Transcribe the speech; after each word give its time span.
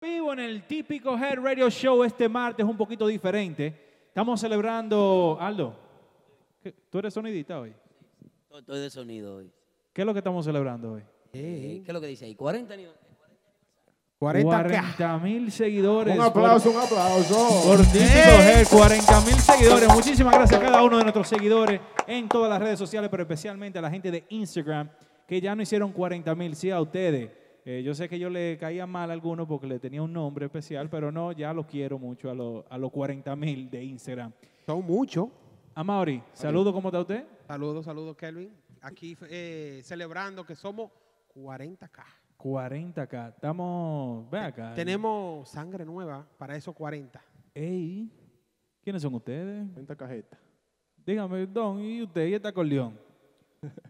Vivo 0.00 0.32
en 0.32 0.38
el 0.40 0.62
típico 0.66 1.16
Head 1.18 1.38
Radio 1.40 1.68
Show 1.68 2.02
este 2.04 2.28
martes, 2.28 2.64
un 2.64 2.76
poquito 2.76 3.06
diferente. 3.06 4.02
Estamos 4.08 4.40
celebrando. 4.40 5.36
Aldo, 5.38 5.74
¿qué- 6.62 6.72
¿tú 6.88 6.98
eres 6.98 7.12
sonidista 7.12 7.60
hoy? 7.60 7.74
Estoy 8.58 8.80
de 8.80 8.88
sonido 8.90 9.36
hoy. 9.36 9.50
¿Qué 9.92 10.00
es 10.02 10.06
lo 10.06 10.12
que 10.14 10.20
estamos 10.20 10.44
celebrando 10.44 10.92
hoy? 10.92 11.02
Eh, 11.34 11.82
¿Qué 11.84 11.90
es 11.90 11.92
lo 11.92 12.00
que 12.00 12.06
dice 12.06 12.24
ahí? 12.24 12.34
40 12.34 12.76
ni- 12.76 12.86
40 14.18 14.62
k 14.64 14.94
40 14.96 15.18
mil 15.18 15.52
seguidores. 15.52 16.14
Un 16.16 16.22
aplauso, 16.22 16.70
un 16.70 16.76
aplauso. 16.78 17.34
Por, 17.66 17.76
por 17.78 17.86
típico 17.86 18.08
Head, 18.08 18.66
40 18.68 19.20
mil 19.20 19.34
seguidores. 19.34 19.88
Muchísimas 19.94 20.34
gracias 20.34 20.60
a 20.60 20.62
cada 20.64 20.82
uno 20.82 20.96
de 20.98 21.04
nuestros 21.04 21.28
seguidores 21.28 21.80
en 22.06 22.26
todas 22.28 22.48
las 22.50 22.58
redes 22.58 22.78
sociales, 22.78 23.08
pero 23.10 23.22
especialmente 23.22 23.78
a 23.78 23.82
la 23.82 23.90
gente 23.90 24.10
de 24.10 24.24
Instagram, 24.30 24.90
que 25.26 25.40
ya 25.40 25.54
no 25.54 25.62
hicieron 25.62 25.92
40 25.92 26.34
mil. 26.34 26.54
Sí, 26.56 26.70
a 26.70 26.80
ustedes. 26.80 27.30
Eh, 27.64 27.82
yo 27.84 27.94
sé 27.94 28.08
que 28.08 28.18
yo 28.18 28.30
le 28.30 28.56
caía 28.58 28.86
mal 28.86 29.10
a 29.10 29.12
algunos 29.12 29.46
porque 29.46 29.66
le 29.66 29.78
tenía 29.78 30.02
un 30.02 30.12
nombre 30.12 30.46
especial, 30.46 30.88
pero 30.88 31.12
no, 31.12 31.32
ya 31.32 31.52
los 31.52 31.66
quiero 31.66 31.98
mucho 31.98 32.30
a, 32.30 32.34
los- 32.34 32.64
a 32.70 32.78
los 32.78 32.90
40 32.90 33.34
mil 33.36 33.70
de 33.70 33.84
Instagram. 33.84 34.32
Son 34.66 34.84
muchos. 34.84 35.28
Amaury, 35.74 36.22
saludo, 36.32 36.72
¿cómo 36.72 36.88
está 36.88 37.00
usted? 37.00 37.24
Saludos, 37.46 37.84
saludos, 37.84 38.16
Kelvin. 38.16 38.50
Aquí 38.80 39.16
eh, 39.28 39.80
celebrando 39.84 40.44
que 40.44 40.56
somos 40.56 40.90
40K. 41.34 42.02
40K. 42.38 43.28
Estamos. 43.34 44.28
Ven 44.30 44.42
acá. 44.44 44.72
Tenemos 44.74 45.48
sangre 45.48 45.84
nueva 45.84 46.26
para 46.38 46.56
esos 46.56 46.74
40. 46.74 47.22
Ey, 47.54 48.10
¿quiénes 48.82 49.02
son 49.02 49.14
ustedes? 49.14 49.68
40 49.72 49.96
cajetas. 49.96 50.40
Dígame, 51.04 51.46
Don, 51.46 51.80
¿y 51.80 52.02
usted? 52.02 52.26
¿Y 52.28 52.34
este 52.34 52.48
acordeón? 52.48 52.98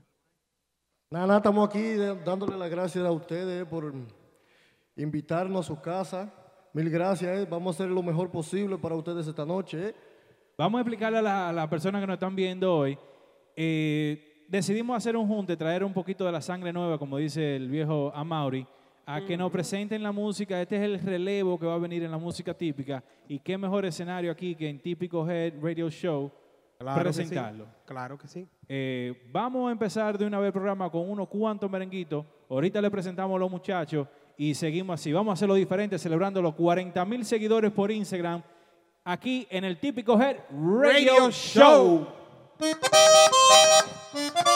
Nada, 1.13 1.27
nada, 1.27 1.39
estamos 1.39 1.69
aquí 1.69 1.95
dándole 2.25 2.57
las 2.57 2.71
gracias 2.71 3.05
a 3.05 3.11
ustedes 3.11 3.67
por 3.67 3.93
invitarnos 4.97 5.67
a 5.67 5.69
su 5.69 5.81
casa. 5.81 6.33
Mil 6.73 6.89
gracias, 6.89 7.37
eh. 7.37 7.49
vamos 7.51 7.75
a 7.75 7.83
hacer 7.83 7.93
lo 7.93 8.01
mejor 8.01 8.31
posible 8.31 8.79
para 8.79 8.95
ustedes 8.95 9.27
esta 9.27 9.45
noche. 9.45 9.89
eh. 9.89 9.95
Vamos 10.57 10.79
a 10.79 10.83
explicarle 10.83 11.19
a 11.19 11.23
la- 11.23 11.53
las 11.53 11.67
personas 11.69 12.01
que 12.01 12.07
nos 12.07 12.15
están 12.15 12.37
viendo 12.37 12.73
hoy. 12.77 12.97
eh, 13.57 14.45
decidimos 14.49 14.97
hacer 14.97 15.17
un 15.17 15.27
junte, 15.27 15.57
traer 15.57 15.83
un 15.83 15.93
poquito 15.93 16.25
de 16.25 16.31
la 16.33 16.41
sangre 16.41 16.73
nueva, 16.73 16.97
como 16.97 17.17
dice 17.19 17.57
el 17.57 17.69
viejo 17.69 18.13
Amaury, 18.15 18.65
a 19.05 19.21
que 19.25 19.37
nos 19.37 19.51
presenten 19.51 20.03
la 20.05 20.13
música. 20.13 20.63
Este 20.63 20.77
es 20.77 20.83
el 20.83 21.01
relevo 21.01 21.59
que 21.59 21.67
va 21.67 21.75
a 21.75 21.79
venir 21.79 22.05
en 22.05 22.11
la 22.13 22.19
música 22.19 22.55
típica. 22.55 23.03
Y 23.29 23.41
qué 23.41 23.59
mejor 23.59 23.85
escenario 23.85 24.31
aquí 24.31 24.55
que 24.55 24.69
en 24.69 24.81
Típico 24.81 25.29
Head 25.29 25.55
Radio 25.61 25.91
Show 25.91 26.31
Claro 26.81 27.05
que 27.05 27.13
sí. 27.13 27.19
presentarlo. 27.19 27.67
Claro 27.85 28.19
que 28.19 28.27
sí. 28.27 28.49
Eh, 28.67 29.29
vamos 29.31 29.69
a 29.69 29.73
empezar 29.73 30.17
de 30.17 30.25
una 30.25 30.39
vez 30.39 30.47
el 30.47 30.53
programa 30.55 30.89
con 30.91 31.11
unos 31.11 31.29
cuantos 31.29 31.71
merenguitos. 31.71 32.25
Ahorita 32.49 32.81
le 32.81 32.91
presentamos 32.91 33.37
a 33.37 33.39
los 33.39 33.51
muchachos 33.51 34.09
y 34.39 34.55
seguimos 34.55 34.99
así. 34.99 35.13
Vamos 35.13 35.33
a 35.33 35.35
hacerlo 35.35 35.55
diferente, 35.57 35.99
celebrando 35.99 36.41
los 36.41 36.55
40 36.55 37.05
mil 37.05 37.27
seguidores 37.27 37.71
por 37.71 37.91
Instagram. 37.91 38.43
Aquí 39.05 39.47
en 39.51 39.65
el 39.65 39.79
típico 39.79 40.19
Head 40.19 40.37
Radio, 40.51 41.13
Radio 41.13 41.31
Show. 41.31 42.07
Tocando 42.57 44.50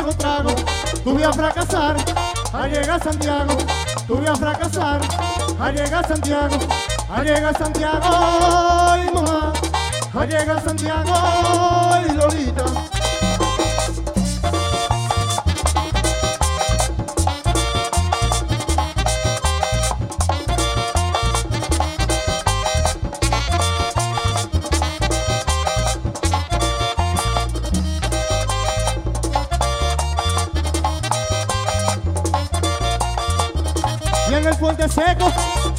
unos 0.00 0.16
tragos. 0.16 0.54
Tú 1.04 1.12
voy 1.12 1.22
a 1.22 1.32
fracasar, 1.32 1.96
a 2.52 2.66
llegar 2.66 2.90
a 2.90 2.98
Santiago. 2.98 3.56
Tú 4.06 4.16
voy 4.16 4.26
a 4.26 4.34
fracasar, 4.34 5.00
a 5.60 5.70
llegar 5.70 6.04
a 6.04 6.08
Santiago. 6.08 6.58
A 7.12 7.22
llegar 7.22 7.44
a 7.46 7.58
Santiago, 7.58 8.00
ay 8.02 9.10
mamá. 9.12 9.52
A 10.14 10.24
llegar 10.26 10.56
a 10.56 10.60
Santiago, 10.60 11.12
ay 11.12 12.16
Lolita. 12.16 12.79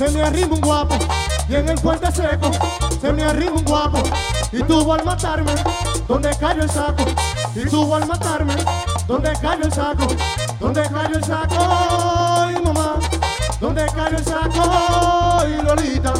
Se 0.02 0.10
me 0.10 0.24
arrima 0.24 0.56
un 0.56 0.62
guapo. 0.62 0.96
Y 1.48 1.56
en 1.56 1.70
el 1.70 1.80
puente 1.80 2.12
seco 2.12 2.52
se 3.00 3.14
me 3.14 3.24
arrima 3.24 3.58
un 3.58 3.64
guapo. 3.64 4.02
Y 4.52 4.64
tuvo 4.64 4.94
al 4.94 5.06
matarme, 5.06 5.54
donde 6.08 6.36
cayó 6.38 6.64
el 6.64 6.70
saco. 6.70 7.06
Y 7.56 7.70
tuvo 7.70 7.96
al 7.96 8.08
matarme, 8.08 8.56
donde 9.08 9.32
cayó 9.34 9.64
el 9.64 9.72
saco. 9.72 10.08
Donde 10.60 10.82
cayó 10.84 11.18
el 11.18 11.24
saco, 11.24 11.56
ay 11.60 12.56
mamá. 12.64 12.96
Donde 13.60 13.86
cayó 13.96 14.18
el 14.18 14.26
saco, 14.26 14.64
ay 15.40 15.62
Lolita. 15.62 16.14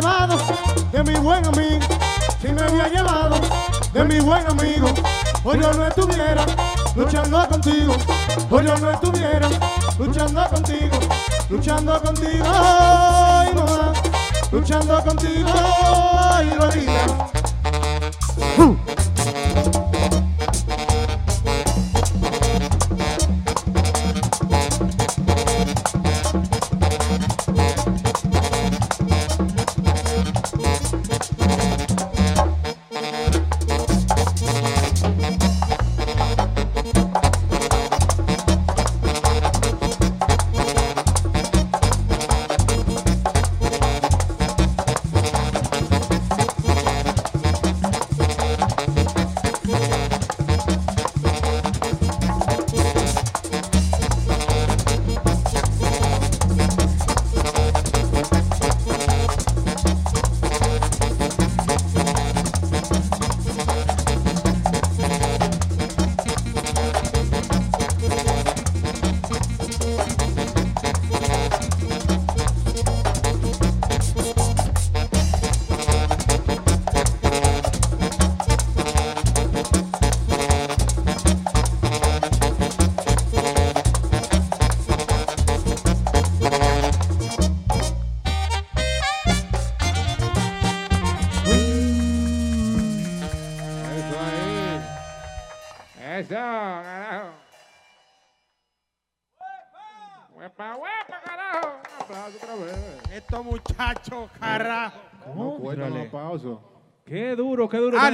Llevado 0.00 0.38
de 0.92 1.02
mi 1.02 1.18
buen 1.18 1.44
amigo, 1.44 1.86
si 2.40 2.48
me 2.48 2.62
había 2.62 2.88
llevado 2.88 3.36
de 3.92 4.04
mi 4.04 4.20
buen 4.20 4.46
amigo, 4.46 4.88
hoy 5.42 5.60
yo 5.60 5.72
no 5.72 5.86
estuviera 5.86 6.46
luchando 6.94 7.48
contigo, 7.48 7.96
hoy 8.50 8.64
yo 8.64 8.76
no 8.78 8.90
estuviera 8.90 9.48
luchando 9.98 10.48
contigo, 10.48 10.98
luchando 11.50 12.00
contigo, 12.00 12.44
ay, 12.46 13.52
mamá, 13.54 13.92
luchando 14.52 15.02
contigo, 15.02 15.48
ay. 15.52 16.48
Eso 16.58 17.37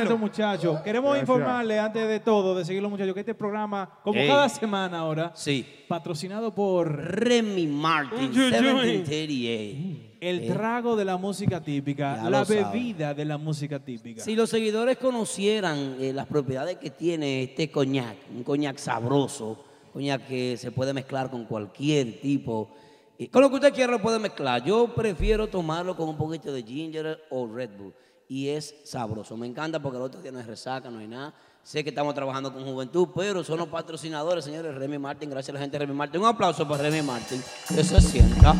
estos 0.02 0.18
muchachos. 0.18 0.80
Queremos 0.80 1.10
Gracias. 1.10 1.28
informarle 1.28 1.78
antes 1.78 2.08
de 2.08 2.20
todo, 2.20 2.54
de 2.54 2.64
seguir 2.64 2.82
los 2.82 2.90
muchachos, 2.90 3.14
que 3.14 3.20
este 3.20 3.34
programa, 3.34 3.98
como 4.02 4.18
Ey. 4.18 4.28
cada 4.28 4.48
semana 4.48 4.98
ahora, 4.98 5.32
Sí. 5.34 5.64
patrocinado 5.88 6.54
por 6.54 6.90
Remy 6.94 7.66
Martin, 7.66 8.18
Uy, 8.30 8.38
uy, 8.38 8.44
uy. 8.46 8.50
1738. 8.50 10.14
el 10.20 10.40
Eh, 10.44 10.50
trago 10.50 10.96
de 10.96 11.04
la 11.04 11.16
música 11.18 11.60
típica, 11.62 12.16
Ya 12.22 12.30
la 12.30 12.44
sabe. 12.44 12.64
bebida 12.64 13.12
de 13.14 13.24
la 13.24 13.36
música 13.38 13.78
típica. 13.78 14.22
Si 14.22 14.34
los 14.34 14.48
seguidores 14.50 14.96
conocieran 14.98 15.96
eh, 16.00 16.12
las 16.14 16.26
propiedades 16.26 16.78
que 16.78 16.90
tiene 16.90 17.42
este 17.42 17.70
coñac, 17.70 18.16
un 18.34 18.42
coñac 18.42 18.78
sabroso, 18.78 19.62
coñac 19.92 20.26
que 20.26 20.56
se 20.56 20.70
puede 20.72 20.92
mezclar 20.94 21.30
con 21.30 21.44
cualquier 21.44 22.20
tipo, 22.20 22.70
eh, 23.18 23.28
con 23.28 23.42
lo 23.42 23.48
que 23.50 23.56
usted 23.56 23.74
quiera 23.74 23.92
lo 23.92 24.00
puede 24.02 24.18
mezclar. 24.18 24.64
Yo 24.64 24.88
prefiero 24.94 25.46
tomarlo 25.46 25.94
con 25.94 26.08
un 26.08 26.16
poquito 26.16 26.52
de 26.52 26.62
ginger 26.62 27.20
o 27.30 27.46
Red 27.46 27.70
Bull 27.78 27.92
y 28.28 28.48
es 28.48 28.74
sabroso. 28.84 29.36
Me 29.36 29.46
encanta 29.46 29.80
porque 29.80 29.96
el 29.98 30.02
otro 30.04 30.20
día 30.22 30.32
no 30.32 30.38
hay 30.38 30.44
resaca, 30.44 30.90
no 30.90 30.98
hay 30.98 31.08
nada. 31.08 31.34
Sé 31.62 31.82
que 31.82 31.90
estamos 31.90 32.14
trabajando 32.14 32.52
con 32.52 32.64
juventud, 32.64 33.08
pero 33.14 33.42
son 33.42 33.58
los 33.58 33.68
patrocinadores, 33.68 34.44
señores. 34.44 34.74
Remy 34.74 34.98
Martin, 34.98 35.30
gracias 35.30 35.50
a 35.50 35.54
la 35.54 35.60
gente 35.60 35.78
de 35.78 35.86
Remy 35.86 35.96
Martin. 35.96 36.20
Un 36.20 36.26
aplauso 36.26 36.66
para 36.68 36.82
Remy 36.82 37.02
Martin. 37.02 37.40
Eso 37.76 38.00
se 38.00 38.08
sienta. 38.08 38.54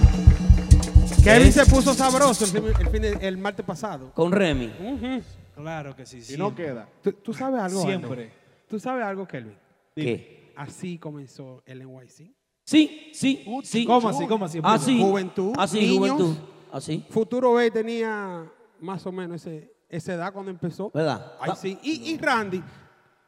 Kevin 1.22 1.48
Es- 1.48 1.54
se 1.54 1.66
puso 1.66 1.94
sabroso 1.94 2.44
el, 2.44 2.50
fin- 2.50 2.64
el, 2.80 2.88
fin 2.90 3.02
de- 3.02 3.18
el 3.28 3.36
martes 3.38 3.64
pasado. 3.64 4.10
Con 4.14 4.32
Remy. 4.32 5.22
Claro 5.54 5.94
que 5.94 6.04
sí, 6.06 6.20
Si 6.22 6.36
no 6.36 6.54
queda. 6.54 6.88
¿Tú, 7.02 7.12
tú 7.12 7.32
sabes 7.34 7.60
algo? 7.60 7.80
Aldo? 7.80 7.88
Siempre. 7.88 8.32
¿Tú 8.68 8.78
sabes 8.80 9.04
algo, 9.04 9.26
Kelvin? 9.26 9.56
¿Qué? 9.94 10.52
Así 10.56 10.98
comenzó 10.98 11.62
el 11.66 11.80
NYC. 11.86 12.32
Sí, 12.64 13.10
sí, 13.12 13.44
sí. 13.62 13.84
¿Cómo 13.86 14.08
así? 14.08 14.26
¿Cómo 14.26 14.44
así? 14.46 14.60
Así. 14.62 15.00
Juventud, 15.00 15.52
Así, 15.58 15.80
niños. 15.80 15.98
juventud. 15.98 16.36
Así. 16.72 17.04
Futuro 17.10 17.52
B 17.54 17.70
tenía 17.70 18.50
más 18.84 19.04
o 19.06 19.12
menos 19.12 19.44
ese, 19.44 19.72
esa 19.88 20.14
edad 20.14 20.32
cuando 20.32 20.50
empezó. 20.50 20.90
¿Verdad? 20.92 21.32
Ay, 21.40 21.50
Ah, 21.52 21.56
sí. 21.56 21.78
Y, 21.82 22.12
y 22.12 22.18
Randy. 22.18 22.62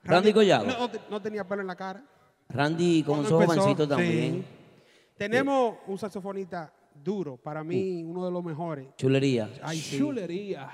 Randy 0.04 0.32
Collado. 0.32 0.66
No, 0.66 0.78
no 0.78 0.90
te- 0.90 1.00
no 1.10 1.20
tenía 1.20 1.46
pelo 1.46 1.62
en 1.62 1.66
la 1.66 1.74
cara. 1.76 2.04
Randy 2.48 3.02
Cuando 3.02 3.28
comenzó 3.28 3.46
jovencito 3.54 3.82
sí. 3.84 3.88
también. 3.88 4.46
Tenemos 5.16 5.78
un 5.86 5.98
saxofonista 5.98 6.72
duro, 6.94 7.36
para 7.36 7.64
mí 7.64 8.04
Uh. 8.04 8.10
uno 8.10 8.24
de 8.26 8.30
los 8.30 8.44
mejores. 8.44 8.86
Chulería. 8.96 9.50
Ay, 9.62 9.78
sí. 9.78 9.98
Chulería. 9.98 10.68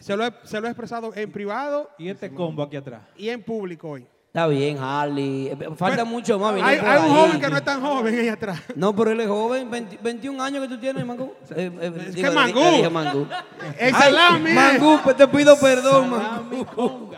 Se 0.00 0.16
lo, 0.16 0.26
he, 0.26 0.32
se 0.44 0.60
lo 0.60 0.66
he 0.66 0.70
expresado 0.70 1.14
en 1.14 1.30
privado 1.30 1.90
Y 1.98 2.08
este 2.08 2.32
combo 2.32 2.62
aquí 2.62 2.76
atrás. 2.76 3.02
y 3.16 3.28
en 3.28 3.42
público 3.42 3.90
hoy. 3.90 4.06
Está 4.34 4.46
bien, 4.46 4.78
Harley. 4.78 5.48
Eh, 5.48 5.56
Falta 5.76 5.96
Pero 5.96 6.06
mucho 6.06 6.38
más. 6.38 6.54
viene 6.54 6.66
Hay, 6.66 6.78
un 6.78 6.86
ahí. 6.86 7.00
joven 7.10 7.38
que 7.42 7.50
no 7.50 7.56
es 7.58 7.64
tan 7.64 7.82
joven 7.82 8.18
ahí 8.18 8.28
atrás. 8.28 8.60
No, 8.74 8.96
pero 8.96 9.10
él 9.10 9.20
es 9.20 9.28
joven. 9.28 9.70
20 9.70 9.98
21 10.02 10.42
años 10.42 10.62
que 10.62 10.68
tú 10.74 10.78
tienes, 10.80 11.04
Mangú. 11.04 11.34
Eh, 11.54 11.70
eh, 11.80 11.92
Es 12.08 12.14
digo, 12.14 12.28
que 12.30 12.34
Mangú. 12.34 12.60
dije 12.60 12.88
Mangú. 12.88 13.26
El 13.78 13.94
Ay, 13.94 14.02
salami. 14.02 14.50
eh. 14.50 14.54
Mangú, 14.54 15.00
pues 15.04 15.16
te 15.18 15.28
pido 15.28 15.54
perdón, 15.60 16.08
Mangú. 16.10 17.10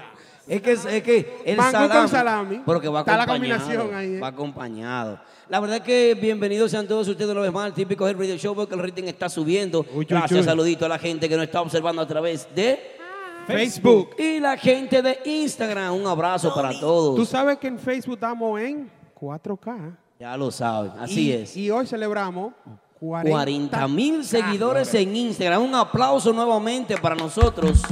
Es 0.49 0.61
que, 0.61 0.73
es 0.73 1.03
que 1.05 1.39
el 1.47 1.57
Mangú 1.57 1.71
salami, 1.73 1.95
con 1.95 2.09
salami. 2.09 2.63
Pero 2.67 2.81
que 2.81 2.89
va 2.89 3.01
Está 3.01 3.17
la 3.17 3.23
acompañado. 3.23 3.59
combinación 3.61 3.95
ahí, 3.97 4.15
¿eh? 4.17 4.21
Va 4.21 4.27
acompañado. 4.27 5.21
La 5.49 5.61
verdad 5.61 5.77
es 5.77 5.83
que 5.85 6.19
bienvenidos 6.21 6.73
sean 6.73 6.89
todos 6.89 7.07
ustedes 7.07 7.31
una 7.31 7.43
vez 7.43 7.53
más 7.53 7.67
al 7.67 7.75
típico 7.75 8.09
Head 8.09 8.17
Radio 8.19 8.37
Show 8.37 8.57
porque 8.57 8.75
el 8.75 8.81
rating 8.83 9.05
está 9.05 9.29
subiendo. 9.29 9.81
Uy, 9.93 9.99
uy, 9.99 10.05
Gracias, 10.07 10.41
uy. 10.41 10.45
saludito 10.45 10.85
a 10.85 10.89
la 10.89 10.99
gente 10.99 11.29
que 11.29 11.37
nos 11.37 11.45
está 11.45 11.61
observando 11.61 12.03
a 12.03 12.09
través 12.09 12.53
de 12.57 12.94
Facebook. 13.47 14.11
y 14.19 14.41
la 14.41 14.57
gente 14.57 15.03
de 15.03 15.19
Instagram. 15.25 15.95
Un 15.95 16.07
abrazo 16.07 16.55
para 16.55 16.79
todos. 16.79 17.17
Tú 17.17 17.25
sabes 17.25 17.59
que 17.59 17.69
en 17.69 17.79
Facebook 17.79 18.15
estamos 18.15 18.61
en 18.61 18.91
4K. 19.21 19.97
Ya 20.19 20.37
lo 20.37 20.51
saben, 20.51 20.93
así 20.99 21.29
Y- 21.29 21.33
es. 21.33 21.57
Y 21.57 21.71
hoy 21.71 21.87
celebramos 21.87 22.53
40 23.01 23.31
40 23.31 23.89
mil 23.89 24.25
seguidores 24.25 24.95
en 24.95 25.15
Instagram. 25.15 25.63
Un 25.63 25.75
aplauso 25.75 26.33
nuevamente 26.33 26.97
para 26.97 27.15
nosotros 27.15 27.83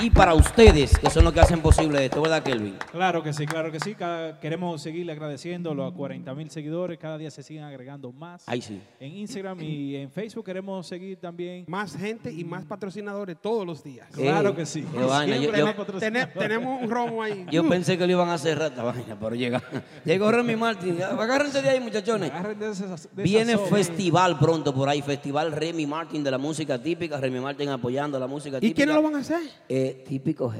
y 0.00 0.10
para 0.10 0.34
ustedes, 0.34 0.96
que 0.98 1.10
son 1.10 1.24
los 1.24 1.32
que 1.32 1.40
hacen 1.40 1.60
posible 1.60 2.04
esto, 2.04 2.22
¿verdad, 2.22 2.42
Kelvin? 2.42 2.76
Claro 2.92 3.22
que 3.22 3.32
sí, 3.32 3.46
claro 3.46 3.72
que 3.72 3.80
sí. 3.80 3.94
Cada- 3.94 4.38
queremos 4.38 4.80
seguirle 4.80 5.12
agradeciendo 5.12 5.72
a 5.72 5.74
los 5.74 5.92
40 5.92 6.34
mil 6.34 6.50
seguidores. 6.50 6.98
Cada 6.98 7.18
día 7.18 7.30
se 7.30 7.42
siguen 7.42 7.64
agregando 7.64 8.12
más. 8.12 8.42
Ahí 8.46 8.60
sí. 8.62 8.80
En 9.00 9.16
Instagram 9.16 9.60
y 9.62 9.96
en 9.96 10.10
Facebook 10.10 10.44
queremos 10.44 10.86
seguir 10.86 11.18
también. 11.18 11.64
Más 11.66 11.96
gente 11.96 12.32
y 12.32 12.44
más 12.44 12.64
patrocinadores 12.64 13.36
todos 13.42 13.66
los 13.66 13.82
días. 13.82 14.06
Claro 14.12 14.54
que 14.54 14.66
sí. 14.66 14.84
Yo- 14.94 15.24
yo- 15.24 16.28
tenemos 16.38 16.82
un 16.82 16.90
romo 16.90 17.22
ahí. 17.22 17.44
Yo 17.50 17.68
pensé 17.68 17.98
que 17.98 18.06
lo 18.06 18.12
iban 18.12 18.28
a 18.28 18.38
cerrar 18.38 18.70
esta 18.70 18.82
vaina, 18.84 19.16
pero 19.18 19.34
llega. 19.34 19.62
Llegó 20.04 20.30
Remy 20.30 20.56
Martin. 20.56 21.02
Agárrense 21.02 21.60
de 21.62 21.70
ahí, 21.70 21.80
muchachones. 21.80 22.30
Agárrense 22.32 22.64
de 22.64 22.70
esas- 22.72 22.88
de 22.88 23.22
esas 23.22 23.24
Viene 23.24 23.58
festival 23.58 24.38
pronto 24.38 24.72
por 24.74 24.88
ahí, 24.88 25.02
festival 25.02 25.52
Remy 25.52 25.86
Martin 25.86 26.22
de 26.22 26.30
la 26.30 26.38
música 26.38 26.80
típica, 26.80 27.18
Remy 27.20 27.40
Martin 27.40 27.68
apoyando 27.70 28.18
la 28.18 28.26
música 28.26 28.58
¿Y 28.58 28.60
típica. 28.60 28.76
quiénes 28.76 28.94
lo 28.94 29.02
van 29.02 29.16
a 29.16 29.18
hacer? 29.18 29.40
Eh, 29.68 29.87
típico. 29.94 30.52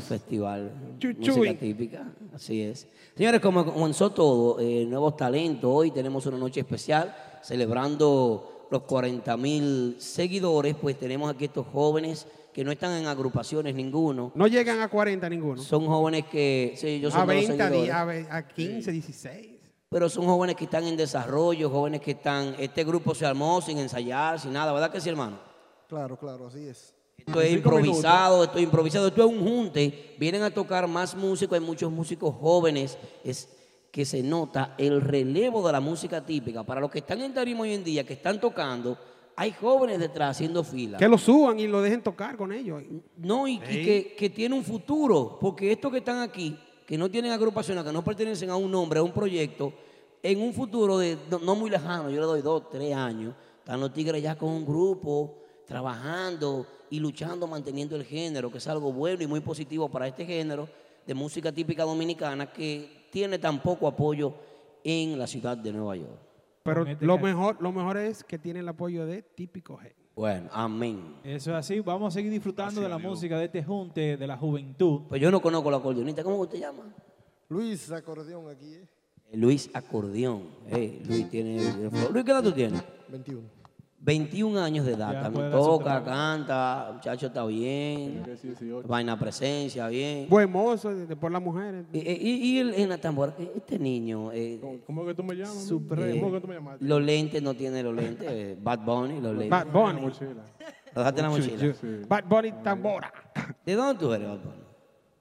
Festival. 0.00 0.70
Chuchuy. 0.98 1.36
Música 1.38 1.58
típica. 1.58 2.12
Así 2.34 2.62
es. 2.62 2.86
Señores, 3.16 3.40
como 3.40 3.64
comenzó 3.64 4.10
todo, 4.10 4.60
eh, 4.60 4.84
nuevos 4.86 5.16
talentos. 5.16 5.70
Hoy 5.72 5.90
tenemos 5.90 6.24
una 6.26 6.38
noche 6.38 6.60
especial 6.60 7.14
celebrando 7.42 8.66
los 8.70 8.82
40 8.82 9.36
mil 9.36 9.96
seguidores. 9.98 10.74
Pues 10.80 10.98
tenemos 10.98 11.30
aquí 11.32 11.46
estos 11.46 11.66
jóvenes 11.66 12.26
que 12.52 12.64
no 12.64 12.72
están 12.72 12.92
en 12.92 13.06
agrupaciones 13.06 13.74
ninguno. 13.74 14.32
No 14.34 14.46
llegan 14.46 14.80
a 14.80 14.88
40 14.88 15.28
ninguno. 15.28 15.62
Son 15.62 15.86
jóvenes 15.86 16.24
que, 16.26 16.74
sí, 16.76 17.00
yo 17.00 17.10
soy 17.10 17.20
A 17.20 17.26
de 17.26 17.34
los 17.34 17.46
20, 17.48 17.62
a, 17.62 17.66
seguidores, 17.68 17.82
10, 17.84 17.94
a 17.94 18.04
ve- 18.04 18.26
a 18.30 18.48
15, 18.48 18.92
16. 18.92 19.48
pero 19.88 20.08
son 20.08 20.26
jóvenes 20.26 20.56
que 20.56 20.64
están 20.64 20.84
en 20.84 20.96
desarrollo, 20.96 21.70
jóvenes 21.70 22.00
que 22.00 22.12
están, 22.12 22.54
este 22.58 22.84
grupo 22.84 23.14
se 23.14 23.26
armó 23.26 23.60
sin 23.60 23.78
ensayar, 23.78 24.40
sin 24.40 24.52
nada, 24.52 24.72
¿verdad 24.72 24.90
que 24.90 25.00
sí, 25.00 25.08
hermano? 25.08 25.38
Claro, 25.88 26.18
claro, 26.18 26.48
así 26.48 26.66
es. 26.66 26.94
Esto 27.28 27.42
es 27.42 27.52
improvisado, 27.52 28.42
esto 28.42 28.56
es 28.56 28.64
improvisado, 28.64 29.08
esto 29.08 29.20
es 29.22 29.30
un 29.30 29.46
junte. 29.46 30.14
Vienen 30.18 30.42
a 30.42 30.50
tocar 30.50 30.88
más 30.88 31.14
músicos, 31.14 31.58
hay 31.58 31.64
muchos 31.64 31.92
músicos 31.92 32.34
jóvenes. 32.34 32.96
Es 33.22 33.50
que 33.90 34.06
se 34.06 34.22
nota 34.22 34.74
el 34.78 35.02
relevo 35.02 35.66
de 35.66 35.72
la 35.72 35.80
música 35.80 36.24
típica. 36.24 36.64
Para 36.64 36.80
los 36.80 36.90
que 36.90 37.00
están 37.00 37.20
en 37.20 37.34
tarima 37.34 37.60
hoy 37.60 37.74
en 37.74 37.84
día, 37.84 38.04
que 38.04 38.14
están 38.14 38.40
tocando, 38.40 38.96
hay 39.36 39.52
jóvenes 39.52 39.98
detrás 39.98 40.36
haciendo 40.36 40.64
fila. 40.64 40.96
Que 40.96 41.06
lo 41.06 41.18
suban 41.18 41.60
y 41.60 41.66
lo 41.66 41.82
dejen 41.82 42.02
tocar 42.02 42.34
con 42.34 42.50
ellos. 42.50 42.82
No, 43.18 43.46
y, 43.46 43.56
y 43.56 43.58
que, 43.58 44.14
que 44.18 44.30
tiene 44.30 44.54
un 44.54 44.64
futuro, 44.64 45.36
porque 45.38 45.70
estos 45.70 45.92
que 45.92 45.98
están 45.98 46.20
aquí, 46.20 46.58
que 46.86 46.96
no 46.96 47.10
tienen 47.10 47.32
agrupación, 47.32 47.84
que 47.84 47.92
no 47.92 48.02
pertenecen 48.02 48.48
a 48.48 48.56
un 48.56 48.70
nombre, 48.70 49.00
a 49.00 49.02
un 49.02 49.12
proyecto, 49.12 49.74
en 50.22 50.40
un 50.40 50.54
futuro 50.54 50.96
de 50.96 51.18
no, 51.30 51.38
no 51.40 51.54
muy 51.54 51.68
lejano, 51.68 52.08
yo 52.08 52.20
le 52.20 52.26
doy 52.26 52.40
dos, 52.40 52.70
tres 52.70 52.94
años, 52.94 53.34
están 53.58 53.80
los 53.80 53.92
tigres 53.92 54.22
ya 54.22 54.38
con 54.38 54.48
un 54.48 54.64
grupo, 54.64 55.42
trabajando 55.68 56.66
y 56.90 56.98
luchando, 56.98 57.46
manteniendo 57.46 57.94
el 57.94 58.04
género, 58.04 58.50
que 58.50 58.58
es 58.58 58.66
algo 58.66 58.92
bueno 58.92 59.22
y 59.22 59.26
muy 59.26 59.40
positivo 59.40 59.88
para 59.88 60.08
este 60.08 60.24
género 60.24 60.68
de 61.06 61.14
música 61.14 61.52
típica 61.52 61.84
dominicana 61.84 62.50
que 62.50 63.08
tiene 63.12 63.38
tan 63.38 63.60
poco 63.60 63.86
apoyo 63.86 64.34
en 64.82 65.18
la 65.18 65.26
ciudad 65.26 65.56
de 65.56 65.72
Nueva 65.72 65.96
York. 65.96 66.18
Pero 66.62 66.86
este 66.86 67.04
lo 67.04 67.18
mejor, 67.18 67.56
lo 67.60 67.70
mejor 67.70 67.98
es 67.98 68.24
que 68.24 68.38
tiene 68.38 68.60
el 68.60 68.68
apoyo 68.68 69.06
de 69.06 69.22
Típico 69.22 69.78
G. 69.78 69.92
Bueno, 70.14 70.48
amén. 70.52 71.16
Eso 71.22 71.50
es 71.50 71.56
así. 71.56 71.80
Vamos 71.80 72.12
a 72.12 72.18
seguir 72.18 72.32
disfrutando 72.32 72.80
de 72.80 72.88
la 72.88 72.98
música 72.98 73.38
de 73.38 73.44
este 73.44 73.62
junte 73.62 74.16
de 74.16 74.26
la 74.26 74.36
juventud. 74.36 75.02
Pues 75.08 75.20
yo 75.20 75.30
no 75.30 75.40
conozco 75.40 75.70
la 75.70 75.76
acordeonista, 75.76 76.24
¿cómo 76.24 76.38
usted 76.38 76.58
llama? 76.58 76.92
Luis, 77.48 77.90
acordeón 77.92 78.50
aquí, 78.50 78.74
¿eh? 78.74 78.88
Luis 79.32 79.70
Acordeón. 79.74 80.48
Eh, 80.70 81.02
Luis 81.06 81.28
tiene. 81.28 81.60
Luis, 82.10 82.24
¿qué 82.24 82.30
edad 82.30 82.42
tú 82.42 82.52
tienes? 82.52 82.82
21. 83.08 83.57
21 84.00 84.58
años 84.60 84.86
de 84.86 84.92
edad. 84.92 85.12
Ya 85.12 85.22
También 85.22 85.50
toca, 85.50 86.02
canta, 86.04 86.86
el 86.88 86.94
muchacho 86.94 87.26
está 87.26 87.44
bien. 87.46 88.22
Vaina 88.86 89.18
presencia, 89.18 89.88
bien. 89.88 90.26
Buen 90.28 90.50
mozo, 90.50 90.94
de- 90.94 91.06
después 91.06 91.32
las 91.32 91.42
mujeres. 91.42 91.84
Y, 91.92 91.98
y- 91.98 92.34
y 92.54 92.58
el- 92.60 92.74
en 92.74 92.88
la 92.88 92.98
tambora, 92.98 93.34
este 93.56 93.78
niño, 93.78 94.30
eh, 94.32 94.60
¿Cómo 94.86 95.04
que 95.04 95.14
tú 95.14 95.22
me 95.24 95.34
llamas? 95.34 95.64
Supremo. 95.64 96.20
¿Cómo 96.20 96.32
que 96.34 96.40
tú 96.40 96.48
me 96.48 96.54
llamas? 96.54 96.80
los 96.80 97.02
lentes 97.02 97.42
no 97.42 97.54
tiene 97.54 97.82
los 97.82 97.94
lentes, 97.94 98.26
eh, 98.30 98.56
Bad 98.60 98.80
Bunny, 98.84 99.20
los 99.20 99.32
lentes. 99.32 99.50
Bad 99.50 99.66
Bunny. 99.66 100.00
Mochila. 100.00 100.44
Lo 100.94 101.00
dejaste 101.02 101.20
en 101.20 101.26
la 101.26 101.30
mochila. 101.30 102.06
Bad 102.08 102.24
Bunny 102.24 102.52
Tambora. 102.62 103.12
¿De 103.66 103.74
dónde 103.74 103.98
tú 104.00 104.12
eres, 104.12 104.28
Bad 104.28 104.38
Bunny? 104.38 104.62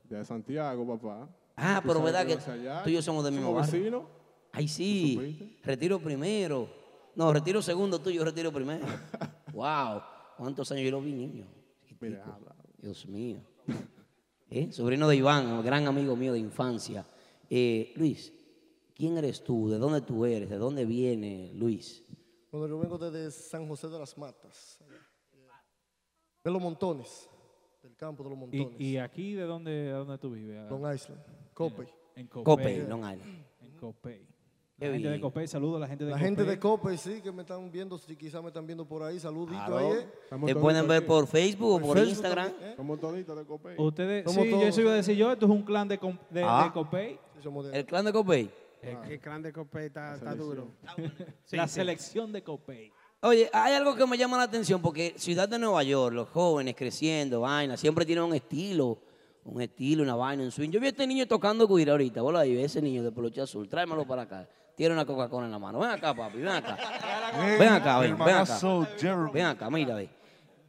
De 0.09 0.23
Santiago, 0.23 0.97
papá. 0.97 1.27
Ah, 1.57 1.79
Tú 1.81 1.87
pero 1.87 2.03
verdad 2.03 2.25
que 2.25 2.33
allá. 2.33 2.83
tú 2.83 2.89
y 2.91 2.93
yo 2.93 3.01
somos 3.01 3.23
del 3.25 3.33
mismo 3.33 3.51
barrio. 3.53 3.71
vecinos. 3.73 4.03
Ay, 4.53 4.67
sí. 4.67 5.57
Retiro 5.63 5.99
primero. 5.99 6.69
No, 7.17 7.33
retiro 7.33 7.61
segundo 7.61 7.99
tuyo, 7.99 8.23
retiro 8.23 8.51
primero. 8.51 8.85
wow. 9.53 10.01
¿Cuántos 10.37 10.71
años 10.71 10.85
yo 10.85 10.91
lo 10.91 11.01
vi, 11.01 11.13
niño? 11.13 11.47
Mira, 11.99 12.17
Chiquitico. 12.19 12.31
habla. 12.31 12.55
Dios 12.77 13.05
mío. 13.07 13.41
¿Eh? 14.51 14.71
Sobrino 14.71 15.07
de 15.09 15.15
Iván, 15.15 15.47
un 15.47 15.65
gran 15.65 15.87
amigo 15.87 16.15
mío 16.15 16.33
de 16.33 16.39
infancia. 16.39 17.05
Eh, 17.49 17.91
Luis, 17.95 18.31
¿quién 18.93 19.17
eres 19.17 19.43
tú? 19.43 19.67
¿De 19.67 19.79
dónde 19.79 20.01
tú 20.01 20.25
eres? 20.25 20.47
¿De 20.49 20.57
dónde 20.57 20.85
viene 20.85 21.51
Luis? 21.55 22.03
Bueno, 22.51 22.67
yo 22.67 22.77
vengo 22.79 22.97
desde 22.99 23.31
San 23.31 23.67
José 23.67 23.87
de 23.87 23.97
las 23.97 24.15
Matas. 24.17 24.77
De 26.43 26.51
los 26.51 26.61
montones. 26.61 27.27
Del 27.81 27.95
campo 27.95 28.23
de 28.23 28.29
los 28.29 28.37
Y, 28.37 28.41
montones. 28.41 28.79
y 28.79 28.97
aquí, 28.97 29.33
¿de 29.33 29.43
dónde, 29.43 29.71
de 29.71 29.89
dónde 29.91 30.17
tú 30.19 30.31
vives? 30.31 30.69
Long 30.69 30.93
Island. 30.93 31.21
Copey. 31.55 31.87
En 32.15 32.27
Cope, 32.27 32.43
Copey. 32.45 32.77
Long 32.87 32.99
Island. 33.01 33.45
En 33.61 33.71
Copey. 33.77 34.27
Qué 34.79 34.85
La 34.85 34.93
gente 34.93 35.09
de. 35.09 35.19
Copey, 35.19 35.47
saludo 35.47 35.77
a 35.77 35.79
la 35.79 35.87
gente 35.87 36.03
de 36.05 36.11
La 36.11 36.17
Copey. 36.17 36.27
gente 36.27 36.43
de 36.43 36.59
Copey, 36.59 36.97
sí, 36.99 37.19
que 37.23 37.31
me 37.31 37.41
están 37.41 37.71
viendo, 37.71 37.97
si 37.97 38.15
quizás 38.15 38.41
me 38.43 38.49
están 38.49 38.67
viendo 38.67 38.85
por 38.85 39.01
ahí. 39.01 39.19
Saludito 39.19 39.53
Claro. 39.65 39.77
ahí. 39.79 39.91
¿eh? 39.97 40.07
Te 40.45 40.55
pueden 40.55 40.87
ver 40.87 40.97
aquí. 40.99 41.07
por 41.07 41.25
Facebook 41.25 41.71
o 41.71 41.79
Por 41.79 41.95
Facebook 41.97 42.09
Instagram. 42.09 42.49
también, 42.51 42.71
¿eh? 42.71 42.73
Somos 42.77 42.99
toditos 42.99 43.37
de 43.37 43.45
Copey. 43.45 43.75
Ustedes, 43.79 44.23
Somos 44.25 44.43
sí, 44.45 44.51
todos, 44.51 44.63
eso 44.65 44.81
iba 44.81 44.91
a 44.91 44.95
decir 44.95 45.15
yo, 45.17 45.31
esto 45.31 45.45
es 45.47 45.51
un 45.51 45.63
clan 45.63 45.87
de, 45.87 45.97
com- 45.97 46.17
de, 46.29 46.43
Ah. 46.45 46.65
de 46.65 46.71
Copey. 46.73 47.19
Sí, 47.35 47.41
somos 47.41 47.65
de- 47.65 47.79
El 47.79 47.85
clan 47.87 48.05
de 48.05 48.13
Copey. 48.13 48.51
El, 48.83 49.11
el 49.11 49.19
clan 49.19 49.41
de 49.41 49.51
Copé 49.51 49.87
está, 49.87 50.13
está 50.13 50.35
duro. 50.35 50.67
la 51.51 51.67
selección 51.67 52.31
de 52.31 52.43
Copey. 52.43 52.91
Oye, 53.23 53.49
hay 53.51 53.73
algo 53.73 53.95
que 53.95 54.05
me 54.05 54.15
llama 54.15 54.37
la 54.37 54.43
atención 54.43 54.79
porque 54.79 55.15
Ciudad 55.17 55.49
de 55.49 55.57
Nueva 55.57 55.81
York, 55.81 56.13
los 56.13 56.29
jóvenes 56.29 56.75
creciendo, 56.75 57.41
vaina, 57.41 57.75
siempre 57.77 58.05
tienen 58.05 58.25
un 58.25 58.35
estilo, 58.35 58.99
un 59.43 59.59
estilo, 59.59 60.03
una 60.03 60.15
vaina, 60.15 60.43
un 60.43 60.51
swing. 60.51 60.69
Yo 60.69 60.79
vi 60.79 60.85
a 60.85 60.89
este 60.89 61.07
niño 61.07 61.25
tocando 61.27 61.67
guira 61.67 61.93
ahorita, 61.93 62.21
vos 62.21 62.35
ahí, 62.35 62.55
ese 62.59 62.79
niño 62.79 63.01
de 63.01 63.11
peluche 63.11 63.41
azul, 63.41 63.67
tráemelo 63.67 64.05
para 64.05 64.21
acá. 64.21 64.47
Tiene 64.77 64.93
una 64.93 65.07
Coca-Cola 65.07 65.47
en 65.47 65.51
la 65.51 65.57
mano. 65.57 65.79
Ven 65.79 65.89
acá, 65.89 66.13
papi, 66.13 66.37
ven 66.37 66.49
acá. 66.49 66.77
Ven 67.59 67.67
acá, 67.69 67.97
ven, 67.99 68.15
ven 68.15 68.35
acá. 68.35 68.59
Ven 69.33 69.45
acá, 69.45 69.69
mira, 69.71 69.95
ve. 69.95 70.07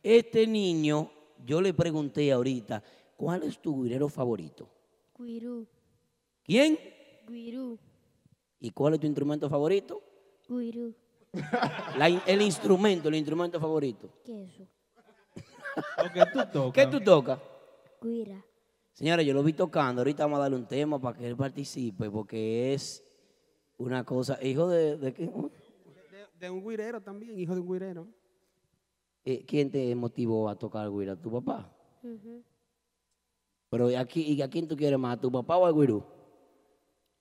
Este 0.02 0.46
niño, 0.46 1.10
yo 1.44 1.60
le 1.60 1.74
pregunté 1.74 2.32
ahorita, 2.32 2.82
¿cuál 3.18 3.42
es 3.42 3.60
tu 3.60 3.82
guirero 3.84 4.08
favorito? 4.08 4.66
Guirú, 5.18 5.66
¿Quién? 6.42 6.78
guirú, 7.28 7.78
¿Y 8.60 8.70
cuál 8.70 8.94
es 8.94 9.00
tu 9.00 9.06
instrumento 9.06 9.50
favorito? 9.50 10.02
guirú, 10.48 10.94
La 11.98 12.06
el 12.08 12.40
instrumento, 12.40 13.08
el 13.10 13.16
instrumento 13.16 13.60
favorito. 13.60 14.08
queso, 14.24 14.66
Porque 15.98 16.24
tú 16.32 16.40
tocas. 16.50 16.72
¿Qué 16.72 16.90
tú 16.90 17.00
tocas? 17.04 17.38
guira, 18.00 18.42
Señora, 18.94 19.22
yo 19.22 19.34
lo 19.34 19.42
vi 19.44 19.52
tocando. 19.52 20.00
Ahorita 20.00 20.24
vamos 20.24 20.38
a 20.38 20.42
darle 20.42 20.56
un 20.56 20.66
tema 20.66 20.98
para 20.98 21.16
que 21.18 21.26
él 21.26 21.36
participe, 21.36 22.10
porque 22.10 22.72
es 22.74 23.04
una 23.78 24.04
cosa. 24.04 24.38
¿Hijo 24.42 24.68
de, 24.68 24.96
de 24.98 25.14
qué? 25.14 25.26
De, 25.26 26.26
de 26.38 26.50
un 26.50 26.66
guirero 26.68 27.00
también, 27.00 27.38
hijo 27.38 27.54
de 27.54 27.60
un 27.60 27.72
guirero. 27.72 28.06
Eh, 29.24 29.44
¿Quién 29.46 29.70
te 29.70 29.94
motivó 29.94 30.48
a 30.48 30.56
tocar 30.56 30.90
guira? 30.90 31.16
¿Tu 31.16 31.30
papá? 31.30 31.70
Pero 33.70 33.90
¿y 33.90 33.94
aquí, 33.96 34.22
¿y 34.22 34.40
a 34.42 34.48
quién 34.48 34.66
tú 34.68 34.76
quieres 34.76 34.98
más? 34.98 35.18
¿A 35.18 35.20
tu 35.20 35.30
papá 35.30 35.56
o 35.56 35.66
al 35.66 35.74
guirú? 35.74 36.02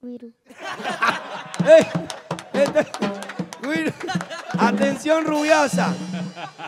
guirú. 0.02 0.32
Este- 2.54 2.86
guirú. 3.62 3.92
Atención, 4.60 5.26
rubiasa. 5.26 5.94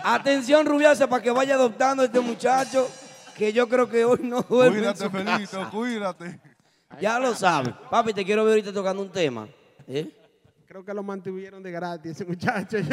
Atención, 0.03 0.65
rubiasa, 0.65 1.07
para 1.07 1.23
que 1.23 1.31
vaya 1.31 1.55
adoptando 1.55 2.03
a 2.03 2.05
este 2.07 2.19
muchacho, 2.19 2.87
que 3.37 3.53
yo 3.53 3.67
creo 3.69 3.87
que 3.89 4.03
hoy 4.05 4.19
no 4.23 4.41
duerme. 4.41 4.77
en 4.79 4.83
Cuídate, 4.83 5.03
su 5.05 5.09
Felito, 5.09 5.57
casa. 5.59 5.69
cuídate. 5.71 6.39
Ya 6.99 7.19
lo 7.19 7.33
sabes. 7.33 7.73
Papi, 7.89 8.13
te 8.13 8.25
quiero 8.25 8.43
ver 8.43 8.53
ahorita 8.53 8.73
tocando 8.73 9.01
un 9.01 9.09
tema. 9.09 9.47
¿Eh? 9.89 10.15
Creo 10.65 10.85
que 10.85 10.93
lo 10.93 11.03
mantuvieron 11.03 11.61
de 11.61 11.71
gratis 11.71 12.11
ese 12.11 12.25
muchacho. 12.25 12.77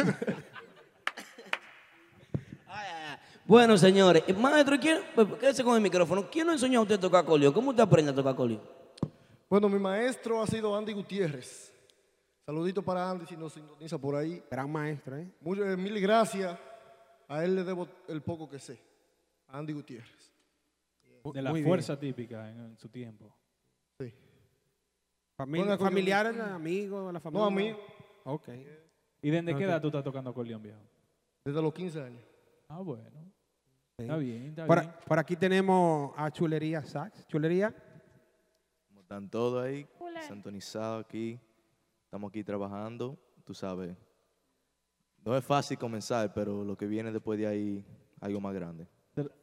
Bueno, 3.45 3.77
señores, 3.77 4.23
eh, 4.27 4.33
maestro, 4.33 4.77
¿quién, 4.77 4.99
pues, 5.15 5.25
quédese 5.39 5.63
con 5.63 5.75
el 5.75 5.81
micrófono. 5.81 6.29
¿Quién 6.29 6.45
nos 6.47 6.55
enseñó 6.55 6.79
a 6.79 6.81
usted 6.81 6.95
a 6.95 6.99
tocar 6.99 7.23
acordeón? 7.23 7.53
¿Cómo 7.53 7.69
usted 7.69 7.81
aprende 7.81 8.11
a 8.11 8.13
tocar 8.13 8.33
acordeón? 8.33 8.61
Bueno, 9.49 9.69
mi 9.69 9.79
maestro 9.79 10.41
ha 10.41 10.47
sido 10.47 10.75
Andy 10.75 10.91
Gutiérrez. 10.91 11.73
Saludito 12.45 12.83
para 12.83 13.09
Andy 13.09 13.25
si 13.25 13.37
nos 13.37 13.53
sintoniza 13.53 13.97
por 13.97 14.17
ahí. 14.17 14.43
Gran 14.51 14.69
maestro, 14.69 15.15
¿eh? 15.15 15.31
Muchas 15.39 15.77
mil 15.77 15.97
gracias. 16.01 16.59
A 17.29 17.45
él 17.45 17.55
le 17.55 17.63
debo 17.63 17.87
el 18.09 18.21
poco 18.21 18.49
que 18.49 18.59
sé. 18.59 18.81
A 19.47 19.59
Andy 19.59 19.71
Gutiérrez. 19.71 20.33
De 21.33 21.41
la 21.41 21.51
Muy 21.51 21.61
bien. 21.61 21.69
fuerza 21.69 21.97
típica 21.97 22.49
en, 22.49 22.59
en 22.65 22.77
su 22.77 22.89
tiempo. 22.89 23.33
Familia- 25.37 25.65
Bueno, 25.67 25.77
familiares, 25.83 26.39
amigos, 26.39 27.13
la 27.13 27.19
familia. 27.19 27.39
No, 27.41 27.47
a 27.47 27.51
mí, 27.51 27.75
Ok. 28.23 28.49
¿Y 29.21 29.29
desde 29.29 29.55
qué 29.55 29.63
edad 29.63 29.79
tú 29.81 29.87
estás 29.87 30.03
tocando 30.03 30.29
acordeón, 30.31 30.61
viejo? 30.61 30.79
desde 31.45 31.61
los 31.61 31.73
15 31.73 32.01
años. 32.01 32.21
Ah, 32.67 32.81
bueno. 32.81 33.09
Está 33.97 34.17
bien, 34.17 34.47
está 34.47 34.65
Por, 34.67 34.81
bien. 34.81 34.93
por 35.07 35.17
aquí 35.19 35.35
tenemos 35.37 36.11
a 36.17 36.29
Chulería 36.29 36.83
Sax. 36.83 37.25
Chulería. 37.27 37.73
Como 38.89 38.99
están 39.01 39.29
todos 39.29 39.63
ahí, 39.63 39.87
sintonizados 40.27 41.05
aquí. 41.05 41.39
Estamos 42.03 42.29
aquí 42.29 42.43
trabajando, 42.43 43.17
tú 43.45 43.53
sabes. 43.53 43.95
No 45.23 45.35
es 45.37 45.43
fácil 45.45 45.77
comenzar, 45.77 46.33
pero 46.33 46.63
lo 46.65 46.75
que 46.77 46.85
viene 46.85 47.11
después 47.11 47.39
de 47.39 47.47
ahí, 47.47 47.85
algo 48.19 48.39
más 48.41 48.53
grande. 48.53 48.87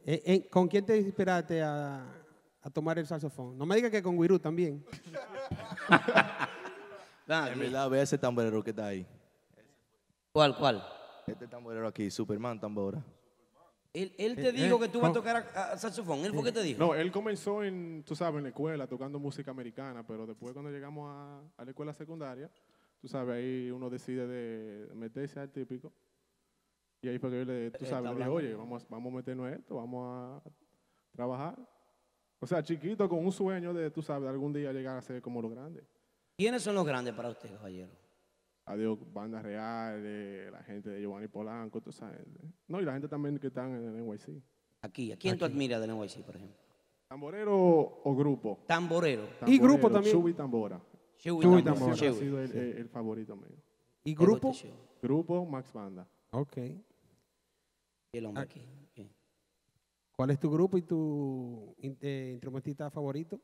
Eh, 0.05 0.21
eh, 0.25 0.47
¿Con 0.49 0.67
quién 0.67 0.85
te 0.85 0.97
inspiraste 0.97 1.61
a, 1.63 2.05
a 2.65 2.69
tomar 2.71 2.97
el 2.97 3.05
saxofón? 3.05 3.55
No 3.57 3.65
me 3.65 3.75
digas 3.75 3.91
que 3.91 4.01
con 4.01 4.19
Guirú 4.19 4.39
también. 4.39 4.83
En 7.27 7.59
verdad, 7.59 7.89
ve 7.89 8.01
ese 8.01 8.17
tamborero 8.17 8.63
que 8.63 8.71
está 8.71 8.87
ahí. 8.87 9.05
¿Cuál, 10.31 10.55
cuál? 10.57 10.83
Este 11.27 11.47
tamborero 11.47 11.87
aquí, 11.87 12.09
Superman 12.09 12.59
tambora. 12.59 13.03
Él, 13.93 14.13
él 14.17 14.35
te 14.35 14.49
Eh, 14.49 14.51
dijo 14.51 14.75
eh, 14.77 14.79
que 14.79 14.87
tú 14.89 14.99
vas 14.99 15.11
a 15.11 15.13
tocar 15.13 15.35
a- 15.55 15.71
a 15.73 15.77
saxofón. 15.77 16.19
¿Él 16.25 16.33
fue 16.33 16.43
que 16.43 16.51
te 16.51 16.61
dijo? 16.63 16.79
No, 16.79 16.93
él 16.95 17.11
comenzó 17.11 17.63
en, 17.63 18.03
tú 18.03 18.15
sabes, 18.15 18.37
en 18.39 18.43
la 18.43 18.49
escuela 18.49 18.87
tocando 18.87 19.19
música 19.19 19.51
americana, 19.51 20.05
pero 20.05 20.25
después 20.25 20.51
cuando 20.53 20.69
llegamos 20.71 21.09
a, 21.09 21.39
a 21.61 21.63
la 21.65 21.69
escuela 21.71 21.93
secundaria, 21.93 22.49
tú 22.99 23.07
sabes, 23.07 23.35
ahí 23.37 23.69
uno 23.71 23.89
decide 23.91 24.25
de 24.27 24.93
meterse 24.95 25.39
al 25.39 25.49
típico. 25.51 25.93
Y 27.01 27.09
ahí 27.09 27.19
fue 27.19 27.29
que 27.29 27.37
yo 27.39 27.45
le, 27.45 27.71
tú 27.71 27.85
Eh, 27.85 27.87
sabes, 27.87 28.09
le 28.11 28.17
dije, 28.17 28.27
oye, 28.29 28.53
vamos, 28.55 28.83
a- 28.83 28.87
vamos 28.89 29.13
a 29.13 29.15
meternos 29.17 29.47
en 29.47 29.53
esto, 29.59 29.75
vamos 29.75 30.41
a 30.43 30.49
trabajar. 31.15 31.55
O 32.45 32.47
sea, 32.47 32.61
chiquito 32.61 33.09
con 33.09 33.25
un 33.25 33.31
sueño 33.31 33.73
de, 33.73 33.89
tú 33.89 34.03
sabes, 34.03 34.29
algún 34.29 34.53
día 34.53 34.71
llegar 34.71 34.95
a 34.95 35.01
ser 35.01 35.19
como 35.19 35.41
los 35.41 35.49
grandes. 35.49 35.83
¿Quiénes 36.37 36.61
son 36.61 36.75
los 36.75 36.85
grandes 36.85 37.15
para 37.15 37.29
usted, 37.29 37.49
caballero? 37.55 37.89
Adiós, 38.67 38.99
banda 39.11 39.41
real, 39.41 39.99
eh, 40.05 40.49
la 40.51 40.61
gente 40.61 40.91
de 40.91 41.01
Giovanni 41.01 41.27
Polanco, 41.27 41.81
tú 41.81 41.91
sabes. 41.91 42.19
No, 42.67 42.79
y 42.79 42.85
la 42.85 42.93
gente 42.93 43.07
también 43.07 43.39
que 43.39 43.47
están 43.47 43.73
en 43.75 43.95
el 43.95 44.05
NYC. 44.05 44.43
Aquí. 44.83 45.11
¿A 45.11 45.17
quién 45.17 45.39
tú 45.39 45.45
admiras 45.45 45.81
de 45.81 45.87
NYC, 45.87 46.23
por 46.23 46.35
ejemplo? 46.35 46.55
¿Tamborero 47.07 47.55
o 47.57 48.15
grupo? 48.15 48.63
Tamborero. 48.67 49.27
Y 49.47 49.57
grupo 49.57 49.89
también. 49.89 50.15
Chubi 50.15 50.33
Tambora. 50.35 50.79
Chewy 51.17 51.41
Chewy 51.41 51.63
Tambora. 51.63 51.93
Ha 51.93 51.95
sido 51.97 52.39
el, 52.39 52.51
el- 52.51 52.77
el 52.77 52.89
favorito 52.89 53.35
mío. 53.35 53.57
¿Y 54.03 54.13
grupo? 54.13 54.53
Grupo 55.01 55.43
Max 55.47 55.73
Banda. 55.73 56.07
Ok. 56.29 56.57
Y 56.57 58.17
el 58.19 58.25
hombre 58.27 58.43
aquí. 58.43 58.61
¿Cuál 60.15 60.29
es 60.31 60.39
tu 60.39 60.49
grupo 60.49 60.77
y 60.77 60.83
tu 60.83 61.75
eh, 61.81 62.29
instrumentista 62.33 62.89
favorito? 62.89 63.39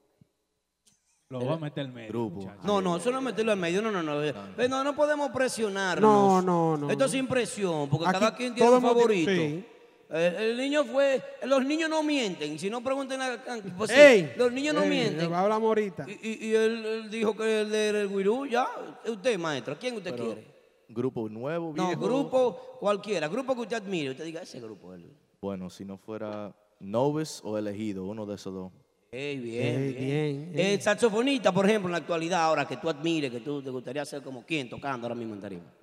Lo 1.29 1.39
voy 1.39 1.49
a 1.53 1.57
meter 1.57 1.85
en 1.85 1.93
medio. 1.93 2.09
Grupo. 2.09 2.51
No, 2.63 2.81
no, 2.81 2.97
eso 2.97 3.09
no 3.11 3.19
es 3.19 3.23
meterlo 3.23 3.53
en 3.53 3.59
medio, 3.59 3.81
no, 3.81 3.91
no, 3.91 4.03
no. 4.03 4.19
Pero 4.55 4.69
no, 4.69 4.83
no 4.83 4.95
podemos 4.95 5.29
presionarnos. 5.31 6.01
No, 6.11 6.41
no, 6.41 6.77
no, 6.77 6.89
Esto 6.89 7.05
no. 7.05 7.09
sin 7.09 7.27
presión, 7.27 7.89
porque 7.89 8.05
Aquí 8.07 8.19
cada 8.19 8.35
quien 8.35 8.53
tiene 8.53 8.69
un 8.69 8.81
favorito. 8.81 9.31
sí. 9.31 9.65
El, 10.09 10.35
el 10.35 10.57
niño 10.57 10.83
fue, 10.83 11.23
los 11.45 11.63
niños 11.63 11.89
no 11.89 12.03
mienten, 12.03 12.59
si 12.59 12.69
no 12.69 12.83
pregunten 12.83 13.21
a, 13.21 13.41
pues 13.77 13.91
sí, 13.91 13.97
Ey, 13.97 14.33
los 14.35 14.51
niños 14.51 14.75
no 14.75 14.83
ey, 14.83 14.89
mienten. 14.89 15.33
Hablamos 15.33 15.65
ahorita. 15.69 16.05
Y, 16.05 16.11
y- 16.29 16.47
y 16.49 16.53
él, 16.53 16.85
él 16.85 17.09
dijo 17.09 17.33
que 17.33 17.61
él 17.61 17.73
era 17.73 18.01
el 18.01 18.09
guirú, 18.09 18.45
ya. 18.45 18.67
Usted, 19.07 19.39
maestro, 19.39 19.77
¿quién 19.79 19.95
usted 19.95 20.11
Pero, 20.11 20.25
quiere? 20.25 20.47
Grupo 20.89 21.29
nuevo, 21.29 21.71
No, 21.73 21.87
viejo. 21.87 22.01
grupo 22.01 22.77
cualquiera, 22.81 23.29
grupo 23.29 23.55
que 23.55 23.61
usted 23.61 23.77
admire. 23.77 24.09
Usted 24.11 24.25
diga, 24.25 24.41
ese 24.41 24.59
grupo. 24.59 24.93
Él. 24.93 25.15
Bueno, 25.41 25.69
si 25.69 25.85
no 25.85 25.97
fuera 25.97 26.53
Noves 26.81 27.41
o 27.43 27.57
Elegido, 27.57 28.05
uno 28.05 28.25
de 28.25 28.35
esos 28.35 28.53
dos. 28.53 28.71
Bien, 29.11 29.21
Ey, 29.21 29.39
bien. 29.39 30.51
bien, 30.53 30.53
El 30.73 30.81
saxofonista, 30.81 31.51
por 31.51 31.65
ejemplo, 31.67 31.89
en 31.89 31.91
la 31.93 31.97
actualidad, 31.97 32.43
ahora 32.43 32.65
que 32.65 32.77
tú 32.77 32.89
admires, 32.89 33.29
que 33.29 33.41
tú 33.41 33.61
te 33.61 33.69
gustaría 33.69 34.03
ser 34.05 34.21
como 34.23 34.45
quien 34.45 34.69
tocando 34.69 35.05
ahora 35.05 35.15
mismo 35.15 35.33
en 35.35 35.41
tarima. 35.41 35.73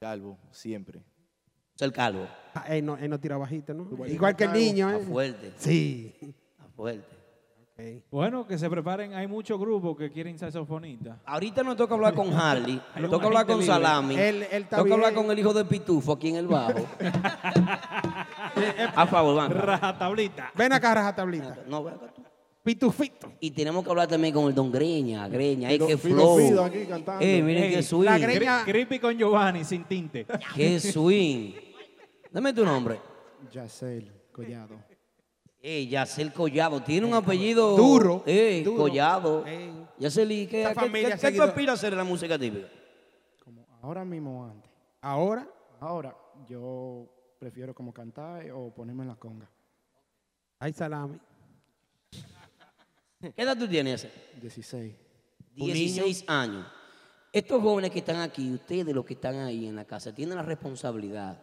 Calvo, 0.00 0.36
siempre. 0.50 1.00
Ser 1.76 1.92
calvo. 1.92 2.26
Ah, 2.54 2.66
él, 2.76 2.84
no, 2.84 2.96
él 2.96 3.08
no 3.10 3.18
tira 3.18 3.36
bajito, 3.36 3.72
¿no? 3.74 3.88
Igual 4.06 4.36
que 4.36 4.44
el 4.44 4.52
niño, 4.52 4.90
Está 4.90 5.02
¿eh? 5.02 5.06
fuerte, 5.06 5.52
Sí. 5.56 6.14
está 6.20 6.68
fuerte. 6.74 7.13
Bueno, 8.10 8.46
que 8.46 8.56
se 8.56 8.70
preparen. 8.70 9.14
Hay 9.14 9.26
muchos 9.26 9.58
grupos 9.58 9.96
que 9.96 10.10
quieren 10.10 10.38
saxofonistas. 10.38 11.18
Ahorita 11.26 11.64
nos 11.64 11.76
toca 11.76 11.94
hablar 11.94 12.14
con 12.14 12.32
Harley, 12.32 12.80
nos 13.00 13.10
toca 13.10 13.26
hablar 13.26 13.46
con 13.46 13.58
libre. 13.58 13.74
Salami, 13.74 14.14
él 14.16 14.42
está 14.50 14.76
toca 14.76 14.94
hablar 14.94 15.12
con 15.12 15.28
el 15.30 15.38
hijo 15.38 15.52
de 15.52 15.64
Pitufo 15.64 16.12
aquí 16.12 16.28
en 16.28 16.36
el 16.36 16.46
bajo. 16.46 16.86
A 18.94 19.06
favor, 19.06 19.34
van. 19.36 19.50
Raja 19.50 19.98
tablita. 19.98 20.52
Ven 20.54 20.72
acá, 20.72 20.94
raja 20.94 21.14
tablita. 21.16 21.58
No, 21.66 21.82
ven 21.82 21.94
acá 21.94 22.12
tú. 22.14 22.22
Pitufito. 22.62 23.32
Y 23.40 23.50
tenemos 23.50 23.82
que 23.84 23.90
hablar 23.90 24.06
también 24.08 24.32
con 24.32 24.46
el 24.46 24.54
Don 24.54 24.70
Greña, 24.70 25.26
Greña, 25.28 25.68
qué 25.68 25.98
Fido 25.98 26.36
flow. 26.38 26.62
Aquí 26.64 26.86
cantando. 26.86 27.24
Eh, 27.24 27.42
miren 27.42 27.64
Ey, 27.64 27.74
qué 27.74 27.82
swing, 27.82 28.04
la 28.04 28.18
Greña- 28.18 28.64
Creepy 28.64 28.98
con 29.00 29.18
Giovanni 29.18 29.64
sin 29.64 29.84
tinte. 29.84 30.24
qué 30.54 30.78
swing. 30.80 31.52
Dame 32.30 32.52
tu 32.52 32.64
nombre. 32.64 33.00
Yacel 33.52 34.10
Collado. 34.32 34.93
Eh, 35.66 35.86
Yacel 35.86 36.30
Collado, 36.30 36.82
tiene 36.82 37.06
un 37.06 37.14
apellido 37.14 37.74
Duro, 37.74 38.22
Eh, 38.26 38.60
duro. 38.62 38.82
Collado. 38.82 39.46
Ey. 39.46 39.86
Yacel, 39.98 40.28
¿qué, 40.46 40.60
Esa 40.60 40.68
qué- 40.74 40.74
familia 40.74 41.16
qué- 41.16 41.30
qué 41.32 41.36
tú 41.38 41.42
aspiras 41.42 41.70
a 41.70 41.72
hacer 41.72 41.92
en 41.94 41.98
la 41.98 42.04
música 42.04 42.38
típica? 42.38 42.68
Como 43.42 43.66
ahora 43.80 44.04
mismo 44.04 44.44
antes. 44.44 44.70
Ahora, 45.00 45.48
Ahora 45.80 46.14
yo 46.46 47.08
prefiero 47.38 47.74
como 47.74 47.94
cantar 47.94 48.50
o 48.50 48.74
ponerme 48.74 49.04
en 49.04 49.08
la 49.08 49.16
conga. 49.16 49.50
hay 50.58 50.72
salami. 50.74 51.18
¿Qué 53.20 53.32
edad 53.42 53.56
tú 53.56 53.66
tienes, 53.66 54.02
Yacel? 54.02 54.22
16. 54.42 54.94
16 55.54 56.24
años. 56.28 56.66
Estos 57.32 57.62
jóvenes 57.62 57.90
que 57.90 58.00
están 58.00 58.16
aquí, 58.20 58.52
ustedes 58.52 58.94
los 58.94 59.04
que 59.06 59.14
están 59.14 59.36
ahí 59.36 59.66
en 59.66 59.76
la 59.76 59.86
casa, 59.86 60.14
tienen 60.14 60.36
la 60.36 60.42
responsabilidad 60.42 61.42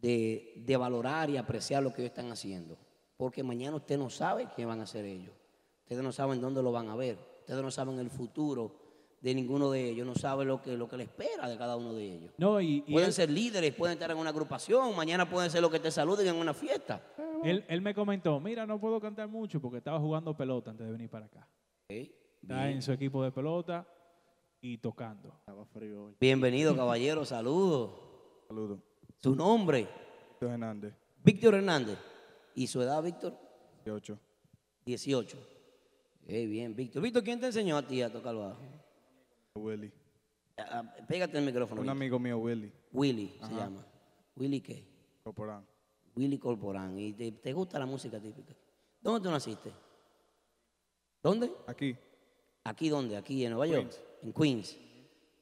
de, 0.00 0.52
de 0.56 0.76
valorar 0.76 1.30
y 1.30 1.36
apreciar 1.36 1.80
lo 1.82 1.92
que 1.94 2.02
ellos 2.02 2.10
están 2.10 2.30
haciendo. 2.32 2.76
Porque 3.16 3.42
mañana 3.42 3.76
usted 3.76 3.96
no 3.98 4.10
sabe 4.10 4.48
qué 4.56 4.64
van 4.64 4.80
a 4.80 4.84
hacer 4.84 5.04
ellos. 5.04 5.34
Ustedes 5.82 6.02
no 6.02 6.12
saben 6.12 6.40
dónde 6.40 6.62
lo 6.62 6.72
van 6.72 6.88
a 6.88 6.96
ver. 6.96 7.18
Ustedes 7.40 7.62
no 7.62 7.70
saben 7.70 7.98
el 7.98 8.10
futuro 8.10 8.74
de 9.20 9.34
ninguno 9.34 9.70
de 9.70 9.90
ellos. 9.90 10.06
No 10.06 10.14
saben 10.14 10.48
lo 10.48 10.60
que, 10.60 10.76
lo 10.76 10.88
que 10.88 10.96
le 10.96 11.04
espera 11.04 11.48
de 11.48 11.56
cada 11.56 11.76
uno 11.76 11.92
de 11.94 12.04
ellos. 12.04 12.32
No, 12.38 12.60
y, 12.60 12.82
y 12.86 12.92
Pueden 12.92 13.08
él, 13.08 13.12
ser 13.12 13.30
líderes, 13.30 13.72
pueden 13.74 13.94
estar 13.94 14.10
en 14.10 14.16
una 14.18 14.30
agrupación, 14.30 14.94
mañana 14.96 15.28
pueden 15.28 15.50
ser 15.50 15.62
los 15.62 15.70
que 15.70 15.78
te 15.78 15.90
saluden 15.90 16.26
en 16.26 16.36
una 16.36 16.54
fiesta. 16.54 17.00
él- 17.44 17.64
él 17.68 17.80
me 17.82 17.94
comentó, 17.94 18.40
mira, 18.40 18.66
no 18.66 18.80
puedo 18.80 19.00
cantar 19.00 19.28
mucho 19.28 19.60
porque 19.60 19.78
estaba 19.78 20.00
jugando 20.00 20.36
pelota 20.36 20.70
antes 20.70 20.86
de 20.86 20.92
venir 20.92 21.08
para 21.10 21.26
acá. 21.26 21.48
Está 21.88 22.70
en 22.70 22.82
su 22.82 22.92
equipo 22.92 23.22
de 23.22 23.30
pelota 23.30 23.86
y 24.60 24.78
tocando. 24.78 25.34
Estaba 25.40 25.64
frío 25.66 26.04
hoy. 26.04 26.16
Bienvenido, 26.18 26.74
caballero, 26.74 27.24
saludos. 27.24 27.90
Saludos. 28.48 28.80
Su 29.22 29.34
nombre, 29.36 29.86
Víctor 30.30 30.50
Hernández, 30.50 30.94
Víctor 31.22 31.54
Hernández. 31.54 31.98
¿Y 32.54 32.66
su 32.66 32.80
edad, 32.82 33.02
Víctor? 33.02 33.36
18. 33.84 34.18
18. 34.86 35.38
Qué 36.26 36.46
bien, 36.46 36.74
Víctor. 36.74 37.02
Víctor, 37.02 37.22
¿quién 37.22 37.40
te 37.40 37.46
enseñó 37.46 37.76
a 37.76 37.86
ti 37.86 38.00
a 38.02 38.10
tocar 38.12 38.34
bajo? 38.34 38.58
Willy. 39.56 39.92
Ah, 40.56 40.82
Pégate 41.08 41.38
el 41.38 41.44
micrófono. 41.44 41.80
Un 41.80 41.86
Víctor. 41.86 41.96
amigo 41.96 42.18
mío, 42.18 42.38
Willy, 42.38 42.72
Willy 42.92 43.36
se 43.42 43.54
llama. 43.54 43.84
¿Willy 44.36 44.60
qué? 44.60 44.84
Corporán. 45.22 45.64
Willy 46.16 46.38
Corporán. 46.38 46.98
¿Y 46.98 47.12
te, 47.12 47.32
te 47.32 47.52
gusta 47.52 47.78
la 47.78 47.86
música 47.86 48.20
típica? 48.20 48.54
¿Dónde 49.00 49.20
tú 49.20 49.30
naciste? 49.30 49.70
¿Dónde? 51.22 51.50
Aquí, 51.66 51.96
¿Aquí 52.64 52.88
dónde? 52.88 53.16
¿Aquí 53.16 53.44
en 53.44 53.50
Nueva 53.52 53.66
York? 53.66 53.90
Queens. 53.90 54.00
En 54.22 54.32
Queens. 54.32 54.78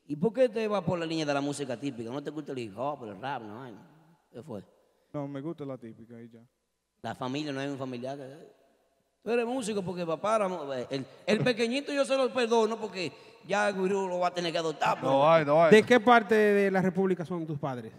¿Y 0.07 0.17
por 0.17 0.33
qué 0.33 0.49
te 0.49 0.67
vas 0.67 0.83
por 0.83 0.99
la 0.99 1.07
línea 1.07 1.25
de 1.27 1.35
la 1.35 1.41
música 1.41 1.79
típica? 1.79 2.11
¿No 2.11 2.23
te 2.23 2.31
gusta 2.31 2.53
el 2.53 2.59
hip 2.59 2.77
hop, 2.77 3.05
el 3.05 3.21
rap? 3.21 3.43
No. 3.43 3.67
¿Qué 4.31 4.43
fue? 4.43 4.63
no, 5.13 5.29
me 5.29 5.41
gusta 5.41 5.65
la 5.65 5.77
típica 5.79 6.21
y 6.21 6.29
ya. 6.29 6.41
La 7.03 7.15
familia, 7.15 7.53
no 7.53 7.61
hay 7.61 7.69
un 7.69 7.79
familiar 7.79 8.17
que... 8.17 8.53
Tú 9.23 9.31
eres 9.31 9.47
músico 9.47 9.83
porque 9.83 10.05
papá 10.07 10.37
era... 10.37 10.49
mu- 10.49 10.73
El, 10.91 11.05
el 11.27 11.39
pequeñito 11.41 11.93
yo 11.93 12.05
se 12.05 12.17
lo 12.17 12.33
perdono 12.33 12.77
porque 12.79 13.13
ya 13.47 13.69
el 13.69 13.75
gurú 13.75 14.09
lo 14.09 14.19
va 14.21 14.29
a 14.29 14.35
tener 14.35 14.53
que 14.53 14.59
adoptar. 14.59 14.97
pero- 15.01 15.29
hay, 15.31 15.45
no 15.45 15.69
¿De 15.69 15.83
qué 15.83 16.01
parte 16.01 16.35
de 16.35 16.71
la 16.71 16.81
República 16.83 17.25
son 17.25 17.47
tus 17.47 17.59
padres? 17.59 17.93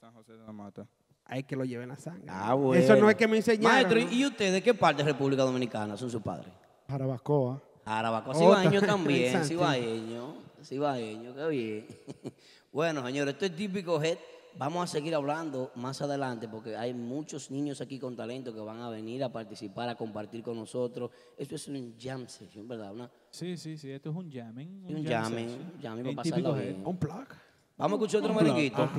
San 0.00 0.12
José 0.14 0.32
de 0.32 0.44
la 0.44 0.52
Mata. 0.52 0.86
Hay 1.26 1.42
que 1.44 1.54
lo 1.56 1.64
lleven 1.64 1.90
a 1.90 1.96
sangre. 1.96 2.24
Ah, 2.28 2.54
bueno. 2.54 2.82
Eso 2.82 2.96
no 2.96 3.08
es 3.08 3.16
que 3.16 3.28
me 3.28 3.36
enseñaron. 3.36 3.72
Maestro, 3.72 4.00
¿no? 4.00 4.10
¿y 4.12 4.26
usted 4.26 4.52
de 4.52 4.62
qué 4.62 4.74
parte 4.74 5.02
de 5.04 5.12
República 5.12 5.42
Dominicana 5.42 5.96
son 5.96 6.10
sus 6.10 6.20
padres? 6.22 6.48
Jarabacoa. 6.88 7.62
Arabaco, 7.84 8.30
Otra. 8.30 8.40
cibaeño 8.62 8.82
también, 8.82 9.44
cibaeño, 9.44 10.34
cibaeño, 10.62 11.34
qué 11.34 11.48
bien. 11.48 11.86
Bueno, 12.72 13.04
señores, 13.04 13.34
esto 13.34 13.46
es 13.46 13.56
típico. 13.56 14.00
Vamos 14.58 14.84
a 14.84 14.86
seguir 14.86 15.14
hablando 15.14 15.70
más 15.76 16.02
adelante 16.02 16.48
porque 16.48 16.76
hay 16.76 16.92
muchos 16.92 17.50
niños 17.50 17.80
aquí 17.80 17.98
con 17.98 18.14
talento 18.16 18.52
que 18.52 18.60
van 18.60 18.80
a 18.80 18.90
venir 18.90 19.22
a 19.24 19.32
participar, 19.32 19.88
a 19.88 19.94
compartir 19.94 20.42
con 20.42 20.56
nosotros. 20.56 21.10
Esto 21.36 21.54
es 21.54 21.68
un 21.68 21.94
jam 21.98 22.26
session, 22.28 22.66
¿verdad? 22.68 22.92
Una- 22.92 23.10
Sí, 23.30 23.56
sí, 23.56 23.78
sí, 23.78 23.90
esto 23.90 24.10
es 24.10 24.16
un 24.16 24.30
jamming. 24.30 24.84
un 24.88 25.04
jam 25.04 25.24
jamming, 25.24 25.48
session. 25.48 25.72
un 25.76 25.80
jamming 25.82 26.06
En 26.06 26.16
para 26.16 26.28
pasarlo 26.28 26.54
bien. 26.54 26.82
Un 26.84 26.96
plug. 26.96 27.26
Vamos 27.78 27.92
a 27.92 28.02
escuchar 28.04 28.20
otro 28.20 28.34
merenguito. 28.34 28.90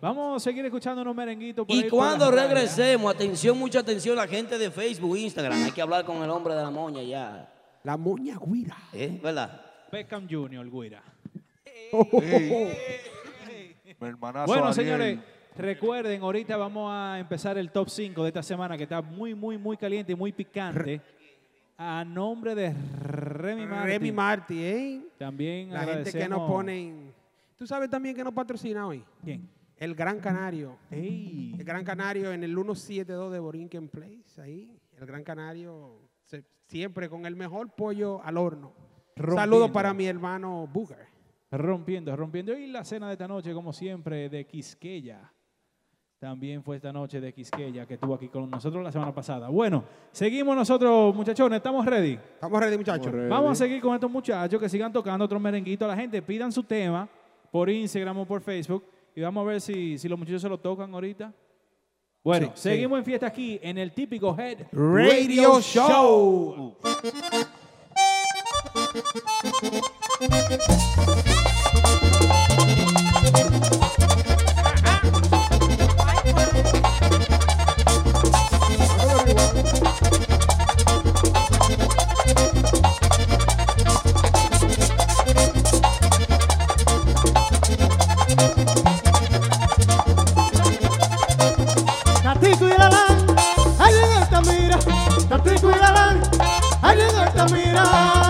Vamos 0.00 0.36
a 0.42 0.44
seguir 0.44 0.64
escuchando 0.64 1.02
unos 1.02 1.14
merenguitos. 1.14 1.64
por 1.64 1.76
Y 1.76 1.88
cuando 1.88 2.30
radios. 2.32 2.48
regresemos, 2.50 3.14
atención, 3.14 3.56
mucha 3.56 3.78
atención, 3.80 4.16
la 4.16 4.26
gente 4.26 4.58
de 4.58 4.70
Facebook, 4.72 5.16
Instagram, 5.16 5.62
hay 5.62 5.70
que 5.70 5.80
hablar 5.82 6.04
con 6.04 6.16
el 6.22 6.30
hombre 6.30 6.54
de 6.54 6.62
la 6.62 6.70
moña 6.70 7.00
ya. 7.02 7.52
La 7.84 7.96
moña 7.96 8.36
guira. 8.44 8.76
¿Eh? 8.92 9.20
¿Verdad? 9.22 9.60
Beckham 9.92 10.26
Jr., 10.28 10.68
Guira. 10.68 11.02
Mi 11.92 12.00
hermanazo 14.06 14.46
Bueno, 14.46 14.66
Ariel. 14.68 14.74
señores, 14.74 15.18
recuerden, 15.56 16.22
ahorita 16.22 16.56
vamos 16.56 16.90
a 16.92 17.18
empezar 17.18 17.56
el 17.58 17.70
top 17.70 17.88
5 17.88 18.22
de 18.22 18.28
esta 18.28 18.42
semana 18.42 18.76
que 18.76 18.84
está 18.84 19.00
muy, 19.02 19.34
muy, 19.34 19.58
muy 19.58 19.76
caliente 19.76 20.12
y 20.12 20.16
muy 20.16 20.32
picante. 20.32 21.00
A 21.76 22.04
nombre 22.04 22.54
de 22.54 22.72
Remy 23.02 23.66
Martin. 23.66 23.86
Remy 23.90 24.12
Marty, 24.12 24.62
¿eh? 24.64 25.00
También 25.18 25.72
La 25.72 25.80
gente 25.84 26.12
que 26.12 26.28
nos 26.28 26.48
ponen. 26.48 27.12
¿Tú 27.56 27.66
sabes 27.66 27.90
también 27.90 28.14
que 28.14 28.22
nos 28.22 28.32
patrocina 28.32 28.86
hoy? 28.86 29.04
¿Quién? 29.22 29.48
El 29.76 29.94
Gran 29.96 30.20
Canario. 30.20 30.76
Ey. 30.90 31.54
El 31.58 31.64
Gran 31.64 31.84
Canario 31.84 32.32
en 32.32 32.44
el 32.44 32.54
172 32.54 33.32
de 33.32 33.38
Borinquen 33.40 33.88
Place, 33.88 34.40
ahí. 34.40 34.70
El 34.96 35.06
Gran 35.06 35.24
Canario 35.24 35.98
se- 36.26 36.44
siempre 36.68 37.08
con 37.08 37.26
el 37.26 37.34
mejor 37.34 37.70
pollo 37.70 38.22
al 38.22 38.36
horno. 38.38 38.72
Rompiendo. 39.16 39.40
Saludos 39.40 39.70
para 39.72 39.92
mi 39.92 40.06
hermano 40.06 40.68
Booger. 40.72 41.06
Rompiendo, 41.56 42.14
rompiendo. 42.16 42.56
Y 42.56 42.66
la 42.66 42.84
cena 42.84 43.06
de 43.06 43.12
esta 43.12 43.28
noche, 43.28 43.52
como 43.52 43.72
siempre, 43.72 44.28
de 44.28 44.46
Quisqueya. 44.46 45.32
También 46.18 46.62
fue 46.62 46.76
esta 46.76 46.92
noche 46.92 47.20
de 47.20 47.32
Quisqueya 47.34 47.86
que 47.86 47.94
estuvo 47.94 48.14
aquí 48.14 48.28
con 48.28 48.48
nosotros 48.50 48.82
la 48.82 48.90
semana 48.90 49.14
pasada. 49.14 49.48
Bueno, 49.48 49.84
seguimos 50.10 50.56
nosotros, 50.56 51.14
muchachones. 51.14 51.58
¿Estamos 51.58 51.84
ready? 51.84 52.12
Estamos 52.14 52.60
ready, 52.60 52.76
muchachos. 52.78 53.12
Vamos 53.28 53.52
a 53.52 53.54
seguir 53.54 53.80
con 53.80 53.94
estos 53.94 54.10
muchachos 54.10 54.60
que 54.60 54.68
sigan 54.68 54.92
tocando 54.92 55.24
otros 55.24 55.40
merenguitos. 55.40 55.86
La 55.86 55.96
gente 55.96 56.22
pidan 56.22 56.50
su 56.50 56.62
tema 56.62 57.08
por 57.50 57.68
Instagram 57.68 58.18
o 58.18 58.24
por 58.26 58.40
Facebook 58.40 58.84
y 59.14 59.20
vamos 59.20 59.42
a 59.42 59.48
ver 59.48 59.60
si, 59.60 59.98
si 59.98 60.08
los 60.08 60.18
muchachos 60.18 60.42
se 60.42 60.48
lo 60.48 60.58
tocan 60.58 60.92
ahorita. 60.94 61.32
Bueno, 62.22 62.52
Sí, 62.54 62.70
seguimos 62.70 62.98
en 62.98 63.04
fiesta 63.04 63.26
aquí 63.26 63.60
en 63.62 63.76
el 63.76 63.92
típico 63.92 64.34
Head 64.38 64.68
Radio 64.72 65.60
Show. 65.60 66.78
Nati. 70.30 71.34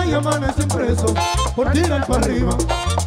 y 0.07 0.13
amanecen 0.13 0.67
presos 0.67 1.13
por 1.55 1.71
tirar 1.71 2.05
para 2.05 2.21
arriba, 2.21 2.55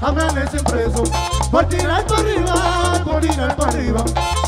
amanecen 0.01 0.65
presos 0.65 1.11
por 1.51 1.65
tirar 1.67 2.05
para 2.07 2.21
arriba, 2.21 3.03
por 3.05 3.21
tirar 3.21 3.57
para 3.57 3.71
arriba, 3.71 4.05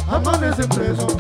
amanecen 0.09 0.69
presos. 0.69 1.17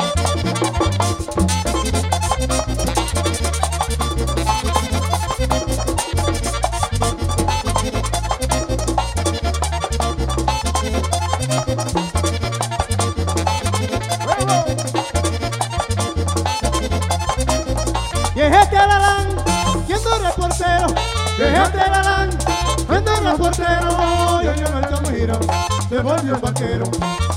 volvió 26.11 26.35
un 26.35 26.40
vaquero. 26.40 26.85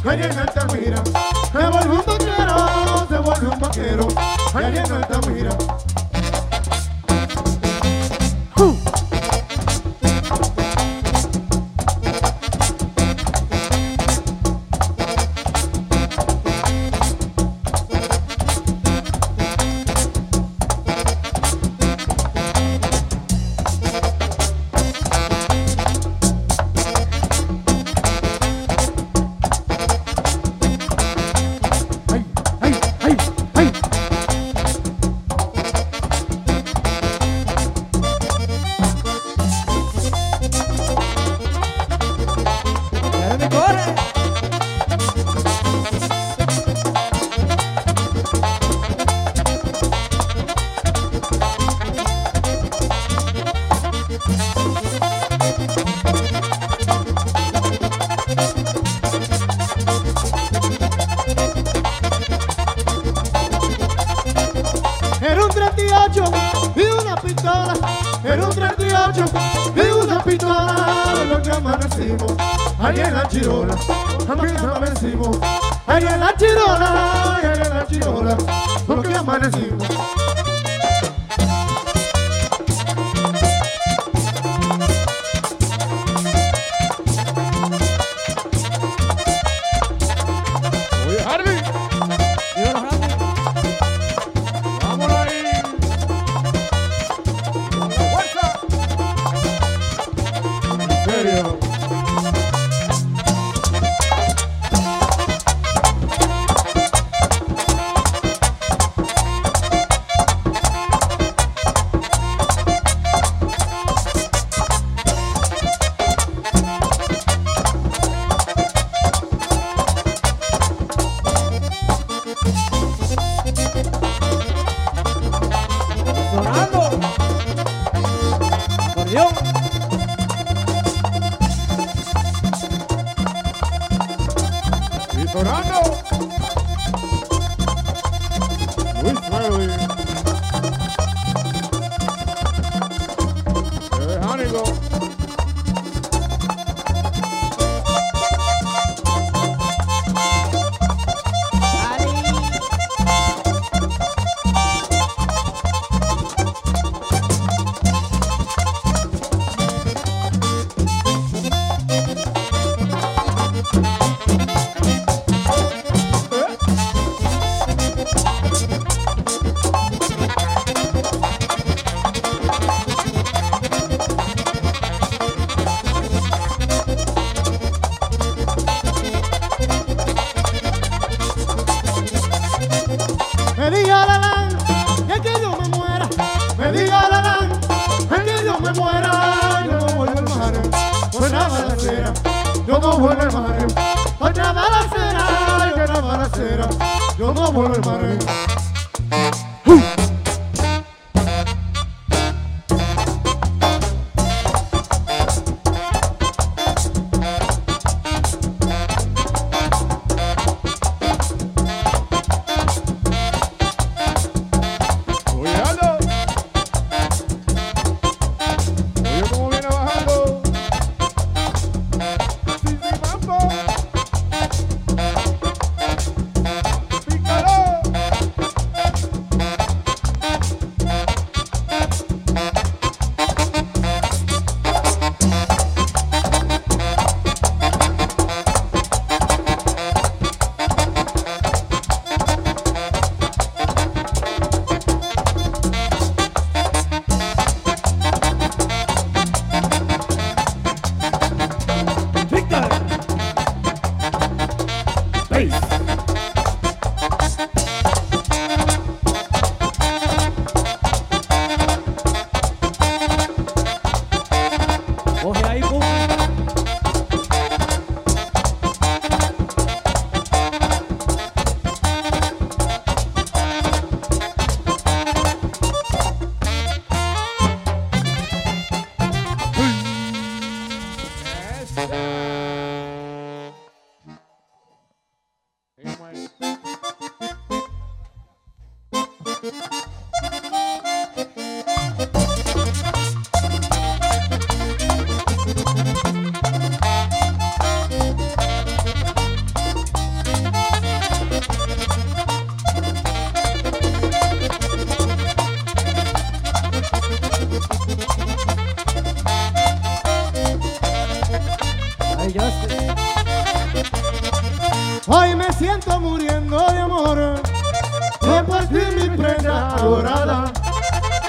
Allí 0.03 0.23
en 0.23 0.39
Altamira, 0.39 1.03
se 1.51 1.67
volvió 1.67 1.93
un 1.93 2.05
vaquero, 2.05 3.07
se 3.07 3.17
volvió 3.17 3.51
un 3.51 3.59
vaquero. 3.59 4.07
Allí 4.53 4.77
en 4.77 4.91
Altamira. 4.91 5.57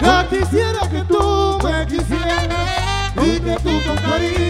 Yo 0.05 0.29
quisiera 0.29 0.81
que 0.91 1.03
tú 1.05 1.59
me 1.65 1.87
quisieras 1.87 2.49
y 3.17 3.41
que 3.41 3.57
tú 3.63 3.71
con 3.87 3.97
cariño 3.97 4.44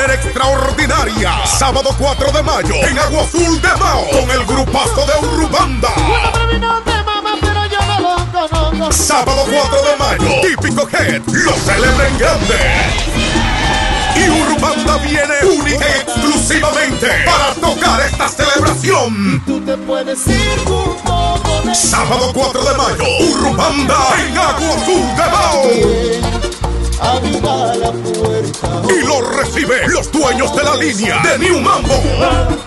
manera 0.00 0.14
extraordinaria. 0.14 1.46
Sábado 1.46 1.94
4 1.98 2.32
de 2.32 2.42
mayo 2.42 2.74
en 2.74 2.98
Agua 2.98 3.22
Azul 3.22 3.60
de 3.60 3.68
Mao 3.76 4.08
con 4.10 4.30
el 4.30 4.46
grupazo 4.46 5.06
de 5.06 5.26
Urubanda. 5.26 5.90
Sábado 8.90 9.44
4 9.50 9.82
de 9.82 9.96
mayo, 9.98 10.40
Típico 10.40 10.88
Head 10.88 11.22
lo 11.26 11.52
celebra 11.52 12.08
en 12.08 12.18
grande. 12.18 12.56
Y 14.16 14.28
Urubanda 14.30 14.96
viene 14.98 15.34
única 15.54 15.86
y 15.86 16.00
exclusivamente 16.00 17.08
para 17.26 17.54
tocar 17.54 18.00
esta 18.00 18.28
celebración. 18.28 19.42
Tú 19.44 19.60
te 19.60 19.76
puedes 19.76 20.26
ir 20.26 20.58
junto 20.64 21.42
con 21.42 21.68
él. 21.68 21.76
Sábado 21.76 22.30
4 22.32 22.64
de 22.64 22.74
mayo, 22.74 23.04
Urubanda 23.32 23.98
en 24.18 24.38
Agua 24.38 24.76
Azul 24.76 25.06
de 25.16 25.26
Mao. 25.30 26.30
La 27.80 27.92
puerta. 27.92 28.69
Y 28.90 29.06
lo 29.06 29.20
recibe 29.22 29.86
los 29.86 30.10
dueños 30.10 30.54
de 30.56 30.62
la 30.64 30.74
línea 30.76 31.22
de 31.22 31.38
New 31.38 31.60
Mambo. 31.60 32.59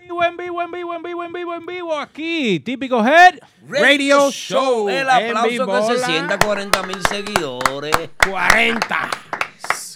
vivo, 0.01 0.25
en 0.25 0.37
vivo, 0.37 0.63
en 0.63 0.73
vivo, 0.73 0.95
en 0.95 1.03
vivo, 1.05 1.23
en 1.23 1.33
vivo, 1.33 1.55
en 1.55 1.65
vivo, 1.65 1.97
aquí, 1.97 2.59
típico 2.59 3.07
Head 3.07 3.37
Radio 3.69 4.33
Show. 4.33 4.89
El 4.89 5.09
en 5.09 5.09
aplauso 5.09 5.65
que 5.65 5.83
se 5.95 6.05
sienta 6.07 6.41
40 6.41 6.83
mil 6.83 7.01
seguidores. 7.07 7.95
40. 8.19 9.11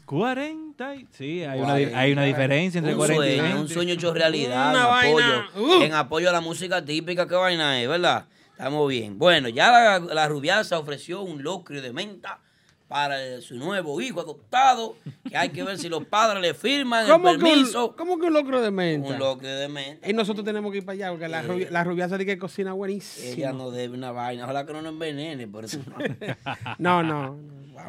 40. 0.04 0.65
Sí, 1.12 1.42
hay 1.44 1.60
una, 1.60 1.74
hay 1.74 2.12
una 2.12 2.24
diferencia 2.24 2.78
entre 2.78 2.92
un 2.94 2.98
40 2.98 3.24
y 3.26 3.28
sueño, 3.28 3.42
20. 3.42 3.60
un 3.60 3.68
sueño 3.68 3.94
hecho 3.94 4.12
realidad 4.14 4.70
Una 4.70 4.80
en 4.82 4.86
vaina, 5.14 5.38
apoyo, 5.50 5.66
uh. 5.78 5.82
en 5.82 5.94
apoyo 5.94 6.28
a 6.28 6.32
la 6.32 6.40
música 6.40 6.84
típica. 6.84 7.26
¿Qué 7.26 7.34
vaina 7.34 7.80
es, 7.80 7.88
verdad? 7.88 8.26
Estamos 8.52 8.88
bien. 8.88 9.18
Bueno, 9.18 9.48
ya 9.48 9.70
la, 9.70 9.98
la 10.00 10.28
rubiaza 10.28 10.78
ofreció 10.78 11.22
un 11.22 11.42
locrio 11.42 11.82
de 11.82 11.92
menta 11.92 12.40
para 12.88 13.40
su 13.40 13.56
nuevo 13.56 14.00
hijo 14.00 14.20
adoptado, 14.20 14.96
que 15.28 15.36
hay 15.36 15.48
que 15.48 15.64
ver 15.64 15.76
si 15.76 15.88
los 15.88 16.04
padres 16.04 16.40
le 16.40 16.54
firman 16.54 17.04
el 17.04 17.10
¿Cómo 17.12 17.32
que, 17.32 17.38
permiso. 17.38 17.88
un, 17.88 17.96
¿Cómo 17.96 18.18
que 18.18 18.26
un 18.26 18.32
locro 18.34 18.62
de 18.62 18.70
menta? 18.70 19.08
Un 19.08 19.18
locrio 19.18 19.56
de 19.56 19.68
menta. 19.68 20.08
Y 20.08 20.12
nosotros 20.12 20.44
tenemos 20.44 20.70
que 20.70 20.78
ir 20.78 20.84
para 20.84 20.94
allá 20.94 21.10
porque 21.10 21.26
la, 21.26 21.40
Eh. 21.40 21.46
rubia, 21.48 21.68
la 21.72 21.82
rubiaza 21.82 22.16
dice 22.16 22.26
que 22.26 22.38
cocina 22.38 22.72
buenísimo. 22.74 23.26
Ella 23.34 23.52
no 23.52 23.72
debe 23.72 23.96
una 23.96 24.12
vaina. 24.12 24.44
Ojalá 24.44 24.64
que 24.64 24.72
no 24.72 24.82
nos 24.82 24.92
envenene, 24.92 25.48
por 25.48 25.64
eso 25.64 25.80
no. 26.78 27.02
No, 27.02 27.02
no. 27.02 27.36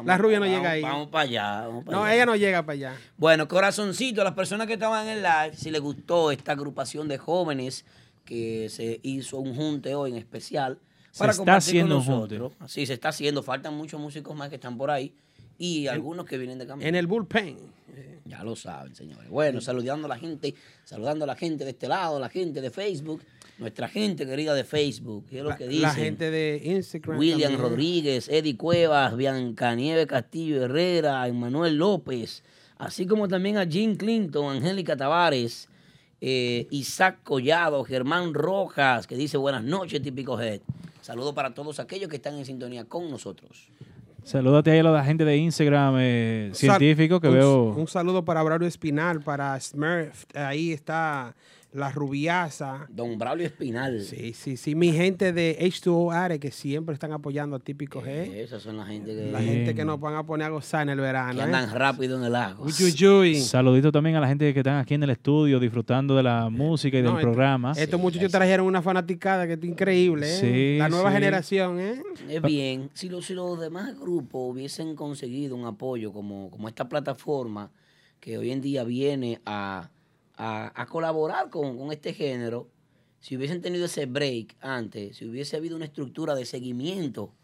La 0.06 0.18
rubia 0.18 0.38
no 0.40 0.46
Vamos- 0.46 0.58
llega 0.58 0.70
ahí. 0.70 0.82
Vamos 0.82 1.08
para 1.08 1.22
allá. 1.24 1.66
vamos 1.66 1.84
No, 1.86 2.04
allá. 2.04 2.14
ella 2.14 2.26
no 2.26 2.36
llega 2.36 2.62
para 2.62 2.74
allá. 2.74 2.96
Bueno, 3.16 3.48
corazoncito, 3.48 4.20
a 4.20 4.24
las 4.24 4.34
personas 4.34 4.66
que 4.66 4.74
estaban 4.74 5.06
en 5.08 5.18
el 5.18 5.22
live, 5.22 5.56
si 5.56 5.70
les 5.70 5.80
gustó 5.80 6.30
esta 6.30 6.52
agrupación 6.52 7.08
de 7.08 7.18
jóvenes 7.18 7.84
que 8.24 8.68
se 8.70 9.00
hizo 9.02 9.38
un 9.38 9.54
junte 9.54 9.94
hoy 9.94 10.10
en 10.10 10.16
especial 10.18 10.78
Se 11.12 11.18
para 11.20 11.32
está 11.32 11.40
compartir 11.40 11.68
haciendo 11.70 12.00
junte. 12.02 12.38
nosotros. 12.38 12.70
Sí, 12.70 12.84
se 12.86 12.92
está 12.94 13.08
haciendo. 13.08 13.42
Faltan 13.42 13.74
muchos 13.74 14.00
músicos 14.00 14.36
más 14.36 14.48
que 14.50 14.56
están 14.56 14.76
por 14.76 14.90
ahí 14.90 15.14
y 15.58 15.86
algunos 15.86 16.26
que 16.26 16.36
vienen 16.38 16.58
de 16.58 16.66
camino. 16.66 16.88
En 16.88 16.94
el 16.94 17.06
bullpen. 17.06 17.56
Ya 18.26 18.44
lo 18.44 18.54
saben, 18.54 18.94
señores. 18.94 19.30
Bueno, 19.30 19.60
saludando 19.62 20.04
a 20.06 20.08
la 20.10 20.18
gente, 20.18 20.54
saludando 20.84 21.24
a 21.24 21.26
la 21.26 21.34
gente 21.34 21.64
de 21.64 21.70
este 21.70 21.88
lado, 21.88 22.20
la 22.20 22.28
gente 22.28 22.60
de 22.60 22.70
Facebook, 22.70 23.22
nuestra 23.58 23.88
gente 23.88 24.24
querida 24.26 24.54
de 24.54 24.64
Facebook, 24.64 25.26
¿qué 25.28 25.38
es 25.38 25.42
lo 25.42 25.50
La, 25.50 25.56
que 25.56 25.64
la 25.64 25.70
dicen? 25.70 25.90
gente 25.92 26.30
de 26.30 26.60
Instagram. 26.64 27.18
William 27.18 27.52
también. 27.52 27.60
Rodríguez, 27.60 28.28
Eddie 28.28 28.56
Cuevas, 28.56 29.16
Bianca 29.16 29.74
Nieve 29.74 30.06
Castillo 30.06 30.64
Herrera, 30.64 31.26
Emanuel 31.26 31.76
López, 31.76 32.44
así 32.78 33.06
como 33.06 33.26
también 33.28 33.58
a 33.58 33.66
Jim 33.66 33.96
Clinton, 33.96 34.56
Angélica 34.56 34.96
Tavares, 34.96 35.68
eh, 36.20 36.66
Isaac 36.70 37.18
Collado, 37.24 37.84
Germán 37.84 38.34
Rojas, 38.34 39.06
que 39.06 39.16
dice 39.16 39.36
buenas 39.36 39.64
noches, 39.64 40.00
típico 40.02 40.40
Head. 40.40 40.60
Saludos 41.00 41.32
para 41.34 41.54
todos 41.54 41.80
aquellos 41.80 42.08
que 42.08 42.16
están 42.16 42.34
en 42.36 42.44
sintonía 42.44 42.84
con 42.84 43.10
nosotros. 43.10 43.68
Salúdate 44.24 44.70
ahí 44.72 44.80
a 44.80 44.82
la 44.82 45.02
gente 45.02 45.24
de 45.24 45.38
Instagram 45.38 45.94
eh, 46.00 46.50
científico 46.52 47.18
que 47.18 47.28
un, 47.28 47.34
veo. 47.34 47.64
Un 47.74 47.86
saludo 47.88 48.24
para 48.24 48.42
Braulio 48.42 48.68
Espinal, 48.68 49.20
para 49.22 49.58
Smurf. 49.58 50.24
Ahí 50.34 50.72
está 50.72 51.34
la 51.72 51.90
rubiaza. 51.90 52.86
Don 52.88 53.18
Braulio 53.18 53.46
Espinal. 53.46 54.00
Sí, 54.00 54.32
sí, 54.32 54.56
sí. 54.56 54.74
Mi 54.74 54.92
gente 54.92 55.32
de 55.32 55.58
H2O 55.60 56.14
Are 56.14 56.38
que 56.38 56.50
siempre 56.50 56.94
están 56.94 57.12
apoyando 57.12 57.56
a 57.56 57.58
Típico 57.58 58.02
G. 58.02 58.32
Esas 58.32 58.62
son 58.62 58.78
la 58.78 58.86
gente 58.86 59.14
que, 59.14 59.30
La 59.30 59.40
gente 59.40 59.74
que 59.74 59.84
nos 59.84 60.00
van 60.00 60.14
a 60.14 60.24
poner 60.24 60.46
a 60.46 60.50
gozar 60.50 60.82
en 60.82 60.90
el 60.90 61.00
verano. 61.00 61.34
que 61.34 61.40
¿eh? 61.40 61.42
andan 61.42 61.70
rápido 61.72 62.16
en 62.18 62.24
el 62.24 62.32
lago. 62.32 62.64
Uyuyuy. 62.64 63.36
Saludito 63.40 63.92
también 63.92 64.16
a 64.16 64.20
la 64.20 64.28
gente 64.28 64.52
que 64.52 64.60
están 64.60 64.78
aquí 64.78 64.94
en 64.94 65.02
el 65.02 65.10
estudio 65.10 65.60
disfrutando 65.60 66.16
de 66.16 66.22
la 66.22 66.48
música 66.48 66.98
y 66.98 67.02
del 67.02 67.16
programa. 67.16 67.72
Estos 67.76 68.00
muchachos 68.00 68.32
trajeron 68.32 68.66
una 68.66 68.80
fanaticada 68.80 69.46
que 69.46 69.54
está 69.54 69.66
increíble. 69.66 70.26
¿eh? 70.26 70.40
Sí, 70.40 70.78
la 70.78 70.88
nueva 70.88 71.10
sí. 71.10 71.14
generación, 71.14 71.80
¿eh? 71.80 72.02
Es 72.28 72.42
bien, 72.42 72.90
si, 72.94 73.08
los 73.08 73.26
si 73.26 73.34
los 73.34 73.60
demás 73.60 73.98
grupos 73.98 74.52
hubiesen 74.52 74.94
conseguido 74.94 75.54
un 75.54 75.66
apoyo 75.66 76.12
como, 76.12 76.50
como 76.50 76.68
esta 76.68 76.88
plataforma 76.88 77.70
que 78.20 78.38
hoy 78.38 78.50
en 78.50 78.60
día 78.60 78.84
viene 78.84 79.40
a, 79.44 79.90
a- 80.38 80.72
a 80.80 80.86
colaborar 80.86 81.50
con, 81.50 81.76
con 81.76 81.92
este 81.92 82.14
género, 82.14 82.68
si 83.20 83.36
hubiesen 83.36 83.60
tenido 83.60 83.84
ese 83.86 84.06
break 84.06 84.56
antes, 84.60 85.16
si 85.16 85.26
hubiese 85.26 85.56
habido 85.56 85.74
una 85.76 85.84
estructura 85.86 86.34
de 86.36 86.44
seguimiento 86.46 87.34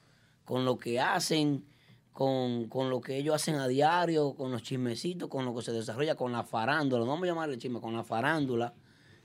con 0.44 0.64
lo 0.64 0.78
que 0.78 1.00
hacen, 1.00 1.64
con, 2.12 2.68
con 2.68 2.90
lo 2.90 3.00
que 3.00 3.16
ellos 3.16 3.34
hacen 3.34 3.56
a 3.56 3.66
diario, 3.66 4.34
con 4.36 4.52
los 4.52 4.62
chismecitos, 4.62 5.28
con 5.28 5.44
lo 5.44 5.52
que 5.54 5.62
se 5.62 5.72
desarrolla, 5.72 6.14
con 6.14 6.30
la 6.30 6.44
farándula, 6.44 7.00
no 7.04 7.10
vamos 7.10 7.24
a 7.24 7.26
llamarle 7.26 7.58
chisme, 7.58 7.80
con 7.80 7.92
la 7.94 8.04
farándula, 8.04 8.72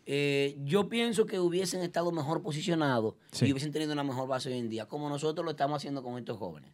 eh, 0.07 0.57
yo 0.63 0.89
pienso 0.89 1.27
que 1.27 1.39
hubiesen 1.39 1.81
estado 1.81 2.11
mejor 2.11 2.41
posicionados 2.41 3.13
Sí. 3.31 3.45
y 3.45 3.51
hubiesen 3.51 3.71
tenido 3.71 3.93
una 3.93 4.03
mejor 4.03 4.27
base 4.27 4.49
hoy 4.49 4.57
en 4.57 4.69
día, 4.69 4.87
como 4.87 5.07
nosotros 5.07 5.45
lo 5.45 5.51
estamos 5.51 5.77
haciendo 5.77 6.01
con 6.01 6.17
estos 6.17 6.37
jóvenes. 6.37 6.71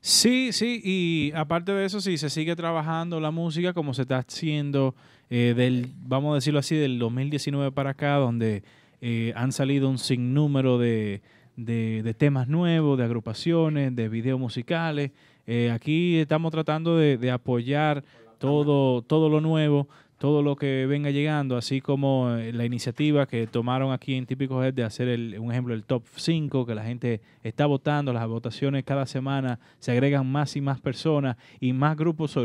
Sí, 0.00 0.50
sí, 0.52 0.80
y 0.84 1.32
aparte 1.34 1.72
de 1.72 1.84
eso, 1.86 2.00
sí, 2.00 2.16
se 2.18 2.30
sigue 2.30 2.56
trabajando 2.56 3.20
la 3.20 3.30
música 3.30 3.72
como 3.74 3.92
se 3.94 4.02
está 4.02 4.18
haciendo 4.18 4.94
eh, 5.30 5.54
del, 5.56 5.88
vamos 6.06 6.32
a 6.32 6.34
decirlo 6.36 6.60
así, 6.60 6.76
del 6.76 6.98
2019 6.98 7.72
para 7.72 7.90
acá, 7.90 8.14
donde 8.16 8.62
eh, 9.00 9.32
han 9.36 9.52
salido 9.52 9.88
un 9.88 9.98
sinnúmero 9.98 10.78
de, 10.78 11.22
de, 11.56 12.02
de 12.02 12.14
temas 12.14 12.48
nuevos, 12.48 12.98
de 12.98 13.04
agrupaciones, 13.04 13.94
de 13.94 14.08
videos 14.08 14.40
musicales. 14.40 15.12
Eh, 15.46 15.70
aquí 15.70 16.16
estamos 16.16 16.52
tratando 16.52 16.96
de, 16.96 17.18
de 17.18 17.30
apoyar 17.30 18.04
todo, 18.38 19.02
todo 19.02 19.28
lo 19.28 19.40
nuevo, 19.40 19.88
todo 20.18 20.42
lo 20.42 20.56
que 20.56 20.86
venga 20.86 21.10
llegando, 21.10 21.56
así 21.56 21.80
como 21.80 22.30
eh, 22.30 22.52
la 22.52 22.64
iniciativa 22.64 23.26
que 23.26 23.46
tomaron 23.46 23.92
aquí 23.92 24.14
en 24.14 24.26
Típico 24.26 24.62
Head 24.62 24.74
de 24.74 24.84
hacer 24.84 25.08
el, 25.08 25.38
un 25.38 25.50
ejemplo 25.50 25.74
el 25.74 25.84
top 25.84 26.04
5, 26.16 26.64
que 26.64 26.74
la 26.74 26.84
gente 26.84 27.20
está 27.42 27.66
votando, 27.66 28.12
las 28.12 28.26
votaciones 28.26 28.84
cada 28.84 29.06
semana 29.06 29.58
se 29.78 29.92
agregan 29.92 30.26
más 30.26 30.56
y 30.56 30.60
más 30.60 30.80
personas 30.80 31.36
y 31.60 31.72
más 31.72 31.96
grupos, 31.96 32.38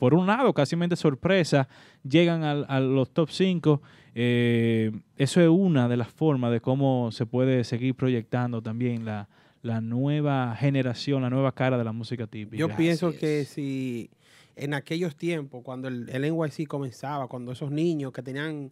por 0.00 0.14
un 0.14 0.26
lado, 0.26 0.54
casi 0.54 0.76
sorpresa, 0.96 1.68
llegan 2.02 2.42
al- 2.42 2.64
a, 2.70 2.80
los 2.80 3.10
top 3.10 3.28
5. 3.30 3.82
Eh, 4.14 4.90
eso 5.16 5.42
es 5.42 5.48
una 5.48 5.88
de 5.88 5.98
las 5.98 6.08
formas 6.08 6.50
de 6.50 6.60
cómo 6.62 7.12
se 7.12 7.26
puede 7.26 7.64
seguir 7.64 7.94
proyectando 7.94 8.62
también 8.62 9.04
la, 9.04 9.28
la 9.62 9.82
nueva 9.82 10.56
generación, 10.56 11.20
la 11.20 11.28
nueva 11.28 11.52
cara 11.52 11.76
de 11.76 11.84
la 11.84 11.92
música 11.92 12.26
típica. 12.26 12.56
Yo 12.56 12.74
pienso 12.74 13.12
que 13.12 13.44
si 13.44 14.08
en 14.56 14.72
aquellos 14.72 15.16
tiempos, 15.16 15.62
cuando 15.62 15.86
el, 15.88 16.08
el 16.08 16.24
NYC 16.32 16.66
comenzaba, 16.66 17.28
cuando 17.28 17.52
esos 17.52 17.70
niños 17.70 18.10
que 18.12 18.22
tenían 18.22 18.70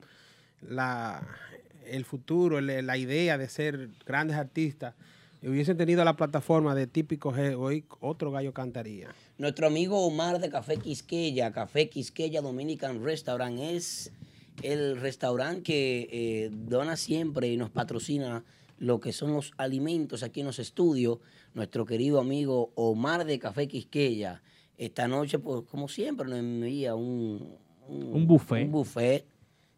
la, 0.63 1.23
el 1.87 2.07
futuro, 2.07 2.59
el- 2.59 2.87
la 2.87 2.97
idea 2.97 3.37
de 3.37 3.51
ser 3.51 3.91
grandes 4.07 4.39
artistas, 4.39 4.95
hubiesen 5.43 5.77
tenido 5.77 6.03
la 6.07 6.17
plataforma 6.17 6.75
de 6.75 6.87
típico 6.87 7.35
G, 7.35 7.55
hoy 7.55 7.85
otro 8.01 8.31
gallo 8.31 8.55
cantaría. 8.55 9.09
Nuestro 9.39 9.69
amigo 9.69 10.05
Omar 10.05 10.41
de 10.41 10.51
Café 10.51 10.79
Quisqueya, 10.79 11.53
Café 11.53 11.89
Quisqueya 11.89 12.43
Dominican 12.43 13.05
Restaurant, 13.05 13.57
es 13.61 14.11
el 14.65 15.01
restaurante 15.01 15.63
que 15.63 16.09
eh, 16.11 16.51
dona 16.53 16.97
siempre 16.97 17.47
y 17.47 17.57
nos 17.57 17.71
patrocina 17.71 18.45
lo 18.79 18.99
que 18.99 19.13
son 19.13 19.33
los 19.35 19.53
alimentos 19.57 20.25
aquí 20.25 20.41
en 20.41 20.47
los 20.47 20.59
estudios. 20.59 21.19
Nuestro 21.55 21.87
querido 21.87 22.19
amigo 22.19 22.73
Omar 22.75 23.25
de 23.25 23.39
Café 23.39 23.69
Quisqueya. 23.69 24.43
Esta 24.77 25.07
noche, 25.07 25.39
pues, 25.39 25.63
como 25.71 25.87
siempre, 25.87 26.27
nos 26.27 26.41
envía 26.41 26.97
un, 26.97 27.59
Un 27.87 28.27
buffet. 28.27 28.65
Un 28.65 28.73
buffet 28.73 29.25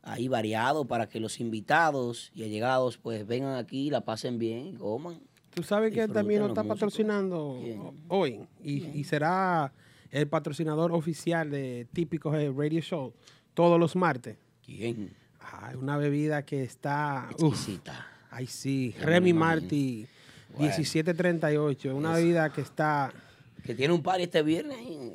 ahí 0.02 0.26
variado 0.28 0.86
para 0.86 1.10
que 1.10 1.20
los 1.20 1.38
invitados 1.38 2.32
y 2.34 2.44
allegados 2.44 2.96
pues 2.96 3.26
vengan 3.26 3.56
aquí, 3.56 3.90
la 3.90 4.06
pasen 4.06 4.38
bien 4.38 4.68
y 4.68 4.72
coman. 4.72 5.20
Tú 5.54 5.62
sabes 5.62 5.92
que 5.92 6.02
él 6.02 6.12
también 6.12 6.40
nos 6.40 6.50
está 6.50 6.62
músicos. 6.62 6.78
patrocinando 6.78 7.92
hoy 8.08 8.40
y, 8.62 8.86
y 8.98 9.04
será 9.04 9.72
el 10.10 10.26
patrocinador 10.28 10.92
oficial 10.92 11.50
de 11.50 11.86
Típico 11.92 12.30
G 12.32 12.54
Radio 12.56 12.80
Show 12.80 13.12
todos 13.54 13.78
los 13.78 13.96
martes. 13.96 14.36
¿Quién? 14.64 15.12
Ay, 15.40 15.74
una 15.76 15.96
bebida 15.96 16.44
que 16.44 16.62
está... 16.62 17.28
Exquisita. 17.32 18.06
ay, 18.30 18.46
sí. 18.46 18.94
Ya 18.98 19.06
Remy. 19.06 19.32
Marty, 19.32 20.06
Bueno. 20.50 20.66
1738. 20.76 21.96
Una 21.96 22.12
bebida 22.14 22.52
que 22.52 22.60
está... 22.60 23.12
Que 23.64 23.74
tiene 23.74 23.92
un 23.92 24.02
party 24.02 24.22
este 24.24 24.42
viernes. 24.42 24.76
ahí. 24.78 25.12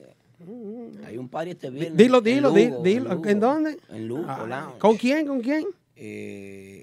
Hay 1.06 1.18
un 1.18 1.30
party 1.30 1.52
este 1.52 1.70
viernes. 1.70 1.98
Dilo, 1.98 2.18
en 2.20 2.24
dilo, 2.26 2.52
di- 2.52 2.68
Lugo, 2.68 2.84
dilo. 2.84 3.14
Lugo. 3.16 3.26
¿En 3.28 3.40
dónde? 3.40 3.78
En 3.90 4.08
Lugo, 4.08 4.26
Ah. 4.28 4.74
¿Con 4.80 4.98
quién? 4.98 5.26
¿Con 5.26 5.40
quién? 5.42 5.66
Eh, 5.96 6.75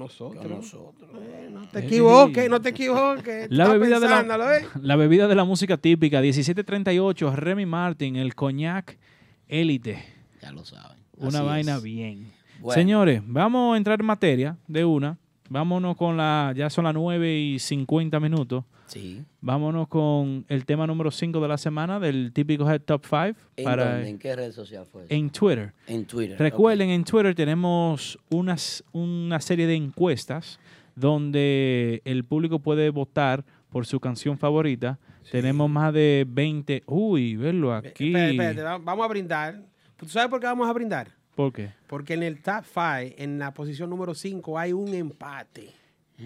nosotros. 0.00 0.42
Con 0.42 0.50
nosotros. 0.56 1.10
no 1.52 1.68
te 1.68 1.78
equivoques, 1.80 2.50
no 2.50 2.60
te 2.60 2.70
equivoques. 2.70 3.46
La 3.50 3.68
bebida, 3.68 4.00
de 4.00 4.08
la, 4.08 4.56
¿eh? 4.56 4.66
la 4.82 4.96
bebida 4.96 5.28
de 5.28 5.34
la 5.36 5.44
música 5.44 5.76
típica, 5.76 6.20
1738, 6.20 7.36
Remy 7.36 7.66
Martin, 7.66 8.16
el 8.16 8.34
coñac 8.34 8.98
élite. 9.46 10.02
Ya 10.42 10.50
lo 10.52 10.64
saben. 10.64 10.98
Una 11.16 11.38
Así 11.38 11.46
vaina 11.46 11.76
es. 11.76 11.82
bien. 11.82 12.32
Bueno. 12.60 12.74
Señores, 12.74 13.22
vamos 13.24 13.74
a 13.74 13.76
entrar 13.76 14.00
en 14.00 14.06
materia 14.06 14.56
de 14.66 14.84
una. 14.84 15.18
Vámonos 15.52 15.96
con 15.96 16.16
la, 16.16 16.54
ya 16.56 16.70
son 16.70 16.84
las 16.84 16.94
9 16.94 17.36
y 17.38 17.58
50 17.58 18.20
minutos. 18.20 18.64
Sí. 18.86 19.24
Vámonos 19.40 19.88
con 19.88 20.44
el 20.48 20.64
tema 20.64 20.86
número 20.86 21.10
5 21.10 21.40
de 21.40 21.48
la 21.48 21.58
semana 21.58 21.98
del 21.98 22.32
típico 22.32 22.70
Head 22.70 22.82
Top 22.82 23.04
5. 23.04 23.36
¿En 23.56 23.64
para, 23.64 23.94
dónde? 23.94 24.08
¿En 24.10 24.18
qué 24.20 24.36
red 24.36 24.52
social 24.52 24.86
fue 24.86 25.02
eso? 25.04 25.12
En 25.14 25.28
Twitter. 25.30 25.72
En 25.88 26.04
Twitter. 26.06 26.38
Recuerden, 26.38 26.90
en 26.90 27.02
Twitter 27.02 27.34
tenemos 27.34 28.16
unas, 28.30 28.84
una 28.92 29.40
serie 29.40 29.66
de 29.66 29.74
encuestas 29.74 30.60
donde 30.94 32.00
el 32.04 32.24
público 32.24 32.60
puede 32.60 32.90
votar 32.90 33.44
por 33.70 33.86
su 33.86 33.98
canción 33.98 34.38
favorita. 34.38 34.98
Tenemos 35.32 35.68
más 35.68 35.92
de 35.92 36.24
20. 36.28 36.84
Uy, 36.86 37.34
verlo 37.36 37.74
aquí. 37.74 38.08
Espérate, 38.08 38.30
espérate, 38.32 38.62
va- 38.62 38.78
vamos 38.78 39.04
a 39.04 39.08
brindar. 39.08 39.62
¿Tú 39.96 40.06
sabes 40.08 40.28
por 40.28 40.38
qué 40.40 40.46
vamos 40.46 40.68
a 40.68 40.72
brindar? 40.72 41.08
¿Por 41.34 41.52
qué? 41.52 41.70
Porque 41.86 42.14
en 42.14 42.22
el 42.22 42.40
top 42.42 42.64
5, 42.64 43.14
en 43.18 43.38
la 43.38 43.52
posición 43.54 43.88
número 43.90 44.14
5, 44.14 44.58
hay 44.58 44.72
un 44.72 44.92
empate. 44.94 45.72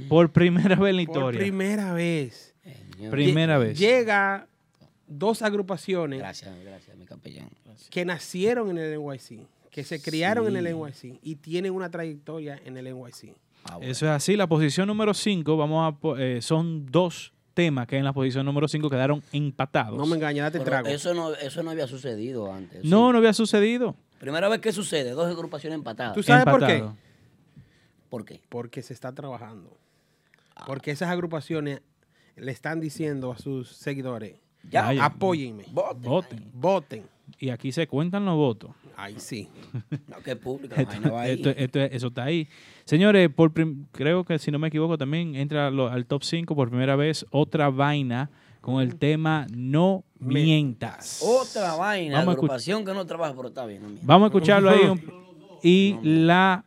Por 0.08 0.30
primera 0.32 0.74
vez 0.76 0.90
en 0.90 0.96
la 0.96 1.04
Por 1.04 1.16
historia. 1.16 1.40
primera 1.40 1.92
vez. 1.92 2.54
Primera 3.10 3.56
Lle- 3.58 3.60
vez. 3.60 3.78
Llega 3.78 4.48
dos 5.06 5.42
agrupaciones 5.42 6.18
Gracias, 6.18 6.52
gracias, 6.64 6.96
mi 6.96 7.04
capellán. 7.04 7.48
que 7.90 8.04
nacieron 8.04 8.70
en 8.70 8.78
el 8.78 8.98
NYC, 8.98 9.46
que 9.70 9.84
se 9.84 10.00
criaron 10.00 10.48
en 10.48 10.56
el. 10.56 10.74
NYC 10.74 11.18
y 11.22 11.36
tienen 11.36 11.72
una 11.74 11.90
trayectoria 11.90 12.58
en 12.64 12.76
el 12.76 12.86
NYC. 12.86 13.34
Eso 13.82 14.06
es 14.06 14.10
así. 14.10 14.36
La 14.36 14.46
posición 14.46 14.86
número 14.88 15.14
5, 15.14 15.56
vamos 15.56 15.92
a, 15.92 15.96
po- 15.96 16.16
eh, 16.18 16.42
son 16.42 16.86
dos 16.86 17.32
temas 17.54 17.86
que 17.86 17.96
en 17.96 18.04
la 18.04 18.12
posición 18.12 18.44
número 18.46 18.66
5 18.66 18.90
quedaron 18.90 19.22
empatados. 19.32 19.96
No 19.96 20.06
me 20.06 20.16
engañes, 20.16 20.42
date 20.42 20.58
Pero 20.58 20.70
trago. 20.70 20.88
Eso 20.88 21.14
no, 21.14 21.32
eso 21.34 21.62
no 21.62 21.70
había 21.70 21.86
sucedido 21.86 22.52
antes. 22.52 22.84
No, 22.84 23.12
no 23.12 23.18
había 23.18 23.32
sucedido. 23.32 23.94
Primera 24.24 24.48
vez 24.48 24.58
que 24.60 24.72
sucede, 24.72 25.10
dos 25.10 25.26
agrupaciones 25.30 25.76
empatadas. 25.76 26.14
¿Tú 26.14 26.22
sabes 26.22 26.46
por 26.46 26.66
qué? 26.66 26.82
¿Por 28.08 28.24
qué? 28.24 28.40
Porque 28.48 28.80
se 28.80 28.94
está 28.94 29.12
trabajando. 29.12 29.76
Porque 30.66 30.92
esas 30.92 31.10
agrupaciones 31.10 31.82
le 32.36 32.50
están 32.50 32.80
diciendo 32.80 33.32
a 33.32 33.36
sus 33.38 33.68
seguidores, 33.68 34.36
Ya. 34.70 34.88
Apóyenme, 35.04 35.64
Voten. 35.72 36.50
voten. 36.54 37.02
Y 37.38 37.50
aquí 37.50 37.70
se 37.70 37.86
cuentan 37.86 38.24
los 38.24 38.34
votos. 38.36 38.70
Ahí 38.96 39.16
sí. 39.18 39.48
No, 40.08 40.16
qué 40.24 40.36
pública, 40.36 40.76
la 40.76 40.82
Esto- 40.82 40.92
vaina 40.94 41.10
va 41.10 41.20
ahí. 41.22 41.32
esto- 41.32 41.50
esto- 41.50 41.80
eso 41.80 42.06
está 42.06 42.24
ahí. 42.24 42.48
Señores, 42.86 43.28
por 43.28 43.52
prim- 43.52 43.84
creo 43.92 44.24
que 44.24 44.38
si 44.38 44.50
no 44.50 44.58
me 44.58 44.68
equivoco 44.68 44.96
también 44.96 45.34
entra 45.34 45.70
lo- 45.70 45.88
al 45.90 46.06
top 46.06 46.22
5 46.22 46.54
por 46.56 46.70
primera 46.70 46.96
vez 46.96 47.26
otra 47.30 47.68
vaina 47.68 48.30
con 48.64 48.80
el 48.82 48.96
tema 48.96 49.46
No 49.52 50.04
mientas. 50.18 51.20
Otra 51.22 51.74
vaina, 51.74 52.16
Vamos 52.20 52.34
a 52.34 52.36
agrupación 52.38 52.84
que 52.84 52.94
no 52.94 53.04
trabaja, 53.06 53.34
pero 53.36 53.48
está 53.48 53.66
bien. 53.66 53.82
no 53.82 53.88
mientas. 53.88 54.06
Vamos 54.06 54.24
a 54.24 54.28
escucharlo 54.28 54.70
ahí. 54.70 54.80
un- 54.84 55.24
y 55.62 55.98
la 56.02 56.64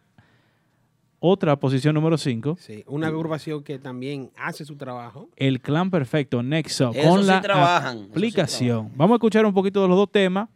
otra 1.19 1.55
posición 1.55 1.95
número 1.95 2.17
5, 2.17 2.57
Sí, 2.59 2.83
una 2.87 3.07
agrupación 3.07 3.63
que 3.63 3.79
también 3.79 4.29
hace 4.37 4.63
su 4.65 4.75
trabajo. 4.75 5.29
el 5.35 5.59
Clan 5.59 5.89
Perfecto, 5.89 6.43
Nexo, 6.43 6.91
Eso 6.93 7.09
con 7.09 7.21
sí 7.21 7.27
la 7.27 7.41
trabajan, 7.41 7.99
sí 7.99 8.07
aplicación. 8.11 8.91
Vamos 8.95 9.15
a 9.15 9.17
escuchar 9.17 9.45
un 9.45 9.53
poquito 9.53 9.81
de 9.81 9.87
los 9.87 9.97
dos 9.97 10.11
temas 10.11 10.49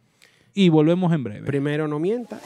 y 0.54 0.68
volvemos 0.68 1.12
en 1.12 1.24
breve. 1.24 1.46
Primero 1.46 1.88
no 1.88 1.98
mientas. 1.98 2.40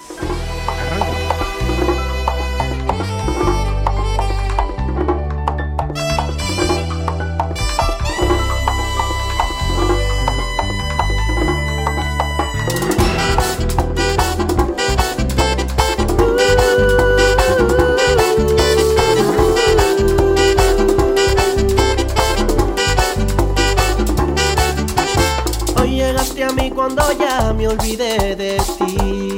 Cuando 26.86 27.10
ya 27.18 27.52
me 27.52 27.66
olvidé 27.66 28.36
de 28.36 28.62
ti. 28.78 29.36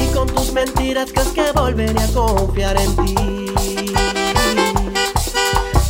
Y 0.00 0.06
con 0.14 0.26
tus 0.28 0.52
mentiras 0.52 1.12
crees 1.12 1.28
que 1.28 1.52
volveré 1.52 2.00
a 2.00 2.08
confiar 2.08 2.74
en 2.78 2.96
ti. 2.96 3.14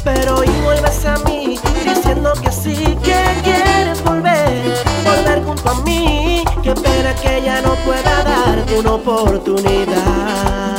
Pero 0.03 0.39
hoy 0.39 0.49
vuelves 0.65 1.05
a 1.05 1.17
mí 1.19 1.57
diciendo 1.85 2.33
que 2.43 2.51
sí, 2.51 2.75
que 3.05 3.23
quieres 3.45 4.03
volver, 4.03 4.85
volver 5.05 5.45
junto 5.45 5.71
a 5.71 5.81
mí. 5.83 6.43
Qué 6.65 6.75
pena 6.75 7.15
que 7.15 7.43
ya 7.45 7.63
no 7.63 7.77
pueda 7.85 8.25
darte 8.25 8.81
una 8.81 8.95
oportunidad. 8.95 10.74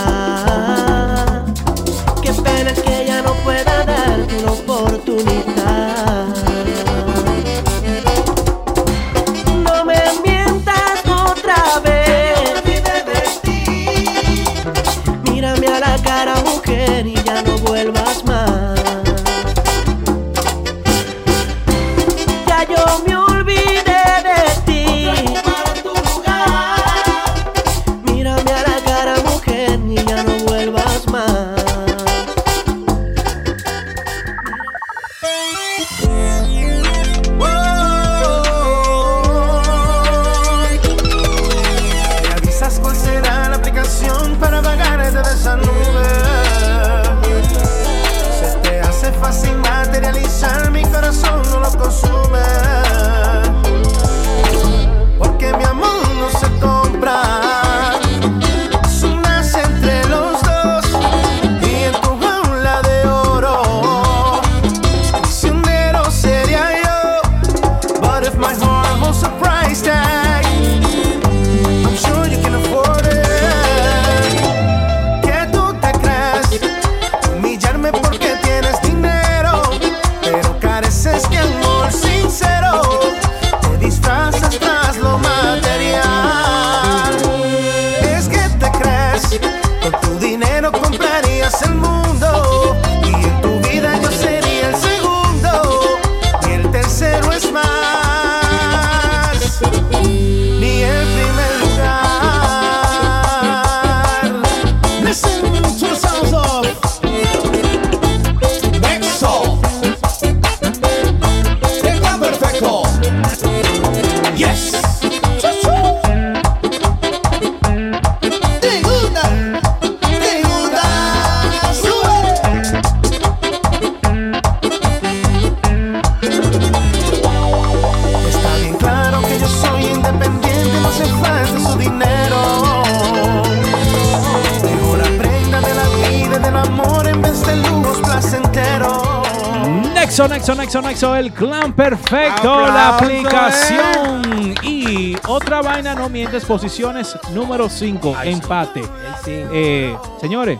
El 141.03 141.33
clan 141.33 141.73
perfecto, 141.73 142.61
la 142.67 142.97
aplicación. 142.97 144.55
Y 144.63 145.15
otra 145.27 145.61
vaina 145.61 145.93
no 145.93 146.07
mientes, 146.07 146.45
posiciones 146.45 147.17
número 147.33 147.67
5, 147.69 148.15
empate. 148.23 148.81
Eh, 149.27 149.93
señores, 150.21 150.57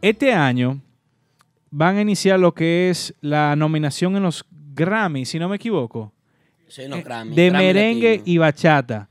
este 0.00 0.32
año 0.32 0.80
van 1.70 1.98
a 1.98 2.00
iniciar 2.00 2.40
lo 2.40 2.54
que 2.54 2.88
es 2.88 3.14
la 3.20 3.54
nominación 3.54 4.16
en 4.16 4.22
los 4.22 4.46
Grammy, 4.50 5.26
si 5.26 5.38
no 5.38 5.48
me 5.48 5.56
equivoco, 5.56 6.12
Sí, 6.68 6.82
no, 6.88 7.00
Grammy, 7.02 7.36
de 7.36 7.50
Grammy 7.50 7.64
merengue 7.66 8.10
latino. 8.18 8.24
y 8.26 8.38
bachata. 8.38 9.08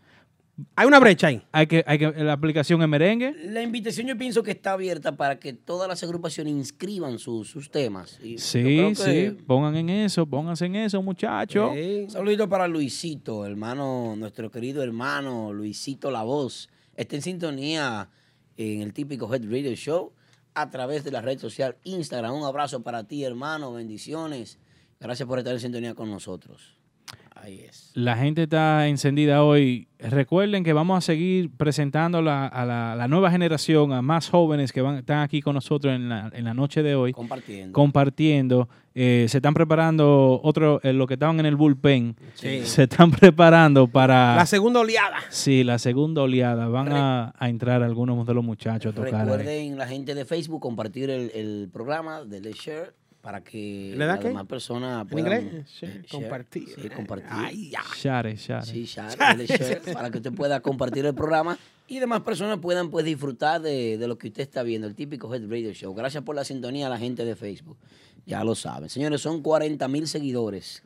Hay 0.75 0.87
una 0.87 0.99
brecha 0.99 1.27
ahí. 1.27 1.41
Hay 1.51 1.67
que, 1.67 1.83
hay 1.85 1.97
que, 1.99 2.11
la 2.11 2.31
aplicación 2.33 2.81
en 2.81 2.89
merengue. 2.89 3.35
La 3.49 3.61
invitación 3.61 4.07
yo 4.07 4.17
pienso 4.17 4.41
que 4.41 4.51
está 4.51 4.71
abierta 4.73 5.17
para 5.17 5.37
que 5.37 5.51
todas 5.51 5.87
las 5.87 6.01
agrupaciones 6.03 6.53
inscriban 6.53 7.19
sus, 7.19 7.49
sus 7.49 7.69
temas. 7.69 8.19
Y 8.23 8.37
Sí, 8.37 8.63
que- 8.63 8.95
sí, 8.95 9.37
pongan 9.45 9.75
en 9.75 9.89
eso, 9.89 10.25
pónganse 10.25 10.65
en 10.67 10.75
eso, 10.77 11.01
muchachos. 11.01 11.71
Un 11.75 12.09
saludito 12.09 12.47
para 12.47 12.67
Luisito, 12.69 13.45
hermano, 13.45 14.15
nuestro 14.15 14.49
querido 14.49 14.81
hermano 14.81 15.51
Luisito 15.51 16.09
La 16.09 16.23
Voz. 16.23 16.69
Está 16.95 17.17
en 17.17 17.21
sintonía 17.21 18.09
en 18.55 18.81
el 18.81 18.93
típico 18.93 19.33
Head 19.33 19.43
Radio 19.49 19.75
Show 19.75 20.13
a 20.53 20.69
través 20.69 21.03
de 21.03 21.11
la 21.11 21.21
red 21.21 21.37
social 21.37 21.75
Instagram. 21.83 22.33
Un 22.33 22.45
abrazo 22.45 22.81
para 22.81 23.03
ti, 23.03 23.25
hermano. 23.25 23.73
Bendiciones. 23.73 24.57
Gracias 25.01 25.27
por 25.27 25.37
estar 25.39 25.53
en 25.53 25.59
sintonía 25.59 25.93
con 25.93 26.09
nosotros. 26.09 26.77
Ahí 27.35 27.59
es. 27.67 27.91
La 27.95 28.15
gente 28.17 28.43
está 28.43 28.87
encendida 28.87 29.43
hoy. 29.43 29.87
Recuerden 29.99 30.63
que 30.63 30.73
vamos 30.73 30.97
a 30.97 31.01
seguir 31.01 31.51
presentando 31.55 32.21
la- 32.21 32.47
a 32.47 32.65
la, 32.65 32.95
la 32.95 33.07
nueva 33.07 33.29
generación, 33.29 33.91
a 33.93 34.01
más 34.01 34.29
jóvenes 34.29 34.71
que 34.71 34.81
van, 34.81 34.95
están 34.97 35.19
aquí 35.19 35.41
con 35.41 35.53
nosotros 35.53 35.93
en 35.93 36.09
la, 36.09 36.31
en 36.33 36.43
la 36.45 36.53
noche 36.53 36.81
de 36.81 36.95
hoy. 36.95 37.11
Compartiendo. 37.11 37.73
Compartiendo. 37.73 38.69
Eh, 38.95 39.25
se 39.29 39.37
están 39.39 39.53
preparando 39.53 40.39
otro, 40.43 40.79
eh, 40.81 40.93
lo 40.93 41.05
que 41.07 41.15
estaban 41.15 41.39
en 41.39 41.45
el 41.45 41.55
bullpen. 41.57 42.15
Sí. 42.35 42.61
Se 42.65 42.83
están 42.83 43.11
preparando 43.11 43.87
para... 43.87 44.35
La 44.37 44.45
segunda 44.45 44.79
oleada. 44.79 45.17
Sí, 45.29 45.63
la 45.63 45.77
segunda 45.77 46.21
oleada. 46.21 46.67
Van 46.69 46.91
a, 46.93 47.33
a 47.37 47.49
entrar 47.49 47.83
algunos 47.83 48.25
de 48.25 48.33
los 48.33 48.43
muchachos 48.43 48.93
a 48.93 48.95
tocar. 48.95 49.13
ahí. 49.15 49.21
Recuerden 49.27 49.77
la 49.77 49.87
gente 49.87 50.15
de 50.15 50.23
Facebook 50.25 50.61
compartir 50.61 51.09
el, 51.09 51.31
el 51.35 51.69
programa 51.71 52.23
de 52.23 52.39
Share 52.53 52.93
para 53.25 53.41
que 53.43 53.95
¿Le 53.97 54.05
da 54.05 54.13
las 54.13 54.19
qué? 54.19 54.27
demás 54.27 54.45
personas 54.45 55.01
¿En 55.01 55.07
puedan 55.07 55.41
inglés? 55.41 55.67
Share, 55.67 55.91
share, 56.03 56.05
compartir. 56.11 56.67
sí, 56.79 56.89
compartir. 56.89 57.73
Share, 57.97 58.35
share. 58.37 58.63
Sí, 58.63 58.85
share, 58.85 59.17
dale 59.17 59.47
share, 59.47 59.81
para 59.93 60.11
que 60.11 60.17
usted 60.17 60.31
pueda 60.31 60.59
compartir 60.59 61.07
el 61.07 61.15
programa 61.15 61.57
y 61.87 61.97
demás 61.97 62.21
personas 62.21 62.59
puedan 62.59 62.91
pues 62.91 63.03
disfrutar 63.03 63.63
de, 63.63 63.97
de 63.97 64.07
lo 64.07 64.19
que 64.19 64.27
usted 64.27 64.43
está 64.43 64.61
viendo, 64.61 64.85
el 64.87 64.93
típico 64.93 65.33
Head 65.33 65.49
Radio 65.49 65.73
Show. 65.73 65.95
Gracias 65.95 66.21
por 66.23 66.35
la 66.35 66.43
sintonía 66.43 66.85
a 66.85 66.89
la 66.91 66.99
gente 66.99 67.25
de 67.25 67.35
Facebook. 67.35 67.77
Ya 68.27 68.43
lo 68.43 68.53
saben. 68.53 68.89
Señores, 68.89 69.21
son 69.21 69.41
40 69.41 69.87
mil 69.87 70.07
seguidores. 70.07 70.83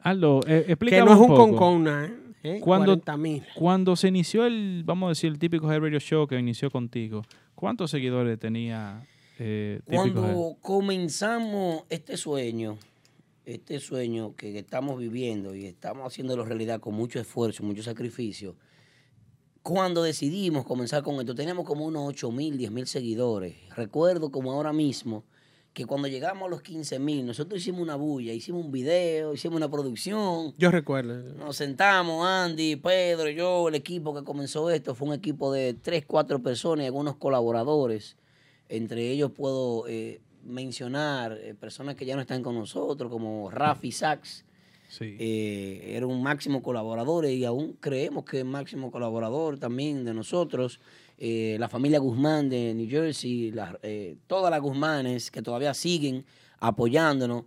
Aldo, 0.00 0.40
eh, 0.46 0.62
Que 0.64 0.72
explícame 0.72 1.04
no 1.04 1.12
es 1.12 1.18
un 1.20 1.26
poco. 1.26 1.36
concona, 1.50 2.06
¿eh? 2.06 2.56
¿Eh? 2.56 2.60
Cuando, 2.62 2.92
40,000. 2.92 3.42
cuando 3.54 3.96
se 3.96 4.08
inició 4.08 4.46
el, 4.46 4.80
vamos 4.86 5.08
a 5.08 5.10
decir, 5.10 5.30
el 5.30 5.38
típico 5.38 5.70
Head 5.70 5.80
Radio 5.80 6.00
Show 6.00 6.26
que 6.26 6.38
inició 6.38 6.70
contigo, 6.70 7.20
¿cuántos 7.54 7.90
seguidores 7.90 8.38
tenía 8.38 9.02
eh? 9.38 9.80
Cuando 9.86 10.56
comenzamos 10.60 11.84
este 11.88 12.16
sueño, 12.16 12.78
este 13.44 13.80
sueño 13.80 14.34
que, 14.36 14.58
estamos 14.58 14.98
viviendo 14.98 15.54
y 15.54 15.66
estamos 15.66 16.06
haciéndolo 16.06 16.44
realidad 16.44 16.80
con 16.80 16.94
mucho 16.94 17.20
esfuerzo, 17.20 17.62
mucho 17.62 17.82
sacrificio, 17.82 18.56
cuando 19.62 20.02
decidimos 20.02 20.66
comenzar 20.66 21.02
con 21.02 21.18
esto, 21.20 21.34
teníamos 21.34 21.66
como 21.66 21.86
unos 21.86 22.06
8 22.08 22.30
mil, 22.32 22.58
10 22.58 22.70
mil 22.70 22.86
seguidores. 22.86 23.56
Recuerdo 23.74 24.30
como 24.30 24.52
ahora 24.52 24.74
mismo 24.74 25.24
que 25.72 25.86
cuando 25.86 26.06
llegamos 26.06 26.46
a 26.46 26.50
los 26.50 26.62
15 26.62 26.98
mil, 26.98 27.26
nosotros 27.26 27.60
hicimos 27.60 27.80
una 27.80 27.96
bulla, 27.96 28.32
hicimos 28.32 28.64
un 28.64 28.70
video, 28.70 29.34
hicimos 29.34 29.56
una 29.56 29.70
producción. 29.70 30.54
Yo 30.56 30.70
recuerdo. 30.70 31.34
Nos 31.34 31.56
sentamos, 31.56 32.24
Andy, 32.26 32.76
Pedro, 32.76 33.28
yo, 33.30 33.68
el 33.68 33.74
equipo 33.74 34.14
que 34.14 34.22
comenzó 34.22 34.70
esto, 34.70 34.94
fue 34.94 35.08
un 35.08 35.14
equipo 35.14 35.52
de 35.52 35.74
tres, 35.74 36.04
cuatro 36.06 36.42
personas 36.42 36.84
y 36.84 36.86
algunos 36.86 37.16
colaboradores. 37.16 38.16
Entre 38.68 39.10
ellos 39.10 39.30
puedo 39.30 39.86
eh, 39.88 40.20
mencionar 40.44 41.32
eh, 41.40 41.54
personas 41.54 41.94
que 41.96 42.06
ya 42.06 42.14
no 42.16 42.22
están 42.22 42.42
con 42.42 42.54
nosotros, 42.54 43.10
como 43.10 43.50
Rafi 43.50 43.92
Sachs. 43.92 44.44
Eh, 45.18 45.92
era 45.96 46.06
un 46.06 46.22
máximo 46.22 46.62
colaborador 46.62 47.26
y 47.26 47.44
aún 47.44 47.72
creemos 47.80 48.24
que 48.24 48.38
es 48.40 48.44
máximo 48.44 48.90
colaborador 48.90 49.58
también 49.58 50.04
de 50.04 50.14
nosotros. 50.14 50.80
La 51.18 51.68
familia 51.68 51.98
Guzmán 52.00 52.48
de 52.48 52.74
New 52.74 52.88
Jersey, 52.88 53.50
la- 53.52 53.78
todas 54.26 54.50
las 54.50 54.60
Guzmanes 54.60 55.30
que 55.30 55.42
todavía 55.42 55.72
siguen 55.74 56.24
apoyándonos. 56.58 57.44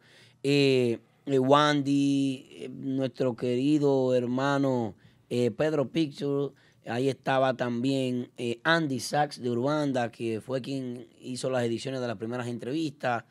Wandy, 1.26 2.70
nuestro 2.74 3.36
querido 3.36 4.14
hermano 4.16 4.96
Pedro 5.30 5.90
Picture, 5.90 6.54
ahí 6.88 7.10
estaba 7.10 7.54
también 7.56 8.30
eh, 8.38 8.60
Andy 8.64 9.00
Sachs 9.00 9.42
de 9.42 9.50
Urbanda, 9.50 10.12
que 10.12 10.42
fue 10.42 10.62
quien 10.62 11.08
hizo 11.22 11.50
las 11.50 11.64
ediciones 11.64 12.02
de 12.02 12.08
las 12.08 12.18
primeras 12.18 12.48
entrevistas. 12.48 13.24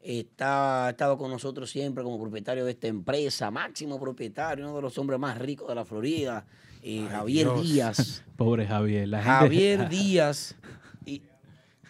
Está, 0.00 0.86
ha 0.86 0.90
estado 0.90 1.16
con 1.16 1.30
nosotros 1.30 1.70
siempre 1.70 2.04
como 2.04 2.20
propietario 2.20 2.64
de 2.66 2.72
esta 2.72 2.88
empresa, 2.88 3.50
máximo 3.50 3.98
propietario, 3.98 4.66
uno 4.66 4.76
de 4.76 4.82
los 4.82 4.98
hombres 4.98 5.18
más 5.18 5.38
ricos 5.38 5.66
de 5.68 5.74
la 5.74 5.84
Florida, 5.86 6.44
eh, 6.82 7.06
Javier 7.10 7.46
Dios. 7.54 7.62
Díaz. 7.62 8.24
Pobre 8.36 8.66
Javier. 8.66 9.08
La 9.08 9.18
gente- 9.22 9.30
Javier 9.38 9.88
Díaz 9.88 10.54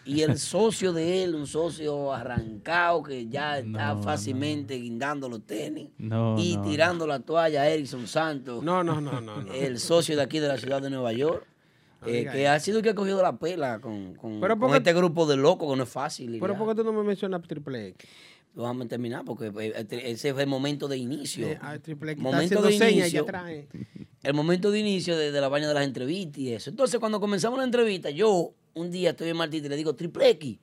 y, 0.05 0.21
el 0.21 0.37
socio 0.37 0.93
de 0.93 1.23
él, 1.23 1.35
un 1.35 1.47
socio 1.47 2.13
arrancado 2.13 3.03
que 3.03 3.27
ya 3.27 3.59
está 3.59 3.93
No, 3.95 4.03
fácilmente 4.03 4.75
guindando 4.75 5.27
los 5.29 5.45
tenis 5.45 5.89
No, 5.97 6.35
y 6.39 6.55
no, 6.57 6.63
tirando 6.63 7.07
la 7.07 7.19
toalla 7.19 7.63
a 7.63 7.69
Erickson 7.69 8.07
Santos. 8.07 8.63
No, 8.63 8.83
no, 8.83 9.01
no, 9.01 9.19
no, 9.21 9.41
no. 9.41 9.53
El 9.53 9.79
socio 9.79 10.15
de 10.15 10.21
aquí 10.23 10.39
de 10.39 10.47
la 10.47 10.57
ciudad 10.57 10.81
de 10.81 10.89
Nueva 10.89 11.11
York. 11.13 11.45
eh, 12.05 12.27
que 12.31 12.47
ha 12.47 12.59
sido 12.59 12.77
el 12.77 12.83
que 12.83 12.91
ha 12.91 12.95
cogido 12.95 13.21
la 13.23 13.35
pela 13.37 13.79
con, 13.79 14.13
con- 14.13 14.39
Pero 14.39 14.53
con 14.55 14.59
porque- 14.69 14.77
este 14.77 14.93
grupo 14.93 15.25
de 15.25 15.37
locos 15.37 15.71
que 15.71 15.75
no 15.77 15.83
es 15.83 15.89
fácil. 15.89 16.37
Pero 16.39 16.53
ya. 16.53 16.59
¿por 16.59 16.67
qué 16.69 16.75
tú 16.75 16.83
no 16.83 16.93
me 16.93 17.03
mencionas 17.03 17.41
Triple 17.41 17.87
X? 17.87 18.07
Vamos 18.53 18.85
a 18.85 18.87
terminar 18.89 19.25
porque 19.25 19.51
eh, 19.59 19.85
ese 20.05 20.31
fue 20.33 20.43
el 20.43 20.47
momento 20.49 20.87
de 20.87 20.97
inicio. 20.97 21.47
Eh, 21.47 21.57
ah, 21.61 21.77
Triple 21.79 22.11
X 22.13 22.19
está 22.23 22.31
momento 22.31 22.59
haciendo 22.59 22.85
de 22.85 22.91
inicio. 22.91 23.25
eh. 23.47 23.67
El 24.23 24.33
momento 24.33 24.71
de 24.71 24.79
inicio 24.79 25.17
de, 25.17 25.31
de 25.31 25.41
la 25.41 25.49
vaina 25.49 25.67
de 25.67 25.73
las 25.73 25.83
entrevistas 25.83 26.37
y 26.37 26.53
eso. 26.53 26.69
Entonces, 26.69 26.99
cuando 26.99 27.19
comenzamos 27.19 27.57
la 27.59 27.65
entrevista, 27.65 28.09
yo 28.11 28.53
un 28.75 28.91
día 28.91 29.11
estoy 29.11 29.29
en 29.29 29.37
Martí 29.37 29.57
y 29.57 29.61
le 29.61 29.75
digo 29.75 29.95
Triple 29.95 30.29
X. 30.31 30.57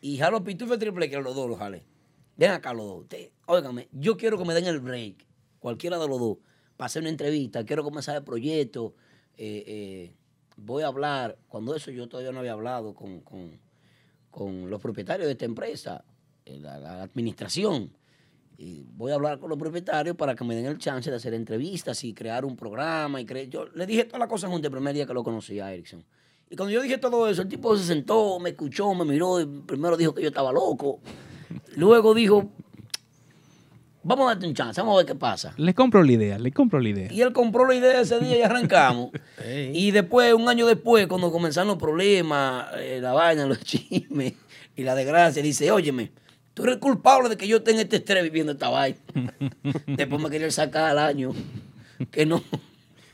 Y 0.00 0.16
jalo 0.16 0.42
Pitufo 0.42 0.78
Triple 0.78 1.06
X, 1.06 1.18
los 1.22 1.34
dos 1.34 1.48
los 1.48 1.58
jale. 1.58 1.84
Ven 2.36 2.52
acá 2.52 2.72
los 2.72 2.86
dos. 2.86 3.00
Usted, 3.02 3.30
óigame, 3.46 3.88
yo 3.92 4.16
quiero 4.16 4.38
que 4.38 4.44
me 4.44 4.54
den 4.54 4.66
el 4.66 4.78
break, 4.80 5.26
cualquiera 5.58 5.98
de 5.98 6.06
los 6.08 6.18
dos, 6.20 6.38
para 6.76 6.86
hacer 6.86 7.02
una 7.02 7.10
entrevista. 7.10 7.64
Quiero 7.64 7.82
comenzar 7.84 8.16
el 8.16 8.22
proyecto. 8.24 8.94
eh, 9.36 9.64
eh, 9.66 10.12
voy 10.56 10.82
a 10.82 10.86
hablar. 10.88 11.36
Cuando 11.48 11.74
eso 11.74 11.90
yo 11.90 12.08
todavía 12.08 12.32
no 12.32 12.38
había 12.40 12.52
hablado 12.52 12.94
con, 12.94 13.20
con- 13.20 13.60
con 14.30 14.70
los 14.70 14.80
propietarios 14.80 15.26
de 15.26 15.32
esta 15.32 15.44
empresa, 15.44 16.04
eh, 16.44 16.58
la, 16.60 16.78
la 16.78 17.02
administración. 17.02 17.90
Y 18.56 18.84
voy 18.92 19.10
a 19.12 19.14
hablar 19.16 19.38
con 19.40 19.48
los 19.48 19.58
propietarios 19.58 20.16
para 20.16 20.34
que 20.34 20.44
me 20.44 20.54
den 20.56 20.66
el 20.66 20.78
chance 20.78 21.10
de 21.10 21.16
hacer 21.16 21.34
entrevistas 21.34 22.02
y 22.04 22.14
crear 22.14 22.44
un 22.44 22.56
programa. 22.56 23.20
y 23.20 23.26
cre- 23.26 23.48
Yo 23.48 23.66
le 23.66 23.84
dije 23.86 24.04
todas 24.04 24.20
las 24.20 24.28
cosas 24.28 24.50
juntas 24.50 24.66
el 24.66 24.72
primer 24.76 24.94
día 24.94 25.06
que 25.06 25.14
lo 25.14 25.24
conocí 25.24 25.58
a 25.60 25.72
Erickson. 25.72 26.04
Y 26.50 26.56
cuando 26.56 26.72
yo 26.72 26.80
dije 26.82 26.98
todo 26.98 27.28
eso, 27.28 27.42
el 27.42 27.48
tipo 27.48 27.76
se 27.76 27.84
sentó, 27.84 28.38
me 28.40 28.50
escuchó, 28.50 28.94
me 28.94 29.04
miró 29.04 29.40
y 29.40 29.46
primero 29.46 29.96
dijo 29.96 30.14
que 30.14 30.22
yo 30.22 30.28
estaba 30.28 30.50
loco. 30.52 31.00
Luego 31.76 32.14
dijo, 32.14 32.50
vamos 34.02 34.24
a 34.26 34.28
darte 34.34 34.46
un 34.46 34.54
chance, 34.54 34.80
vamos 34.80 34.94
a 34.94 34.96
ver 34.98 35.06
qué 35.06 35.14
pasa. 35.14 35.52
Le 35.58 35.74
compro 35.74 36.02
la 36.02 36.12
idea, 36.12 36.38
le 36.38 36.50
compro 36.52 36.80
la 36.80 36.88
idea. 36.88 37.12
Y 37.12 37.20
él 37.20 37.32
compró 37.32 37.66
la 37.66 37.74
idea 37.74 38.00
ese 38.00 38.18
día 38.20 38.38
y 38.38 38.42
arrancamos. 38.42 39.10
Y 39.72 39.90
después, 39.92 40.32
un 40.34 40.48
año 40.48 40.66
después, 40.66 41.06
cuando 41.06 41.30
comenzaron 41.30 41.68
los 41.68 41.76
problemas, 41.78 42.66
eh, 42.78 42.98
la 43.00 43.12
vaina, 43.12 43.46
los 43.46 43.60
chismes 43.64 44.32
y 44.76 44.82
la 44.82 44.94
desgracia, 44.94 45.42
dice, 45.42 45.70
óyeme, 45.70 46.12
tú 46.54 46.62
eres 46.64 46.76
el 46.76 46.80
culpable 46.80 47.28
de 47.28 47.36
que 47.36 47.46
yo 47.46 47.58
esté 47.58 47.70
en 47.72 47.80
este 47.80 47.96
estrés 47.96 48.22
viviendo 48.22 48.52
esta 48.52 48.68
vaina. 48.70 48.98
después 49.86 50.20
me 50.22 50.30
quería 50.30 50.50
sacar 50.50 50.84
al 50.90 50.98
año. 50.98 51.32
Que 52.10 52.24
no, 52.26 52.42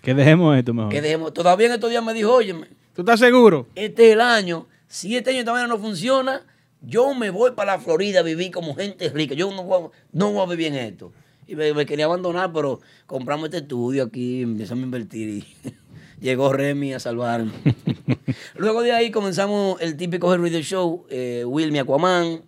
Que 0.03 0.15
dejemos 0.15 0.57
esto 0.57 0.73
mejor. 0.75 0.93
que 0.93 1.03
dejemos. 1.03 1.35
Todavía 1.35 1.67
en 1.67 1.73
estos 1.75 1.91
días 1.91 2.05
me 2.05 2.15
dijo, 2.15 2.33
óyeme, 2.35 2.69
¿Tú 2.95 3.03
estás 3.03 3.21
seguro? 3.21 3.67
este 3.75 4.07
es 4.09 4.13
el 4.15 4.21
año. 4.21 4.67
Si 4.87 5.17
este 5.17 5.31
año 5.31 5.41
esta 5.41 5.53
vaina 5.53 5.67
no 5.67 5.79
funciona, 5.79 6.43
yo 6.81 7.15
me 7.15 7.31
voy 7.31 7.53
para 7.53 7.73
la 7.77 7.81
Florida 7.81 8.21
a 8.21 8.23
vivir 8.23 8.51
como 8.53 8.75
gente 8.75 9.09
rica. 9.09 9.35
Yo 9.35 9.51
no 9.51 9.65
voy, 9.65 9.85
a- 9.87 9.91
no 10.13 10.33
voy 10.33 10.43
a 10.43 10.51
vivir 10.51 10.69
en 10.69 10.75
esto. 10.77 11.13
Y 11.47 11.57
me, 11.57 11.75
me 11.75 11.85
quería 11.87 12.05
abandonar, 12.07 12.53
pero 12.53 12.81
compramos 13.07 13.47
este 13.47 13.59
estudio 13.59 14.05
aquí, 14.05 14.43
empezamos 14.43 14.83
a 14.83 14.85
invertir 14.87 15.29
y 15.29 15.45
llegó 16.21 16.53
Remy 16.53 16.95
a 16.95 17.01
salvarme. 17.01 17.53
Luego 18.57 18.83
de 18.83 18.93
ahí 18.93 19.11
comenzamos 19.11 19.81
el 19.81 19.97
típico 19.97 20.33
Head 20.33 20.41
Radio 20.41 20.61
Show, 20.61 21.07
eh, 21.11 21.45
Wilmy 21.47 21.81
Aquaman, 21.81 22.43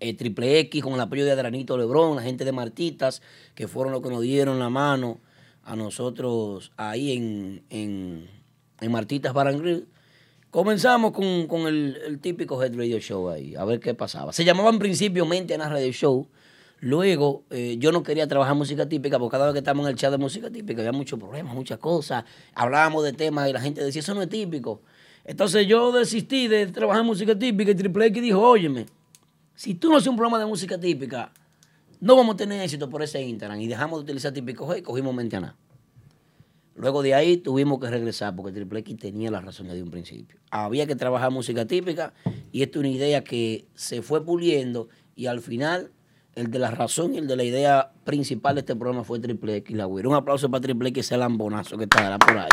eh, 0.00 0.14
Triple 0.14 0.58
X 0.60 0.82
con 0.82 0.92
el 0.94 1.00
apoyo 1.00 1.24
de 1.24 1.32
Adranito 1.32 1.78
Lebrón, 1.78 2.16
la 2.16 2.22
gente 2.22 2.44
de 2.44 2.52
Martitas, 2.52 3.22
que 3.54 3.66
fueron 3.66 3.92
los 3.92 4.02
que 4.02 4.10
nos 4.10 4.20
dieron 4.20 4.58
la 4.58 4.68
mano 4.68 5.20
a 5.64 5.74
nosotros 5.76 6.72
ahí 6.76 7.12
en, 7.16 7.62
en, 7.70 8.28
en 8.80 8.92
Martitas 8.92 9.32
Bar 9.32 9.48
and 9.48 9.60
Grill. 9.60 9.88
Comenzamos 10.50 11.12
con, 11.12 11.46
con 11.48 11.66
el, 11.66 12.18
típico 12.20 12.62
Head 12.62 12.76
Radio 12.76 12.98
Show 13.00 13.28
ahí, 13.28 13.56
a 13.56 13.64
ver 13.64 13.80
qué 13.80 13.94
pasaba. 13.94 14.32
Se 14.32 14.44
llamaba 14.44 14.70
en 14.70 14.78
principio 14.78 15.26
Mente 15.26 15.56
Radio 15.56 15.90
Show. 15.90 16.28
Luego, 16.80 17.44
eh, 17.50 17.76
yo 17.78 17.92
no 17.92 18.02
quería 18.02 18.28
trabajar 18.28 18.54
música 18.54 18.88
típica 18.88 19.18
porque 19.18 19.32
cada 19.32 19.46
vez 19.46 19.54
que 19.54 19.58
estábamos 19.58 19.86
en 19.86 19.92
el 19.92 19.96
chat 19.96 20.10
de 20.10 20.18
música 20.18 20.50
típica 20.50 20.80
había 20.80 20.92
muchos 20.92 21.18
problemas, 21.18 21.54
muchas 21.54 21.78
cosas. 21.78 22.24
Hablábamos 22.54 23.04
de 23.04 23.12
temas 23.12 23.48
y 23.48 23.52
la 23.52 23.60
gente 23.60 23.82
decía, 23.82 24.00
eso 24.00 24.14
no 24.14 24.22
es 24.22 24.28
típico. 24.28 24.82
Entonces 25.24 25.66
yo 25.66 25.90
desistí 25.92 26.46
de 26.46 26.66
trabajar 26.66 27.02
música 27.02 27.36
típica 27.36 27.70
y 27.70 27.74
Triple 27.74 28.06
X 28.06 28.22
dijo, 28.22 28.40
óyeme, 28.40 28.86
si 29.54 29.74
tú 29.74 29.90
no 29.90 29.96
haces 29.96 30.08
un 30.08 30.16
programa 30.16 30.38
de 30.38 30.46
música 30.46 30.78
típica, 30.78 31.32
no 32.00 32.16
vamos 32.16 32.34
a 32.34 32.36
tener 32.36 32.60
éxito 32.60 32.90
por 32.90 33.02
ese 33.02 33.22
Instagram. 33.22 33.60
Y 33.60 33.66
dejamos 33.66 34.00
de 34.00 34.04
utilizar 34.04 34.32
típico 34.32 34.66
G 34.68 34.78
y 34.78 34.82
cogimos 34.82 35.14
Mente. 35.14 35.40
Luego 36.76 37.02
de 37.02 37.14
ahí 37.14 37.36
tuvimos 37.36 37.78
que 37.78 37.88
regresar 37.88 38.34
porque 38.34 38.52
Triple 38.52 38.80
X 38.80 38.96
tenía 38.98 39.30
la 39.30 39.40
razón 39.40 39.68
desde 39.68 39.82
un 39.82 39.90
principio. 39.90 40.38
Había 40.50 40.86
que 40.86 40.96
trabajar 40.96 41.30
música 41.30 41.64
típica 41.66 42.12
y 42.50 42.62
esto 42.62 42.78
es 42.80 42.86
una 42.86 42.88
idea 42.94 43.22
que 43.22 43.66
se 43.74 44.02
fue 44.02 44.24
puliendo 44.24 44.88
y 45.14 45.26
al 45.26 45.40
final 45.40 45.92
el 46.34 46.50
de 46.50 46.58
la 46.58 46.72
razón 46.72 47.14
y 47.14 47.18
el 47.18 47.28
de 47.28 47.36
la 47.36 47.44
idea 47.44 47.92
principal 48.02 48.56
de 48.56 48.62
este 48.62 48.74
programa 48.74 49.04
fue 49.04 49.20
Triple 49.20 49.56
X 49.58 49.76
La 49.76 49.84
Güira. 49.84 50.08
Un 50.08 50.16
aplauso 50.16 50.50
para 50.50 50.60
Triple 50.62 50.88
X, 50.88 51.06
ese 51.06 51.16
lambonazo 51.16 51.78
que 51.78 51.84
estará 51.84 52.18
por 52.18 52.36
ahí. 52.38 52.48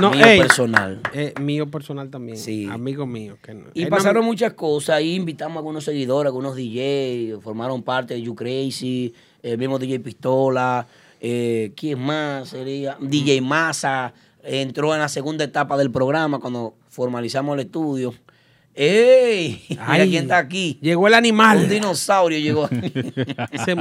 mío 0.00 0.10
ey, 0.26 0.38
personal. 0.40 1.00
eh, 1.12 1.34
mío 1.40 1.70
personal 1.70 2.10
también. 2.10 2.38
Sí. 2.38 2.66
Amigo 2.70 3.06
mío. 3.06 3.36
Que 3.42 3.54
no- 3.54 3.66
Y 3.74 3.84
no- 3.84 3.90
pasaron 3.90 4.24
muchas 4.24 4.54
cosas. 4.54 4.96
Ahí 4.96 5.14
invitamos 5.14 5.56
a 5.56 5.58
algunos 5.60 5.84
seguidores, 5.84 6.28
algunos 6.28 6.56
DJ, 6.56 7.36
formaron 7.40 7.82
parte 7.82 8.14
de 8.14 8.22
You 8.22 8.34
Crazy, 8.34 9.14
el 9.42 9.58
mismo 9.58 9.78
DJ 9.78 10.00
Pistola. 10.00 10.86
Eh, 11.24 11.72
¿Quién 11.76 12.00
más 12.00 12.48
sería? 12.48 12.96
DJ 13.00 13.40
Massa 13.40 14.12
entró 14.42 14.92
en 14.92 15.00
la 15.00 15.08
segunda 15.08 15.44
etapa 15.44 15.76
del 15.76 15.90
programa 15.92 16.40
cuando 16.40 16.74
formalizamos 16.88 17.54
el 17.54 17.60
estudio. 17.66 18.12
¡Ey! 18.74 19.64
Mira 19.68 20.04
quién 20.04 20.24
está 20.24 20.38
aquí. 20.38 20.78
Llegó 20.82 21.06
el 21.06 21.14
animal. 21.14 21.58
Un 21.58 21.68
dinosaurio 21.68 22.38
llegó. 22.38 22.68
Se- 23.64 23.76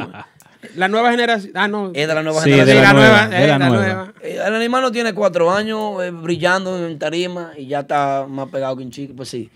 la 0.76 0.88
nueva 0.88 1.10
generación. 1.10 1.54
Ah, 1.56 1.68
no. 1.68 1.92
Es 1.96 2.08
de 2.08 2.14
la 2.14 2.22
nueva 2.22 2.44
Sí, 2.44 2.52
generación. 2.52 2.78
de 2.78 2.84
la 2.84 2.94
nueva, 2.94 3.28
de 3.28 3.48
la 3.48 3.58
nueva. 3.58 4.14
El 4.22 4.56
animal 4.56 4.84
no 4.84 4.92
tiene 4.92 5.14
cuatro 5.14 5.50
años 5.52 6.04
eh, 6.04 6.12
brillando 6.12 6.86
en 6.88 7.00
tarima 7.00 7.54
y 7.58 7.66
ya 7.66 7.80
está 7.80 8.28
más 8.30 8.48
pegado 8.50 8.78
que 8.78 8.84
un 8.84 8.92
chico, 8.92 9.16
pues 9.16 9.30
sí. 9.30 9.50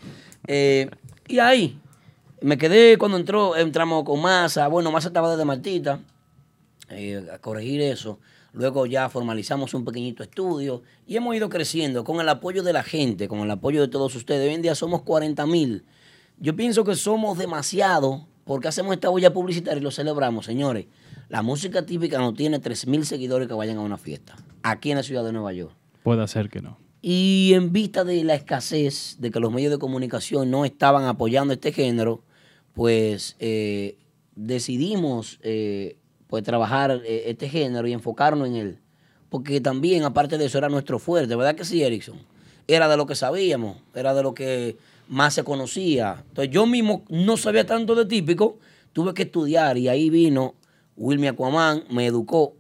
Eh, 0.48 0.90
y 1.28 1.38
ahí, 1.38 1.78
me 2.42 2.58
quedé 2.58 2.98
cuando 2.98 3.18
entró, 3.18 3.56
entramos 3.56 4.04
con 4.04 4.20
Massa. 4.20 4.68
Bueno, 4.68 4.92
Massa 4.92 5.10
estaba 5.10 5.30
desde 5.30 5.46
Martita, 5.46 6.00
eh, 6.90 7.28
a 7.32 7.40
corregir 7.40 7.82
eso. 7.82 8.20
Luego 8.54 8.86
ya 8.86 9.10
formalizamos 9.10 9.74
un 9.74 9.84
pequeñito 9.84 10.24
estudio 10.24 10.82
y 11.06 11.18
hemos 11.18 11.36
ido 11.36 11.50
creciendo 11.50 12.04
con 12.04 12.22
el 12.22 12.30
apoyo 12.30 12.64
de 12.64 12.72
la 12.72 12.84
gente, 12.84 13.28
con 13.28 13.40
el 13.40 13.52
apoyo 13.52 13.82
de 13.82 13.90
todos 13.90 14.16
ustedes. 14.16 14.48
Hoy 14.48 14.56
en 14.56 14.62
día 14.62 14.76
somos 14.76 15.02
40 15.02 15.46
mil. 15.46 15.84
Yo 16.40 16.56
pienso 16.56 16.84
que 16.84 16.96
somos 16.96 17.38
demasiado 17.38 18.28
porque 18.46 18.68
hacemos 18.68 18.94
esta 18.94 19.10
olla 19.10 19.34
publicitaria 19.34 19.80
y 19.80 19.84
lo 19.84 19.92
celebramos, 19.92 20.46
señores. 20.46 20.86
La 21.28 21.42
música 21.42 21.86
típica 21.86 22.20
no 22.20 22.34
tiene 22.34 22.60
3 22.60 22.88
mil 22.88 23.06
seguidores 23.06 23.48
que 23.48 23.54
vayan 23.54 23.78
a 23.78 23.82
una 23.82 23.98
fiesta, 23.98 24.36
aquí 24.64 24.92
en 24.92 24.98
la 24.98 25.04
ciudad 25.04 25.24
de 25.24 25.34
Nueva 25.34 25.52
York. 25.52 25.74
Puede 26.04 26.28
ser 26.28 26.50
que 26.50 26.62
no. 26.62 26.78
Y 27.02 27.52
en 27.56 27.72
vista 27.72 28.04
de 28.04 28.24
la 28.24 28.36
escasez 28.36 29.18
de 29.20 29.32
que 29.32 29.40
los 29.40 29.52
medios 29.52 29.72
de 29.72 29.80
comunicación 29.80 30.50
no 30.50 30.66
estaban 30.66 31.06
apoyando 31.06 31.54
este 31.54 31.72
género, 31.72 32.24
pues 32.74 33.36
eh, 33.40 33.98
decidimos 34.36 35.40
eh, 35.42 35.98
pues 36.36 36.44
trabajar 36.44 37.02
eh, 37.06 37.24
este 37.28 37.48
género 37.48 37.88
y 37.88 37.94
enfocarnos 37.94 38.50
en 38.50 38.56
él. 38.58 38.78
Porque 39.30 39.62
también, 39.62 40.04
aparte 40.04 40.38
de 40.38 40.44
eso, 40.48 40.58
era 40.58 40.68
nuestro 40.68 41.00
fuerte, 41.00 41.34
¿verdad 41.34 41.56
que 41.56 41.64
sí, 41.64 41.82
Erickson? 41.82 42.18
Era 42.68 42.90
de 42.90 42.98
lo 42.98 43.06
que 43.06 43.16
sabíamos, 43.16 43.78
era 43.94 44.14
de 44.14 44.22
lo 44.22 44.34
que 44.34 44.76
más 45.08 45.34
se 45.34 45.46
conocía. 45.46 46.26
Entonces 46.28 46.54
yo 46.54 46.66
mismo 46.66 47.06
no 47.08 47.38
sabía 47.38 47.66
tanto 47.66 47.96
de 47.96 48.06
típico, 48.06 48.58
tuve 48.92 49.14
que 49.14 49.24
estudiar 49.24 49.78
y 49.78 49.88
ahí 49.88 50.10
vino 50.10 50.56
Wilmy 50.98 51.28
Aquaman, 51.28 51.86
me 51.90 52.06
educó 52.06 52.56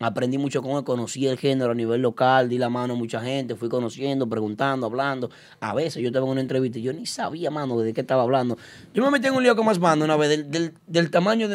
Aprendí 0.00 0.36
mucho 0.38 0.60
con 0.60 0.72
él, 0.72 0.84
conocí 0.84 1.26
el 1.28 1.38
género 1.38 1.70
a 1.70 1.74
nivel 1.74 2.02
local, 2.02 2.48
di 2.48 2.58
la 2.58 2.68
mano 2.68 2.92
a 2.94 2.96
mucha 2.96 3.20
gente, 3.20 3.54
fui 3.54 3.68
conociendo, 3.70 4.28
preguntando, 4.28 4.84
hablando. 4.86 5.30
A 5.60 5.72
veces 5.72 6.02
yo 6.02 6.08
estaba 6.08 6.26
en 6.26 6.32
una 6.32 6.40
entrevista 6.42 6.78
y 6.80 6.82
yo 6.82 6.92
ni 6.92 7.06
sabía, 7.06 7.50
mano, 7.50 7.78
de 7.78 7.94
qué 7.94 8.00
estaba 8.02 8.24
hablando. 8.24 8.58
Yo 8.92 9.02
me 9.04 9.10
metí 9.10 9.28
en 9.28 9.34
un 9.34 9.42
lío 9.44 9.54
con 9.54 9.64
más 9.64 9.78
banda 9.78 10.04
una 10.04 10.16
vez, 10.16 10.28
del, 10.50 10.74
del- 10.86 11.10
tamaño 11.10 11.48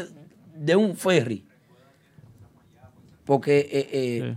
de 0.56 0.76
un 0.78 0.96
ferry. 0.96 1.44
Porque 3.30 3.60
eh, 3.60 3.90
eh, 3.92 4.36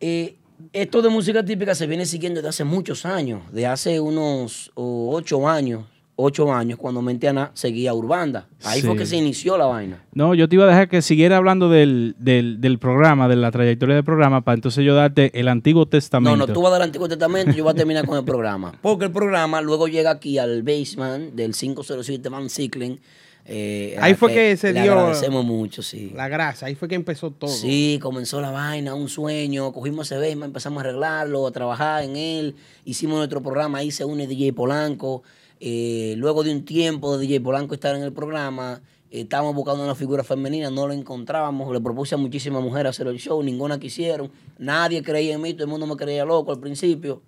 eh, 0.00 0.36
esto 0.72 1.02
de 1.02 1.08
música 1.08 1.44
típica 1.44 1.74
se 1.74 1.88
viene 1.88 2.06
siguiendo 2.06 2.38
desde 2.38 2.50
hace 2.50 2.62
muchos 2.62 3.04
años, 3.04 3.42
de 3.50 3.66
hace 3.66 3.98
unos 3.98 4.70
oh, 4.76 5.10
ocho 5.12 5.48
años, 5.48 5.82
ocho 6.14 6.52
años, 6.52 6.78
cuando 6.78 7.02
Mentiana 7.02 7.50
seguía 7.54 7.92
Urbanda. 7.92 8.46
Ahí 8.62 8.82
fue 8.82 8.96
que 8.96 9.04
se 9.04 9.16
inició 9.16 9.58
la 9.58 9.66
vaina. 9.66 10.04
No, 10.12 10.36
yo 10.36 10.48
te 10.48 10.54
iba 10.54 10.62
a 10.62 10.68
dejar 10.68 10.88
que 10.88 11.02
siguiera 11.02 11.38
hablando 11.38 11.68
del, 11.68 12.14
del, 12.20 12.60
del 12.60 12.78
programa, 12.78 13.26
de 13.26 13.34
la 13.34 13.50
trayectoria 13.50 13.96
del 13.96 14.04
programa, 14.04 14.42
para 14.42 14.54
entonces 14.54 14.84
yo 14.84 14.94
darte 14.94 15.32
el 15.34 15.48
Antiguo 15.48 15.86
Testamento. 15.86 16.36
No, 16.36 16.46
no, 16.46 16.52
tú 16.52 16.62
vas 16.62 16.68
a 16.68 16.74
dar 16.74 16.82
el 16.82 16.86
Antiguo 16.86 17.08
Testamento 17.08 17.50
y 17.50 17.56
yo 17.56 17.64
voy 17.64 17.72
a 17.72 17.74
terminar 17.74 18.06
con 18.06 18.16
el 18.16 18.24
programa. 18.24 18.74
Porque 18.80 19.06
el 19.06 19.10
programa 19.10 19.60
luego 19.60 19.88
llega 19.88 20.12
aquí 20.12 20.38
al 20.38 20.62
basement 20.62 21.34
del 21.34 21.52
507 21.52 22.28
Van 22.28 22.48
Cycling. 22.48 23.00
Eh, 23.46 23.96
Ahí 24.00 24.14
fue 24.14 24.32
que 24.32 24.56
se 24.56 24.72
le 24.72 24.82
dio 24.82 24.92
agradecemos 24.92 25.44
mucho, 25.44 25.82
sí. 25.82 26.10
la 26.14 26.28
grasa. 26.28 26.66
Ahí 26.66 26.74
fue 26.74 26.88
que 26.88 26.94
empezó 26.94 27.30
todo. 27.30 27.50
Sí, 27.50 27.98
comenzó 28.02 28.40
la 28.40 28.50
vaina, 28.50 28.94
un 28.94 29.08
sueño. 29.08 29.72
Cogimos 29.72 30.10
ese 30.10 30.18
basement, 30.18 30.46
empezamos 30.46 30.78
a 30.78 30.88
arreglarlo, 30.88 31.46
a 31.46 31.52
trabajar 31.52 32.04
en 32.04 32.16
él. 32.16 32.56
Hicimos 32.84 33.18
nuestro 33.18 33.42
programa, 33.42 33.78
ahí 33.78 33.90
se 33.90 34.04
une 34.04 34.26
DJ 34.26 34.52
Polanco. 34.54 35.22
Eh, 35.60 36.14
luego 36.16 36.42
de 36.42 36.52
un 36.52 36.64
tiempo 36.64 37.16
de 37.16 37.26
DJ 37.26 37.40
Polanco 37.40 37.74
estar 37.74 37.94
en 37.94 38.02
el 38.02 38.12
programa, 38.12 38.82
eh, 39.10 39.20
estábamos 39.20 39.54
buscando 39.54 39.84
una 39.84 39.94
figura 39.94 40.24
femenina, 40.24 40.70
no 40.70 40.86
lo 40.86 40.94
encontrábamos. 40.94 41.70
Le 41.70 41.80
propuse 41.80 42.14
a 42.14 42.18
muchísimas 42.18 42.62
mujeres 42.62 42.90
hacer 42.90 43.06
el 43.08 43.18
show, 43.18 43.42
ninguna 43.42 43.78
quisieron. 43.78 44.30
Nadie 44.58 45.02
creía 45.02 45.34
en 45.34 45.42
mí, 45.42 45.52
todo 45.52 45.64
el 45.64 45.70
mundo 45.70 45.86
me 45.86 45.96
creía 45.96 46.24
loco 46.24 46.50
al 46.50 46.60
principio. 46.60 47.22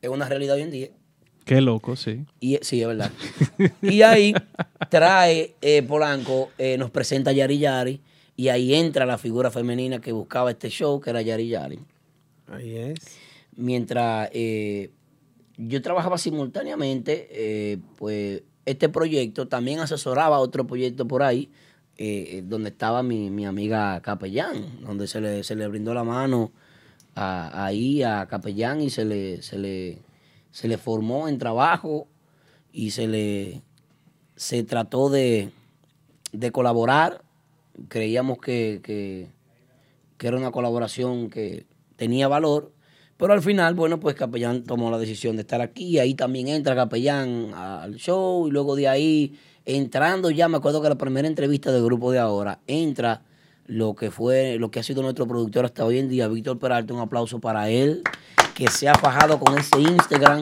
Es 0.00 0.10
una 0.10 0.28
realidad 0.28 0.56
hoy 0.56 0.62
en 0.62 0.70
día. 0.70 0.90
Qué 1.46 1.60
loco, 1.62 1.96
sí. 1.96 2.26
Y, 2.40 2.58
sí, 2.60 2.82
es 2.82 2.88
verdad. 2.88 3.10
y 3.80 4.02
ahí 4.02 4.34
trae 4.90 5.54
eh, 5.62 5.82
Polanco, 5.82 6.50
eh, 6.58 6.76
nos 6.76 6.90
presenta 6.90 7.30
a 7.30 7.32
Yari 7.32 7.58
Yari, 7.58 8.00
y 8.36 8.48
ahí 8.48 8.74
entra 8.74 9.06
la 9.06 9.16
figura 9.16 9.50
femenina 9.50 10.00
que 10.00 10.12
buscaba 10.12 10.50
este 10.50 10.68
show, 10.68 11.00
que 11.00 11.08
era 11.10 11.22
Yari 11.22 11.48
Yari. 11.48 11.78
Ahí 12.48 12.76
es. 12.76 12.98
Mientras 13.56 14.28
eh, 14.34 14.90
yo 15.56 15.80
trabajaba 15.80 16.18
simultáneamente, 16.18 17.28
eh, 17.30 17.78
pues 17.96 18.42
este 18.66 18.88
proyecto 18.88 19.46
también 19.46 19.78
asesoraba 19.78 20.40
otro 20.40 20.66
proyecto 20.66 21.06
por 21.06 21.22
ahí, 21.22 21.48
eh, 21.96 22.42
donde 22.44 22.70
estaba 22.70 23.02
mi, 23.04 23.30
mi 23.30 23.46
amiga 23.46 24.00
Capellán, 24.02 24.80
donde 24.82 25.06
se 25.06 25.20
le, 25.20 25.44
se 25.44 25.54
le 25.54 25.68
brindó 25.68 25.94
la 25.94 26.02
mano 26.04 26.50
a- 27.14 27.64
ahí 27.66 28.02
a 28.02 28.26
Capellán 28.26 28.80
y 28.82 28.90
se 28.90 29.04
le, 29.04 29.40
se 29.42 29.56
le, 29.58 29.98
se 30.56 30.68
le 30.68 30.78
formó 30.78 31.28
en 31.28 31.36
trabajo 31.36 32.08
y 32.72 32.92
se 32.92 33.06
le 33.06 33.60
se 34.36 34.62
trató 34.62 35.10
de, 35.10 35.50
de 36.32 36.50
colaborar. 36.50 37.22
Creíamos 37.88 38.38
que, 38.38 38.80
que, 38.82 39.28
que 40.16 40.26
era 40.26 40.38
una 40.38 40.52
colaboración 40.52 41.28
que 41.28 41.66
tenía 41.96 42.26
valor, 42.26 42.72
pero 43.18 43.34
al 43.34 43.42
final, 43.42 43.74
bueno, 43.74 44.00
pues 44.00 44.14
Capellán 44.14 44.64
tomó 44.64 44.90
la 44.90 44.96
decisión 44.96 45.36
de 45.36 45.42
estar 45.42 45.60
aquí 45.60 45.98
ahí 45.98 46.14
también 46.14 46.48
entra 46.48 46.74
Capellán 46.74 47.52
al 47.52 47.96
show 47.96 48.48
y 48.48 48.50
luego 48.50 48.76
de 48.76 48.88
ahí, 48.88 49.38
entrando 49.66 50.30
ya, 50.30 50.48
me 50.48 50.56
acuerdo 50.56 50.80
que 50.80 50.88
la 50.88 50.96
primera 50.96 51.28
entrevista 51.28 51.70
del 51.70 51.84
grupo 51.84 52.12
de 52.12 52.18
ahora, 52.18 52.60
entra 52.66 53.24
lo 53.66 53.94
que 53.94 54.10
fue, 54.10 54.56
lo 54.58 54.70
que 54.70 54.80
ha 54.80 54.82
sido 54.82 55.02
nuestro 55.02 55.26
productor 55.26 55.66
hasta 55.66 55.84
hoy 55.84 55.98
en 55.98 56.08
día, 56.08 56.28
Víctor 56.28 56.58
Peralta, 56.58 56.94
un 56.94 57.00
aplauso 57.00 57.40
para 57.40 57.68
él, 57.68 58.02
que 58.56 58.68
se 58.68 58.88
ha 58.88 58.94
fajado 58.94 59.38
con 59.38 59.58
ese 59.58 59.78
Instagram, 59.80 60.40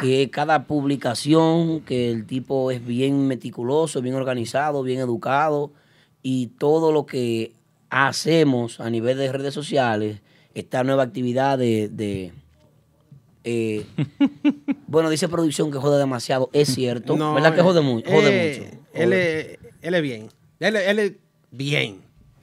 que 0.00 0.30
cada 0.30 0.64
publicación, 0.64 1.80
que 1.82 2.10
el 2.10 2.24
tipo 2.26 2.70
es 2.70 2.84
bien 2.84 3.26
meticuloso, 3.26 4.00
bien 4.00 4.14
organizado, 4.14 4.82
bien 4.82 5.00
educado, 5.00 5.70
y 6.22 6.46
todo 6.58 6.92
lo 6.92 7.04
que 7.06 7.52
hacemos 7.90 8.80
a 8.80 8.88
nivel 8.88 9.18
de 9.18 9.30
redes 9.32 9.52
sociales, 9.52 10.20
esta 10.54 10.82
nueva 10.84 11.02
actividad 11.02 11.58
de... 11.58 11.88
de, 11.88 12.32
eh, 13.44 13.84
bueno, 14.86 15.10
dice 15.10 15.28
producción 15.28 15.70
que 15.70 15.78
jode 15.78 15.98
demasiado, 15.98 16.48
es 16.52 16.72
cierto, 16.74 17.16
No, 17.16 17.34
¿verdad 17.34 17.54
que 17.54 17.62
jode, 17.62 17.80
mu- 17.82 18.02
jode 18.02 18.28
eh, 18.54 18.58
mucho? 18.58 18.70
Él 18.94 19.04
Jode. 19.10 19.40
es, 19.52 19.58
él 19.82 19.94
es 19.94 20.02
bien. 20.02 20.28
Él, 20.60 20.76
él 20.76 20.98
es 20.98 21.12
bien. 21.50 22.00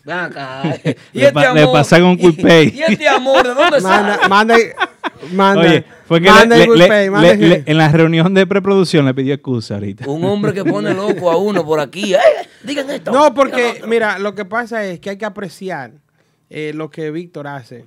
Acá. 0.09 0.61
Y 1.13 1.19
Le 1.19 1.25
este 1.27 1.31
pa- 1.33 1.53
le 1.53 1.61
amor, 1.61 1.73
pasaron 1.73 2.07
un 2.09 2.17
quick 2.17 2.41
pay. 2.47 2.69
y 2.75 2.81
este 2.81 3.07
amor, 3.07 3.43
¿de 3.47 3.53
dónde 3.53 3.81
Manda, 3.81 4.15
sale? 4.17 4.29
manda, 4.29 4.55
manda. 5.31 5.61
Oye, 5.61 5.83
fue 6.07 6.21
que 6.21 6.29
manda 6.29 6.55
le- 6.57 6.87
Pay, 6.87 7.09
manda 7.09 7.29
en 7.65 7.77
la 7.77 7.89
reunión 7.89 8.33
de 8.33 8.45
preproducción 8.47 9.05
le 9.05 9.13
pidió 9.13 9.33
excusa 9.33 9.75
ahorita. 9.75 10.07
Un 10.09 10.23
hombre 10.23 10.53
que 10.53 10.63
pone 10.63 10.93
loco 10.93 11.29
a 11.31 11.37
uno 11.37 11.65
por 11.65 11.79
aquí. 11.79 12.13
¡Eh! 12.13 12.19
Digan 12.63 12.89
esto. 12.89 13.11
No, 13.11 13.33
porque, 13.33 13.81
mira, 13.87 14.17
lo 14.19 14.33
que 14.35 14.45
pasa 14.45 14.85
es 14.85 14.99
que 14.99 15.11
hay 15.11 15.17
que 15.17 15.25
apreciar 15.25 15.91
eh, 16.49 16.71
lo 16.73 16.89
que 16.89 17.11
Víctor 17.11 17.47
hace. 17.47 17.85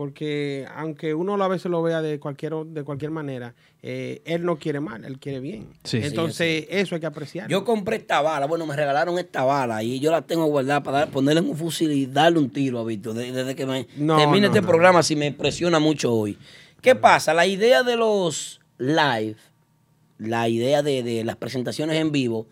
Porque 0.00 0.66
aunque 0.76 1.12
uno 1.12 1.34
a 1.44 1.46
veces 1.48 1.70
lo 1.70 1.82
vea 1.82 2.00
de 2.00 2.18
cualquier, 2.18 2.54
de 2.64 2.84
cualquier 2.84 3.10
manera, 3.10 3.54
eh, 3.82 4.22
él 4.24 4.46
no 4.46 4.56
quiere 4.58 4.80
mal, 4.80 5.04
él 5.04 5.18
quiere 5.18 5.40
bien. 5.40 5.66
Sí. 5.84 6.00
Entonces, 6.02 6.64
eso 6.70 6.94
hay 6.94 7.02
que 7.02 7.06
apreciar. 7.06 7.50
Yo 7.50 7.64
compré 7.66 7.96
esta 7.96 8.22
bala, 8.22 8.46
bueno, 8.46 8.64
me 8.64 8.74
regalaron 8.74 9.18
esta 9.18 9.44
bala 9.44 9.82
y 9.82 10.00
yo 10.00 10.10
la 10.10 10.22
tengo 10.22 10.46
guardada 10.46 10.82
para 10.82 10.98
dar- 11.00 11.10
ponerle 11.10 11.42
en 11.42 11.50
un 11.50 11.56
fusil 11.58 11.92
y 11.92 12.06
darle 12.06 12.38
un 12.38 12.48
tiro 12.48 12.78
a 12.78 12.84
Víctor 12.84 13.12
de- 13.12 13.30
desde 13.30 13.54
que 13.54 13.66
me 13.66 13.88
No, 13.98 14.16
termine 14.16 14.40
no, 14.40 14.46
este 14.46 14.62
no. 14.62 14.66
programa 14.68 15.02
si 15.02 15.16
me 15.16 15.32
presiona 15.32 15.78
mucho 15.80 16.14
hoy. 16.14 16.38
¿Qué 16.80 16.94
pasa? 16.94 17.34
La 17.34 17.46
idea 17.46 17.82
de 17.82 17.96
los 17.96 18.62
live, 18.78 19.36
la 20.16 20.48
idea 20.48 20.82
de, 20.82 21.02
de 21.02 21.24
las 21.24 21.36
presentaciones 21.36 21.96
en 21.96 22.10
vivo, 22.10 22.46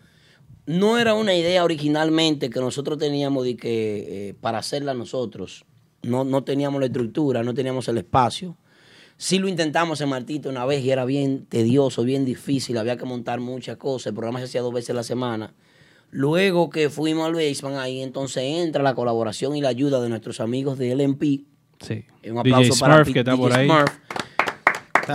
no 0.67 0.99
era 0.99 1.15
una 1.15 1.33
idea 1.33 1.63
originalmente 1.63 2.51
que 2.51 2.59
nosotros 2.59 2.99
teníamos 2.99 3.43
de 3.43 3.57
que, 3.57 4.29
eh, 4.29 4.33
para 4.39 4.59
hacerla 4.59 4.93
nosotros. 4.93 5.65
No, 6.03 6.23
no 6.23 6.43
teníamos 6.43 6.79
la 6.79 6.87
estructura, 6.87 7.43
no 7.43 7.53
teníamos 7.53 7.87
el 7.87 7.97
espacio. 7.97 8.57
Sí 9.17 9.37
lo 9.37 9.49
intentamos 9.49 9.99
en 9.99 10.09
Martita 10.09 10.47
una 10.47 10.65
vez 10.65 10.83
y 10.83 10.91
era 10.91 11.03
bien 11.03 11.45
tedioso, 11.45 12.03
bien 12.03 12.23
difícil, 12.23 12.77
había 12.77 12.95
que 12.95 13.05
montar 13.05 13.41
muchas 13.41 13.75
cosas, 13.75 14.07
el 14.07 14.13
programa 14.13 14.39
se 14.39 14.45
hacía 14.45 14.61
dos 14.61 14.73
veces 14.73 14.91
a 14.91 14.93
la 14.93 15.03
semana. 15.03 15.53
Luego 16.11 16.69
que 16.69 16.89
fuimos 16.89 17.27
al 17.27 17.33
basement, 17.33 17.77
ahí 17.77 18.01
entonces 18.01 18.43
entra 18.43 18.81
la 18.81 18.95
colaboración 18.95 19.55
y 19.55 19.61
la 19.61 19.69
ayuda 19.69 20.01
de 20.01 20.09
nuestros 20.09 20.39
amigos 20.39 20.77
de 20.77 20.95
LMP. 20.95 21.23
Sí. 21.81 22.05
Un 22.29 22.39
aplauso 22.39 22.73
DJ 22.73 22.79
para 22.79 22.93
Smurf, 22.95 23.13
que 23.13 23.19
está 23.19 23.31
DJ 23.31 23.43
por 23.43 23.53
ahí. 23.53 23.67
Smurf. 23.67 23.91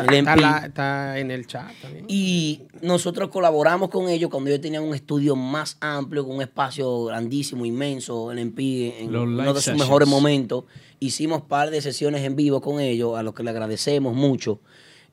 Está, 0.03 0.13
LMP. 0.13 0.29
está 0.35 0.37
la- 0.37 0.67
está 0.67 1.19
en 1.19 1.31
el 1.31 1.47
chat 1.47 1.73
también. 1.83 2.05
Y 2.09 2.63
nosotros 2.83 3.29
colaboramos 3.31 3.89
con 3.91 4.09
ellos 4.09 4.31
cuando 4.31 4.51
ellos 4.51 4.61
tenían 4.61 4.83
un 4.83 4.95
estudio 4.95 5.37
más 5.37 5.77
amplio, 5.81 6.25
con 6.27 6.37
un 6.37 6.43
espacio 6.43 7.05
grandísimo, 7.05 7.65
inmenso, 7.65 8.31
el 8.33 8.39
MP, 8.39 9.01
en 9.03 9.13
Los 9.13 9.23
uno 9.25 9.33
live 9.43 9.49
de 9.49 9.55
sus 9.55 9.65
sessions. 9.65 9.81
mejores 9.85 10.09
momentos. 10.09 10.65
Hicimos 11.01 11.43
par 11.43 11.71
de 11.71 11.81
sesiones 11.83 12.23
en 12.23 12.37
vivo 12.37 12.61
con 12.61 12.81
ellos, 12.81 13.17
a 13.19 13.23
los 13.23 13.35
que 13.35 13.43
le 13.43 13.51
agradecemos 13.51 14.15
mucho. 14.15 14.61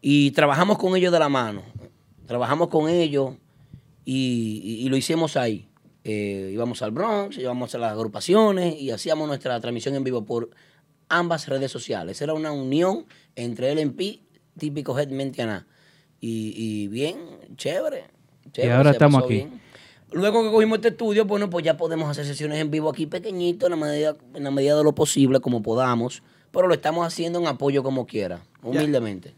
Y 0.01 0.31
trabajamos 0.31 0.77
con 0.77 0.95
ellos 0.95 1.11
de 1.11 1.19
la 1.19 1.29
mano. 1.29 1.63
Trabajamos 2.25 2.69
con 2.69 2.89
ellos 2.89 3.35
y, 4.05 4.61
y- 4.63 4.85
y 4.85 4.89
lo 4.89 4.97
hicimos 4.97 5.37
ahí. 5.37 5.67
Eh, 6.03 6.49
íbamos 6.53 6.81
al 6.81 6.91
Bronx, 6.91 7.37
íbamos 7.37 7.75
a 7.75 7.77
las 7.77 7.91
agrupaciones 7.91 8.79
y 8.81 8.89
hacíamos 8.89 9.27
nuestra 9.27 9.59
transmisión 9.59 9.93
en 9.95 10.03
vivo 10.03 10.25
por 10.25 10.49
ambas 11.09 11.47
redes 11.47 11.71
sociales. 11.71 12.21
Era 12.21 12.33
una 12.33 12.51
unión 12.51 13.05
entre 13.35 13.71
el 13.71 13.77
MP, 13.79 14.21
típico 14.57 14.97
Head 14.97 15.09
Mentiana. 15.09 15.67
Y, 16.19 16.53
y 16.55 16.87
bien, 16.87 17.17
chévere. 17.55 18.05
chévere, 18.51 18.73
ahora 18.73 18.89
se 18.91 18.95
estamos 18.95 19.23
aquí. 19.23 19.33
bien. 19.33 19.61
Luego 20.11 20.43
que 20.43 20.51
cogimos 20.51 20.77
este 20.77 20.89
estudio, 20.89 21.25
bueno, 21.25 21.49
pues 21.49 21.63
ya 21.63 21.77
podemos 21.77 22.09
hacer 22.09 22.25
sesiones 22.25 22.59
en 22.59 22.69
vivo 22.69 22.89
aquí 22.89 23.05
pequeñito, 23.05 23.67
en 23.67 23.71
la 23.71 23.77
medida, 23.77 24.15
en 24.33 24.43
la 24.43 24.51
medida 24.51 24.77
de 24.77 24.83
lo 24.83 24.93
posible, 24.93 25.39
como 25.39 25.61
podamos. 25.61 26.21
Pero 26.51 26.67
lo 26.67 26.73
estamos 26.73 27.07
haciendo 27.07 27.39
en 27.39 27.47
apoyo 27.47 27.81
como 27.81 28.05
quiera, 28.05 28.41
humildemente. 28.61 29.33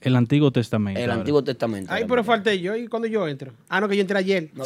El 0.00 0.14
Antiguo 0.14 0.52
Testamento. 0.52 1.00
El 1.00 1.10
ahora. 1.10 1.20
Antiguo 1.20 1.42
Testamento. 1.42 1.92
Ay, 1.92 2.04
pero 2.06 2.22
falté 2.22 2.60
yo. 2.60 2.76
¿Y 2.76 2.86
cuando 2.86 3.08
yo 3.08 3.26
entro? 3.26 3.52
Ah, 3.68 3.80
no, 3.80 3.88
que 3.88 3.96
yo 3.96 4.02
entré 4.02 4.18
ayer. 4.18 4.50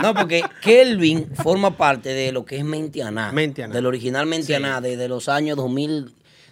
No, 0.00 0.14
porque 0.14 0.42
Kelvin 0.62 1.26
forma 1.34 1.76
parte 1.76 2.10
de 2.10 2.30
lo 2.30 2.44
que 2.44 2.56
es 2.56 2.64
Mentianá. 2.64 3.32
Mentianá. 3.32 3.74
Del 3.74 3.84
original 3.84 4.26
Mentianá, 4.26 4.80
desde 4.80 5.08
los 5.08 5.28
años 5.28 5.56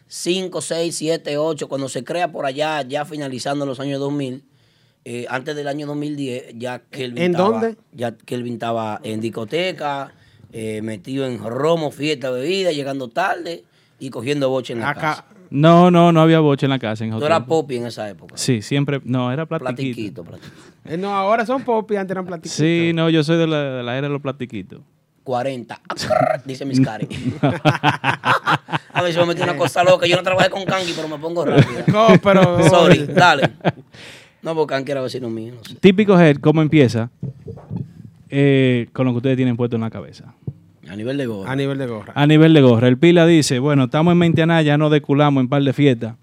2005, 0.08 0.60
6, 0.60 0.94
7, 0.94 1.36
8, 1.38 1.68
cuando 1.68 1.88
se 1.88 2.04
crea 2.04 2.30
por 2.30 2.46
allá, 2.46 2.82
ya 2.82 3.04
finalizando 3.04 3.66
los 3.66 3.80
años 3.80 3.98
2000. 4.00 4.44
eh, 5.04 5.24
antes 5.28 5.54
del 5.54 5.68
año 5.68 5.86
2010, 5.86 6.54
ya 6.56 6.80
Kelvin 6.90 7.22
¿En 7.22 7.30
estaba, 7.32 7.48
dónde? 7.60 7.76
Ya 7.92 8.16
Kelvin 8.16 8.54
estaba 8.54 9.00
en 9.04 9.20
discoteca, 9.20 10.12
eh, 10.52 10.80
metido 10.82 11.26
en 11.26 11.38
romo, 11.42 11.90
fiesta, 11.92 12.30
bebida, 12.30 12.72
llegando 12.72 13.08
tarde 13.08 13.62
y 14.00 14.10
cogiendo 14.10 14.48
boche 14.50 14.72
en 14.72 14.80
la 14.80 14.94
casa. 14.94 15.24
No, 15.48 15.92
no, 15.92 16.10
no 16.10 16.20
había 16.20 16.40
boche 16.40 16.66
en 16.66 16.70
la 16.70 16.80
casa. 16.80 17.04
En 17.04 17.12
eras 17.12 17.20
tiempos. 17.28 17.46
popi 17.46 17.76
en 17.76 17.86
esa 17.86 18.08
época. 18.10 18.36
Sí, 18.36 18.62
siempre. 18.62 19.00
No, 19.04 19.30
era 19.32 19.46
platiquito. 19.46 20.24
Platiquito, 20.24 20.92
Eh, 20.92 20.96
no, 20.96 21.14
ahora 21.14 21.46
son 21.46 21.62
pop 21.62 21.88
y 21.92 21.96
antes 21.96 22.10
eran 22.10 22.26
platiquitos. 22.26 22.56
Sí, 22.56 22.90
no, 22.92 23.08
yo 23.08 23.22
soy 23.22 23.36
de 23.36 23.46
la, 23.46 23.62
de 23.76 23.82
la 23.84 23.96
era 23.96 24.08
de 24.08 24.12
los 24.12 24.22
platiquitos. 24.22 24.80
40. 25.26 25.80
Dice 26.44 26.64
mis 26.64 26.80
cari. 26.80 27.08
A 27.42 29.02
ver 29.02 29.12
si 29.12 29.18
me 29.18 29.26
metí 29.26 29.42
una 29.42 29.56
cosa 29.56 29.82
loca. 29.82 30.06
Yo 30.06 30.14
no 30.16 30.22
trabajé 30.22 30.48
con 30.48 30.64
Kanki, 30.64 30.92
pero 30.94 31.08
me 31.08 31.18
pongo 31.18 31.44
rápido. 31.44 31.82
No, 31.88 32.06
pero- 32.22 32.62
Sorry, 32.68 33.06
dale. 33.06 33.50
No, 34.40 34.54
porque 34.54 34.74
Kanki 34.74 34.92
era 34.92 35.00
vecino 35.02 35.28
mío. 35.28 35.54
No 35.56 35.64
sé. 35.64 35.74
Típico 35.80 36.18
Head, 36.18 36.36
¿cómo 36.36 36.62
empieza? 36.62 37.10
Eh, 38.30 38.86
con 38.92 39.04
lo 39.06 39.12
que 39.12 39.16
ustedes 39.16 39.36
tienen 39.36 39.56
puesto 39.56 39.74
en 39.74 39.82
la 39.82 39.90
cabeza. 39.90 40.32
A 40.88 40.94
nivel 40.94 41.16
de 41.18 41.26
gorra. 41.26 41.50
A 41.50 41.56
nivel 41.56 41.78
de 41.78 41.86
gorra. 41.88 42.12
A 42.14 42.26
nivel 42.26 42.54
de 42.54 42.60
gorra. 42.60 42.86
El 42.86 42.96
Pila 42.96 43.26
dice, 43.26 43.58
bueno, 43.58 43.84
estamos 43.84 44.12
en 44.12 44.18
Mentianá, 44.18 44.62
ya 44.62 44.78
nos 44.78 44.92
deculamos 44.92 45.40
en 45.40 45.48
par 45.48 45.62
de 45.62 45.72
fiestas. 45.72 46.14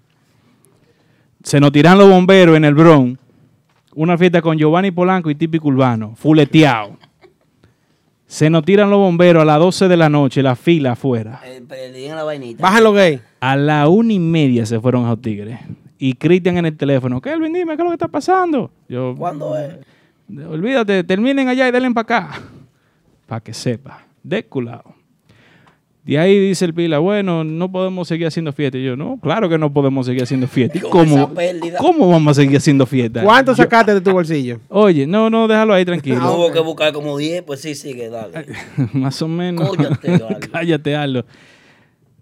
Se 1.42 1.60
nos 1.60 1.72
tiran 1.72 1.98
los 1.98 2.08
bomberos 2.08 2.56
en 2.56 2.64
el 2.64 2.74
Bronx. 2.74 3.18
Una 3.94 4.16
fiesta 4.16 4.40
con 4.40 4.56
Giovanni 4.56 4.90
Polanco 4.90 5.28
y 5.28 5.34
Típico 5.34 5.68
Urbano, 5.68 6.14
fuleteado. 6.16 6.96
Se 8.34 8.50
nos 8.50 8.64
tiran 8.64 8.90
los 8.90 8.98
bomberos 8.98 9.42
a 9.42 9.44
las 9.44 9.60
12 9.60 9.86
de 9.86 9.96
la 9.96 10.08
noche, 10.08 10.42
la 10.42 10.56
fila 10.56 10.92
afuera. 10.94 11.40
Bajan 12.58 12.82
los 12.82 12.92
gays. 12.92 13.20
A 13.38 13.54
la 13.54 13.86
una 13.86 14.12
y 14.12 14.18
media 14.18 14.66
se 14.66 14.80
fueron 14.80 15.04
a 15.06 15.10
los 15.10 15.22
tigres. 15.22 15.60
Y 15.98 16.14
Cristian 16.14 16.56
en 16.56 16.66
el 16.66 16.76
teléfono, 16.76 17.20
Kelvin, 17.20 17.52
dime, 17.52 17.76
¿qué 17.76 17.82
es 17.82 17.84
lo 17.84 17.90
que 17.90 17.94
está 17.94 18.08
pasando? 18.08 18.72
Yo, 18.88 19.14
¿Cuándo 19.16 19.56
es? 19.56 19.76
Olvídate, 20.48 21.04
terminen 21.04 21.46
allá 21.46 21.68
y 21.68 21.70
denle 21.70 21.92
para 21.92 22.02
acá. 22.02 22.42
Para 23.28 23.40
que 23.40 23.54
sepa. 23.54 24.04
Desculado. 24.24 24.96
De 26.04 26.18
ahí 26.18 26.38
dice 26.38 26.66
el 26.66 26.74
pila, 26.74 26.98
bueno, 26.98 27.44
no 27.44 27.72
podemos 27.72 28.06
seguir 28.08 28.26
haciendo 28.26 28.52
fiesta. 28.52 28.76
Y 28.76 28.84
yo, 28.84 28.94
no, 28.94 29.18
claro 29.22 29.48
que 29.48 29.56
no 29.56 29.72
podemos 29.72 30.04
seguir 30.04 30.22
haciendo 30.22 30.46
fiesta. 30.46 30.76
¿Y 30.76 30.80
Con 30.82 30.90
¿Cómo. 31.08 31.32
¿Cómo 31.78 32.08
vamos 32.10 32.32
a 32.36 32.42
seguir 32.42 32.58
haciendo 32.58 32.84
fiesta? 32.84 33.22
¿Cuánto 33.22 33.52
Yo- 33.52 33.56
sacaste 33.56 33.94
de 33.94 34.00
tu 34.02 34.10
bolsillo? 34.12 34.60
Oye, 34.68 35.06
no, 35.06 35.30
no, 35.30 35.48
déjalo 35.48 35.72
ahí 35.72 35.84
tranquilo. 35.86 36.16
Hubo 36.34 36.52
que 36.52 36.60
buscar 36.60 36.92
como 36.92 37.16
10, 37.16 37.42
pues 37.44 37.62
sí, 37.62 37.74
sigue, 37.74 38.10
dale. 38.10 38.44
Más 38.92 39.22
o 39.22 39.28
menos. 39.28 39.70
Cállate, 39.74 40.08
Aldo. 40.12 40.28
Cállate, 40.52 40.94
Aldo. 40.96 41.24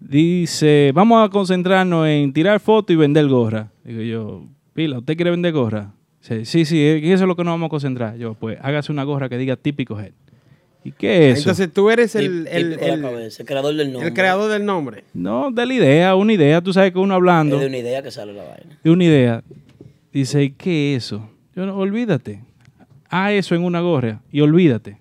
Dice, 0.01 0.91
vamos 0.95 1.24
a 1.24 1.30
concentrarnos 1.30 2.07
en 2.09 2.33
tirar 2.33 2.61
fotos 2.61 2.93
y 2.95 2.97
vender 2.97 3.28
gorra. 3.28 3.70
Digo 3.85 4.03
yo, 4.03 4.45
Pila, 4.74 4.99
¿usted 4.99 5.16
quiere 5.16 5.30
vender 5.30 5.53
gorra? 5.53 5.93
Dice, 6.20 6.45
sí, 6.45 6.64
sí, 6.64 6.78
eh, 6.78 7.01
eso 7.12 7.24
es 7.24 7.28
lo 7.28 7.37
que 7.37 7.45
nos 7.45 7.53
vamos 7.53 7.66
a 7.66 7.70
concentrar. 7.70 8.16
Yo, 8.16 8.35
pues, 8.35 8.59
hágase 8.62 8.91
una 8.93 9.05
gorra 9.05 9.28
que 9.28 9.39
diga 9.39 9.57
típico 9.57 9.99
head. 10.01 10.12
¿Y 10.85 10.91
qué 10.93 11.30
es 11.30 11.39
eso? 11.39 11.51
Entonces 11.51 11.72
tú 11.72 11.91
eres 11.91 12.14
el, 12.16 12.47
el, 12.49 12.76
cabeza, 12.78 13.43
el 13.43 13.47
creador 13.49 13.74
del 13.76 13.93
nombre. 13.93 14.09
el 14.09 14.14
creador 14.14 14.51
del 14.51 14.64
nombre. 14.64 15.05
No, 15.14 15.51
de 15.53 15.64
la 15.66 15.74
idea, 15.74 16.14
una 16.16 16.33
idea. 16.33 16.61
Tú 16.61 16.72
sabes 16.72 16.93
que 16.93 16.99
uno 16.99 17.14
hablando 17.14 17.57
Es 17.57 17.61
de 17.62 17.68
una 17.68 17.78
idea 17.78 18.03
que 18.03 18.11
sale 18.11 18.33
la 18.33 18.43
vaina. 18.43 18.78
de 18.83 18.91
una 18.91 19.05
idea, 19.05 19.43
dice, 20.12 20.43
¿y 20.43 20.51
qué 20.51 20.97
es 20.97 21.05
eso? 21.05 21.28
Yo 21.55 21.66
no, 21.66 21.76
olvídate. 21.76 22.41
Haz 23.09 23.33
eso 23.33 23.55
en 23.55 23.62
una 23.64 23.80
gorra 23.80 24.22
y 24.33 24.41
olvídate. 24.41 24.99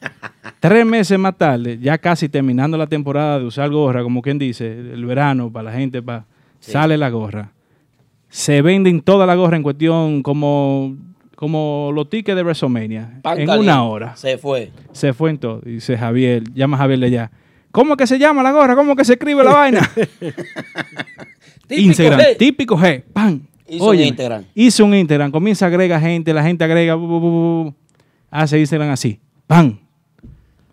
Tres 0.60 0.84
meses 0.86 1.18
más 1.18 1.36
tarde, 1.36 1.78
ya 1.80 1.98
casi 1.98 2.28
terminando 2.28 2.76
la 2.78 2.86
temporada 2.86 3.38
de 3.38 3.46
usar 3.46 3.68
gorra, 3.70 4.02
como 4.02 4.22
quien 4.22 4.38
dice, 4.38 4.70
el 4.70 5.04
verano 5.06 5.50
para 5.50 5.70
la 5.70 5.72
gente, 5.76 6.02
pa- 6.02 6.26
sale 6.60 6.96
la 6.98 7.08
gorra. 7.10 7.52
Se 8.28 8.62
venden 8.62 9.00
toda 9.00 9.26
la 9.26 9.34
gorra 9.34 9.56
en 9.56 9.62
cuestión 9.62 10.22
como, 10.22 10.96
como 11.40 11.90
los 11.94 12.10
tickets 12.10 12.36
de 12.36 12.42
WrestleMania. 12.42 13.18
Pan 13.22 13.40
en 13.40 13.46
caliente. 13.46 13.58
una 13.72 13.82
hora. 13.82 14.14
Se 14.14 14.36
fue. 14.36 14.70
Se 14.92 15.14
fue 15.14 15.30
en 15.30 15.38
todo. 15.38 15.60
Dice 15.64 15.96
Javier, 15.96 16.44
llama 16.54 16.76
a 16.76 16.80
Javier 16.80 16.98
de 17.00 17.06
allá. 17.06 17.30
¿Cómo 17.72 17.96
que 17.96 18.06
se 18.06 18.18
llama 18.18 18.42
la 18.42 18.52
gorra? 18.52 18.76
¿Cómo 18.76 18.94
que 18.94 19.06
se 19.06 19.14
escribe 19.14 19.42
la 19.42 19.54
vaina? 19.54 19.90
Típico 21.66 21.82
Instagram, 21.86 22.20
G. 22.20 22.36
típico 22.36 22.76
G. 22.76 23.02
¡Pam! 23.12 23.40
Hizo 23.68 23.84
un 23.84 23.90
Óyeme, 23.90 24.08
Instagram. 24.08 24.44
Hizo 24.54 24.84
un 24.84 24.94
Instagram. 24.94 25.30
Comienza 25.30 25.64
a 25.64 25.68
agregar 25.68 26.00
gente, 26.00 26.34
la 26.34 26.42
gente 26.42 26.62
agrega. 26.64 26.94
bu, 26.96 27.06
bu, 27.06 27.20
bu, 27.20 27.30
bu, 27.30 27.64
bu. 27.64 27.74
Hace 28.30 28.58
Instagram 28.60 28.90
así. 28.90 29.18
¡Pam! 29.46 29.78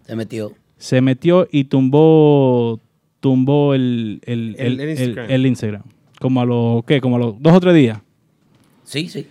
Se 0.05 0.15
metió. 0.15 0.51
Se 0.77 0.99
metió 1.01 1.47
y 1.51 1.65
tumbó 1.65 2.79
tumbó 3.19 3.73
el, 3.73 4.19
el, 4.25 4.55
El- 4.57 4.65
el- 4.65 4.79
el 4.79 4.81
el- 4.81 4.89
Instagram. 4.89 5.31
el 5.31 5.45
Instagram. 5.45 5.83
Como 6.19 6.41
a 6.41 6.45
los, 6.45 6.83
¿qué? 6.85 6.99
Como 6.99 7.15
a 7.15 7.19
los 7.19 7.41
dos 7.41 7.53
o 7.53 7.59
tres 7.59 7.75
días. 7.75 7.99
Sí, 8.83 9.07
sí. 9.07 9.27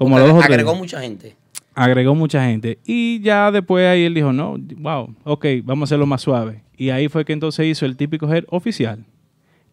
Como 0.00 0.18
los 0.18 0.42
agregó 0.42 0.74
mucha 0.74 1.00
gente. 1.02 1.36
Agregó 1.74 2.14
mucha 2.14 2.42
gente. 2.44 2.78
Y 2.86 3.20
ya 3.20 3.50
después 3.50 3.86
ahí 3.86 4.04
él 4.04 4.14
dijo, 4.14 4.32
no, 4.32 4.56
wow, 4.78 5.14
ok, 5.24 5.46
vamos 5.62 5.82
a 5.82 5.88
hacerlo 5.90 6.06
más 6.06 6.22
suave. 6.22 6.62
Y 6.76 6.88
ahí 6.90 7.08
fue 7.08 7.24
que 7.24 7.32
entonces 7.34 7.66
hizo 7.66 7.84
el 7.86 7.96
típico 7.96 8.32
head 8.32 8.44
oficial. 8.48 9.04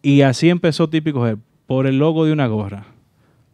Y 0.02 0.20
así 0.20 0.50
empezó 0.50 0.88
típico 0.88 1.26
head, 1.26 1.38
por 1.66 1.86
el 1.86 1.98
logo 1.98 2.24
de 2.26 2.32
una 2.32 2.46
gorra. 2.46 2.84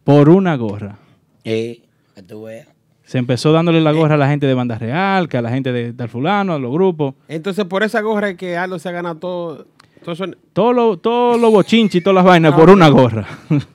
Por 0.03 0.29
una 0.29 0.55
gorra. 0.57 0.97
Eh, 1.45 1.81
que 2.13 2.21
tú 2.23 2.43
veas. 2.43 2.67
Se 3.03 3.17
empezó 3.19 3.51
dándole 3.51 3.79
la 3.81 3.91
gorra 3.93 4.15
a 4.15 4.17
la 4.17 4.27
gente 4.27 4.47
de 4.47 4.53
Banda 4.53 4.77
Real, 4.77 5.29
que 5.29 5.37
a 5.37 5.41
la 5.41 5.49
gente 5.51 5.71
de 5.71 5.93
tal 5.93 6.09
fulano, 6.09 6.53
a 6.53 6.59
los 6.59 6.71
grupos. 6.71 7.15
Entonces 7.27 7.63
por 7.65 7.83
esa 7.83 8.01
gorra 8.01 8.29
es 8.31 8.37
que 8.37 8.57
Aldo 8.57 8.79
se 8.79 8.89
ha 8.89 8.91
ganado 8.91 9.15
todo. 9.17 9.67
todo 10.03 10.13
eso- 10.13 10.25
Todos 10.53 10.75
los 10.75 11.01
todo 11.01 11.37
lo 11.37 11.51
bochinches 11.51 11.95
y 11.95 12.01
todas 12.01 12.15
las 12.15 12.25
vainas 12.25 12.53
por 12.53 12.69
una 12.69 12.89
gorra. 12.89 13.27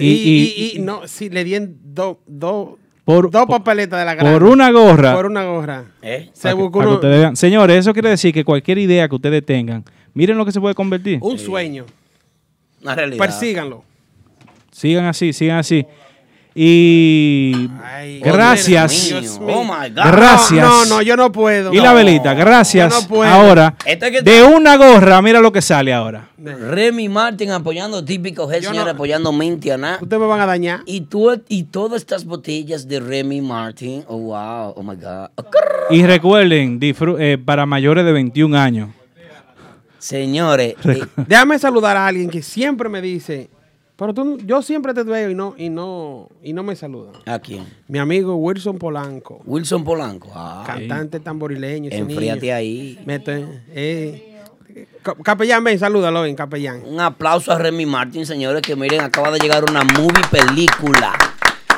y, 0.00 0.06
y- 0.06 0.72
y- 0.76 0.78
no, 0.80 1.06
si 1.06 1.28
le 1.30 1.44
dieron 1.44 1.76
dos 1.82 2.16
dos 2.26 2.70
Por- 3.04 3.30
dos 3.30 3.46
papeletas 3.46 3.98
de 4.00 4.04
la 4.06 4.14
grande. 4.14 4.32
por 4.32 4.44
una 4.50 4.70
gorra. 4.70 5.14
Por 5.14 5.26
una 5.26 5.44
gorra. 5.44 5.84
¿Eh? 6.02 6.30
Se 6.32 6.42
Para 6.42 6.54
que- 6.54 6.60
buscó 6.62 6.78
para 6.78 6.84
que 6.84 6.88
uno- 6.88 6.94
ustedes 6.96 7.18
vean. 7.18 7.36
Señores, 7.36 7.78
eso 7.78 7.92
quiere 7.92 8.08
decir 8.10 8.32
que 8.32 8.44
cualquier 8.44 8.78
idea 8.78 9.08
que 9.08 9.14
ustedes 9.14 9.44
tengan 9.44 9.84
Miren 10.14 10.38
lo 10.38 10.44
que 10.46 10.52
se 10.52 10.60
puede 10.60 10.74
convertir. 10.76 11.18
Un 11.22 11.38
sueño. 11.38 11.86
Una 12.82 12.94
realidad. 12.94 13.18
Persíganlo. 13.18 13.82
Sigan 14.70 15.06
así, 15.06 15.32
sigan 15.32 15.58
así. 15.58 15.84
Y 16.56 17.68
gracias. 18.20 19.10
Oh 19.40 19.64
my 19.64 19.90
God. 19.90 20.04
Gracias. 20.04 20.64
No, 20.64 20.84
no, 20.84 21.02
yo 21.02 21.16
no 21.16 21.32
puedo. 21.32 21.74
Y 21.74 21.78
la 21.78 21.92
velita, 21.92 22.32
gracias. 22.34 22.92
No 22.92 23.08
puedo. 23.08 23.32
Ahora, 23.32 23.74
Este 23.84 24.12
que 24.12 24.22
de 24.22 24.44
una 24.44 24.76
gorra, 24.76 25.20
mira 25.20 25.40
lo 25.40 25.50
que 25.50 25.60
sale 25.60 25.92
ahora. 25.92 26.28
Remy 26.38 27.08
Martin 27.08 27.50
apoyando 27.50 28.04
típico 28.04 28.48
G, 28.48 28.60
señor, 28.62 28.88
apoyando 28.88 29.32
Mintiana. 29.32 29.98
Ustedes 30.00 30.20
me 30.20 30.28
van 30.28 30.40
a 30.40 30.46
dañar. 30.46 30.80
Y, 30.86 31.02
tú, 31.02 31.42
y 31.48 31.64
todas 31.64 32.02
estas 32.02 32.24
botellas 32.24 32.86
de 32.86 33.00
Remy 33.00 33.40
Martin. 33.40 34.04
Oh, 34.06 34.18
wow. 34.18 34.74
Oh, 34.76 34.82
my 34.82 34.94
God. 34.94 35.30
Y 35.90 36.04
recuerden, 36.04 36.78
eh, 36.82 37.38
para 37.44 37.66
mayores 37.66 38.04
de 38.04 38.12
21 38.12 38.56
años. 38.56 38.90
Señores, 39.98 40.74
eh, 40.84 41.06
Déjame 41.26 41.58
saludar 41.58 41.96
a 41.96 42.06
alguien 42.06 42.28
que 42.28 42.42
siempre 42.42 42.90
me 42.90 43.00
dice, 43.00 43.48
pero 43.96 44.12
tú, 44.14 44.38
yo 44.44 44.60
siempre 44.62 44.92
te 44.94 45.02
veo 45.04 45.30
y 45.30 45.34
no, 45.34 45.54
y 45.56 45.68
no, 45.70 46.28
y 46.42 46.52
no 46.52 46.62
me 46.62 46.74
saludan. 46.76 47.14
¿a 47.26 47.38
quién? 47.38 47.64
Mi 47.88 47.98
amigo 47.98 48.34
Wilson 48.36 48.78
Polanco. 48.78 49.40
Wilson 49.46 49.84
Polanco. 49.84 50.30
Ah, 50.34 50.64
Cantante 50.66 51.20
tamborileño. 51.20 51.90
Enfríate 51.92 52.52
ahí. 52.52 52.98
Mete- 53.06 53.62
eh, 53.70 54.40
ca- 55.02 55.14
capellán, 55.22 55.62
ven, 55.62 55.78
salúdalo, 55.78 56.22
ven, 56.22 56.34
capellán. 56.34 56.82
Un 56.84 56.98
aplauso 57.00 57.52
a 57.52 57.58
Remy 57.58 57.86
Martin, 57.86 58.26
señores, 58.26 58.62
que 58.62 58.74
miren, 58.74 59.00
acaba 59.02 59.30
de 59.30 59.38
llegar 59.38 59.64
una 59.68 59.84
movie 59.84 60.22
película. 60.30 61.12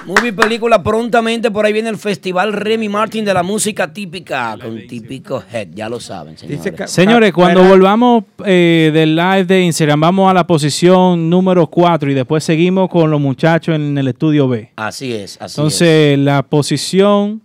Movie 0.07 0.33
película 0.33 0.81
prontamente, 0.85 1.51
por 1.51 1.67
ahí 1.67 1.73
viene 1.73 1.89
el 1.89 1.97
Festival 1.97 2.53
Remy 2.53 2.89
Martin 2.89 3.25
de 3.25 3.35
la 3.35 3.43
música 3.43 3.93
típica, 3.93 4.57
con 4.57 4.87
típico 4.87 5.43
head, 5.53 5.71
ya 5.75 5.89
lo 5.89 5.99
saben, 5.99 6.39
señores. 6.39 6.91
Señores, 6.93 7.33
cuando 7.33 7.65
volvamos 7.65 8.23
eh, 8.45 8.93
del 8.95 9.17
live 9.17 9.45
de 9.47 9.63
Instagram, 9.63 9.99
vamos 9.99 10.31
a 10.31 10.35
la 10.35 10.47
posición 10.47 11.29
número 11.29 11.67
4 11.67 12.13
y 12.13 12.15
después 12.15 12.45
seguimos 12.45 12.89
con 12.89 13.11
los 13.11 13.21
muchachos 13.21 13.75
en 13.75 13.99
el 13.99 14.07
estudio 14.07 14.47
B. 14.47 14.71
Así 14.77 15.13
es, 15.13 15.39
así 15.41 15.61
Entonces, 15.61 16.17
la 16.21 16.45
posición 16.45 17.43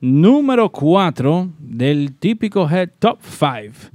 número 0.00 0.70
4 0.70 1.48
del 1.58 2.14
típico 2.14 2.70
Head 2.70 2.90
Top 3.00 3.18
5. 3.20 3.90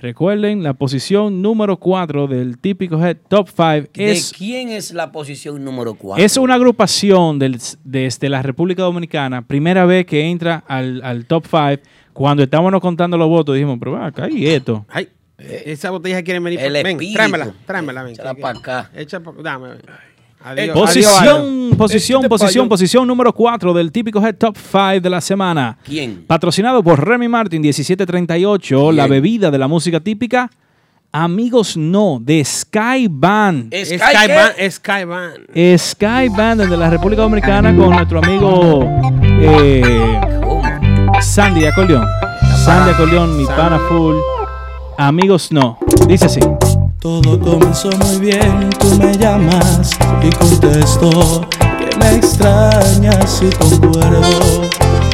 Recuerden, 0.00 0.62
la 0.62 0.74
posición 0.74 1.40
número 1.40 1.78
4 1.78 2.26
del 2.26 2.58
típico 2.58 3.02
Head 3.02 3.16
Top 3.28 3.48
5 3.48 3.88
¿De 3.94 4.12
es, 4.12 4.32
quién 4.36 4.68
es 4.68 4.92
la 4.92 5.10
posición 5.10 5.64
número 5.64 5.94
4? 5.94 6.22
es 6.22 6.36
una 6.36 6.54
agrupación 6.54 7.38
del- 7.38 7.58
desde 7.82 8.28
la 8.28 8.42
República 8.42 8.82
Dominicana. 8.82 9.40
Primera 9.42 9.86
vez 9.86 10.04
que 10.04 10.28
entra 10.28 10.62
al, 10.68 11.02
al 11.02 11.24
Top 11.26 11.46
5. 11.50 11.82
Cuando 12.12 12.42
estábamos 12.42 12.78
contando 12.80 13.16
los 13.16 13.28
votos, 13.28 13.54
dijimos, 13.54 13.78
pero 13.78 13.96
acá, 14.02 14.28
¿y 14.30 14.46
esto? 14.46 14.84
Ay, 14.88 15.08
esa 15.38 15.90
botella 15.90 16.22
quiere 16.22 16.40
venir. 16.40 16.60
El 16.60 16.72
ven, 16.74 16.86
espíritu. 16.86 17.14
tráemela, 17.14 17.52
tráemela, 17.66 18.02
ven. 18.02 18.12
Échala 18.12 18.34
pa' 18.34 18.50
acá. 18.50 18.90
Echa 18.94 19.20
dame, 19.42 19.68
ven. 19.68 19.78
Adiós, 20.44 20.76
Posición, 20.78 21.12
adiós, 21.16 21.76
posición, 21.76 22.18
Este 22.22 22.28
posición, 22.28 22.68
posición 22.68 23.06
número 23.08 23.32
4 23.32 23.74
del 23.74 23.90
típico 23.90 24.24
Head 24.24 24.36
Top 24.36 24.56
5 24.56 25.00
de 25.00 25.10
la 25.10 25.20
semana. 25.20 25.76
¿Quién? 25.84 26.24
Patrocinado 26.26 26.82
por 26.84 27.04
Remy 27.04 27.26
Martin 27.26 27.60
1738, 27.62 28.92
la 28.92 29.06
bebida 29.06 29.50
de 29.50 29.58
la 29.58 29.66
música 29.66 29.98
típica. 30.00 30.50
Amigos 31.12 31.76
No, 31.76 32.18
de 32.20 32.44
Sky 32.44 33.08
Band. 33.08 33.72
¿Sky? 33.74 33.96
Band, 34.28 34.70
Sky 34.70 35.04
Band. 35.04 35.78
Sky 35.78 36.28
Band 36.36 36.62
de 36.68 36.76
la 36.76 36.90
República 36.90 37.22
Dominicana 37.22 37.74
con 37.74 37.90
nuestro 37.90 38.18
amigo 38.18 38.84
eh, 39.40 40.20
Sandy 41.22 41.60
de 41.60 41.68
Acordeón. 41.68 42.04
Sandy 42.64 42.90
de 42.90 42.94
Acordeón, 42.94 43.36
mi 43.36 43.46
pana 43.46 43.78
full. 43.88 44.16
Amigos 44.98 45.50
No. 45.52 45.78
Dice 46.06 46.26
así. 46.26 46.40
Todo 47.00 47.38
comenzó 47.38 47.90
muy 48.04 48.18
bien, 48.18 48.70
tú 48.78 48.96
me 48.98 49.16
llamas 49.16 49.90
y 50.22 50.30
contesto 50.30 51.46
que 51.78 51.96
me 51.98 52.16
extrañas 52.16 53.42
y 53.42 53.54
concuerdo 53.56 54.62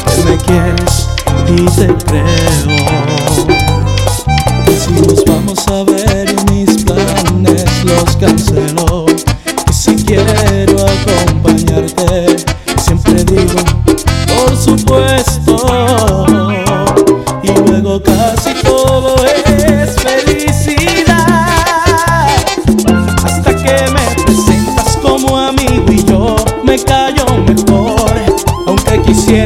que 0.06 0.22
me 0.24 0.36
quieres 0.38 1.08
y 1.48 1.64
te 1.76 1.86
creo. 2.04 2.92
Nos 5.06 5.24
vamos 5.24 5.66
a 5.68 5.84
ver 5.84 6.28
y 6.30 6.52
mis 6.52 6.84
planes 6.84 7.64
los 7.84 8.16
cancelo 8.16 9.06
y 9.68 9.72
si 9.72 9.96
quiero 9.96 10.86
acompañarte 10.86 12.36
siempre 12.78 13.24
digo 13.24 13.60
por 14.26 14.56
supuesto 14.56 16.41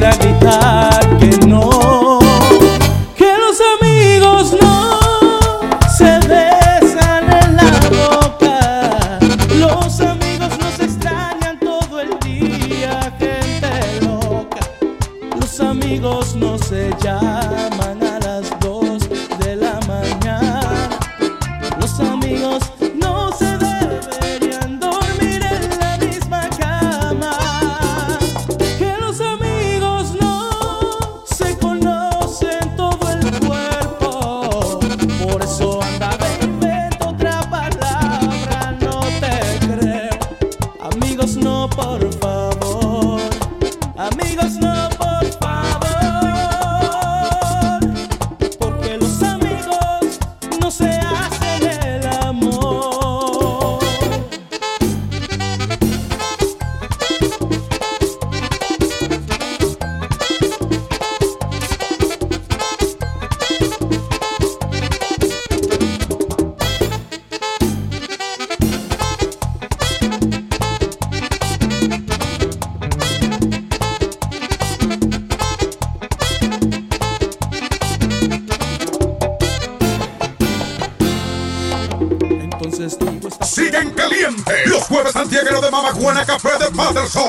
aunque 0.04 0.25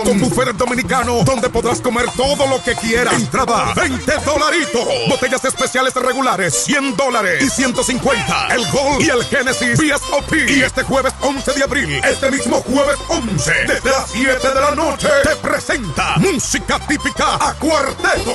Con 0.08 0.22
buffet 0.22 0.56
dominicano 0.56 1.22
donde 1.26 1.50
podrás 1.50 1.82
comer 1.82 2.06
todo 2.16 2.48
lo 2.48 2.64
que 2.64 2.74
quieras. 2.76 3.14
Entrada 3.14 3.74
20 3.74 4.10
dolaritos. 4.26 4.88
Botellas 5.10 5.44
especiales 5.44 5.94
regulares 5.96 6.64
100 6.64 6.96
dólares 6.96 7.44
y 7.44 7.50
150. 7.50 8.48
El 8.56 8.72
Gold 8.72 9.02
y 9.02 9.10
el 9.10 9.22
Genesis 9.26 9.78
VSOP. 9.78 10.34
Y 10.48 10.62
este 10.62 10.84
jueves 10.84 11.14
11 11.20 11.52
de 11.52 11.62
abril, 11.62 12.02
este 12.06 12.32
mismo 12.32 12.62
jueves 12.62 12.96
11, 13.10 13.52
desde 13.68 13.90
las 13.90 14.10
7 14.10 14.48
de 14.48 14.62
la 14.62 14.72
noche, 14.76 15.10
te 15.24 15.36
presenta 15.36 16.16
música 16.20 16.80
típica 16.88 17.36
a 17.36 17.54
cuarteto. 17.56 18.32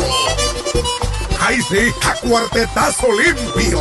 Ahí 1.40 1.58
sí, 1.62 1.90
a 2.06 2.14
cuartetazo 2.16 3.06
limpio. 3.12 3.80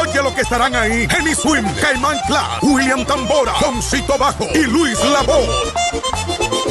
Oye 0.00 0.22
lo 0.22 0.32
que 0.32 0.42
estarán 0.42 0.76
ahí. 0.76 1.08
Henny 1.10 1.34
Swim, 1.34 1.64
Caimán 1.80 2.18
Club, 2.28 2.72
William 2.72 3.04
Tambora, 3.04 3.52
Poncito 3.60 4.16
Bajo 4.16 4.46
y 4.54 4.62
Luis 4.62 4.98
Labo. 5.04 5.71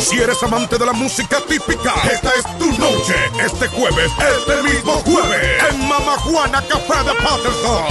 Si 0.02 0.18
eres 0.18 0.42
amante 0.42 0.80
de 0.80 0.86
la 0.86 0.94
música 0.94 1.38
típica, 1.48 1.94
esta 2.12 2.32
es 2.34 2.44
tu 2.58 2.66
noche. 2.80 3.14
Este 3.46 3.68
jueves, 3.68 4.12
este 4.36 4.64
mismo 4.64 4.94
jueves, 4.94 5.64
en 5.70 5.88
Mama 5.88 6.18
Juana 6.18 6.64
Café 6.68 7.04
de 7.04 7.14
Patterson. 7.22 7.86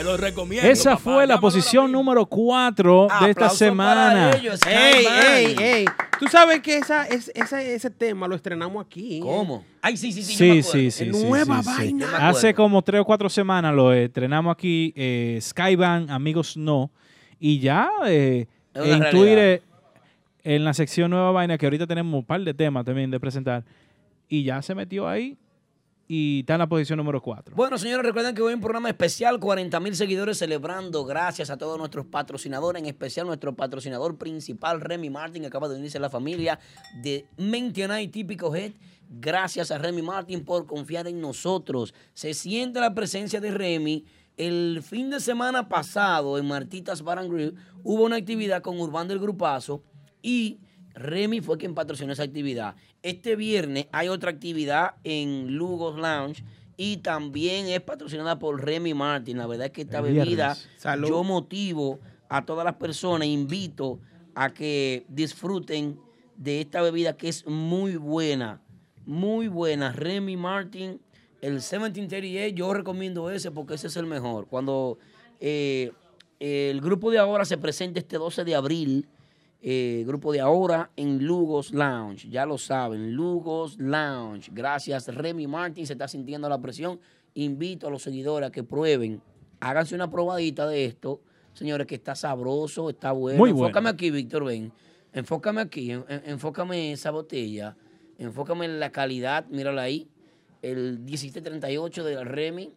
Te 0.00 0.04
lo 0.04 0.16
recomiendo. 0.16 0.66
Esa 0.66 0.96
fue 0.96 1.26
la 1.26 1.38
posición 1.38 1.92
número 1.92 2.24
4 2.24 3.08
de 3.20 3.30
esta 3.30 3.50
semana. 3.50 4.30
Ey, 4.66 5.06
ey, 5.06 5.56
ey. 5.60 5.84
Tú 6.18 6.26
sabes 6.26 6.60
que 6.60 6.78
esa, 6.78 7.04
es- 7.06 7.30
esa- 7.34 7.62
ese 7.62 7.90
tema 7.90 8.26
lo 8.26 8.34
estrenamos 8.34 8.82
aquí. 8.86 9.18
¿eh? 9.18 9.20
¿Cómo? 9.20 9.62
Ay, 9.82 9.98
sí, 9.98 10.10
sí, 10.10 10.22
sí. 10.22 10.34
Sí, 10.36 10.62
sí, 10.62 10.90
sí. 10.90 11.12
sí, 11.12 11.26
Nueva 11.28 11.62
sí, 11.62 11.68
sí. 11.68 11.76
vaina. 11.76 12.06
Yo 12.06 12.12
me 12.12 12.16
Hace 12.28 12.54
como 12.54 12.80
tres 12.80 13.02
o 13.02 13.04
cuatro 13.04 13.28
semanas 13.28 13.74
lo 13.74 13.92
estrenamos 13.92 14.50
aquí, 14.52 14.94
eh, 14.96 15.38
Skyban, 15.42 16.08
Amigos 16.08 16.56
No, 16.56 16.90
y 17.38 17.58
ya 17.58 17.90
eh, 18.06 18.46
Es 18.72 18.80
una 18.82 18.92
en 18.94 19.00
realidad. 19.02 19.10
Twitter, 19.10 19.62
en 20.44 20.64
la 20.64 20.72
sección 20.72 21.10
Nueva 21.10 21.30
Vaina, 21.32 21.58
que 21.58 21.66
ahorita 21.66 21.86
tenemos 21.86 22.14
un 22.18 22.24
par 22.24 22.40
de 22.40 22.54
temas 22.54 22.86
también 22.86 23.10
de 23.10 23.20
presentar, 23.20 23.64
y 24.30 24.44
ya 24.44 24.62
se 24.62 24.74
metió 24.74 25.06
ahí 25.06 25.36
y 26.12 26.40
está 26.40 26.54
en 26.54 26.58
la 26.58 26.68
posición 26.68 26.96
número 26.96 27.22
4. 27.22 27.54
Bueno, 27.54 27.78
señores, 27.78 28.04
recuerden 28.04 28.34
que 28.34 28.42
hoy 28.42 28.48
hay 28.48 28.54
un 28.56 28.60
programa 28.60 28.88
especial, 28.88 29.38
40 29.38 29.78
mil 29.78 29.94
seguidores 29.94 30.38
celebrando, 30.38 31.04
gracias 31.04 31.50
a 31.50 31.56
todos 31.56 31.78
nuestros 31.78 32.04
patrocinadores, 32.04 32.82
en 32.82 32.88
especial 32.88 33.28
nuestro 33.28 33.54
patrocinador 33.54 34.18
principal, 34.18 34.80
Remy 34.80 35.08
Martin, 35.08 35.42
que 35.42 35.46
acaba 35.46 35.68
de 35.68 35.76
unirse 35.76 35.98
a 35.98 36.00
la 36.00 36.10
familia 36.10 36.58
de 37.00 37.28
Mentionai 37.36 38.08
Típico 38.08 38.52
Head. 38.52 38.72
Gracias 39.08 39.70
a 39.70 39.78
Remy 39.78 40.02
Martin 40.02 40.44
por 40.44 40.66
confiar 40.66 41.06
en 41.06 41.20
nosotros. 41.20 41.94
Se 42.12 42.34
siente 42.34 42.80
la 42.80 42.92
presencia 42.92 43.40
de 43.40 43.52
Remy. 43.52 44.04
El 44.36 44.82
fin 44.82 45.10
de 45.10 45.20
semana 45.20 45.68
pasado 45.68 46.38
en 46.38 46.48
Martitas 46.48 47.02
Bar 47.02 47.20
and 47.20 47.56
hubo 47.84 48.02
una 48.02 48.16
actividad 48.16 48.62
con 48.62 48.80
Urbán 48.80 49.06
del 49.06 49.20
Grupazo 49.20 49.84
y 50.22 50.58
Remy 50.94 51.40
fue 51.40 51.56
quien 51.56 51.74
patrocinó 51.74 52.12
esa 52.12 52.24
actividad. 52.24 52.74
Este 53.02 53.36
viernes 53.36 53.86
hay 53.92 54.08
otra 54.08 54.30
actividad 54.30 54.94
en 55.04 55.56
Lugos 55.56 55.98
Lounge 55.98 56.44
y 56.76 56.98
también 56.98 57.66
es 57.66 57.80
patrocinada 57.80 58.38
por 58.38 58.64
Remy 58.64 58.94
Martin. 58.94 59.38
La 59.38 59.46
verdad 59.46 59.66
es 59.66 59.72
que 59.72 59.82
esta 59.82 60.00
bebida 60.00 60.56
Salud. 60.76 61.08
yo 61.08 61.24
motivo 61.24 61.98
a 62.28 62.44
todas 62.44 62.64
las 62.64 62.74
personas, 62.74 63.28
invito 63.28 64.00
a 64.34 64.50
que 64.50 65.04
disfruten 65.08 65.98
de 66.36 66.60
esta 66.60 66.80
bebida 66.80 67.16
que 67.16 67.28
es 67.28 67.46
muy 67.46 67.96
buena, 67.96 68.62
muy 69.04 69.48
buena. 69.48 69.92
Remy 69.92 70.36
Martin, 70.36 71.00
el 71.40 71.52
1738, 71.52 72.54
yo 72.54 72.72
recomiendo 72.72 73.30
ese 73.30 73.50
porque 73.50 73.74
ese 73.74 73.88
es 73.88 73.96
el 73.96 74.06
mejor. 74.06 74.46
Cuando 74.46 74.98
eh, 75.40 75.92
el 76.38 76.80
grupo 76.80 77.10
de 77.10 77.18
ahora 77.18 77.44
se 77.44 77.58
presenta 77.58 77.98
este 77.98 78.16
12 78.16 78.44
de 78.44 78.54
abril, 78.54 79.08
eh, 79.62 80.04
grupo 80.06 80.32
de 80.32 80.40
ahora 80.40 80.90
en 80.96 81.24
Lugos 81.24 81.72
Lounge, 81.72 82.28
ya 82.30 82.46
lo 82.46 82.56
saben, 82.58 83.12
Lugos 83.14 83.76
Lounge. 83.78 84.50
Gracias, 84.54 85.06
Remy 85.14 85.46
Martin, 85.46 85.86
se 85.86 85.92
está 85.94 86.08
sintiendo 86.08 86.48
la 86.48 86.60
presión. 86.60 86.98
Invito 87.34 87.86
a 87.86 87.90
los 87.90 88.02
seguidores 88.02 88.48
a 88.48 88.52
que 88.52 88.62
prueben, 88.64 89.20
háganse 89.60 89.94
una 89.94 90.10
probadita 90.10 90.66
de 90.66 90.84
esto, 90.86 91.20
señores, 91.52 91.86
que 91.86 91.94
está 91.94 92.14
sabroso, 92.14 92.88
está 92.90 93.12
bueno. 93.12 93.38
Muy 93.38 93.52
bueno. 93.52 93.66
Enfócame 93.66 93.90
aquí, 93.90 94.10
Víctor, 94.10 94.44
ven. 94.44 94.72
Enfócame 95.12 95.60
aquí, 95.60 95.90
en- 95.92 96.04
en- 96.08 96.22
enfócame 96.26 96.86
en 96.88 96.92
esa 96.94 97.10
botella, 97.10 97.76
enfócame 98.18 98.64
en 98.64 98.80
la 98.80 98.90
calidad, 98.90 99.46
mírala 99.48 99.82
ahí. 99.82 100.08
El 100.62 100.98
1738 101.00 102.04
de 102.04 102.24
Remy 102.24 102.72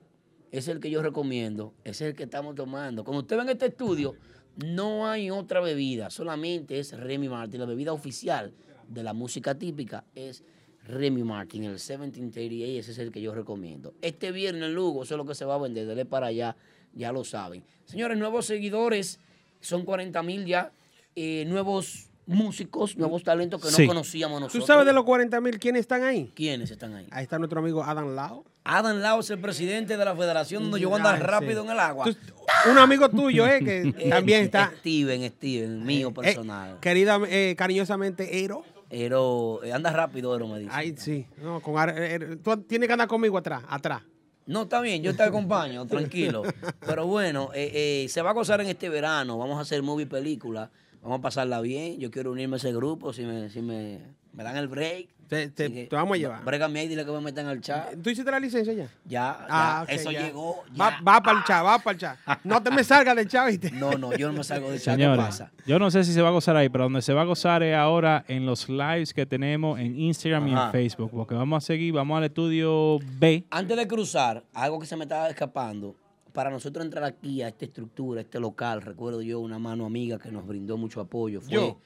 es 0.51 0.67
el 0.67 0.79
que 0.79 0.89
yo 0.89 1.01
recomiendo, 1.01 1.73
es 1.83 2.01
el 2.01 2.13
que 2.15 2.23
estamos 2.23 2.55
tomando. 2.55 3.03
Cuando 3.03 3.21
usted 3.21 3.37
ve 3.37 3.43
en 3.43 3.49
este 3.49 3.67
estudio, 3.67 4.15
no 4.57 5.07
hay 5.07 5.31
otra 5.31 5.61
bebida, 5.61 6.09
solamente 6.09 6.79
es 6.79 6.97
Remy 6.97 7.29
Martin. 7.29 7.59
La 7.59 7.65
bebida 7.65 7.93
oficial 7.93 8.53
de 8.87 9.03
la 9.03 9.13
música 9.13 9.55
típica 9.55 10.05
es 10.13 10.43
Remy 10.85 11.23
Martin, 11.23 11.63
el 11.63 11.71
1738, 11.71 12.79
ese 12.79 12.91
es 12.91 12.97
el 12.99 13.11
que 13.11 13.21
yo 13.21 13.33
recomiendo. 13.33 13.93
Este 14.01 14.31
viernes 14.31 14.69
Lugo, 14.71 15.03
eso 15.03 15.15
es 15.15 15.17
lo 15.17 15.25
que 15.25 15.35
se 15.35 15.45
va 15.45 15.55
a 15.55 15.59
vender, 15.59 15.87
dele 15.87 16.05
para 16.05 16.27
allá, 16.27 16.55
ya 16.93 17.11
lo 17.11 17.23
saben. 17.23 17.63
Señores, 17.85 18.17
nuevos 18.17 18.45
seguidores, 18.45 19.19
son 19.61 19.85
40 19.85 20.21
mil 20.23 20.45
ya, 20.45 20.73
eh, 21.15 21.45
nuevos 21.47 22.09
músicos, 22.25 22.97
nuevos 22.97 23.23
talentos 23.23 23.61
que 23.61 23.69
Sí. 23.69 23.81
no 23.83 23.87
conocíamos 23.89 24.37
¿Tú 24.39 24.43
nosotros. 24.45 24.67
sabes 24.67 24.85
de 24.85 24.93
los 24.93 25.03
40 25.03 25.41
mil 25.41 25.59
quiénes 25.59 25.81
están 25.81 26.03
ahí? 26.03 26.31
¿Quiénes 26.35 26.71
están 26.71 26.93
ahí? 26.95 27.07
Ahí 27.11 27.23
está 27.23 27.37
nuestro 27.37 27.59
amigo 27.59 27.83
Adam 27.83 28.15
Lao. 28.15 28.45
Adam 28.63 28.97
Lao 28.99 29.19
es 29.19 29.29
el 29.29 29.39
presidente 29.39 29.97
de 29.97 30.05
la 30.05 30.15
federación 30.15 30.63
donde 30.63 30.79
yo 30.79 30.89
voy 30.89 30.99
a 30.99 31.03
andar 31.03 31.15
Ay, 31.15 31.21
rápido 31.21 31.61
sí. 31.63 31.67
en 31.67 31.73
el 31.73 31.79
agua. 31.79 32.05
Tú- 32.05 32.71
un 32.71 32.77
amigo 32.77 33.09
tuyo, 33.09 33.45
eh, 33.47 33.59
que 33.63 33.81
Eh, 34.05 34.09
también 34.09 34.43
está. 34.43 34.71
Steven, 34.79 35.27
Steven, 35.31 35.83
mío 35.85 36.09
Eh, 36.09 36.13
personal. 36.13 36.79
querida, 36.79 37.19
eh, 37.27 37.55
cariñosamente, 37.57 38.43
Ero. 38.43 38.63
Ero, 38.89 39.59
eh, 39.63 39.73
anda 39.73 39.91
rápido, 39.91 40.35
Ero 40.35 40.47
me 40.47 40.59
dice. 40.59 40.71
Ay, 40.73 40.95
sí. 40.97 41.25
No, 41.41 41.59
con 41.61 41.75
eh, 41.89 42.37
tú 42.43 42.55
tienes 42.61 42.87
que 42.87 42.93
andar 42.93 43.07
conmigo 43.07 43.37
atrás, 43.37 43.63
atrás. 43.67 44.01
No, 44.45 44.63
está 44.63 44.81
bien, 44.81 45.01
yo 45.01 45.15
te 45.15 45.23
acompaño, 45.23 45.85
tranquilo. 45.87 46.43
Pero 46.81 47.07
bueno, 47.07 47.49
eh, 47.53 48.03
eh, 48.05 48.09
se 48.09 48.21
va 48.21 48.29
a 48.31 48.33
gozar 48.33 48.61
en 48.61 48.67
este 48.67 48.89
verano. 48.89 49.37
Vamos 49.37 49.57
a 49.57 49.61
hacer 49.61 49.81
movie 49.81 50.05
película. 50.05 50.69
Vamos 51.03 51.19
a 51.19 51.21
pasarla 51.21 51.61
bien. 51.61 51.99
Yo 51.99 52.09
quiero 52.09 52.31
unirme 52.31 52.55
a 52.55 52.57
ese 52.57 52.73
grupo 52.73 53.13
si 53.13 53.23
me, 53.23 53.49
si 53.49 53.61
me, 53.61 53.99
me 54.31 54.43
dan 54.43 54.57
el 54.57 54.67
break. 54.67 55.09
Te, 55.27 55.47
te- 55.49 55.71
que, 55.71 55.85
te 55.87 55.95
vamos 55.95 56.15
a 56.15 56.17
llevar. 56.19 56.43
Brégame 56.43 56.81
ahí, 56.81 56.87
dile 56.87 57.03
que 57.05 57.11
me 57.11 57.19
metan 57.19 57.47
al 57.47 57.59
chat. 57.59 57.95
¿Tú 58.03 58.09
hiciste 58.09 58.29
la 58.29 58.39
licencia 58.39 58.71
ya? 58.73 58.87
Ya, 59.05 59.31
Ah, 59.49 59.77
ya, 59.79 59.83
ok, 59.83 59.89
eso 59.99 60.11
ya. 60.11 60.25
llegó. 60.27 60.63
Va, 60.79 60.99
va 61.05 61.21
para 61.21 61.39
el 61.39 61.43
chat, 61.45 61.65
va 61.65 61.79
para 61.79 61.91
el 61.93 61.97
chat. 61.99 62.17
No 62.43 62.61
te 62.61 62.69
me 62.69 62.83
salgas 62.83 63.15
del 63.15 63.27
chat, 63.27 63.47
¿viste? 63.49 63.71
No, 63.71 63.97
no, 63.97 64.15
yo 64.15 64.27
no 64.31 64.37
me 64.37 64.43
salgo 64.43 64.69
del 64.69 64.79
chat. 64.79 64.95
¿Qué 64.95 65.01
Señores, 65.03 65.25
pasa? 65.25 65.51
yo 65.65 65.79
no 65.79 65.89
sé 65.91 66.03
si 66.03 66.13
se 66.13 66.21
va 66.21 66.27
a 66.29 66.31
gozar 66.31 66.55
ahí, 66.55 66.69
pero 66.69 66.83
donde 66.85 67.01
se 67.01 67.13
va 67.13 67.21
a 67.21 67.25
gozar 67.25 67.63
es 67.63 67.75
ahora 67.75 68.23
en 68.27 68.45
los 68.45 68.69
lives 68.69 69.13
que 69.13 69.25
tenemos 69.25 69.79
en 69.79 69.99
Instagram 69.99 70.47
y 70.47 70.51
en. 70.53 70.71
Facebook, 70.71 71.09
porque 71.11 71.33
vamos 71.35 71.63
a 71.63 71.65
seguir, 71.65 71.93
vamos 71.93 72.17
al 72.17 72.25
estudio 72.25 72.99
B. 73.17 73.45
Antes 73.49 73.75
de 73.75 73.87
cruzar, 73.87 74.43
algo 74.53 74.79
que 74.79 74.85
se 74.85 74.95
me 74.97 75.03
estaba 75.05 75.29
escapando, 75.29 75.95
para 76.33 76.49
nosotros 76.49 76.83
entrar 76.83 77.03
aquí 77.03 77.41
a 77.41 77.47
esta 77.47 77.65
estructura, 77.65 78.19
a 78.19 78.23
este 78.23 78.39
local, 78.39 78.81
recuerdo 78.81 79.21
yo 79.21 79.39
una 79.39 79.59
mano 79.59 79.85
amiga 79.85 80.17
que 80.19 80.31
nos 80.31 80.45
brindó 80.45 80.77
mucho 80.77 80.99
apoyo. 80.99 81.39
Fue, 81.39 81.53
¿Yo? 81.53 81.77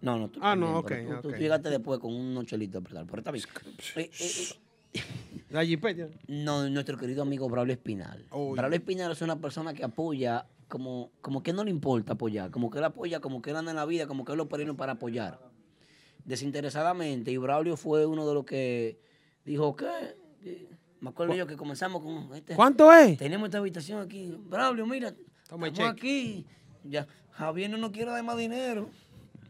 No, 0.00 0.18
no, 0.18 0.28
tú 0.28 0.38
Ah, 0.42 0.54
no, 0.54 0.84
pero 0.86 1.02
ok, 1.02 1.16
tú, 1.22 1.28
tú 1.28 1.34
ok. 1.34 1.38
llegaste 1.40 1.70
después 1.70 1.98
con 1.98 2.14
unos 2.14 2.46
chelitos, 2.46 2.82
¿verdad? 2.82 3.04
pero 3.06 3.18
está 3.18 3.32
bien. 3.32 3.44
Eh, 3.96 4.10
eh, 4.20 5.00
eh, 5.50 5.80
no, 6.28 6.68
nuestro 6.68 6.96
querido 6.96 7.22
amigo 7.22 7.48
Braulio 7.48 7.72
Espinal. 7.72 8.24
Uy. 8.30 8.56
Braulio 8.56 8.76
Espinal 8.78 9.10
es 9.12 9.22
una 9.22 9.40
persona 9.40 9.74
que 9.74 9.84
apoya 9.84 10.46
como, 10.68 11.10
como 11.20 11.42
que 11.42 11.52
no 11.52 11.64
le 11.64 11.70
importa 11.70 12.12
apoyar, 12.12 12.50
como 12.50 12.70
que 12.70 12.78
él 12.78 12.84
apoya, 12.84 13.20
como 13.20 13.42
que 13.42 13.50
él 13.50 13.56
anda 13.56 13.72
en 13.72 13.76
la 13.76 13.86
vida, 13.86 14.06
como 14.06 14.24
que 14.24 14.32
él 14.32 14.38
lo 14.38 14.48
perino 14.48 14.76
para 14.76 14.92
apoyar. 14.92 15.40
Desinteresadamente. 16.24 17.32
Y 17.32 17.38
Braulio 17.38 17.76
fue 17.76 18.04
uno 18.04 18.28
de 18.28 18.34
los 18.34 18.44
que 18.44 19.00
dijo, 19.44 19.74
¿qué? 19.74 20.16
Eh, 20.98 21.04
Me 21.04 21.10
acuerdo 21.10 21.34
yo 21.34 21.46
que 21.46 21.56
comenzamos 21.56 22.02
con 22.02 22.34
este. 22.34 22.54
¿Cuánto 22.54 22.92
es? 22.92 23.18
Tenemos 23.18 23.46
esta 23.48 23.58
habitación 23.58 24.00
aquí. 24.02 24.34
Braulio, 24.48 24.86
mira, 24.86 25.14
Toma 25.48 25.68
estamos 25.68 25.94
cheque. 25.94 26.08
aquí. 26.08 26.46
Ya, 26.84 27.06
Javier 27.32 27.70
no 27.70 27.76
nos 27.78 27.90
quiere 27.90 28.10
dar 28.10 28.22
más 28.24 28.36
dinero. 28.36 28.90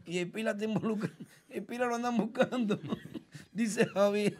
Y 0.05 0.17
el 0.19 0.31
Pila 0.31 0.55
te 0.57 0.65
involucra. 0.65 1.11
El 1.49 1.63
Pila 1.63 1.85
lo 1.87 1.95
andan 1.95 2.15
buscando. 2.17 2.79
Dice 3.51 3.85
Javier. 3.87 4.37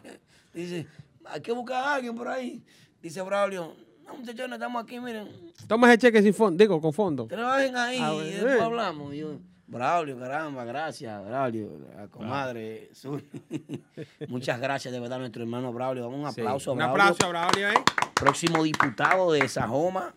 Dice, 0.54 0.86
hay 1.24 1.40
que 1.40 1.52
buscar 1.52 1.82
a 1.84 1.94
alguien 1.94 2.14
por 2.16 2.28
ahí. 2.28 2.62
Dice 3.02 3.22
Braulio, 3.22 3.74
no 4.04 4.16
muchachones, 4.16 4.54
estamos 4.54 4.82
aquí, 4.82 4.98
miren. 5.00 5.28
Toma 5.66 5.88
ese 5.88 5.98
cheque 5.98 6.22
sin 6.22 6.34
fondo, 6.34 6.60
digo, 6.62 6.80
con 6.80 6.92
fondo. 6.92 7.26
Trabajen 7.26 7.76
ahí 7.76 7.98
Ah, 8.00 8.14
y 8.24 8.30
después 8.30 8.60
hablamos. 8.60 9.14
Y 9.14 9.18
yo, 9.18 9.38
Braulio, 9.70 10.18
caramba, 10.18 10.64
gracias, 10.64 11.24
Braulio, 11.24 11.70
la 11.96 12.08
comadre. 12.08 12.90
Muchas 14.28 14.60
gracias 14.60 14.92
de 14.92 14.98
verdad 15.00 15.16
a 15.16 15.20
nuestro 15.20 15.42
hermano 15.42 15.72
Braulio. 15.72 16.02
Damos 16.02 16.18
un 16.26 16.32
Sí, 16.34 16.40
aplauso 16.40 16.72
Un 16.72 16.82
a 16.82 16.86
Braulio. 16.92 17.02
aplauso 17.04 17.26
a 17.26 17.28
Braulio, 17.28 17.68
¿eh? 17.70 17.84
Próximo 18.14 18.62
diputado 18.64 19.32
de 19.32 19.48
Sajoma. 19.48 20.14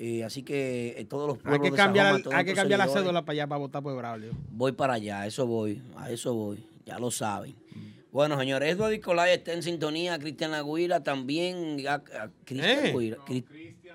Eh, 0.00 0.22
así 0.24 0.42
que 0.42 0.94
eh, 0.98 1.04
todos 1.04 1.26
los 1.28 1.36
Hay 1.38 1.42
pueblos 1.42 1.62
que 1.62 1.70
de 1.70 1.76
cambiar, 1.76 2.06
Sajoma, 2.06 2.16
el- 2.18 2.22
todos 2.24 2.36
hay 2.36 2.44
que 2.44 2.54
cambiar 2.54 2.78
la 2.78 2.88
cédula 2.88 3.22
para 3.22 3.32
allá 3.34 3.46
para 3.46 3.58
votar 3.58 3.82
por 3.82 3.96
Braulio. 3.96 4.32
Voy 4.50 4.72
para 4.72 4.94
allá, 4.94 5.20
a 5.20 5.26
eso 5.26 5.46
voy, 5.46 5.80
a 5.96 6.10
eso 6.10 6.34
voy, 6.34 6.66
ya 6.84 6.98
lo 6.98 7.10
saben. 7.10 7.54
Bueno, 8.10 8.38
señores, 8.38 8.74
Edward 8.74 8.92
Nicolai 8.92 9.34
está 9.34 9.52
en 9.52 9.62
sintonía, 9.62 10.18
Cristian 10.18 10.54
Aguira 10.54 11.02
también. 11.04 11.86
a- 11.86 11.94
a- 11.94 12.30
Cristian 12.44 12.86
¿Eh? 12.86 12.94
Guira. 12.96 13.16
Cri- 13.26 13.44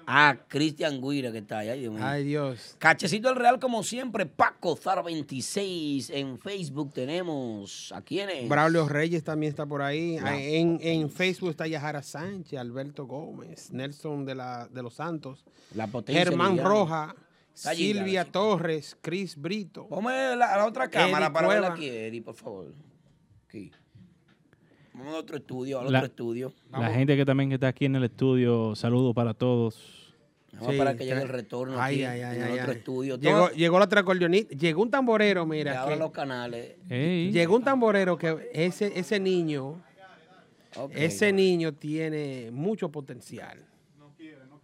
Ah, 0.07 0.37
Cristian 0.47 1.01
Guira 1.01 1.31
que 1.31 1.39
está 1.39 1.59
ahí. 1.59 1.69
Ay, 1.69 1.79
Dios. 1.81 1.95
Ay, 2.01 2.23
Dios. 2.23 2.75
Cachecito 2.79 3.29
del 3.29 3.37
Real, 3.37 3.59
como 3.59 3.83
siempre, 3.83 4.25
Paco 4.25 4.75
Zar26. 4.77 6.09
En 6.13 6.37
Facebook 6.39 6.93
tenemos 6.93 7.91
a 7.95 8.01
quiénes. 8.01 8.47
Braulio 8.49 8.87
Reyes 8.87 9.23
también 9.23 9.51
está 9.51 9.65
por 9.65 9.81
ahí. 9.81 10.17
En, 10.17 10.79
en 10.81 11.09
Facebook 11.09 11.49
está 11.51 11.67
Yajara 11.67 12.01
Sánchez, 12.03 12.59
Alberto 12.59 13.05
Gómez, 13.05 13.71
Nelson 13.71 14.25
de, 14.25 14.35
la, 14.35 14.67
de 14.67 14.83
los 14.83 14.93
Santos, 14.95 15.43
La 15.75 15.87
potencia 15.87 16.23
Germán. 16.23 16.57
Roja, 16.57 17.15
allí, 17.65 17.93
Silvia 17.93 18.25
Torres, 18.25 18.97
Chris 19.01 19.35
Brito. 19.37 19.87
Ponme 19.87 20.35
la, 20.35 20.57
la 20.57 20.65
otra 20.65 20.89
cámara 20.89 21.25
Eddie 21.27 21.33
para 21.33 21.47
verla 21.47 21.67
Cueva. 21.67 21.75
aquí, 21.75 21.87
Eddie, 21.89 22.21
por 22.21 22.35
favor. 22.35 22.73
Aquí. 23.47 23.71
Vamos 24.93 25.15
a 25.15 25.17
otro 25.17 25.37
estudio, 25.37 25.79
al 25.79 25.91
La- 25.91 25.99
otro 25.99 26.07
estudio. 26.07 26.53
La 26.71 26.89
gente 26.91 27.15
que 27.17 27.25
también 27.25 27.49
que 27.49 27.55
está 27.55 27.67
aquí 27.69 27.85
en 27.85 27.95
el 27.95 28.03
estudio, 28.03 28.75
saludos 28.75 29.13
para 29.15 29.33
todos. 29.33 30.13
Vamos 30.53 30.67
a 30.67 30.71
esperar 30.71 30.95
que 30.97 31.05
llegue 31.05 31.21
el 31.23 31.29
retorno 31.29 31.81
Ay, 31.81 32.03
aquí, 32.03 32.03
ay, 32.03 32.21
ay, 32.21 32.35
en 32.37 32.43
el 32.43 32.51
ay, 32.51 32.59
otro 32.59 32.71
ay. 32.73 32.77
estudio. 32.77 33.17
Llegó, 33.17 33.49
llegó 33.49 33.79
la 33.79 33.85
otra 33.85 34.01
acordeonista, 34.01 34.55
llegó 34.55 34.83
un 34.83 34.91
tamborero, 34.91 35.43
que 35.45 35.49
mira. 35.49 35.81
abra 35.81 35.93
que- 35.95 35.99
los 35.99 36.11
canales. 36.11 36.75
llegó 36.87 37.55
un 37.55 37.63
tamborero 37.63 38.17
que 38.19 38.49
ese, 38.53 38.91
ese 38.99 39.19
niño, 39.19 39.81
ese 40.91 41.33
niño 41.33 41.73
tiene 41.73 42.49
mucho 42.51 42.89
potencial. 42.89 43.57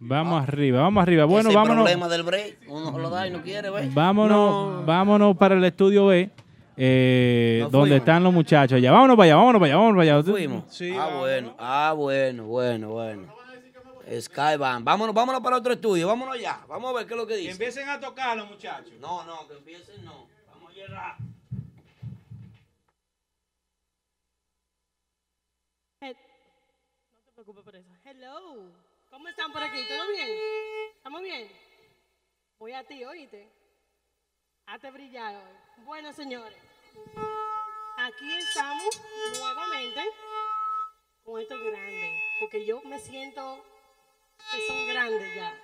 Vamos 0.02 0.42
arriba, 0.42 0.80
vamos 0.80 1.02
arriba. 1.02 1.24
Bueno, 1.26 1.50
Ese 1.50 1.56
vámonos. 1.58 1.82
problema 1.84 2.08
del 2.08 2.22
break, 2.22 2.58
uno 2.68 2.96
lo 2.98 3.10
da 3.10 3.26
y 3.26 3.30
no 3.32 3.42
quiere, 3.42 3.68
¿ves? 3.68 3.92
Vámonos, 3.92 4.86
vámonos 4.86 5.36
para 5.36 5.56
el 5.56 5.64
estudio 5.64 6.06
B, 6.06 6.30
eh, 6.76 7.58
Nos 7.62 7.72
donde 7.72 7.96
están 7.96 8.22
los 8.24 8.32
muchachos 8.32 8.76
allá. 8.76 8.92
Vámonos 8.92 9.16
para 9.16 9.24
allá, 9.26 9.36
vámonos 9.36 9.60
para 9.60 9.66
allá, 9.66 9.76
vámonos 9.76 10.04
para 10.04 10.16
allá. 10.18 10.30
Fuimos. 10.30 10.82
ah, 10.98 11.16
bueno, 11.18 11.54
ah, 11.58 11.94
bueno, 11.96 12.44
bueno, 12.44 12.88
bueno. 12.90 13.34
Skyban. 14.20 14.84
Vámonos, 14.84 15.14
vámonos 15.14 15.40
para 15.40 15.56
otro 15.56 15.72
estudio, 15.72 16.08
vámonos 16.08 16.40
ya. 16.40 16.64
Vamos 16.68 16.90
a 16.90 16.98
ver 16.98 17.06
qué 17.06 17.14
es 17.14 17.20
lo 17.20 17.26
que 17.26 17.36
dice. 17.36 17.52
empiecen 17.52 17.88
a 17.88 18.00
tocar 18.00 18.36
los 18.36 18.48
muchachos. 18.48 18.92
No, 19.00 19.24
no, 19.24 19.46
que 19.46 19.54
empiecen 19.54 20.04
no. 20.04 20.26
Vamos 20.52 20.72
a 20.72 20.74
llegar. 20.74 21.16
Eh, 26.00 26.14
No 26.14 27.24
te 27.26 27.32
preocupes 27.34 27.62
por 27.64 27.76
eso. 27.76 27.88
Hello. 28.04 28.72
¿Cómo 29.10 29.28
están 29.28 29.52
por 29.52 29.62
aquí? 29.62 29.78
¿Todo 29.88 30.08
bien? 30.12 30.28
¿Estamos 30.96 31.22
bien? 31.22 31.48
Voy 32.58 32.72
a 32.72 32.82
ti, 32.84 33.04
oíste. 33.04 33.48
Hazte 34.66 34.90
brillar 34.90 35.34
hoy. 35.36 35.69
Bueno, 35.84 36.12
señores. 36.12 36.56
Aquí 37.98 38.32
estamos 38.32 39.00
nuevamente 39.38 40.00
con 41.24 41.40
estos 41.40 41.58
grandes. 41.60 42.20
Porque 42.40 42.64
yo 42.66 42.80
me 42.82 42.98
siento 42.98 43.58
que 44.52 44.66
son 44.66 44.86
grandes 44.88 45.34
ya. 45.34 45.54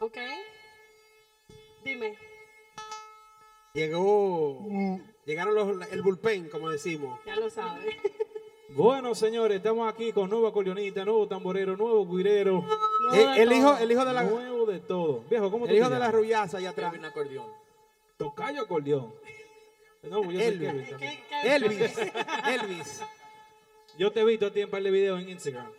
¿Ok? 0.00 0.16
Dime. 1.84 2.18
Llegó, 3.74 4.60
llegaron 5.24 5.54
los, 5.54 5.90
el 5.90 6.02
bullpen, 6.02 6.48
como 6.48 6.70
decimos. 6.70 7.18
Ya 7.26 7.36
lo 7.36 7.50
sabes. 7.50 7.94
Bueno, 8.70 9.14
señores, 9.14 9.58
estamos 9.58 9.88
aquí 9.92 10.10
con 10.12 10.28
nuevo 10.28 10.48
acordeonista, 10.48 11.04
nuevo 11.04 11.28
tamborero, 11.28 11.76
nuevo 11.76 12.04
guirero. 12.08 12.64
Eh, 13.12 13.34
el 13.36 13.52
hijo- 13.52 13.76
el 13.76 13.92
hijo 13.92 14.04
de 14.04 14.12
la- 14.12 14.24
Nuevo 14.24 14.66
de 14.66 14.80
todo. 14.80 15.20
Viejo, 15.30 15.48
¿cómo 15.48 15.66
El 15.66 15.76
hijo 15.76 15.88
de 15.88 15.98
la 16.00 16.10
rubiaza 16.10 16.56
allá 16.58 16.70
atrás. 16.70 16.92
Tocayo 18.16 18.62
acordeón. 18.62 19.12
No, 20.02 20.22
yo 20.24 20.32
soy 20.32 20.42
Elvis. 20.42 20.88
Kevin 20.88 21.18
también. 21.30 21.44
Elvis. 21.44 21.98
Elvis. 22.46 23.02
Yo 23.98 24.12
te 24.12 24.20
he 24.20 24.24
visto 24.24 24.46
a 24.46 24.52
ti 24.52 24.60
en 24.60 24.70
par 24.70 24.82
de 24.82 24.90
videos 24.90 25.20
en 25.22 25.28
Instagram. 25.30 25.70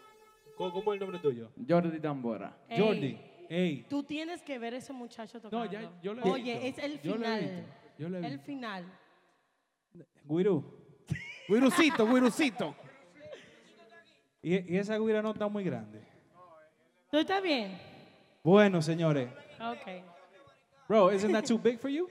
¿Cómo, 0.56 0.72
cómo 0.72 0.94
es 0.94 0.95
el 0.95 0.99
nombre 1.02 1.20
tuyo? 1.20 1.52
Jordi 1.68 1.99
Tambora. 1.99 2.57
Ey. 2.70 2.80
Jordi. 2.80 3.20
Ey. 3.49 3.86
Tú 3.90 4.03
tienes 4.03 4.41
que 4.41 4.57
ver 4.57 4.74
ese 4.74 4.94
muchacho 4.94 5.40
tocando. 5.40 5.66
ya- 5.72 5.91
yo 6.02 6.14
lo 6.14 6.26
he 6.26 6.30
Oye, 6.32 6.60
visto. 6.60 6.68
es 6.82 6.86
el 6.86 7.02
Yo 7.02 7.16
lo 7.16 7.26
he 7.26 7.28
final. 7.28 7.41
visto. 7.41 7.74
Yo 7.99 8.10
lo 8.10 8.18
he 8.18 8.26
El 8.26 8.32
visto. 8.32 8.45
final. 8.45 8.86
Guirú. 10.24 10.86
Guirucito, 11.48 12.07
guirucito. 12.07 12.76
Y, 14.41 14.74
y 14.74 14.78
esa 14.78 14.98
guira 14.98 15.22
no 15.22 15.32
está 15.32 15.48
muy 15.48 15.64
grande. 15.64 16.02
¿Tú 17.12 17.18
estás 17.20 17.41
bien? 17.44 17.78
Bueno, 18.44 18.82
señores. 18.82 19.30
Ok. 19.60 20.03
Bro, 20.88 21.14
isn't 21.14 21.32
that 21.34 21.45
too 21.45 21.57
big 21.60 21.80
for 21.80 21.90
you? 21.90 22.07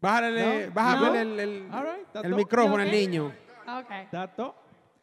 Bájale, 0.00 0.66
No. 0.66 0.72
bájale 0.74 1.06
No. 1.06 1.14
el, 1.32 1.40
el- 1.40 1.62
right, 1.70 2.24
el 2.24 2.34
micrófono 2.34 2.82
al 2.82 2.90
niño. 2.90 3.32
Ok. 3.66 3.90
¿Está 4.04 4.26
todo? 4.28 4.54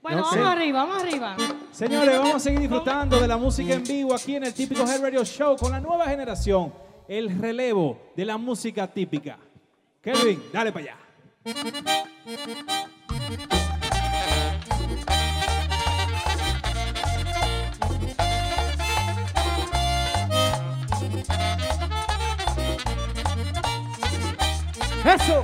Bueno, 0.02 0.22
vamos 0.24 0.48
arriba, 0.48 0.84
vamos 0.86 1.02
arriba. 1.04 1.36
Señores, 1.72 2.18
vamos 2.20 2.36
a 2.36 2.40
seguir 2.40 2.60
disfrutando 2.60 3.20
de 3.20 3.28
la 3.28 3.38
música 3.38 3.74
en 3.74 3.84
vivo 3.84 4.14
aquí 4.14 4.36
en 4.36 4.44
el 4.44 4.54
típico 4.54 4.84
Head 4.84 5.02
Radio 5.02 5.24
Show 5.24 5.56
con 5.58 5.72
la 5.72 5.80
nueva 5.80 6.06
generación, 6.08 6.74
el 7.08 7.40
relevo 7.40 8.12
de 8.16 8.26
la 8.26 8.38
música 8.38 8.86
típica. 8.88 9.38
Kelvin, 10.02 10.44
dale 10.52 10.72
para 10.74 10.86
allá. 10.86 10.98
Eso. 25.06 25.44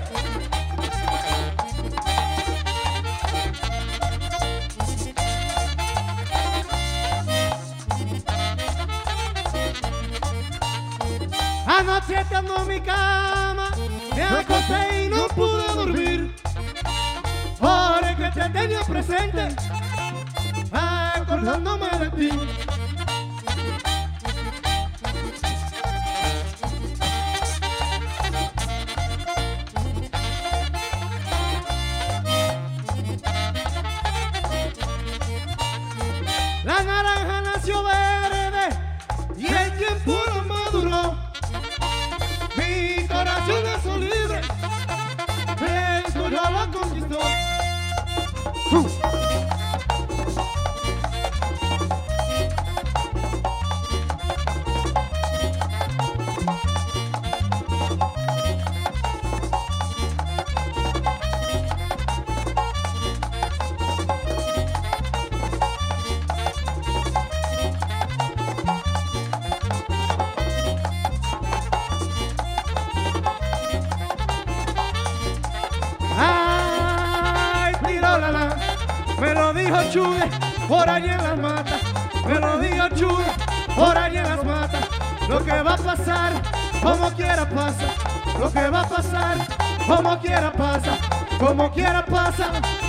Anoche 11.68 12.22
estando 12.22 12.56
en 12.62 12.68
mi 12.70 12.80
cama, 12.80 13.70
me 14.16 14.24
acosté 14.24 15.06
y 15.06 15.10
no 15.10 15.28
pude 15.28 15.74
dormir. 15.76 16.36
Ahora 17.60 18.16
que 18.16 18.30
te 18.32 18.50
tenía 18.50 18.82
presente, 18.84 19.56
acordándome 20.72 21.90
de 22.00 22.10
ti. 22.12 22.30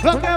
Pasa, 0.01 0.13
lo 0.13 0.19
que 0.19 0.27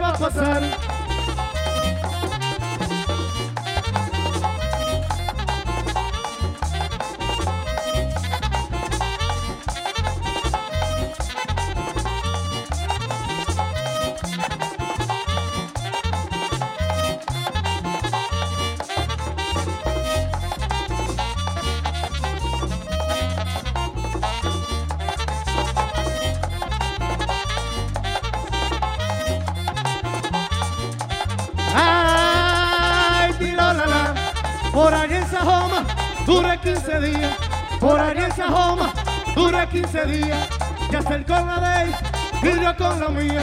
la 43.04 43.10
mía, 43.10 43.42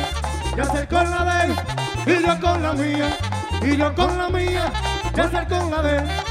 ya 0.57 0.63
acercó 0.63 0.95
la 0.95 1.23
de 1.23 1.45
él, 1.45 1.55
y 2.07 2.25
yo 2.25 2.39
con 2.39 2.63
la 2.63 2.73
mía, 2.73 3.17
y 3.61 3.77
yo 3.77 3.93
con 3.93 4.17
la 4.17 4.29
mía, 4.29 4.71
ya 5.13 5.23
acercó 5.25 5.69
la 5.69 5.81
de 5.83 5.97
él. 5.97 6.30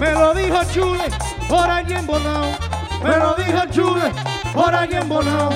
Me 0.00 0.12
lo 0.12 0.34
dijo 0.34 0.58
Chule, 0.72 1.04
por 1.48 1.70
allí 1.70 1.94
en 1.94 2.06
Bonao. 2.06 2.56
Me 3.02 3.16
lo 3.16 3.34
dijo 3.34 3.66
Chule, 3.70 4.12
por 4.52 4.74
allí 4.74 4.96
en 4.96 5.08
Bonao. 5.08 5.50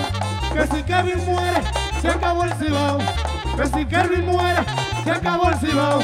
Que 0.53 0.67
si 0.67 0.83
Kevin 0.83 1.25
muere, 1.27 1.63
se 2.01 2.09
acabó 2.09 2.45
el 2.45 2.53
cibao. 2.55 2.99
Que 3.57 3.67
si 3.67 3.87
Kevin 3.87 4.27
muere, 4.27 4.65
se 5.05 5.11
acabó 5.11 5.51
el 5.51 5.59
cibao. 5.59 6.01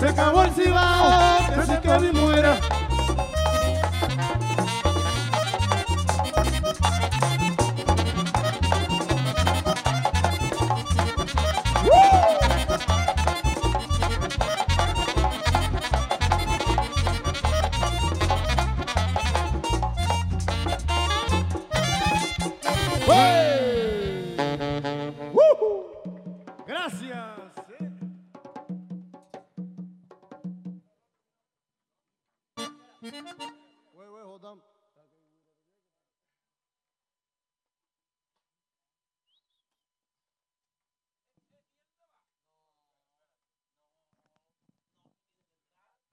Se 0.00 0.08
acabó 0.08 0.42
el 0.42 0.50
cibao, 0.52 1.38
que 1.54 1.66
si 1.66 1.76
Kevin 1.78 2.20
muere. 2.20 2.81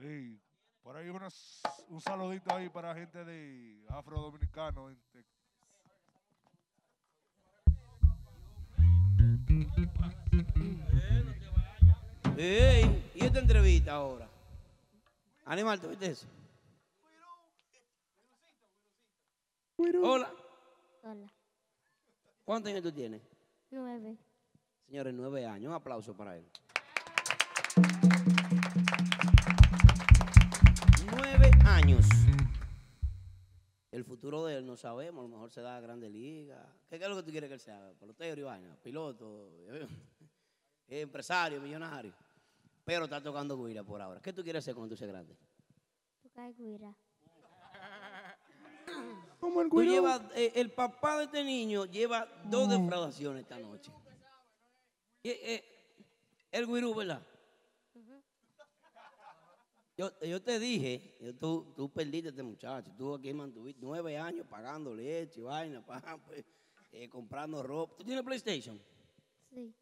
Sí, 0.09 0.41
por 0.81 0.97
ahí 0.97 1.07
unas- 1.07 1.61
un 1.87 2.01
saludito 2.01 2.51
ahí 2.51 2.67
para 2.67 2.95
gente 2.95 3.23
de 3.23 3.85
Afro 3.89 4.19
Dominicano. 4.19 4.89
en 4.89 4.99
Tex- 5.13 5.35
Ey, 12.37 13.11
¿y 13.15 13.25
esta 13.25 13.39
entrevista 13.39 13.93
ahora? 13.93 14.27
Animal, 15.45 15.79
¿tú 15.79 15.89
viste 15.89 16.05
eso? 16.07 16.27
Hola, 19.77 20.31
Hola. 21.03 21.27
¿cuántos 22.45 22.71
años 22.71 22.83
tú 22.83 22.91
tienes? 22.91 23.21
Nueve. 23.71 24.17
Señores, 24.87 25.13
nueve 25.13 25.45
años. 25.45 25.69
Un 25.69 25.75
aplauso 25.75 26.13
para 26.15 26.35
él. 26.37 26.45
Años. 31.83 32.05
El 33.91 34.03
futuro 34.03 34.45
de 34.45 34.57
él 34.57 34.65
no 34.65 34.75
sabemos, 34.75 35.19
a 35.19 35.27
lo 35.27 35.29
mejor 35.29 35.49
se 35.49 35.61
da 35.61 35.77
a 35.77 35.79
Grande 35.79 36.09
Liga. 36.09 36.65
¿Qué, 36.89 36.99
qué 36.99 37.05
es 37.05 37.09
lo 37.09 37.15
que 37.15 37.23
tú 37.23 37.31
quieres 37.31 37.47
que 37.47 37.53
él 37.53 37.59
sea? 37.59 37.93
Pelotero 37.97 38.41
y 38.41 38.43
vaina, 38.43 38.77
piloto, 38.83 39.49
empresario, 40.87 41.61
millonario. 41.61 42.13
Pero 42.83 43.05
está 43.05 43.23
tocando 43.23 43.57
guira 43.63 43.83
por 43.83 44.01
ahora. 44.01 44.19
¿Qué 44.21 44.33
tú 44.33 44.43
quieres 44.43 44.63
hacer 44.63 44.75
cuando 44.75 44.93
tú 44.93 44.97
seas 44.97 45.09
grande? 45.09 45.37
Toca 46.21 46.49
guira. 46.51 46.93
Como 49.39 49.61
el 49.61 49.69
Tú 49.69 49.83
llevas, 49.83 50.21
eh, 50.35 50.51
el 50.55 50.71
papá 50.71 51.17
de 51.19 51.25
este 51.25 51.43
niño 51.45 51.85
lleva 51.85 52.27
dos 52.45 52.69
defraudaciones 52.69 53.43
esta 53.43 53.57
noche. 53.57 53.91
Eh, 55.23 55.63
el 56.51 56.67
guirú, 56.67 56.93
¿verdad? 56.93 57.21
Yo, 59.99 60.17
yo 60.21 60.41
te 60.41 60.57
dije, 60.59 61.17
yo- 61.19 61.35
tú, 61.35 61.73
tú 61.75 61.89
perdiste 61.89 62.29
a 62.29 62.31
este 62.31 62.41
muchacho. 62.41 62.89
Tú 62.97 63.13
aquí 63.15 63.33
mantuviste 63.33 63.81
nueve 63.83 64.17
años 64.17 64.47
pagando 64.49 64.95
leche, 64.95 65.41
vaina, 65.41 65.83
pues, 66.25 66.45
eh, 66.93 67.09
comprando 67.09 67.61
ropa. 67.61 67.97
¿Tú 67.97 68.05
tienes 68.05 68.23
PlayStation? 68.23 68.81
Sí. 69.53 69.73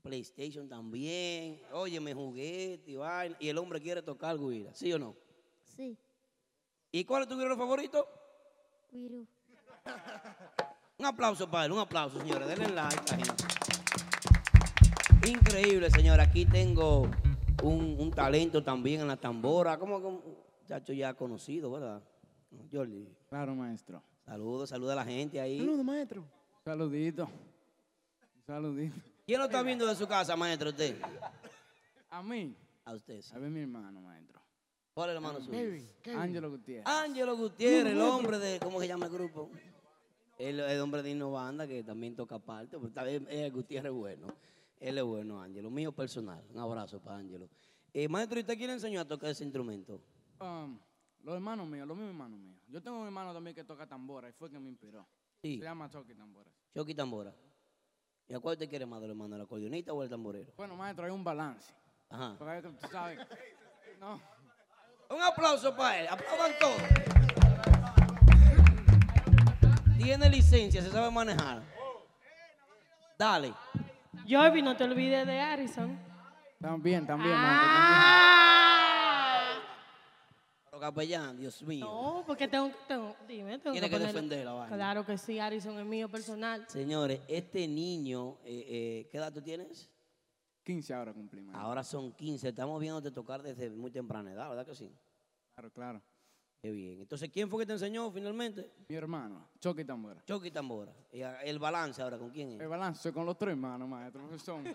PlayStation 0.00 0.68
también. 0.68 1.60
Óyeme, 1.72 2.14
juguete 2.14 2.88
y 2.88 2.94
vaina. 2.94 3.36
Y 3.40 3.48
el 3.48 3.58
hombre 3.58 3.80
quiere 3.80 4.00
tocar 4.00 4.38
guira, 4.38 4.72
¿sí 4.74 4.92
o 4.92 4.98
no? 5.00 5.16
Sí. 5.64 5.98
¿Y 6.92 7.04
cuál 7.04 7.24
es 7.24 7.28
tu 7.28 7.36
guiro 7.36 7.56
favorito? 7.56 8.06
Guiru. 8.92 9.26
Un 10.98 11.06
aplauso 11.06 11.50
para 11.50 11.64
él, 11.64 11.72
un 11.72 11.80
aplauso, 11.80 12.20
señores. 12.20 12.46
Denle 12.46 12.68
like 12.68 13.12
a 13.12 13.16
gente. 13.16 13.44
Increíble, 15.28 15.90
señor. 15.90 16.20
Aquí 16.20 16.46
tengo 16.46 17.10
un, 17.64 17.96
un 17.98 18.10
talento 18.10 18.62
también 18.62 19.00
en 19.00 19.08
la 19.08 19.16
tambora. 19.16 19.78
¿Cómo 19.78 20.00
que 20.00 20.06
un 20.06 20.20
muchacho 20.60 20.92
ya 20.92 21.14
conocido, 21.14 21.70
verdad? 21.70 22.02
Jordi. 22.72 23.08
Claro, 23.28 23.54
maestro. 23.54 24.02
Saludos, 24.24 24.70
saluda 24.70 24.92
a 24.92 24.96
la 24.96 25.04
gente 25.04 25.40
ahí. 25.40 25.58
Saludos, 25.58 25.84
maestro. 25.84 26.24
Saludito. 26.64 27.28
Saludito. 28.46 28.96
¿Quién 29.26 29.38
lo 29.38 29.46
está 29.46 29.62
viendo 29.62 29.86
de 29.86 29.94
su 29.94 30.06
casa, 30.06 30.36
maestro, 30.36 30.70
usted? 30.70 30.96
A 32.10 32.22
mí. 32.22 32.54
A 32.84 32.94
usted, 32.94 33.22
sí. 33.22 33.34
A 33.34 33.38
ver 33.38 33.50
mi 33.50 33.60
hermano, 33.60 34.00
maestro. 34.00 34.40
¿Cuál 34.92 35.10
es 35.10 35.12
el 35.12 35.16
hermano 35.16 35.40
suyo? 35.40 35.58
Ángelo 36.16 36.50
Gutiérrez. 36.50 36.86
Ángelo 36.86 37.36
Gutiérrez, 37.36 37.92
el 37.92 38.00
hombre 38.00 38.38
de, 38.38 38.60
¿cómo 38.60 38.80
se 38.80 38.86
llama 38.86 39.06
el 39.06 39.12
grupo? 39.12 39.50
El, 40.38 40.60
el 40.60 40.80
hombre 40.80 41.02
de 41.02 41.10
Innovanda 41.10 41.66
que 41.66 41.82
también 41.82 42.14
toca 42.14 42.38
parte, 42.38 42.78
pero 42.78 42.92
también 42.92 43.26
es 43.28 43.52
Gutiérrez 43.52 43.90
es 43.90 43.98
bueno. 43.98 44.26
Él 44.84 44.98
es 44.98 45.04
bueno, 45.04 45.40
Ángelo. 45.40 45.70
Mío 45.70 45.92
personal. 45.92 46.44
Un 46.50 46.58
abrazo 46.58 47.00
para 47.00 47.16
Ángelo. 47.16 47.48
Eh, 47.94 48.06
maestro, 48.06 48.38
¿y 48.38 48.42
usted 48.42 48.54
quién 48.54 48.66
le 48.66 48.74
enseñó 48.74 49.00
a 49.00 49.06
tocar 49.06 49.30
ese 49.30 49.42
instrumento? 49.42 50.02
Um, 50.38 50.78
los 51.22 51.36
hermanos 51.36 51.66
míos, 51.66 51.88
los 51.88 51.96
mismos 51.96 52.12
hermanos 52.12 52.38
míos. 52.38 52.60
Yo 52.68 52.82
tengo 52.82 52.98
un 52.98 53.06
hermano 53.06 53.32
también 53.32 53.56
que 53.56 53.64
toca 53.64 53.86
tambora 53.86 54.28
y 54.28 54.32
fue 54.32 54.50
que 54.50 54.58
me 54.58 54.68
inspiró. 54.68 55.08
Sí. 55.40 55.56
Se 55.56 55.64
llama 55.64 55.88
Chucky 55.88 56.14
Tambora. 56.14 56.50
Chucky 56.74 56.94
Tambora. 56.94 57.34
¿Y 58.28 58.34
a 58.34 58.40
cuál 58.40 58.58
te 58.58 58.68
quiere 58.68 58.84
más 58.84 59.00
de 59.00 59.06
los 59.08 59.14
hermanos, 59.14 59.36
el 59.36 59.42
acordeonista 59.46 59.94
o 59.94 60.02
el 60.02 60.10
tamborero? 60.10 60.52
Bueno, 60.54 60.76
maestro, 60.76 61.06
hay 61.06 61.12
un 61.12 61.24
balance. 61.24 61.72
Ajá. 62.10 62.36
Porque 62.38 62.60
tú 62.60 62.88
sabes. 62.90 63.18
No. 63.98 64.20
Un 65.08 65.22
aplauso 65.22 65.74
para 65.74 66.00
él. 66.00 66.08
Aplaudan 66.08 66.52
todos. 66.60 66.82
Tiene 69.96 70.28
licencia, 70.28 70.82
se 70.82 70.90
sabe 70.90 71.10
manejar. 71.10 71.62
Dale. 73.18 73.54
Jorvi, 74.28 74.62
no 74.62 74.76
te 74.76 74.84
olvides 74.84 75.26
de 75.26 75.40
Harrison. 75.40 75.98
También, 76.60 77.06
también, 77.06 77.34
Ah. 77.36 78.30
Pero 80.64 80.80
capellán, 80.80 81.36
Dios 81.38 81.62
mío. 81.62 81.84
No, 81.86 82.24
porque 82.26 82.48
tengo, 82.48 82.70
tengo 82.88 83.14
dime, 83.28 83.58
tengo 83.58 83.72
Tiene 83.72 83.88
que 83.88 83.96
ponerle- 83.96 84.12
defender 84.12 84.44
la 84.44 84.52
vaina. 84.54 84.76
Claro 84.76 85.06
que 85.06 85.16
sí, 85.18 85.38
Harrison 85.38 85.78
es 85.78 85.86
mío 85.86 86.08
personal. 86.08 86.64
Señores, 86.68 87.20
este 87.28 87.68
niño, 87.68 88.38
eh, 88.44 88.64
eh, 89.04 89.08
¿qué 89.10 89.18
edad 89.18 89.32
tú 89.32 89.40
tienes? 89.42 89.90
15 90.64 90.94
ahora 90.94 91.12
cumplí, 91.12 91.42
maestro. 91.42 91.60
Ahora 91.66 91.84
son 91.84 92.12
15. 92.12 92.48
Estamos 92.48 92.80
viéndote 92.80 93.10
tocar 93.10 93.42
desde 93.42 93.68
muy 93.70 93.90
temprana 93.90 94.32
edad, 94.32 94.48
¿verdad 94.48 94.66
que 94.66 94.74
sí? 94.74 94.90
Claro, 95.54 95.70
claro. 95.70 96.02
Qué 96.64 96.70
bien. 96.72 96.98
Entonces, 97.02 97.28
¿quién 97.28 97.50
fue 97.50 97.60
que 97.60 97.66
te 97.66 97.74
enseñó 97.74 98.10
finalmente? 98.10 98.70
Mi 98.88 98.96
hermano, 98.96 99.50
Chucky 99.60 99.84
Tambora. 99.84 100.24
Chucky 100.24 100.50
Tambora. 100.50 100.94
Y 101.12 101.20
a- 101.20 101.42
el 101.42 101.58
balance 101.58 102.00
ahora, 102.00 102.16
¿con 102.16 102.30
quién 102.30 102.52
es? 102.52 102.60
El 102.62 102.68
balance 102.68 103.12
con 103.12 103.26
los 103.26 103.36
tres 103.36 103.50
hermanos, 103.52 103.86
maestro. 103.86 104.26
Son, 104.38 104.64
son- 104.64 104.74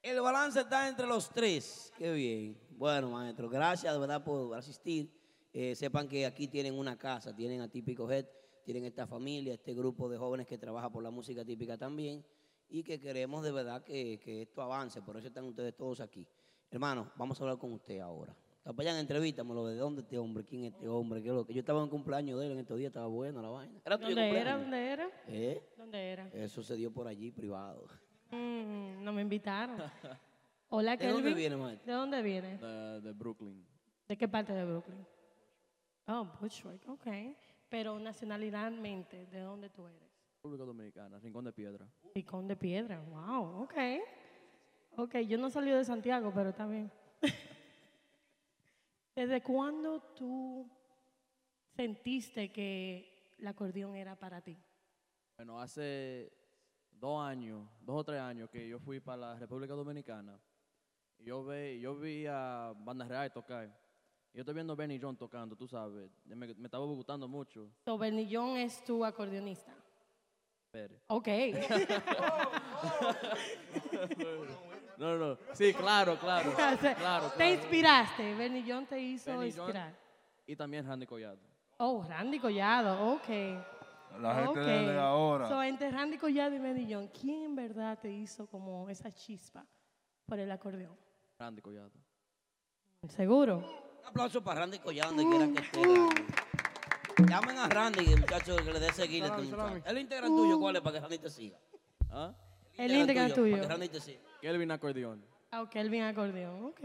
El 0.00 0.20
balance 0.20 0.60
está 0.60 0.88
entre 0.88 1.08
los 1.08 1.28
tres. 1.30 1.92
Qué 1.98 2.12
bien. 2.12 2.56
Bueno, 2.70 3.10
maestro, 3.10 3.48
gracias 3.48 3.92
de 3.92 3.98
verdad 3.98 4.22
por 4.22 4.56
asistir. 4.56 5.12
Eh, 5.52 5.74
sepan 5.74 6.06
que 6.06 6.24
aquí 6.24 6.46
tienen 6.46 6.78
una 6.78 6.96
casa, 6.96 7.34
tienen 7.34 7.60
a 7.62 7.68
Típico 7.68 8.08
Head, 8.08 8.26
tienen 8.64 8.84
esta 8.84 9.08
familia, 9.08 9.54
este 9.54 9.74
grupo 9.74 10.08
de 10.08 10.16
jóvenes 10.18 10.46
que 10.46 10.56
trabaja 10.56 10.88
por 10.88 11.02
la 11.02 11.10
música 11.10 11.44
típica 11.44 11.76
también 11.76 12.24
y 12.68 12.84
que 12.84 13.00
queremos 13.00 13.42
de 13.42 13.50
verdad 13.50 13.82
que, 13.82 14.20
que 14.22 14.42
esto 14.42 14.62
avance. 14.62 15.02
Por 15.02 15.16
eso 15.16 15.26
están 15.26 15.46
ustedes 15.46 15.76
todos 15.76 15.98
aquí. 16.00 16.28
Hermano, 16.70 17.10
vamos 17.16 17.40
a 17.40 17.44
hablar 17.44 17.58
con 17.58 17.72
usted 17.72 17.98
ahora. 17.98 18.34
Capellán, 18.62 18.96
entrevístamelo. 18.98 19.66
¿De 19.66 19.76
dónde 19.76 20.02
este 20.02 20.18
hombre? 20.18 20.44
¿Quién 20.44 20.64
es 20.64 20.74
este 20.74 20.86
hombre? 20.86 21.20
¿Qué 21.20 21.28
es 21.28 21.34
lo 21.34 21.44
que? 21.44 21.52
Yo 21.52 21.60
estaba 21.60 21.82
en 21.82 21.88
cumpleaños 21.88 22.38
de 22.38 22.46
él 22.46 22.52
en 22.52 22.58
estos 22.58 22.78
días, 22.78 22.90
estaba 22.90 23.06
buena 23.06 23.42
la 23.42 23.48
vaina. 23.48 23.80
¿Era 23.84 23.96
¿Dónde 23.96 24.12
era? 24.12 24.52
cumpleaños? 24.54 24.60
¿Dónde 24.60 24.86
era? 24.88 25.10
¿Eh? 25.26 25.62
¿Dónde 25.76 25.98
era? 26.12 26.28
Eso 26.28 26.62
se 26.62 26.76
dio 26.76 26.92
por 26.92 27.08
allí, 27.08 27.32
privado. 27.32 27.86
Mm, 28.30 29.02
no 29.02 29.12
me 29.12 29.22
invitaron. 29.22 29.76
Hola, 30.68 30.96
¿De 30.96 31.08
dónde 31.08 31.34
viene, 31.34 31.56
maestro? 31.56 31.92
¿De 31.92 31.98
dónde 31.98 32.22
viene? 32.22 32.58
De, 32.58 33.00
de 33.00 33.12
Brooklyn. 33.12 33.66
¿De 34.06 34.16
qué 34.16 34.28
parte 34.28 34.52
de 34.52 34.64
Brooklyn? 34.64 35.04
Oh, 36.06 36.28
Bushwick, 36.40 36.88
ok. 36.88 37.06
Pero 37.68 37.98
nacionalidadmente, 37.98 39.26
¿de 39.26 39.40
dónde 39.40 39.70
tú 39.70 39.86
eres? 39.88 40.00
República 40.36 40.64
Dominicana, 40.64 41.18
Rincón 41.18 41.44
de 41.44 41.52
Piedra. 41.52 41.88
Picón 42.12 42.46
de 42.46 42.54
Piedra, 42.56 43.00
wow, 43.00 43.62
ok. 43.64 43.74
Ok, 44.96 45.16
yo 45.26 45.38
no 45.38 45.50
salí 45.50 45.70
de 45.70 45.84
Santiago, 45.84 46.32
pero 46.34 46.50
está 46.50 46.66
bien. 46.66 46.90
¿Desde 49.14 49.42
cuándo 49.42 50.00
tú 50.14 50.68
sentiste 51.74 52.52
que 52.52 53.34
el 53.38 53.46
acordeón 53.46 53.96
era 53.96 54.16
para 54.16 54.40
ti? 54.40 54.56
Bueno, 55.36 55.60
hace 55.60 56.32
dos 56.90 57.22
años, 57.22 57.66
dos 57.80 58.00
o 58.00 58.04
tres 58.04 58.20
años 58.20 58.50
que 58.50 58.68
yo 58.68 58.78
fui 58.78 59.00
para 59.00 59.16
la 59.16 59.38
República 59.38 59.74
Dominicana. 59.74 60.38
Y 61.18 61.24
yo, 61.24 61.44
ve, 61.44 61.78
yo 61.80 61.96
vi 61.96 62.26
a 62.26 62.74
Banda 62.76 63.06
Real 63.06 63.32
tocar. 63.32 63.68
Yo 64.32 64.40
estoy 64.40 64.54
viendo 64.54 64.74
a 64.74 64.76
Benny 64.76 64.98
John 65.00 65.16
tocando, 65.16 65.56
tú 65.56 65.66
sabes. 65.66 66.10
Me, 66.24 66.36
me 66.36 66.66
estaba 66.66 66.84
gustando 66.84 67.26
mucho. 67.26 67.70
So, 67.84 67.98
Bernillón 67.98 68.56
es 68.56 68.84
tu 68.84 69.04
acordeonista. 69.04 69.74
Pérez. 70.70 71.02
Ok. 71.08 71.26
No, 75.00 75.16
no, 75.16 75.38
sí, 75.54 75.72
claro, 75.72 76.18
claro. 76.18 76.52
claro, 76.54 76.76
Te 76.76 76.94
claro. 76.94 77.32
inspiraste, 77.54 78.34
Bernillón 78.34 78.84
te 78.84 79.00
hizo 79.00 79.30
Benny 79.38 79.50
John 79.50 79.64
inspirar. 79.68 79.94
Y 80.46 80.54
también 80.54 80.86
Randy 80.86 81.06
Collado. 81.06 81.38
Oh, 81.78 82.04
Randy 82.06 82.38
Collado, 82.38 83.14
ok. 83.14 83.28
La 84.20 84.34
gente 84.34 84.48
Ok. 84.60 84.66
desde 84.66 84.98
ahora. 84.98 85.48
So, 85.48 85.62
entre 85.62 85.90
Randy 85.90 86.18
Collado 86.18 86.54
y 86.54 86.58
Bernillón, 86.58 87.08
¿quién 87.18 87.44
en 87.44 87.56
verdad 87.56 87.98
te 87.98 88.10
hizo 88.12 88.46
como 88.46 88.90
esa 88.90 89.10
chispa 89.10 89.64
por 90.26 90.38
el 90.38 90.50
acordeón? 90.50 90.94
Randy 91.38 91.62
Collado. 91.62 91.92
¿Seguro? 93.08 93.56
Un 94.00 94.06
aplauso 94.06 94.44
para 94.44 94.60
Randy 94.60 94.80
Collado, 94.80 95.14
donde 95.14 95.24
quiera 95.24 95.46
que 95.46 95.66
esté. 95.66 95.82
Randy. 95.82 96.24
Llamen 97.26 97.56
a 97.58 97.68
Randy, 97.68 98.12
el 98.12 98.20
muchacho 98.20 98.56
que 98.56 98.70
le 98.72 98.80
dé 98.80 98.92
seguir 98.92 99.22
a 99.22 99.26
este 99.28 99.36
Salami, 99.36 99.50
salami. 99.50 99.70
muchacho. 99.76 99.90
El 99.90 99.98
Instagram 99.98 100.28
tuyo, 100.36 100.60
¿cuál 100.60 100.76
es 100.76 100.82
para 100.82 100.94
que 100.96 101.00
Randy 101.00 101.18
te 101.18 101.30
siga? 101.30 101.58
¿Ah? 102.10 102.34
El 102.80 102.96
Instagram 102.96 103.32
tuyo. 103.34 103.56
Kelvin 104.40 104.70
Acordeón. 104.70 105.22
Ah, 105.50 105.62
ok, 105.62 105.70
Kelvin 105.70 106.02
acordeón, 106.02 106.66
ok. 106.66 106.80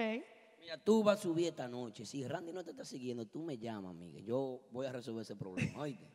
Mira, 0.59 0.77
tú 0.83 1.03
vas 1.03 1.19
a 1.19 1.21
subir 1.21 1.47
esta 1.47 1.67
noche. 1.67 2.05
Si 2.05 2.27
Randy 2.27 2.51
no 2.51 2.63
te 2.63 2.71
está 2.71 2.83
siguiendo, 2.83 3.27
tú 3.27 3.43
me 3.43 3.57
llamas, 3.57 3.91
amiga. 3.91 4.19
Yo 4.19 4.61
voy 4.71 4.87
a 4.87 4.91
resolver 4.91 5.21
ese 5.21 5.35
problema. 5.35 5.79
¿oíste? 5.79 6.07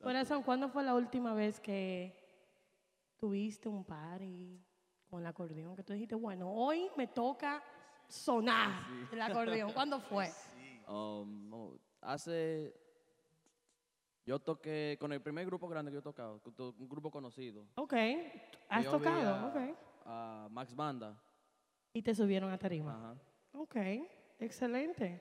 Corazón, 0.00 0.42
¿cuándo 0.44 0.68
fue 0.68 0.84
la 0.84 0.94
última 0.94 1.34
vez 1.34 1.60
que 1.60 2.16
tuviste 3.18 3.68
un 3.68 3.84
party 3.84 4.64
con 5.10 5.20
el 5.20 5.26
acordeón? 5.26 5.74
Que 5.74 5.82
tú 5.82 5.92
dijiste, 5.92 6.14
bueno, 6.14 6.50
hoy 6.52 6.88
me 6.96 7.08
toca 7.08 7.62
sonar 8.08 8.86
el 9.12 9.20
acordeón. 9.20 9.72
¿Cuándo 9.72 10.00
fue? 10.00 10.30
Um, 10.88 11.48
no, 11.48 11.78
hace. 12.00 12.74
Yo 14.24 14.38
toqué 14.38 14.96
con 15.00 15.12
el 15.12 15.20
primer 15.20 15.44
grupo 15.46 15.68
grande 15.68 15.90
que 15.90 15.94
yo 15.94 16.00
he 16.00 16.02
tocado, 16.02 16.40
un 16.78 16.88
grupo 16.88 17.10
conocido. 17.10 17.66
Ok, 17.74 17.94
has 18.68 18.84
tocado, 18.86 19.34
a- 19.34 19.46
ok. 19.48 19.76
A 20.04 20.48
Max 20.50 20.74
Banda. 20.74 21.20
Y 21.92 22.02
te 22.02 22.14
subieron 22.14 22.50
a 22.52 22.58
tarima. 22.58 22.94
Ajá. 22.96 23.16
Ok, 23.52 23.76
excelente. 24.38 25.20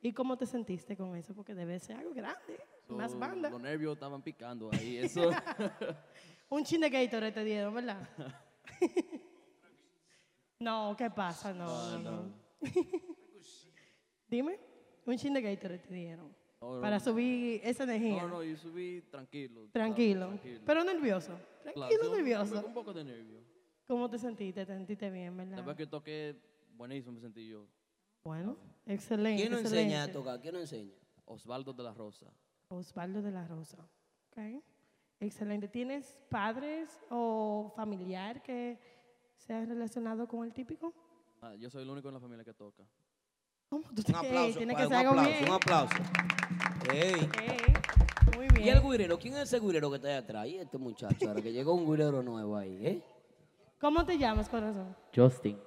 ¿Y 0.00 0.12
cómo 0.12 0.36
te 0.36 0.46
sentiste 0.46 0.96
con 0.96 1.14
eso? 1.16 1.34
Porque 1.34 1.54
debe 1.54 1.78
ser 1.78 1.96
algo 1.96 2.14
grande, 2.14 2.58
So, 2.86 2.96
banda. 3.18 3.50
Los 3.50 3.60
nervios 3.60 3.94
estaban 3.94 4.22
picando 4.22 4.70
ahí. 4.72 4.96
Eso. 4.98 5.30
Un 6.48 6.64
chin 6.64 6.80
de 6.80 6.88
Gatorade 6.88 7.32
te 7.32 7.44
dieron, 7.44 7.74
¿verdad? 7.74 8.08
no, 10.60 10.94
¿qué 10.96 11.10
pasa? 11.10 11.52
No, 11.52 11.98
no, 11.98 12.10
no. 12.10 12.32
Dime, 14.28 14.58
un 15.06 15.16
chin 15.16 15.32
de 15.34 15.42
Gatorade 15.42 15.78
te 15.80 15.94
dieron. 15.94 16.34
No, 16.60 16.74
no, 16.74 16.80
para 16.80 16.98
no. 16.98 17.04
subir 17.04 17.60
esa 17.62 17.84
energía. 17.84 18.22
No, 18.22 18.28
no, 18.28 18.42
yo 18.42 18.56
subí 18.56 19.02
tranquilo. 19.02 19.60
¿sabes? 19.60 19.72
Tranquilo. 19.72 20.38
Pero 20.66 20.84
nervioso. 20.84 21.38
Tranquilo, 21.62 22.16
nervioso. 22.16 22.66
Un 22.66 22.74
poco 22.74 22.92
de 22.92 23.04
nervio. 23.04 23.40
¿Cómo 23.86 24.10
te 24.10 24.18
sentiste? 24.18 24.66
¿Te 24.66 24.74
sentiste 24.74 25.10
bien, 25.10 25.36
verdad? 25.36 25.56
Después 25.56 25.76
que 25.76 25.86
toqué, 25.86 26.36
buenísimo 26.74 27.12
me 27.12 27.20
sentí 27.20 27.48
yo. 27.48 27.66
Bueno, 28.24 28.56
excelente. 28.86 29.42
¿Quién 29.42 29.52
nos 29.52 29.60
enseña 29.60 30.02
a 30.02 30.04
excelente. 30.04 30.12
tocar? 30.12 30.40
¿Quién 30.40 30.54
nos 30.54 30.62
enseña? 30.62 30.94
Osvaldo 31.24 31.72
de 31.72 31.82
la 31.82 31.94
Rosa. 31.94 32.26
Osvaldo 32.68 33.22
de 33.22 33.30
la 33.30 33.46
Rosa. 33.46 33.78
Ok. 34.30 34.62
Excelente. 35.20 35.68
¿Tienes 35.68 36.18
padres 36.28 37.00
o 37.08 37.72
familiar 37.74 38.42
que 38.42 38.78
sea 39.36 39.64
relacionado 39.64 40.26
con 40.28 40.44
el 40.44 40.52
típico? 40.52 40.92
Ah, 41.40 41.54
yo 41.54 41.70
soy 41.70 41.82
el 41.82 41.90
único 41.90 42.08
en 42.08 42.14
la 42.14 42.20
familia 42.20 42.44
que 42.44 42.52
toca. 42.54 42.84
¿Cómo 43.68 43.82
tú 43.94 44.02
Un 44.08 44.14
aplauso, 44.16 44.58
tiene 44.58 44.72
para- 44.72 44.84
que 44.88 44.94
ser 44.94 44.96
un 45.04 45.06
algo 45.06 45.10
aplauso, 45.20 45.38
bien. 45.38 45.48
un 45.48 45.54
aplauso. 45.54 45.94
Ey. 46.92 47.30
Muy 48.36 48.46
¿Y 48.46 48.62
bien. 48.62 48.76
el 48.76 48.82
guirero? 48.82 49.18
¿Quién 49.18 49.34
es 49.34 49.40
ese 49.40 49.60
guirero 49.60 49.90
que 49.90 49.96
está 49.96 50.08
ahí 50.08 50.14
atrás? 50.16 50.46
Y 50.46 50.56
este 50.58 50.78
muchacho, 50.78 51.28
ahora 51.28 51.42
que 51.42 51.52
llegó 51.52 51.74
un 51.74 51.84
guirero 51.90 52.22
nuevo 52.22 52.56
ahí, 52.56 52.86
¿eh? 52.86 53.02
¿Cómo 53.80 54.04
te 54.06 54.16
llamas, 54.18 54.48
corazón? 54.48 54.96
Justin. 55.14 55.58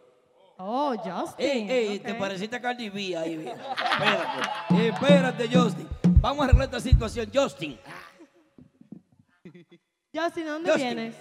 Oh, 0.58 0.96
Justin. 0.98 1.46
Ey, 1.48 1.70
ey, 1.72 2.00
te 2.00 2.14
pareciste 2.16 2.56
a 2.56 2.62
Cardi 2.62 2.90
B 2.90 3.16
ahí. 3.18 3.34
Espérate, 3.48 4.88
espérate, 4.88 5.50
Justin. 5.58 5.88
Vamos 6.20 6.42
a 6.42 6.44
arreglar 6.46 6.66
esta 6.66 6.80
situación, 6.80 7.30
Justin. 7.34 7.80
Justin, 10.14 10.44
¿de 10.46 10.50
dónde 10.52 10.70
Justin. 10.72 10.88
vienes? 10.96 11.16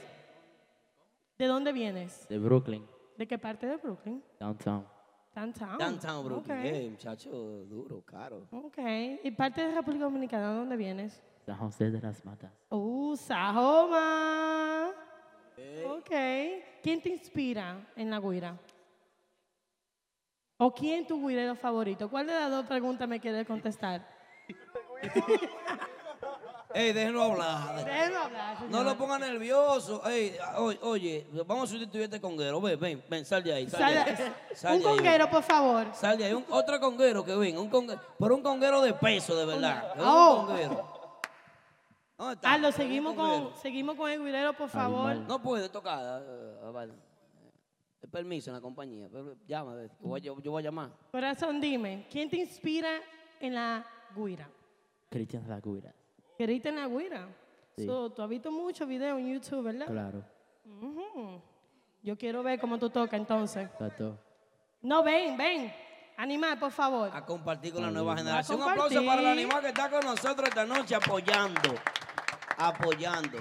¿De 1.39 1.47
dónde 1.47 1.73
vienes? 1.73 2.29
De 2.29 2.39
Brooklyn, 2.39 2.87
¿De 3.17 3.27
qué 3.27 3.39
parte 3.39 3.67
de 3.67 3.77
Brooklyn? 3.77 4.23
downtown. 4.39 4.87
Downtown. 5.35 5.79
Downtown, 5.79 6.25
Brooklyn. 6.25 6.59
Ok. 6.59 6.65
Eh, 6.65 6.89
muchacho 6.91 7.31
duro, 7.67 8.03
caro. 8.03 8.49
Ok. 8.51 8.79
¿Y 9.23 9.31
parte 9.31 9.67
de 9.67 9.75
República 9.75 10.05
Dominicana? 10.05 10.51
¿De 10.51 10.59
dónde 10.59 10.77
vienes? 10.77 11.23
San 11.47 11.57
José 11.57 11.91
de 11.91 12.01
las 12.01 12.25
Matas. 12.25 12.53
Uh, 12.69 13.17
Sajoma. 13.17 14.91
Ok. 15.87 16.11
¿Quién 16.83 17.01
te 17.03 17.11
inspira 17.11 17.93
en 17.97 18.11
la 18.11 18.19
guira? 18.19 18.59
¿O 20.57 20.75
quién 20.75 21.07
tu 21.07 21.27
guirero 21.27 21.55
favorito? 21.55 22.11
¿Cuál 22.11 22.27
de 22.27 22.35
las 22.35 22.51
dos 22.51 22.67
preguntas 22.67 23.09
me 23.09 23.21
quieres 23.21 23.47
contestar? 23.47 24.07
Ey, 26.73 26.93
déjenlo 26.93 27.23
hablar. 27.23 27.85
Déjenlo 27.85 28.19
hablar, 28.21 28.63
No 28.71 28.85
lo 28.85 28.97
ponga 28.97 29.19
nervioso. 29.19 30.07
Ey, 30.09 30.37
oye, 30.57 30.79
oye, 30.83 31.27
vamos 31.47 31.65
a 31.69 31.73
sustituir 31.73 32.05
este 32.05 32.21
conguero. 32.21 32.61
Ven, 32.61 32.79
ven, 32.79 33.03
ven, 33.09 33.25
sal 33.25 33.43
de 33.43 33.53
ahí. 33.53 33.69
Sal, 33.69 33.81
Sal- 33.81 33.95
de 33.95 33.99
ahí. 34.01 34.33
Sal 34.55 34.75
un 34.77 34.81
de 34.83 34.89
ahí, 34.89 34.97
conguero, 34.97 35.31
por 35.31 35.43
favor. 35.43 35.87
Sal 35.95 36.17
de 36.19 36.25
ahí. 36.27 36.33
Un- 36.33 36.45
otro 36.49 36.79
conguero 36.79 37.25
que 37.25 37.35
venga. 37.35 37.61
Un 37.61 37.69
conguero, 37.71 38.01
pero 38.19 38.35
un 38.37 38.43
conguero 38.43 38.81
de 38.83 38.95
peso, 38.95 39.35
de 39.37 39.47
verdad. 39.47 39.95
Oh. 39.99 40.41
Un 40.43 40.47
conguero. 40.47 41.01
¿Dónde 42.17 42.35
está? 42.35 42.53
Aldo, 42.53 42.71
seguimos 42.71 43.15
con, 43.15 43.57
seguimos 43.63 43.97
con 43.97 44.11
el 44.11 44.23
guirero, 44.23 44.53
por 44.53 44.69
favor. 44.69 45.17
No 45.17 45.43
puede 45.43 45.69
tocar. 45.69 46.23
eh, 46.25 46.71
vale. 46.73 46.93
Permiso 48.11 48.51
en 48.51 48.55
la 48.57 48.61
compañía. 48.61 49.09
Llama, 49.47 49.75
yo 49.85 49.89
voy, 50.01 50.21
a- 50.21 50.23
yo 50.23 50.51
voy 50.51 50.61
a 50.63 50.65
llamar. 50.65 50.91
Corazón, 51.13 51.61
dime, 51.61 52.07
¿quién 52.11 52.29
te 52.29 52.37
inspira 52.39 53.01
en 53.41 53.55
la 53.55 53.85
guira? 54.17 54.49
Cristian 55.09 55.49
Lagura. 55.49 55.93
¿Queriste 56.41 56.71
en 56.71 56.77
la 56.77 56.89
guira? 56.89 57.29
Sí. 57.77 57.85
So, 57.85 58.09
tú 58.09 58.23
has 58.23 58.29
visto 58.31 58.51
muchos 58.51 58.89
videos 58.89 59.19
en 59.19 59.31
YouTube, 59.31 59.63
¿verdad? 59.63 59.87
Claro. 59.87 60.25
Ujú. 60.65 61.39
Yo 62.03 62.17
quiero 62.17 62.43
ver 62.43 62.59
cómo 62.59 62.79
tú 62.79 62.89
tocas 62.89 63.21
entonces. 63.21 63.69
Tato. 63.77 64.19
No, 64.81 65.03
ven, 65.03 65.37
ven. 65.37 65.71
Animal, 66.17 66.59
por 66.59 66.73
favor. 66.73 67.11
A 67.13 67.27
compartir 67.27 67.75
con 67.75 67.83
la 67.83 67.91
nueva 67.91 68.17
generación. 68.17 68.59
Un 68.59 68.71
aplauso 68.71 69.05
para 69.05 69.21
el 69.21 69.27
animal 69.27 69.61
que 69.61 69.69
está 69.69 69.91
con 69.91 70.03
nosotros 70.03 70.49
esta 70.49 70.65
noche 70.65 70.95
apoyando. 70.95 71.75
Apoyando. 72.57 73.37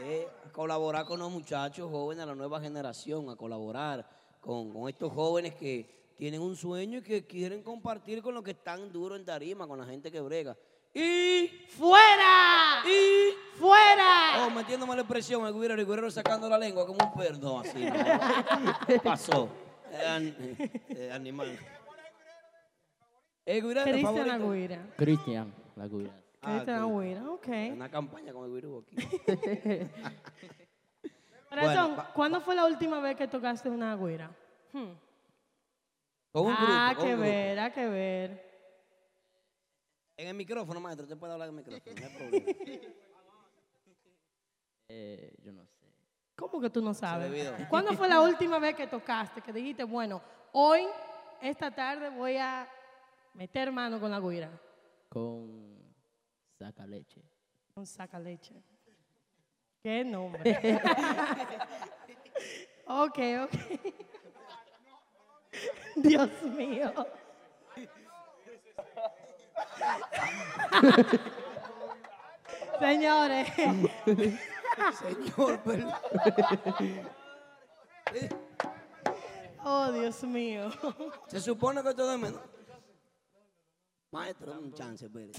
Eh, 0.00 0.26
a 0.46 0.50
colaborar 0.50 1.04
con 1.04 1.18
los 1.18 1.30
muchachos 1.30 1.90
jóvenes, 1.90 2.22
a 2.22 2.28
la 2.28 2.34
nueva 2.34 2.62
generación, 2.62 3.28
a 3.28 3.36
colaborar 3.36 4.08
con, 4.40 4.72
con 4.72 4.88
estos 4.88 5.12
jóvenes 5.12 5.54
que 5.54 6.14
tienen 6.16 6.40
un 6.40 6.56
sueño 6.56 7.00
y 7.00 7.02
que 7.02 7.26
quieren 7.26 7.62
compartir 7.62 8.22
con 8.22 8.32
los 8.32 8.42
que 8.42 8.52
están 8.52 8.90
duros 8.90 9.18
en 9.18 9.26
tarima, 9.26 9.68
con 9.68 9.78
la 9.78 9.84
gente 9.84 10.10
que 10.10 10.22
brega. 10.22 10.56
Y 10.94 11.48
¡Fuera! 11.76 12.82
Y 12.86 13.32
¡Fuera! 13.58 14.46
Oh, 14.46 14.50
metiéndome 14.50 14.94
la 14.94 15.02
expresión, 15.02 15.46
el 15.46 15.52
güirero, 15.52 15.80
el 15.80 15.86
güirero 15.86 16.10
sacando 16.10 16.48
la 16.48 16.58
lengua 16.58 16.86
como 16.86 16.98
un 17.04 17.12
perro. 17.14 17.38
No, 17.38 17.60
así 17.60 17.84
no. 17.84 17.92
Pasó. 19.04 19.48
Eh, 19.92 20.06
an- 20.06 20.36
eh, 20.90 21.10
animal. 21.12 21.58
El 23.44 23.62
Cristian. 23.62 24.30
Agüira. 24.30 24.86
Cristian. 24.96 25.54
Cristian 25.74 26.12
Ah, 26.42 26.60
ok. 26.62 26.68
Agüira, 26.68 27.30
ok. 27.30 27.48
Una 27.72 27.90
campaña 27.90 28.32
con 28.32 28.44
el 28.44 28.50
güirero 28.50 28.84
aquí. 28.86 28.96
Corazón, 31.48 31.94
Bueno, 31.96 32.10
¿cuándo 32.14 32.40
fue 32.42 32.54
la 32.54 32.66
última 32.66 33.00
vez 33.00 33.16
que 33.16 33.26
tocaste 33.26 33.70
una 33.70 33.92
agüira? 33.92 34.30
Hmm. 34.72 34.92
Con 36.30 36.46
un 36.46 36.52
ah, 36.56 36.90
grupo, 36.92 37.00
con 37.00 37.06
que 37.08 37.14
un 37.14 37.20
grupo. 37.20 37.22
ver, 37.22 37.58
ah, 37.58 37.72
que 37.72 37.86
ver. 37.88 38.47
En 40.18 40.26
el 40.26 40.34
micrófono, 40.34 40.80
maestro, 40.80 41.04
usted 41.04 41.16
puede 41.16 41.32
hablar 41.32 41.48
en 41.48 41.56
el 41.56 41.64
micrófono, 41.64 42.00
no 42.00 42.06
hay 42.06 42.12
problema. 42.12 42.46
Eh, 44.90 45.34
yo 45.44 45.52
no 45.52 45.66
sé. 45.66 45.84
¿Cómo 46.34 46.62
que 46.62 46.70
tú 46.70 46.80
no 46.80 46.94
sabes? 46.94 47.30
¿Cuándo 47.68 47.92
fue 47.92 48.08
la 48.08 48.22
última 48.22 48.58
vez 48.58 48.74
que 48.74 48.86
tocaste? 48.86 49.42
Que 49.42 49.52
dijiste, 49.52 49.84
bueno, 49.84 50.22
hoy, 50.52 50.86
esta 51.42 51.70
tarde, 51.70 52.08
voy 52.08 52.38
a 52.38 52.66
meter 53.34 53.70
mano 53.70 54.00
con 54.00 54.10
la 54.10 54.18
guira. 54.18 54.50
Con 55.10 55.94
saca 56.58 56.86
leche. 56.86 57.22
Un 57.74 57.84
saca 57.84 58.18
leche. 58.18 58.54
¿Qué 59.82 60.02
nombre? 60.06 60.58
ok, 62.86 63.18
ok. 63.42 63.52
Dios 65.96 66.42
mío. 66.44 66.94
Señores. 72.80 73.48
Señor, 74.98 75.62
perdón. 75.62 75.94
Oh, 79.64 79.92
Dios 79.92 80.22
mío. 80.24 80.70
Se 81.26 81.40
supone 81.40 81.82
que 81.82 81.94
todo 81.94 82.14
es 82.14 82.20
menos. 82.20 82.40
Maestro, 84.10 84.58
un 84.58 84.72
chance, 84.72 85.06
espere. 85.06 85.32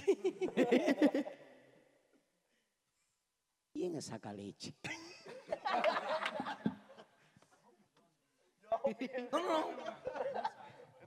¿Quién 3.74 3.96
es 3.96 4.06
saca 4.06 4.32
leche? 4.34 4.76
No, 9.32 9.40
no, 9.40 9.42
no. 9.42 9.70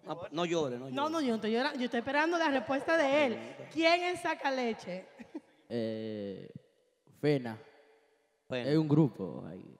No, 0.04 0.20
no 0.32 0.44
llore, 0.44 0.78
no 0.78 0.84
llore. 0.88 0.94
No, 0.94 1.08
no, 1.08 1.20
yo 1.20 1.28
no 1.28 1.34
estoy 1.36 1.52
llorando. 1.52 1.78
Yo 1.78 1.84
estoy 1.84 1.98
esperando 1.98 2.38
la 2.38 2.50
respuesta 2.50 2.96
de 2.96 3.26
él. 3.26 3.38
¿Quién 3.72 4.02
es 4.02 4.20
saca 4.20 4.50
leche? 4.50 5.06
Eh, 5.68 6.50
Fena. 7.20 7.58
Bueno. 8.48 8.68
Es 8.68 8.76
un 8.76 8.88
grupo 8.88 9.44
ahí. 9.46 9.76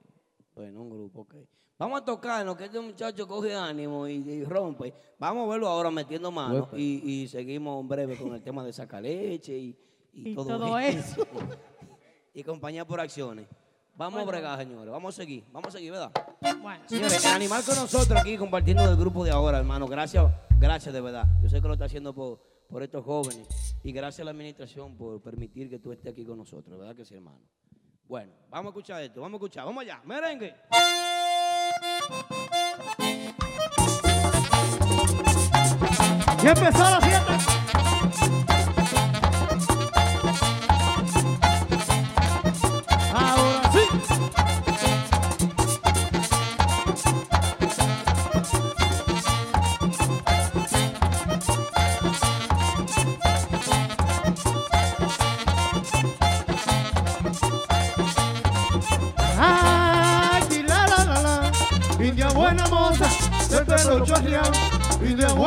Bueno, 0.55 0.81
un 0.81 0.89
grupo, 0.89 1.21
ok. 1.21 1.35
Vamos 1.77 2.01
a 2.01 2.05
tocar 2.05 2.41
en 2.41 2.47
lo 2.47 2.55
que 2.55 2.65
este 2.65 2.79
muchacho 2.79 3.27
coge 3.27 3.53
ánimo 3.53 4.07
y, 4.07 4.13
y 4.13 4.43
rompe. 4.45 4.93
Vamos 5.19 5.47
a 5.47 5.51
verlo 5.51 5.67
ahora 5.67 5.91
metiendo 5.91 6.31
mano 6.31 6.69
y, 6.73 7.23
y 7.23 7.27
seguimos 7.27 7.81
en 7.81 7.87
breve 7.89 8.15
con 8.15 8.33
el 8.33 8.41
tema 8.41 8.63
de 8.63 8.71
sacaleche 8.71 9.57
y, 9.57 9.77
y, 10.13 10.29
Y 10.29 10.35
todo, 10.35 10.57
todo 10.57 10.79
eso. 10.79 11.27
y 12.33 12.43
compañía 12.43 12.85
por 12.85 12.99
acciones. 13.01 13.47
Vamos 13.95 14.13
Bueno. 14.13 14.27
a 14.29 14.31
bregar, 14.31 14.59
señores. 14.59 14.91
Vamos 14.91 15.13
a 15.13 15.21
seguir. 15.21 15.43
Vamos 15.51 15.69
a 15.69 15.71
seguir, 15.77 15.91
¿verdad? 15.91 16.11
Bueno. 16.61 16.83
Señores, 16.87 17.23
el 17.25 17.31
animal 17.31 17.63
con 17.63 17.75
nosotros 17.75 18.19
aquí 18.19 18.37
compartiendo 18.37 18.85
del 18.87 18.95
grupo 18.97 19.23
de 19.23 19.31
ahora, 19.31 19.59
hermano. 19.59 19.85
Gracias, 19.87 20.25
gracias 20.59 20.93
de 20.93 21.01
verdad. 21.01 21.27
Yo 21.41 21.49
sé 21.49 21.61
que 21.61 21.67
lo 21.67 21.73
está 21.73 21.85
haciendo 21.85 22.13
por, 22.13 22.39
por 22.69 22.81
estos 22.81 23.05
jóvenes. 23.05 23.47
Y 23.83 23.91
gracias 23.91 24.21
a 24.21 24.25
la 24.25 24.31
administración 24.31 24.97
por 24.97 25.21
permitir 25.21 25.69
que 25.69 25.77
tú 25.77 25.91
estés 25.91 26.11
aquí 26.11 26.25
con 26.25 26.37
nosotros, 26.37 26.79
¿verdad 26.79 26.95
que 26.95 27.05
sí, 27.05 27.13
hermano? 27.13 27.39
Bueno, 28.07 28.31
vamos 28.49 28.67
a 28.67 28.69
escuchar 28.71 29.03
esto, 29.03 29.21
vamos 29.21 29.35
a 29.35 29.37
escuchar. 29.37 29.65
Vamos 29.65 29.81
allá. 29.83 30.01
Merengue. 30.05 30.55
Y 36.43 36.47
empezó 36.47 36.79
la 36.79 36.99
fiesta. 37.01 37.32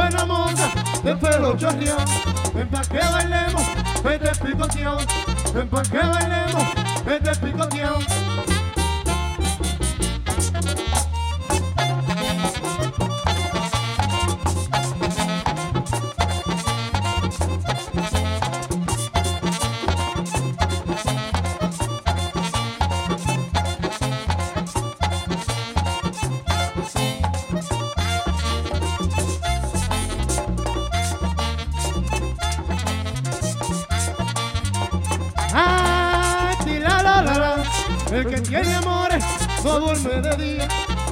Buena 0.08 0.24
moza, 0.24 0.70
de 1.02 1.16
pelo 1.16 1.56
chorreado. 1.56 2.04
Ven 2.54 2.68
pa' 2.68 2.82
que 2.82 2.98
bailemos, 2.98 3.62
vete 4.02 4.30
picoteado, 4.44 4.98
ven 5.52 5.68
pa' 5.68 5.82
que 5.82 5.98
bailemos, 5.98 6.64
vete 7.04 7.36
picoteado. 7.40 8.65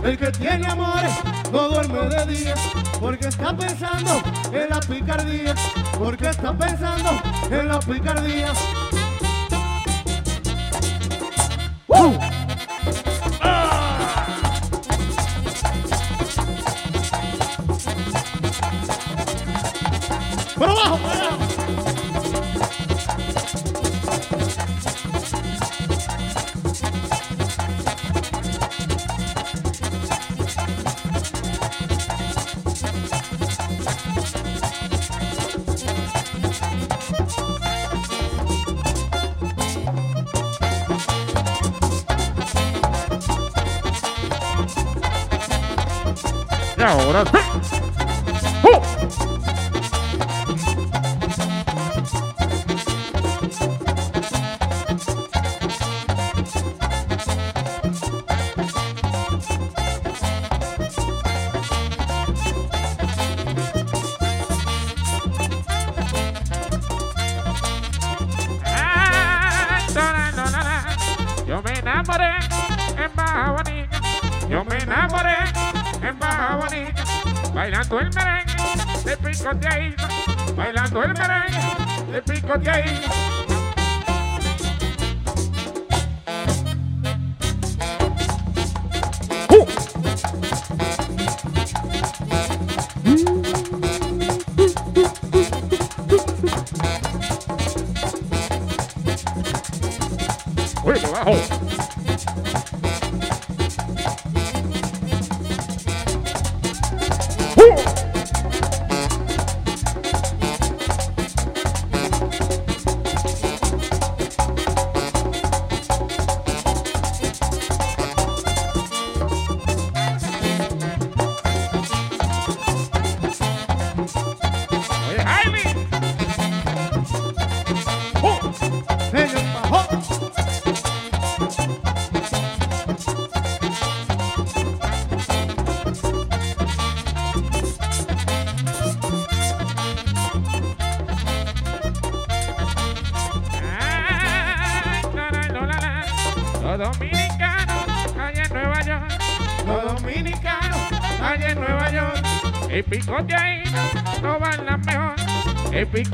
El 0.05 0.19
que 0.19 0.31
tiene 0.33 0.67
amores 0.67 1.15
no 1.51 1.69
duerme 1.69 2.01
de 2.15 2.27
día, 2.27 2.55
porque 3.01 3.29
está 3.29 3.57
pensando 3.57 4.23
en 4.53 4.69
la 4.69 4.81
picardía, 4.81 5.55
porque 5.99 6.29
está 6.29 6.53
pensando 6.53 7.11
en 7.51 7.69
la 7.69 7.81
picardía. 7.81 8.53
Ahora 47.15 47.44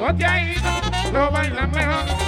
El 0.01 0.07
picoteadito 0.07 1.13
lo 1.13 1.31
bailan 1.31 1.71
mejor. 1.73 2.20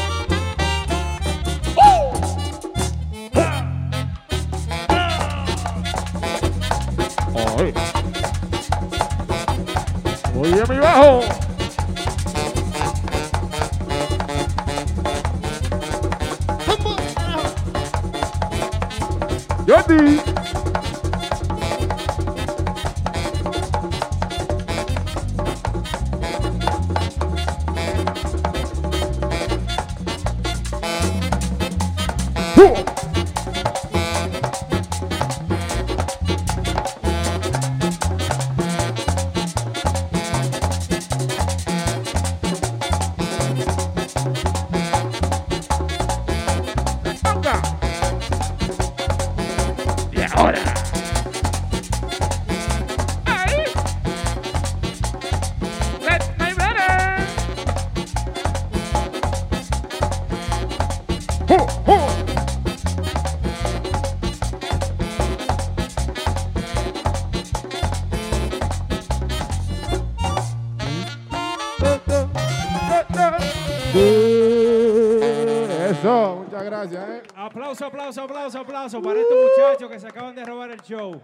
Aplauso, 77.83 78.23
aplauso, 78.23 78.61
aplauso, 78.61 79.03
para 79.03 79.21
estos 79.21 79.37
muchachos 79.37 79.91
que 79.91 79.99
se 79.99 80.07
acaban 80.07 80.37
de 80.37 80.45
robar 80.45 80.71
el 80.71 80.81
show. 80.83 81.21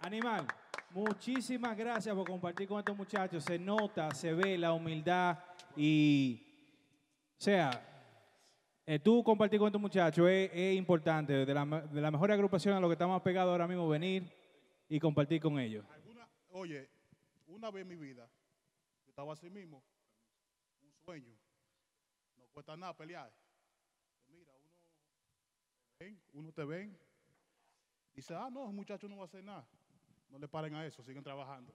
Animal, 0.00 0.44
muchísimas 0.90 1.76
gracias 1.76 2.12
por 2.12 2.26
compartir 2.26 2.66
con 2.66 2.80
estos 2.80 2.96
muchachos. 2.96 3.44
Se 3.44 3.56
nota, 3.56 4.12
se 4.12 4.34
ve 4.34 4.58
la 4.58 4.72
humildad 4.72 5.38
y, 5.76 6.44
o 7.38 7.40
sea, 7.40 7.70
eh, 8.84 8.98
tú 8.98 9.22
compartir 9.22 9.60
con 9.60 9.68
estos 9.68 9.80
muchachos 9.80 10.28
es, 10.28 10.74
importante. 10.76 11.46
De 11.46 11.54
la 11.54 12.10
mejor 12.10 12.32
agrupación 12.32 12.74
a 12.74 12.80
lo 12.80 12.88
que 12.88 12.94
estamos 12.94 13.22
pegados 13.22 13.52
ahora 13.52 13.68
mismo, 13.68 13.88
venir 13.88 14.28
y 14.88 14.98
compartir 14.98 15.40
con 15.40 15.56
ellos. 15.60 15.86
Oye, 16.50 16.90
una 17.46 17.70
vez 17.70 17.82
en 17.82 17.88
mi 17.88 17.96
vida, 17.96 18.28
yo 19.04 19.10
estaba 19.10 19.32
así 19.34 19.48
mismo, 19.48 19.84
un 20.82 20.92
sueño. 21.04 21.32
No 22.36 22.46
cuesta 22.52 22.76
nada 22.76 22.96
pelear. 22.96 23.39
Uno 26.00 26.06
te 26.06 26.06
ven, 26.06 26.18
uno 26.32 26.52
te 26.52 26.64
ven, 26.64 26.98
dice, 28.14 28.34
ah, 28.34 28.48
no, 28.50 28.66
el 28.66 28.72
muchacho 28.72 29.06
no 29.06 29.16
va 29.16 29.22
a 29.22 29.24
hacer 29.26 29.44
nada. 29.44 29.66
No 30.30 30.38
le 30.38 30.48
paren 30.48 30.74
a 30.74 30.86
eso, 30.86 31.02
siguen 31.02 31.22
trabajando. 31.22 31.72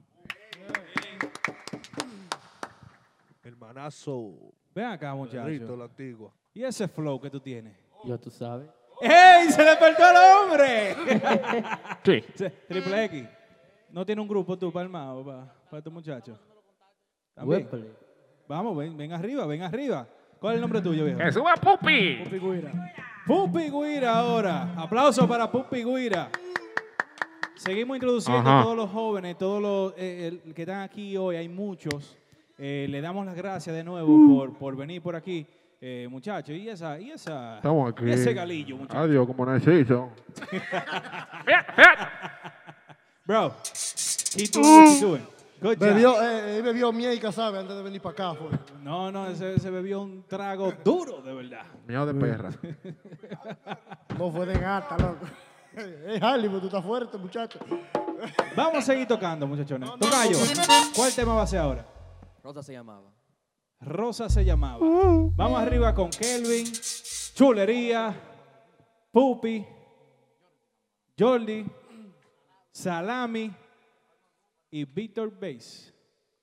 Hermanazo. 3.44 4.34
Ven 4.74 4.86
acá, 4.86 5.14
muchachos. 5.14 5.46
Rito, 5.46 5.78
la 5.78 5.86
antigua. 5.86 6.32
¿Y 6.56 6.64
ese 6.64 6.88
flow 6.88 7.22
que 7.22 7.30
tú 7.30 7.40
tienes? 7.40 7.78
Ya 8.04 8.18
tú 8.18 8.32
sabes. 8.32 8.68
¡Ey! 9.00 9.52
¡Se 9.52 9.64
despertó 9.64 10.04
el 10.10 10.16
hombre! 10.18 10.96
Sí. 12.04 12.24
Triple 12.68 13.04
X. 13.06 13.28
¿No 13.90 14.06
tiene 14.06 14.22
un 14.22 14.28
grupo 14.28 14.58
tú 14.58 14.72
palmado 14.72 15.24
para, 15.24 15.54
para 15.66 15.78
estos 15.78 15.94
muchachos? 15.94 16.40
¿También? 17.34 17.64
Huépale. 17.64 17.92
Vamos, 18.48 18.78
ven, 18.78 18.96
ven 18.98 19.12
arriba, 19.12 19.46
ven 19.46 19.62
arriba. 19.62 20.08
¿Cuál 20.40 20.54
es 20.54 20.56
el 20.58 20.62
nombre 20.62 20.82
tuyo, 20.82 21.06
viejo? 21.06 21.20
¡Que 21.20 21.32
suba 21.32 21.56
Pupi! 21.56 22.24
Pupi 22.24 22.40
Guira. 22.40 22.72
Pupi 23.26 23.70
Guira 23.72 24.18
ahora. 24.20 24.74
Aplauso 24.78 25.28
para 25.28 25.50
Pupi 25.52 25.84
Guira. 25.84 26.30
Seguimos 27.56 27.98
introduciendo 27.98 28.42
Ajá. 28.42 28.60
a 28.60 28.64
todos 28.64 28.78
los 28.78 28.90
jóvenes, 28.92 29.38
todos 29.38 29.62
los 29.62 29.94
eh, 29.98 30.40
el- 30.46 30.54
que 30.54 30.62
están 30.64 30.82
aquí 30.82 31.18
hoy, 31.18 31.36
hay 31.36 31.50
muchos. 31.50 32.16
Eh, 32.58 32.88
le 32.90 33.02
damos 33.02 33.26
las 33.26 33.36
gracias 33.36 33.76
de 33.76 33.84
nuevo 33.84 34.08
por, 34.38 34.58
por 34.58 34.76
venir 34.78 35.02
por 35.02 35.16
aquí, 35.16 35.46
eh, 35.82 36.08
muchachos. 36.10 36.56
Y 36.56 36.70
esa, 36.70 37.00
y 37.00 37.12
esa, 37.12 37.56
Estamos 37.58 37.92
aquí. 37.92 38.10
ese 38.10 38.34
galillo, 38.34 38.78
muchachos. 38.78 39.04
Adiós, 39.04 39.26
como 39.26 39.46
necesito. 39.46 40.10
Bro, 43.26 43.54
keep 44.36 44.52
doing 44.52 44.68
what 44.68 44.86
you're 44.86 45.00
doing. 45.02 45.28
Bebió, 45.74 46.22
eh, 46.22 46.58
él 46.58 46.64
bebió 46.64 46.92
miel 46.92 47.14
y 47.14 47.20
casabe 47.20 47.60
antes 47.60 47.76
de 47.76 47.82
venir 47.82 48.02
para 48.02 48.14
acá. 48.14 48.34
Fue. 48.36 48.50
No, 48.84 49.12
no, 49.12 49.28
ese, 49.28 49.56
ese 49.56 49.72
bebió 49.72 50.02
un 50.02 50.24
trago 50.28 50.74
duro, 50.84 51.22
de 51.22 51.34
verdad. 51.34 51.66
Miau 51.88 52.06
de 52.06 52.14
perra. 52.14 52.50
No 54.18 54.32
fue 54.32 54.46
de 54.46 54.58
gata, 54.58 54.98
loco. 54.98 55.26
Es 55.76 56.24
Hollywood, 56.24 56.62
tú 56.62 56.66
estás 56.68 56.86
fuerte, 56.86 57.18
muchacho. 57.18 57.60
Vamos 58.56 58.78
a 58.78 58.82
seguir 58.82 59.08
tocando, 59.08 59.46
muchachones. 59.46 59.90
Tocayo, 60.00 60.38
¿cuál 60.96 61.14
tema 61.14 61.34
va 61.34 61.42
a 61.42 61.48
ser 61.48 61.60
ahora? 61.60 61.86
Rosa 62.42 62.64
se 62.64 62.72
llamaba. 62.72 63.12
Rosa 63.82 64.30
se 64.30 64.46
llamaba. 64.46 64.80
Vamos 64.80 65.60
arriba 65.60 65.94
con 65.94 66.10
Kelvin, 66.10 66.72
Chulería, 67.34 68.16
Pupi, 69.12 69.66
Jordi, 71.20 71.66
Salami 72.72 73.54
y 74.76 74.84
Víctor 74.84 75.32
Bass. 75.40 75.94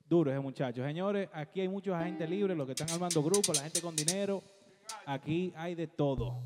Duro 0.09 0.31
ese 0.31 0.39
muchacho. 0.39 0.83
Señores, 0.83 1.29
aquí 1.33 1.61
hay 1.61 1.67
mucha 1.67 2.03
gente 2.03 2.27
libre, 2.27 2.55
los 2.55 2.65
que 2.65 2.71
están 2.71 2.89
armando 2.89 3.21
grupos, 3.21 3.55
la 3.55 3.61
gente 3.61 3.79
con 3.79 3.95
dinero. 3.95 4.41
Aquí 5.05 5.53
hay 5.55 5.75
de 5.75 5.85
todo. 5.85 6.41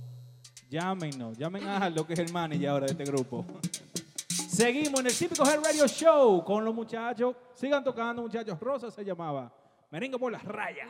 Llámenos, 0.70 1.38
llamen 1.38 1.64
a 1.64 1.78
Aldo, 1.78 2.06
que 2.06 2.12
es 2.12 2.20
el 2.20 2.34
manager 2.34 2.68
ahora 2.68 2.86
de 2.88 2.92
este 2.92 3.06
grupo. 3.06 3.46
Seguimos 4.50 5.00
en 5.00 5.08
el 5.08 5.18
típico 5.18 5.46
Head 5.46 5.64
Radio 5.64 5.88
Show 5.88 6.44
con 6.44 6.66
los 6.66 6.76
muchachos. 6.76 7.34
Sigan 7.56 7.86
tocando, 7.86 8.22
muchachos. 8.22 8.60
Rosa 8.60 8.92
se 8.92 9.06
llamaba. 9.06 9.50
Merengue 9.90 10.20
por 10.20 10.30
las 10.30 10.44
rayas. 10.44 10.90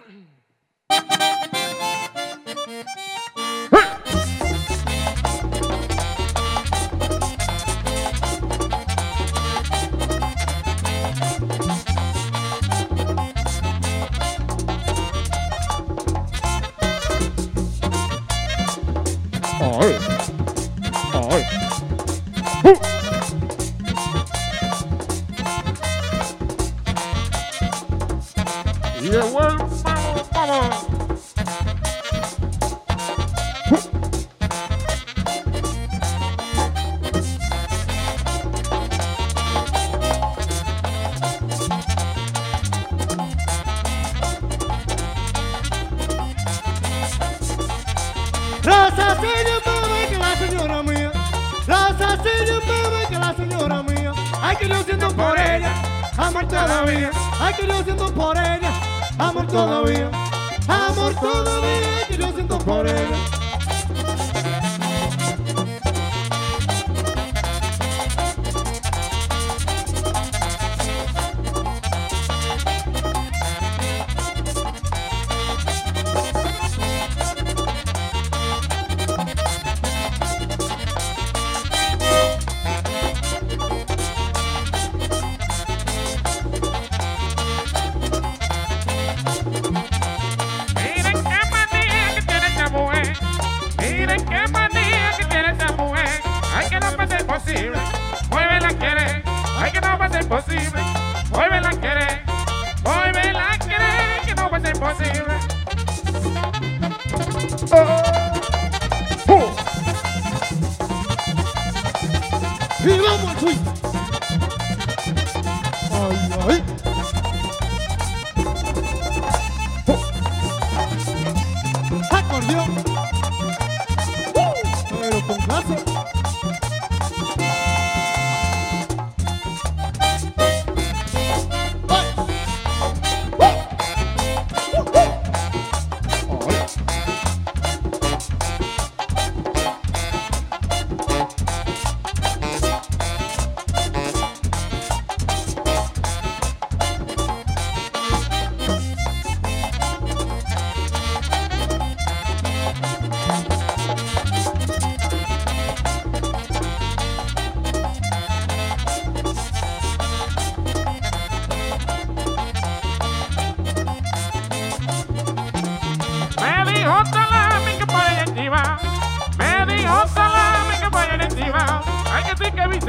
Que 172.69 172.75
sí 172.75 172.79
que 172.79 172.79
vi 172.79 172.81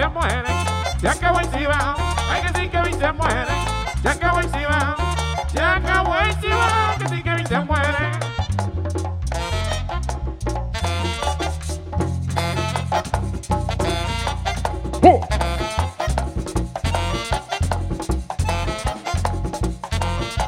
se 1.01 1.09
acabó 1.09 1.41
encima. 1.41 1.97
Hay 2.31 2.43
que 2.43 2.61
sí 2.61 2.69
que 2.69 2.83
vi 2.83 2.93
se 2.95 3.13
muere. 3.13 3.55
Se 4.03 4.09
acabó 4.09 4.41
encima. 4.41 4.97
Se 5.53 5.61
acabó. 5.61 6.15
Que 6.99 7.09
sí 7.09 7.23
que 7.23 7.35
vi 7.35 7.47
se 7.47 7.61
muere. 7.61 8.19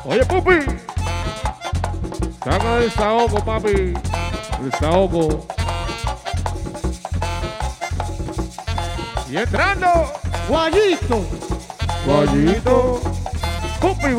Oye, 0.05 0.25
Pupi. 0.27 0.59
Saca 2.43 2.75
el 2.77 2.83
desahogo, 2.83 3.45
papi. 3.45 3.95
El 4.59 4.71
desahogo. 4.71 5.60
Y 9.31 9.37
entrando. 9.37 9.87
Guayito. 10.49 11.25
Guayito. 12.05 13.01
Pupi, 13.81 14.13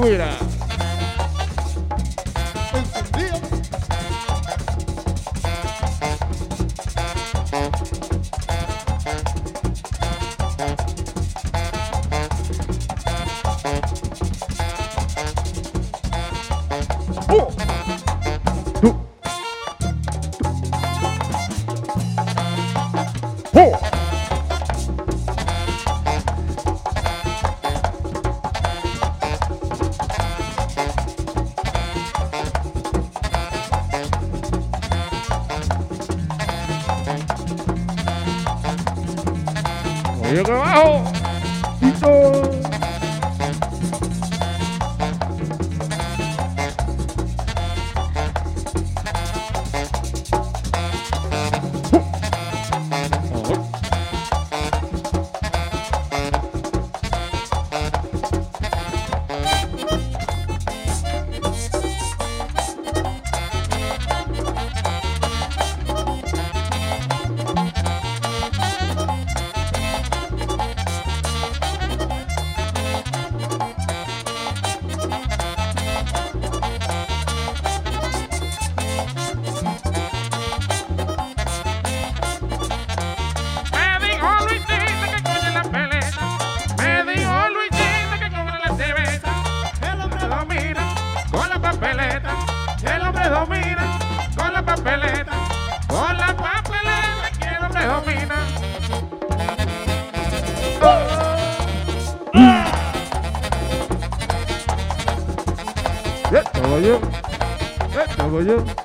Esto 108.42 108.54
hago 108.54 108.81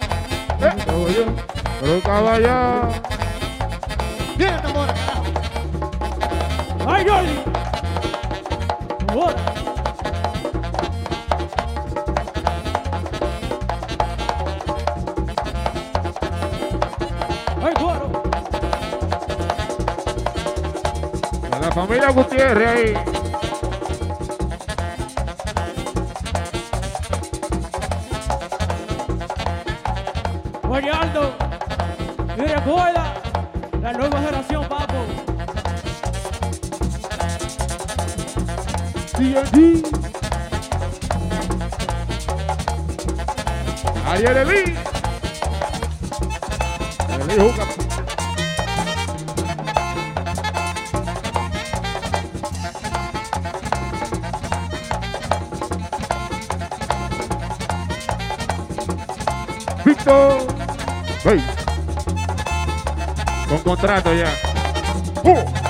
Con 65.22 65.65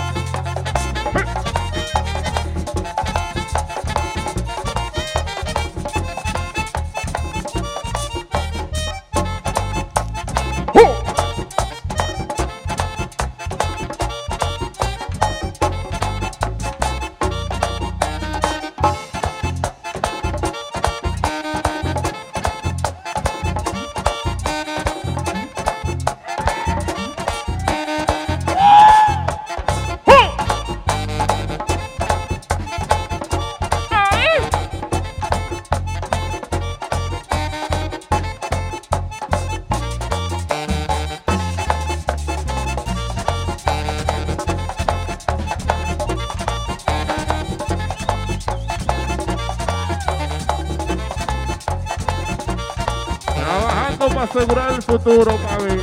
futuro, 54.99 55.37
papi. 55.37 55.77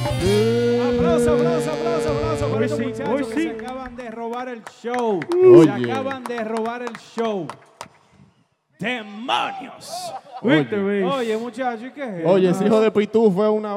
Aplauso, 0.00 1.34
aplauso, 1.34 1.70
aplauso, 1.70 2.08
aplauso 2.10 2.48
por 2.48 2.58
Hoy 2.58 2.64
estos 2.64 2.78
sí, 2.78 2.84
muchachos 2.84 3.14
hoy 3.14 3.24
que 3.24 3.34
sí. 3.34 3.42
se 3.42 3.50
acaban 3.50 3.96
de 3.96 4.10
robar 4.10 4.48
el 4.48 4.62
show. 4.82 5.20
Oye. 5.54 5.84
Se 5.84 5.92
acaban 5.92 6.24
de 6.24 6.44
robar 6.44 6.82
el 6.82 6.96
show. 6.96 7.46
¡Demonios! 8.78 9.92
Oye. 10.42 11.04
Oye, 11.04 11.36
muchachos, 11.36 11.84
¿y 11.84 11.90
qué 11.90 12.20
es 12.20 12.26
Oye, 12.26 12.48
ese 12.48 12.64
hijo 12.64 12.80
de 12.80 12.90
Pitufo 12.90 13.44
es 13.44 13.50
una 13.50 13.69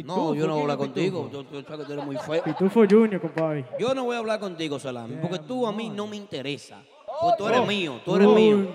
No, 0.00 0.34
yo 0.34 0.46
no 0.46 0.54
voy 0.54 0.60
a 0.60 0.62
hablar 0.62 0.78
¿quién 0.78 0.88
es 0.88 0.94
contigo. 0.94 1.30
Yo, 1.30 1.42
yo 1.42 1.60
sé 1.60 1.66
que 1.66 1.84
tú 1.84 1.92
eres 1.92 2.04
muy 2.06 2.16
feo. 2.16 2.42
Pitufo 2.42 2.84
Junior, 2.88 3.20
compadre. 3.20 3.66
Yo 3.78 3.94
no 3.94 4.04
voy 4.04 4.16
a 4.16 4.20
hablar 4.20 4.40
contigo, 4.40 4.78
Salami, 4.78 5.16
porque 5.20 5.40
tú 5.40 5.66
a 5.66 5.72
mí 5.72 5.90
no 5.90 6.06
me 6.06 6.16
interesa. 6.16 6.82
Porque 7.20 7.36
tú 7.36 7.48
eres 7.48 7.66
mío, 7.66 8.00
tú 8.02 8.16
eres 8.16 8.28
mío, 8.28 8.66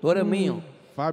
tú 0.00 0.10
eres 0.10 0.24
mío. 0.24 0.60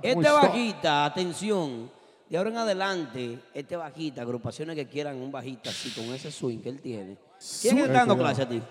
Este 0.02 0.30
bajita, 0.30 1.06
atención, 1.06 1.90
de 2.30 2.38
ahora 2.38 2.50
en 2.50 2.58
adelante, 2.58 3.40
este 3.54 3.78
bajita, 3.78 4.22
agrupaciones 4.22 4.76
que 4.76 4.86
quieran 4.86 5.16
un 5.18 5.32
bajita 5.32 5.70
así, 5.70 5.92
con 5.92 6.14
ese 6.14 6.30
swing 6.30 6.60
que 6.60 6.70
él 6.70 6.82
tiene. 6.82 7.18
¿Quién 7.62 7.78
está 7.78 7.94
dando 7.94 8.18
clase 8.18 8.42
a 8.42 8.50
ti? 8.50 8.62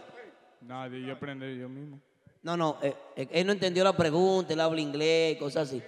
Nadie, 0.60 1.06
yo 1.06 1.14
aprendí 1.14 1.58
yo 1.58 1.68
mismo. 1.68 1.98
No, 2.42 2.56
no, 2.56 2.76
eh, 2.82 2.94
eh, 3.16 3.28
él 3.30 3.46
no 3.46 3.52
entendió 3.52 3.84
la 3.84 3.96
pregunta, 3.96 4.52
él 4.52 4.60
habla 4.60 4.80
inglés, 4.80 5.38
cosas 5.38 5.68
así. 5.68 5.82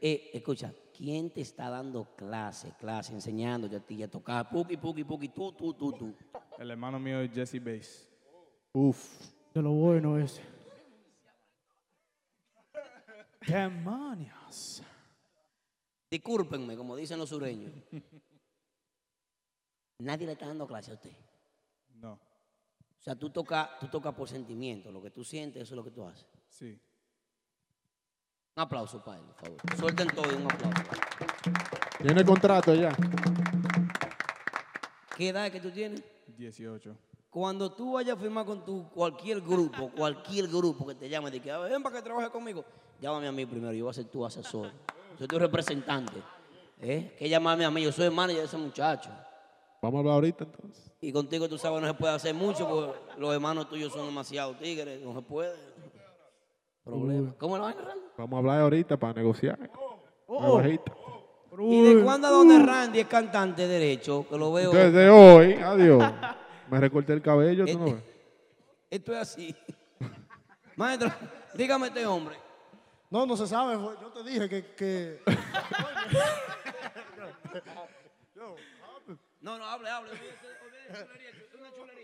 Eh, 0.00 0.30
escucha, 0.32 0.72
¿quién 1.02 1.30
te 1.30 1.40
está 1.40 1.68
dando 1.68 2.14
clase, 2.14 2.72
clase, 2.78 3.12
enseñándote 3.12 3.74
a 3.74 3.80
ti 3.80 4.02
a 4.04 4.08
tocar? 4.08 4.48
Puki, 4.48 4.76
puki, 4.76 5.02
puki, 5.02 5.28
tú, 5.30 5.50
tú, 5.50 5.74
tú, 5.74 5.92
tú. 5.92 6.14
El 6.56 6.70
hermano 6.70 7.00
mío 7.00 7.20
es 7.20 7.32
Jesse 7.32 7.60
Bass. 7.62 8.08
Uf. 8.72 9.32
De 9.52 9.60
lo 9.60 9.72
bueno 9.72 10.16
ese. 10.16 10.42
¡Demonios! 13.44 14.82
Discúlpenme, 16.08 16.76
como 16.76 16.94
dicen 16.94 17.18
los 17.18 17.30
sureños. 17.30 17.72
Nadie 19.98 20.26
le 20.26 20.32
está 20.32 20.46
dando 20.46 20.68
clase 20.68 20.92
a 20.92 20.94
usted. 20.94 21.12
No. 21.96 22.12
O 22.12 23.02
sea, 23.02 23.16
tú 23.16 23.30
tocas 23.30 23.76
tú 23.80 23.88
toca 23.88 24.14
por 24.14 24.28
sentimiento. 24.28 24.92
Lo 24.92 25.02
que 25.02 25.10
tú 25.10 25.24
sientes, 25.24 25.62
eso 25.64 25.74
es 25.74 25.76
lo 25.76 25.82
que 25.82 25.90
tú 25.90 26.04
haces. 26.04 26.28
Sí. 26.48 26.80
Un 28.54 28.62
aplauso 28.62 29.02
para 29.02 29.18
él, 29.18 29.24
por 29.24 29.34
favor. 29.36 29.58
Suelten 29.78 30.08
todo 30.08 30.30
y 30.30 30.34
un 30.34 30.44
aplauso. 30.44 30.82
Tiene 32.02 32.24
contrato 32.24 32.74
ya. 32.74 32.94
¿Qué 35.16 35.28
edad 35.28 35.46
es 35.46 35.52
que 35.52 35.60
tú 35.60 35.70
tienes? 35.70 36.02
18. 36.36 36.94
Cuando 37.30 37.72
tú 37.72 37.92
vayas 37.94 38.16
a 38.18 38.20
firmar 38.20 38.44
con 38.44 38.62
tu 38.64 38.90
cualquier 38.90 39.40
grupo, 39.40 39.90
cualquier 39.96 40.48
grupo 40.48 40.86
que 40.86 40.94
te 40.94 41.08
llame, 41.08 41.30
de 41.30 41.40
que 41.40 41.50
"Ah, 41.50 41.60
ven 41.60 41.82
para 41.82 41.96
que 41.96 42.02
trabaje 42.02 42.28
conmigo, 42.28 42.62
llámame 43.00 43.26
a 43.28 43.32
mí 43.32 43.46
primero, 43.46 43.72
yo 43.72 43.84
voy 43.84 43.90
a 43.90 43.94
ser 43.94 44.04
tu 44.06 44.24
asesor. 44.26 44.70
Soy 45.18 45.26
tu 45.28 45.38
representante. 45.38 46.22
¿Eh? 46.78 47.14
Que 47.18 47.28
llamarme 47.30 47.64
a 47.64 47.70
mí, 47.70 47.82
yo 47.82 47.92
soy 47.92 48.06
el 48.06 48.10
manager 48.12 48.40
de 48.42 48.46
ese 48.48 48.56
muchacho. 48.58 49.08
Vamos 49.80 49.96
a 49.96 50.00
hablar 50.00 50.14
ahorita 50.14 50.44
entonces. 50.44 50.92
Y 51.00 51.10
contigo 51.10 51.48
tú 51.48 51.56
sabes 51.56 51.80
no 51.80 51.88
se 51.88 51.94
puede 51.94 52.12
hacer 52.14 52.34
mucho 52.34 52.68
porque 52.68 52.98
los 53.18 53.32
hermanos 53.32 53.68
tuyos 53.68 53.92
son 53.92 54.04
demasiado 54.06 54.54
tigres, 54.56 55.00
no 55.02 55.14
se 55.14 55.22
puede. 55.22 55.71
Problema. 56.84 57.34
¿Cómo 57.38 57.56
lo 57.56 57.64
van 57.64 57.78
a 57.78 57.94
Vamos 58.18 58.34
a 58.34 58.38
hablar 58.38 58.60
ahorita 58.60 58.96
para 58.96 59.14
negociar. 59.14 59.70
Oh. 60.26 60.56
Bajita. 60.56 60.92
¿Y 61.58 61.82
de 61.82 62.02
cuándo 62.02 62.26
a 62.28 62.30
dónde 62.30 62.58
Randy 62.58 63.00
es 63.00 63.06
cantante 63.06 63.68
derecho? 63.68 64.26
Que 64.28 64.38
lo 64.38 64.52
veo. 64.52 64.72
Desde 64.72 65.08
hoy, 65.10 65.52
adiós. 65.54 66.02
Me 66.70 66.80
recorté 66.80 67.12
el 67.12 67.20
cabello, 67.20 67.66
tú 67.66 67.78
no 67.78 67.84
ves. 67.84 68.02
Esto 68.88 69.12
es 69.12 69.18
así. 69.18 69.54
Maestro, 70.76 71.12
dígame 71.54 71.88
este 71.88 72.06
hombre. 72.06 72.36
No, 73.10 73.26
no 73.26 73.36
se 73.36 73.46
sabe. 73.46 73.74
Yo 73.74 74.10
te 74.10 74.30
dije 74.30 74.48
que. 74.48 74.74
que... 74.74 75.20
No, 79.42 79.58
no, 79.58 79.64
hable, 79.64 79.90
hable. 79.90 80.10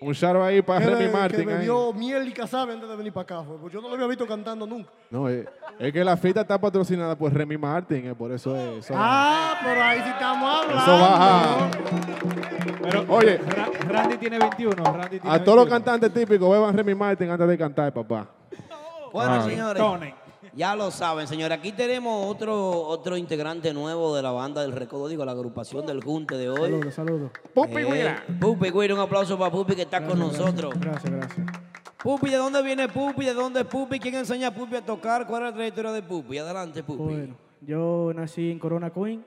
Un 0.00 0.14
charo 0.14 0.44
ahí 0.44 0.62
para 0.62 0.86
Remy 0.86 1.08
Martin. 1.12 1.44
que 1.44 1.50
ahí. 1.52 1.58
bebió 1.58 1.92
miel 1.92 2.28
y 2.28 2.32
casabe 2.32 2.72
antes 2.74 2.88
de 2.88 2.94
venir 2.94 3.12
para 3.12 3.22
acá. 3.24 3.42
porque 3.60 3.74
yo 3.74 3.80
no 3.82 3.88
lo 3.88 3.94
había 3.94 4.06
visto 4.06 4.26
cantando 4.28 4.64
nunca. 4.64 4.90
No, 5.10 5.28
es, 5.28 5.44
es 5.78 5.92
que 5.92 6.04
la 6.04 6.16
fiesta 6.16 6.42
está 6.42 6.56
patrocinada 6.60 7.16
por 7.16 7.34
Remy 7.34 7.58
Martin, 7.58 8.06
eh, 8.06 8.14
por 8.14 8.30
eso 8.30 8.54
es. 8.56 8.84
Eso, 8.84 8.94
Ah, 8.96 9.56
pero 9.64 9.82
ahí 9.82 9.98
sí 10.00 10.08
estamos 10.08 10.54
hablando. 10.54 10.82
eso 10.82 10.92
baja. 11.00 11.70
Pero, 12.80 13.04
Oye. 13.08 13.38
Ra- 13.38 13.68
Randy 13.88 14.16
tiene 14.18 14.38
21. 14.38 14.84
Randy 14.84 15.18
tiene 15.18 15.34
A 15.34 15.42
todos 15.42 15.56
los 15.56 15.64
21. 15.68 15.70
cantantes 15.70 16.12
típicos, 16.14 16.48
beban 16.48 16.76
Remy 16.76 16.94
Martin 16.94 17.30
antes 17.30 17.48
de 17.48 17.58
cantar, 17.58 17.92
papá. 17.92 18.28
Bueno, 19.12 19.34
Ah. 19.34 19.42
señores, 19.42 19.82
Tony. 19.82 20.14
Ya 20.54 20.74
lo 20.76 20.90
saben, 20.90 21.26
señores. 21.26 21.58
Aquí 21.58 21.72
tenemos 21.72 22.26
otro, 22.26 22.80
otro 22.82 23.16
integrante 23.16 23.72
nuevo 23.72 24.14
de 24.14 24.22
la 24.22 24.30
banda 24.32 24.62
del 24.62 24.72
Recodo, 24.72 25.08
digo, 25.08 25.24
la 25.24 25.32
agrupación 25.32 25.86
del 25.86 26.02
Junte 26.02 26.36
de 26.36 26.48
hoy. 26.50 26.70
Saludos, 26.70 26.94
saludos. 26.94 27.30
Pupi 27.54 27.76
Eh, 27.76 27.84
Guira. 27.84 28.24
Pupi 28.40 28.70
Guira, 28.70 28.94
un 28.94 29.00
aplauso 29.00 29.38
para 29.38 29.50
Pupi 29.50 29.74
que 29.74 29.82
está 29.82 30.04
con 30.06 30.18
nosotros. 30.18 30.74
Gracias, 30.78 31.12
gracias. 31.12 31.46
Pupi, 32.02 32.30
¿de 32.30 32.36
dónde 32.36 32.62
viene 32.62 32.88
Pupi? 32.88 33.24
¿De 33.24 33.34
dónde 33.34 33.60
es 33.60 33.66
Pupi? 33.66 33.98
¿Quién 33.98 34.14
enseña 34.14 34.48
a 34.48 34.54
Pupi 34.54 34.76
a 34.76 34.84
tocar? 34.84 35.26
¿Cuál 35.26 35.42
es 35.42 35.48
la 35.50 35.54
trayectoria 35.54 35.92
de 35.92 36.02
Pupi? 36.02 36.38
Adelante, 36.38 36.82
Pupi. 36.82 37.02
Bueno, 37.02 37.36
yo 37.60 38.12
nací 38.14 38.50
en 38.50 38.58
Corona 38.58 38.90
Queen. 38.90 39.24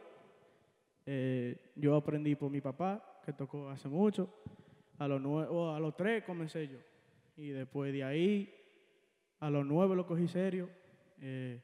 Eh, 1.06 1.58
yo 1.76 1.96
aprendí 1.96 2.36
por 2.36 2.50
mi 2.50 2.62
papá, 2.62 3.04
que 3.26 3.34
tocó 3.34 3.70
hace 3.70 3.88
mucho. 3.88 4.30
A 5.00 5.08
los, 5.08 5.22
nue- 5.22 5.48
o 5.50 5.74
a 5.74 5.80
los 5.80 5.96
tres 5.96 6.24
comencé 6.24 6.68
yo. 6.68 6.78
Y 7.38 7.50
después 7.50 7.92
de 7.92 8.04
ahí, 8.04 8.54
a 9.40 9.50
los 9.50 9.66
nueve 9.66 9.96
lo 9.96 10.06
cogí 10.06 10.28
serio. 10.28 10.70
Eh, 11.22 11.62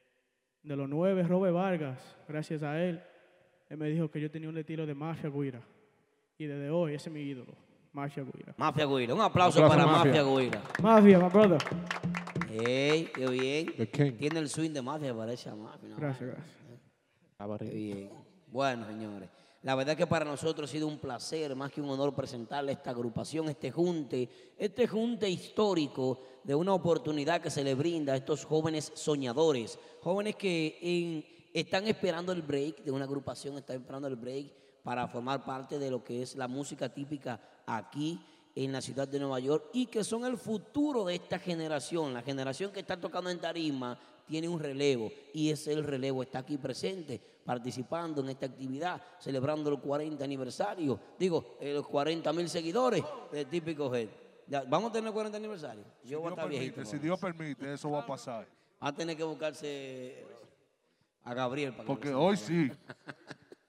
de 0.62 0.76
los 0.76 0.88
nueve, 0.88 1.22
Robert 1.24 1.54
Vargas, 1.54 2.16
gracias 2.28 2.62
a 2.62 2.82
él, 2.82 3.02
él 3.68 3.76
me 3.76 3.88
dijo 3.88 4.10
que 4.10 4.20
yo 4.20 4.30
tenía 4.30 4.48
un 4.48 4.56
estilo 4.56 4.86
de 4.86 4.94
Mafia 4.94 5.30
Guira. 5.30 5.60
Y 6.38 6.46
desde 6.46 6.70
hoy, 6.70 6.94
ese 6.94 7.08
es 7.08 7.14
mi 7.14 7.20
ídolo, 7.22 7.54
Mafia 7.92 8.22
Guira. 8.22 8.54
Mafia 8.56 8.86
Guira. 8.86 9.14
Un 9.14 9.20
aplauso, 9.20 9.64
Aplauso, 9.64 9.68
para 9.68 9.86
Mafia. 9.86 10.22
Mafia 10.22 10.40
Guira. 10.40 10.62
Mafia, 10.82 11.18
my 11.18 11.28
brother. 11.28 11.58
Ey, 12.50 13.10
qué 13.14 13.26
bien. 13.28 14.16
Tiene 14.16 14.38
el 14.38 14.48
swing 14.48 14.70
de 14.70 14.82
Mafia, 14.82 15.14
parece 15.14 15.48
a 15.50 15.54
Mafia. 15.54 15.88
¿no? 15.88 15.96
Gracias, 15.96 16.30
gracias. 16.30 17.60
Qué 17.60 17.74
bien. 17.74 18.10
Bueno, 18.46 18.86
señores. 18.86 19.28
La 19.62 19.74
verdad 19.74 19.96
que 19.96 20.06
para 20.06 20.24
nosotros 20.24 20.70
ha 20.70 20.72
sido 20.72 20.86
un 20.86 20.98
placer, 20.98 21.56
más 21.56 21.72
que 21.72 21.80
un 21.80 21.90
honor 21.90 22.14
presentarle 22.14 22.72
esta 22.72 22.90
agrupación, 22.90 23.48
este 23.48 23.72
junte, 23.72 24.54
este 24.56 24.86
junte 24.86 25.28
histórico 25.28 26.20
de 26.44 26.54
una 26.54 26.72
oportunidad 26.72 27.40
que 27.40 27.50
se 27.50 27.64
le 27.64 27.74
brinda 27.74 28.12
a 28.12 28.16
estos 28.16 28.44
jóvenes 28.44 28.92
soñadores, 28.94 29.78
jóvenes 30.00 30.36
que 30.36 31.50
están 31.52 31.88
esperando 31.88 32.30
el 32.30 32.42
break 32.42 32.84
de 32.84 32.92
una 32.92 33.04
agrupación, 33.04 33.58
están 33.58 33.78
esperando 33.78 34.06
el 34.06 34.14
break 34.14 34.52
para 34.84 35.08
formar 35.08 35.44
parte 35.44 35.78
de 35.78 35.90
lo 35.90 36.04
que 36.04 36.22
es 36.22 36.36
la 36.36 36.46
música 36.46 36.88
típica 36.88 37.40
aquí 37.66 38.20
en 38.64 38.72
la 38.72 38.80
ciudad 38.80 39.06
de 39.06 39.20
Nueva 39.20 39.38
York 39.38 39.66
y 39.72 39.86
que 39.86 40.02
son 40.02 40.24
el 40.24 40.36
futuro 40.36 41.04
de 41.04 41.14
esta 41.14 41.38
generación. 41.38 42.12
La 42.12 42.22
generación 42.22 42.72
que 42.72 42.80
está 42.80 42.98
tocando 43.00 43.30
en 43.30 43.38
tarima 43.38 43.96
tiene 44.26 44.48
un 44.48 44.58
relevo 44.58 45.12
y 45.32 45.50
ese 45.50 45.72
el 45.72 45.84
relevo 45.84 46.22
está 46.24 46.40
aquí 46.40 46.58
presente, 46.58 47.20
participando 47.44 48.20
en 48.20 48.30
esta 48.30 48.46
actividad, 48.46 49.00
celebrando 49.20 49.70
el 49.70 49.78
40 49.78 50.22
aniversario, 50.24 50.98
digo, 51.18 51.56
eh, 51.60 51.72
los 51.72 51.86
40 51.86 52.32
mil 52.32 52.48
seguidores 52.48 53.04
de 53.30 53.44
Típico 53.44 53.94
Head. 53.94 54.08
Ya, 54.48 54.64
¿Vamos 54.64 54.90
a 54.90 54.92
tener 54.94 55.12
40 55.12 55.36
aniversario? 55.36 55.84
Yo 56.04 56.20
voy 56.20 56.26
a 56.26 56.30
Dios 56.30 56.38
estar 56.38 56.48
viejito. 56.48 56.74
permite, 56.74 56.96
si 56.96 56.98
Dios 57.02 57.16
eso. 57.18 57.26
permite, 57.26 57.72
eso 57.74 57.90
va 57.90 58.00
a 58.00 58.06
pasar. 58.06 58.48
Va 58.82 58.88
a 58.88 58.94
tener 58.94 59.16
que 59.16 59.24
buscarse 59.24 60.26
a 61.22 61.32
Gabriel 61.34 61.72
para 61.72 61.84
que 61.84 61.86
Porque 61.86 62.12
hoy 62.12 62.36
siga. 62.36 62.76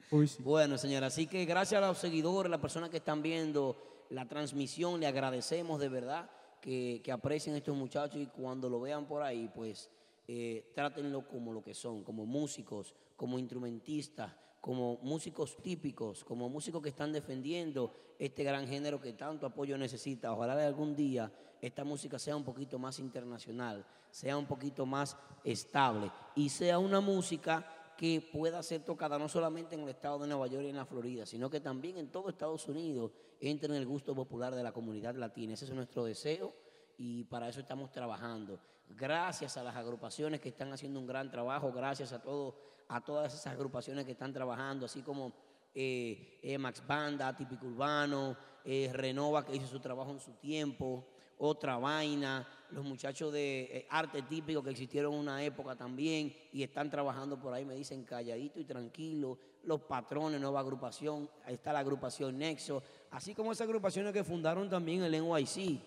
sí. 0.10 0.41
Bueno, 0.41 0.78
señora, 0.78 1.07
así 1.07 1.28
que 1.28 1.45
gracias 1.45 1.84
a 1.84 1.88
los 1.88 1.98
seguidores, 1.99 2.49
las 2.49 2.60
personas 2.60 2.90
que 2.90 2.98
están 2.98 3.22
viendo 3.22 3.89
la 4.10 4.27
transmisión, 4.27 4.99
le 4.99 5.07
agradecemos 5.07 5.80
de 5.80 5.90
verdad 5.90 6.30
que, 6.61 7.02
que 7.03 7.11
aprecien 7.11 7.56
estos 7.56 7.76
muchachos 7.76 8.22
y 8.22 8.27
cuando 8.27 8.69
lo 8.69 8.80
vean 8.80 9.07
por 9.07 9.22
ahí, 9.22 9.49
pues 9.53 9.90
eh, 10.27 10.72
trátenlo 10.76 11.27
como 11.27 11.52
lo 11.53 11.64
que 11.64 11.73
son, 11.73 12.03
como 12.03 12.26
músicos, 12.26 12.94
como 13.15 13.40
instrumentistas, 13.40 14.31
como 14.61 14.98
músicos 15.02 15.57
típicos, 15.57 16.23
como 16.23 16.49
músicos 16.49 16.84
que 16.84 16.90
están 16.90 17.11
defendiendo 17.11 17.94
este 18.19 18.44
gran 18.44 18.68
género 18.68 19.02
que 19.02 19.14
tanto 19.14 19.48
apoyo 19.48 19.77
necesita. 19.77 20.31
Ojalá 20.31 20.56
de 20.56 20.65
algún 20.65 20.95
día 20.95 21.31
esta 21.61 21.84
música 21.84 22.19
sea 22.19 22.36
un 22.36 22.44
poquito 22.44 22.77
más 22.77 22.99
internacional, 22.99 23.86
sea 24.11 24.38
un 24.38 24.45
poquito 24.45 24.86
más 24.86 25.18
estable 25.44 26.11
y 26.36 26.49
sea 26.49 26.77
una 26.77 26.99
música 27.02 27.65
que 27.99 28.21
pueda 28.21 28.63
ser 28.63 28.85
tocada 28.85 29.19
no 29.19 29.27
solamente 29.27 29.76
en 29.76 29.81
el 29.81 29.89
estado 29.89 30.19
de 30.19 30.27
Nueva 30.30 30.47
York 30.47 30.63
y 30.63 30.69
en 30.69 30.77
la 30.77 30.85
Florida, 30.85 31.26
sino 31.26 31.49
que 31.49 31.59
también 31.59 31.97
en 31.97 32.09
todo 32.09 32.30
Estados 32.30 32.65
Unidos 32.69 33.11
entre 33.41 33.67
en 33.67 33.76
el 33.76 33.85
gusto 33.85 34.15
popular 34.15 34.55
de 34.55 34.63
la 34.63 34.71
comunidad 34.71 35.15
latina. 35.15 35.53
Ese 35.53 35.65
es 35.65 35.71
nuestro 35.71 36.05
deseo 36.05 36.55
y 36.97 37.26
para 37.26 37.49
eso 37.49 37.59
estamos 37.59 37.91
trabajando. 37.91 38.57
Gracias 38.88 39.57
a 39.57 39.63
las 39.63 39.76
agrupaciones 39.76 40.39
que 40.39 40.47
están 40.47 40.71
haciendo 40.71 40.97
un 40.97 41.07
gran 41.07 41.30
trabajo, 41.30 41.73
gracias 41.73 42.13
a, 42.13 42.21
todo, 42.21 42.55
a 42.88 43.03
todas 43.03 43.34
esas 43.34 43.47
agrupaciones 43.47 44.05
que 44.05 44.13
están 44.13 44.31
trabajando, 44.31 44.85
así 44.85 45.01
como 45.01 45.34
eh, 45.76 46.39
eh, 46.41 46.57
Max 46.57 46.81
Banda, 46.88 47.35
Típico 47.35 47.65
Urbano, 47.65 48.38
eh, 48.63 48.89
Renova 48.93 49.45
que 49.45 49.57
hizo 49.57 49.67
su 49.67 49.81
trabajo 49.81 50.11
en 50.11 50.21
su 50.21 50.31
tiempo, 50.35 51.05
Otra 51.41 51.78
Vaina, 51.78 52.45
los 52.72 52.84
muchachos 52.86 53.32
de 53.32 53.61
eh, 53.61 53.88
arte 53.90 54.22
típico 54.24 54.61
que 54.61 54.72
existieron 54.72 55.14
en 55.14 55.20
una 55.20 55.41
época 55.44 55.74
también 55.76 56.36
y 56.52 56.64
están 56.64 56.90
trabajando 56.90 57.40
por 57.40 57.53
ahí, 57.53 57.64
me 57.66 57.76
dicen 57.76 58.03
calladito 58.03 58.60
y 58.60 58.66
tranquilo, 58.66 59.38
los 59.64 59.80
patrones, 59.82 60.40
nueva 60.41 60.60
agrupación, 60.60 61.30
ahí 61.45 61.53
está 61.56 61.72
la 61.72 61.80
agrupación 61.80 62.38
Nexo, 62.38 62.84
así 63.11 63.34
como 63.34 63.53
esas 63.53 63.68
agrupaciones 63.68 64.11
que 64.11 64.24
fundaron 64.26 64.70
también 64.70 65.02
el 65.03 65.14
NYC, 65.14 65.57
eh, 65.57 65.82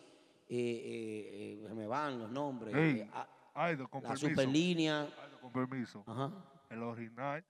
eh, 0.49 1.66
eh, 1.70 1.74
me 1.74 1.87
van 1.87 2.19
los 2.19 2.31
nombres, 2.31 2.74
eh, 2.74 3.09
ah, 3.12 3.29
Aido, 3.55 3.87
con 3.89 4.03
la 4.03 4.09
permiso. 4.09 4.29
Superlínea, 4.31 5.01
Aido, 5.03 5.39
con 5.41 5.53
permiso. 5.53 6.05
El 6.70 6.83
original 6.83 7.45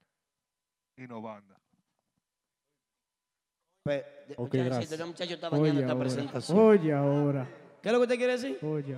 y 0.97 1.07
no 1.07 1.21
banda. 1.21 1.55
Pe- 3.83 4.05
de- 4.27 4.33
Ok, 4.37 4.53
muchachito, 4.53 4.63
gracias. 4.65 4.91
este 4.91 5.05
muchacho 5.05 5.33
está 5.35 5.49
dañando 5.49 5.69
Oye 5.71 5.79
esta 5.79 5.91
ahora. 5.93 5.99
presentación. 6.03 6.59
Oye 6.59 6.93
ahora. 6.93 7.47
¿Qué 7.83 7.89
es 7.89 7.93
lo 7.93 7.99
que 7.99 8.03
usted 8.03 8.17
quiere 8.17 8.31
decir? 8.31 8.57
Oye. 8.65 8.95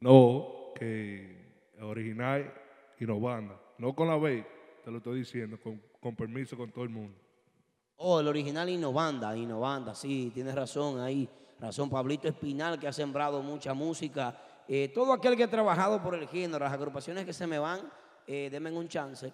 No, 0.00 0.72
que 0.74 1.76
original 1.82 2.54
y 2.98 3.04
no 3.04 3.20
banda. 3.20 3.60
No 3.76 3.94
con 3.94 4.08
la 4.08 4.16
B, 4.16 4.46
te 4.82 4.90
lo 4.90 4.96
estoy 4.96 5.18
diciendo, 5.18 5.60
con, 5.62 5.78
con 6.00 6.16
permiso 6.16 6.56
con 6.56 6.72
todo 6.72 6.84
el 6.84 6.88
mundo. 6.88 7.14
Oh, 7.96 8.18
el 8.18 8.28
original 8.28 8.70
Innovanda, 8.70 9.36
Innovanda, 9.36 9.94
sí, 9.94 10.30
tienes 10.32 10.54
razón 10.54 10.98
ahí. 10.98 11.28
Razón, 11.60 11.90
Pablito 11.90 12.28
Espinal, 12.28 12.80
que 12.80 12.88
ha 12.88 12.92
sembrado 12.94 13.42
mucha 13.42 13.74
música. 13.74 14.64
Eh, 14.66 14.90
todo 14.94 15.12
aquel 15.12 15.36
que 15.36 15.44
ha 15.44 15.50
trabajado 15.50 16.02
por 16.02 16.14
el 16.14 16.26
género, 16.26 16.64
las 16.64 16.72
agrupaciones 16.72 17.26
que 17.26 17.34
se 17.34 17.46
me 17.46 17.58
van, 17.58 17.92
eh, 18.26 18.48
denme 18.50 18.72
un 18.72 18.88
chance. 18.88 19.30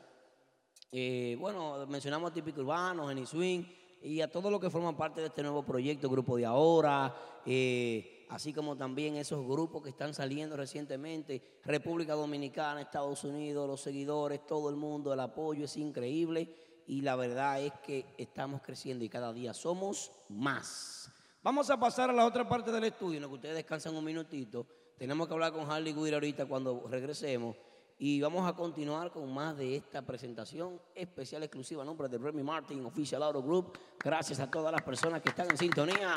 Eh, 0.91 1.37
bueno, 1.39 1.87
mencionamos 1.87 2.33
a 2.33 2.35
Típico 2.35 2.61
Urbano, 2.61 3.07
Jenny 3.07 3.25
Swing, 3.25 3.63
y 4.03 4.21
a 4.21 4.31
todos 4.31 4.51
los 4.51 4.61
que 4.61 4.71
forman 4.71 4.97
parte 4.97 5.21
de 5.21 5.29
este 5.29 5.43
nuevo 5.43 5.65
proyecto, 5.65 6.11
Grupo 6.11 6.37
de 6.37 6.45
Ahora, 6.45 7.15
eh, 7.47 8.27
así 8.31 8.53
como 8.53 8.77
también 8.77 9.17
esos 9.17 9.47
grupos 9.47 9.83
que 9.83 9.91
están 9.91 10.15
saliendo 10.15 10.57
recientemente, 10.57 11.61
República 11.65 12.15
Dominicana, 12.15 12.81
Estados 12.81 13.25
Unidos, 13.25 13.69
los 13.69 13.81
seguidores, 13.81 14.47
todo 14.47 14.71
el 14.71 14.77
mundo, 14.77 15.13
el 15.13 15.21
apoyo 15.21 15.65
es 15.67 15.77
increíble 15.77 16.55
y 16.87 17.03
la 17.03 17.17
verdad 17.17 17.63
es 17.63 17.73
que 17.85 18.07
estamos 18.19 18.61
creciendo 18.63 19.05
y 19.05 19.09
cada 19.09 19.33
día 19.33 19.55
somos 19.55 20.11
más. 20.29 21.11
Vamos 21.43 21.71
a 21.71 21.79
pasar 21.79 22.11
a 22.11 22.13
la 22.13 22.27
otra 22.27 22.49
parte 22.49 22.71
del 22.73 22.85
estudio, 22.85 23.17
en 23.17 23.23
lo 23.23 23.29
que 23.29 23.35
ustedes 23.35 23.57
descansan 23.57 23.97
un 23.97 24.05
minutito. 24.05 24.67
Tenemos 24.97 25.27
que 25.27 25.35
hablar 25.35 25.53
con 25.53 25.69
Harley 25.71 25.93
Guira 25.93 26.17
ahorita 26.17 26.47
cuando 26.47 26.87
regresemos. 26.89 27.57
Y 27.99 28.21
vamos 28.21 28.49
a 28.49 28.53
continuar 28.55 29.11
con 29.13 29.33
más 29.33 29.57
de 29.57 29.77
esta 29.77 30.03
presentación 30.03 30.81
especial 30.95 31.43
exclusiva 31.45 31.83
a 31.83 31.87
nombre 31.87 32.09
de 32.09 32.19
Remy 32.19 32.43
Martin, 32.43 32.85
Official 32.85 33.23
Auto 33.23 33.43
Group. 33.43 33.79
Gracias 34.03 34.41
a 34.41 34.51
todas 34.51 34.73
las 34.73 34.83
personas 34.83 35.23
que 35.23 35.29
están 35.29 35.49
en 35.51 35.57
sintonía. 35.57 36.17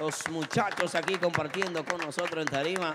Los 0.00 0.28
muchachos 0.30 0.94
aquí 0.96 1.14
compartiendo 1.16 1.84
con 1.84 2.00
nosotros 2.00 2.44
en 2.44 2.48
Tarima. 2.50 2.94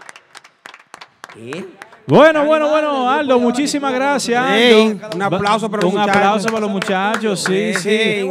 ¿Eh? 1.37 1.65
Bueno, 2.07 2.45
bueno, 2.45 2.69
bueno, 2.69 3.09
Aldo, 3.09 3.39
muchísimas 3.39 3.93
gracias. 3.93 4.41
Aldo. 4.41 5.07
Un 5.15 5.21
aplauso 5.21 5.71
para 5.71 5.83
los 5.83 5.93
Un 5.93 5.99
muchachos. 5.99 6.15
aplauso 6.17 6.47
para 6.47 6.59
los 6.59 6.69
muchachos, 6.69 7.39
sí, 7.43 7.73
sí. 7.73 8.29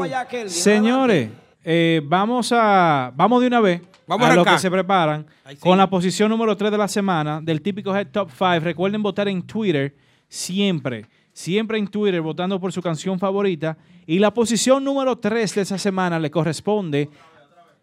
Señores, 0.49 1.31
eh, 1.65 2.03
vamos 2.05 2.53
a 2.53 3.11
vamos 3.15 3.41
de 3.41 3.47
una 3.47 3.61
vez 3.61 3.81
Vamos 4.07 4.29
a 4.29 4.33
a 4.33 4.37
los 4.37 4.47
que 4.47 4.59
se 4.59 4.71
preparan 4.71 5.27
con 5.61 5.79
la 5.79 5.89
posición 5.89 6.29
número 6.31 6.57
3 6.57 6.71
de 6.71 6.79
la 6.79 6.89
semana 6.89 7.41
del 7.41 7.63
típico 7.63 7.97
Head 7.97 8.09
Top 8.09 8.31
5. 8.31 8.61
Recuerden 8.61 9.03
votar 9.03 9.29
en 9.29 9.43
Twitter 9.43 9.95
siempre, 10.29 11.07
siempre 11.33 11.79
en 11.79 11.87
Twitter 11.87 12.21
votando 12.21 12.61
por 12.61 12.73
su 12.73 12.83
canción 12.83 13.19
favorita. 13.19 13.77
Y 14.07 14.19
la 14.19 14.33
posición 14.33 14.85
número 14.85 15.17
3 15.17 15.55
de 15.55 15.63
esa 15.63 15.79
semana 15.79 16.19
le 16.19 16.31
corresponde 16.31 17.09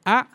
a 0.06 0.28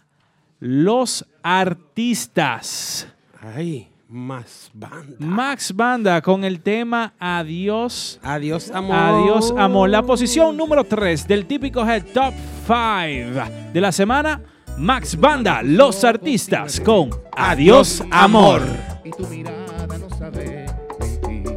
los 0.59 1.25
artistas. 1.43 3.07
Ay, 3.41 3.89
más 4.09 4.71
banda. 4.73 5.17
Max 5.19 5.75
Banda 5.75 6.21
con 6.23 6.45
el 6.45 6.61
tema 6.61 7.15
Adiós. 7.19 8.19
Adiós, 8.23 8.71
amor. 8.71 8.97
Adiós, 8.97 9.55
amor. 9.57 9.91
La 9.91 10.03
posición 10.03 10.57
número 10.57 10.85
3 10.85 11.29
del 11.29 11.47
típico 11.47 11.87
Head 11.87 12.07
Top 12.13 12.35
5 12.67 13.73
de 13.73 13.81
la 13.81 13.93
semana. 13.93 14.41
Max 14.79 15.17
Banda, 15.19 15.63
los 15.63 16.05
artistas 16.05 16.81
con 16.81 17.11
Adiós, 17.37 18.03
amor. 18.11 18.63
y 19.05 19.11
tu 19.11 19.27
mirada 19.27 19.99
no 19.99 20.09
sabe 20.17 20.67
mentir. 21.01 21.55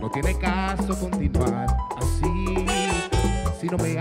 No 0.00 0.10
tiene 0.10 0.36
caso 0.38 0.98
continuar 0.98 1.66
así. 1.96 2.66
Si 3.60 3.66
no 3.68 3.76
me 3.78 3.94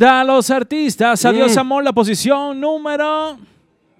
Banda, 0.00 0.24
los 0.24 0.50
artistas. 0.50 1.24
Adiós, 1.26 1.54
Mm. 1.54 1.58
amor, 1.58 1.84
la 1.84 1.92
posición 1.92 2.58
número 2.58 3.36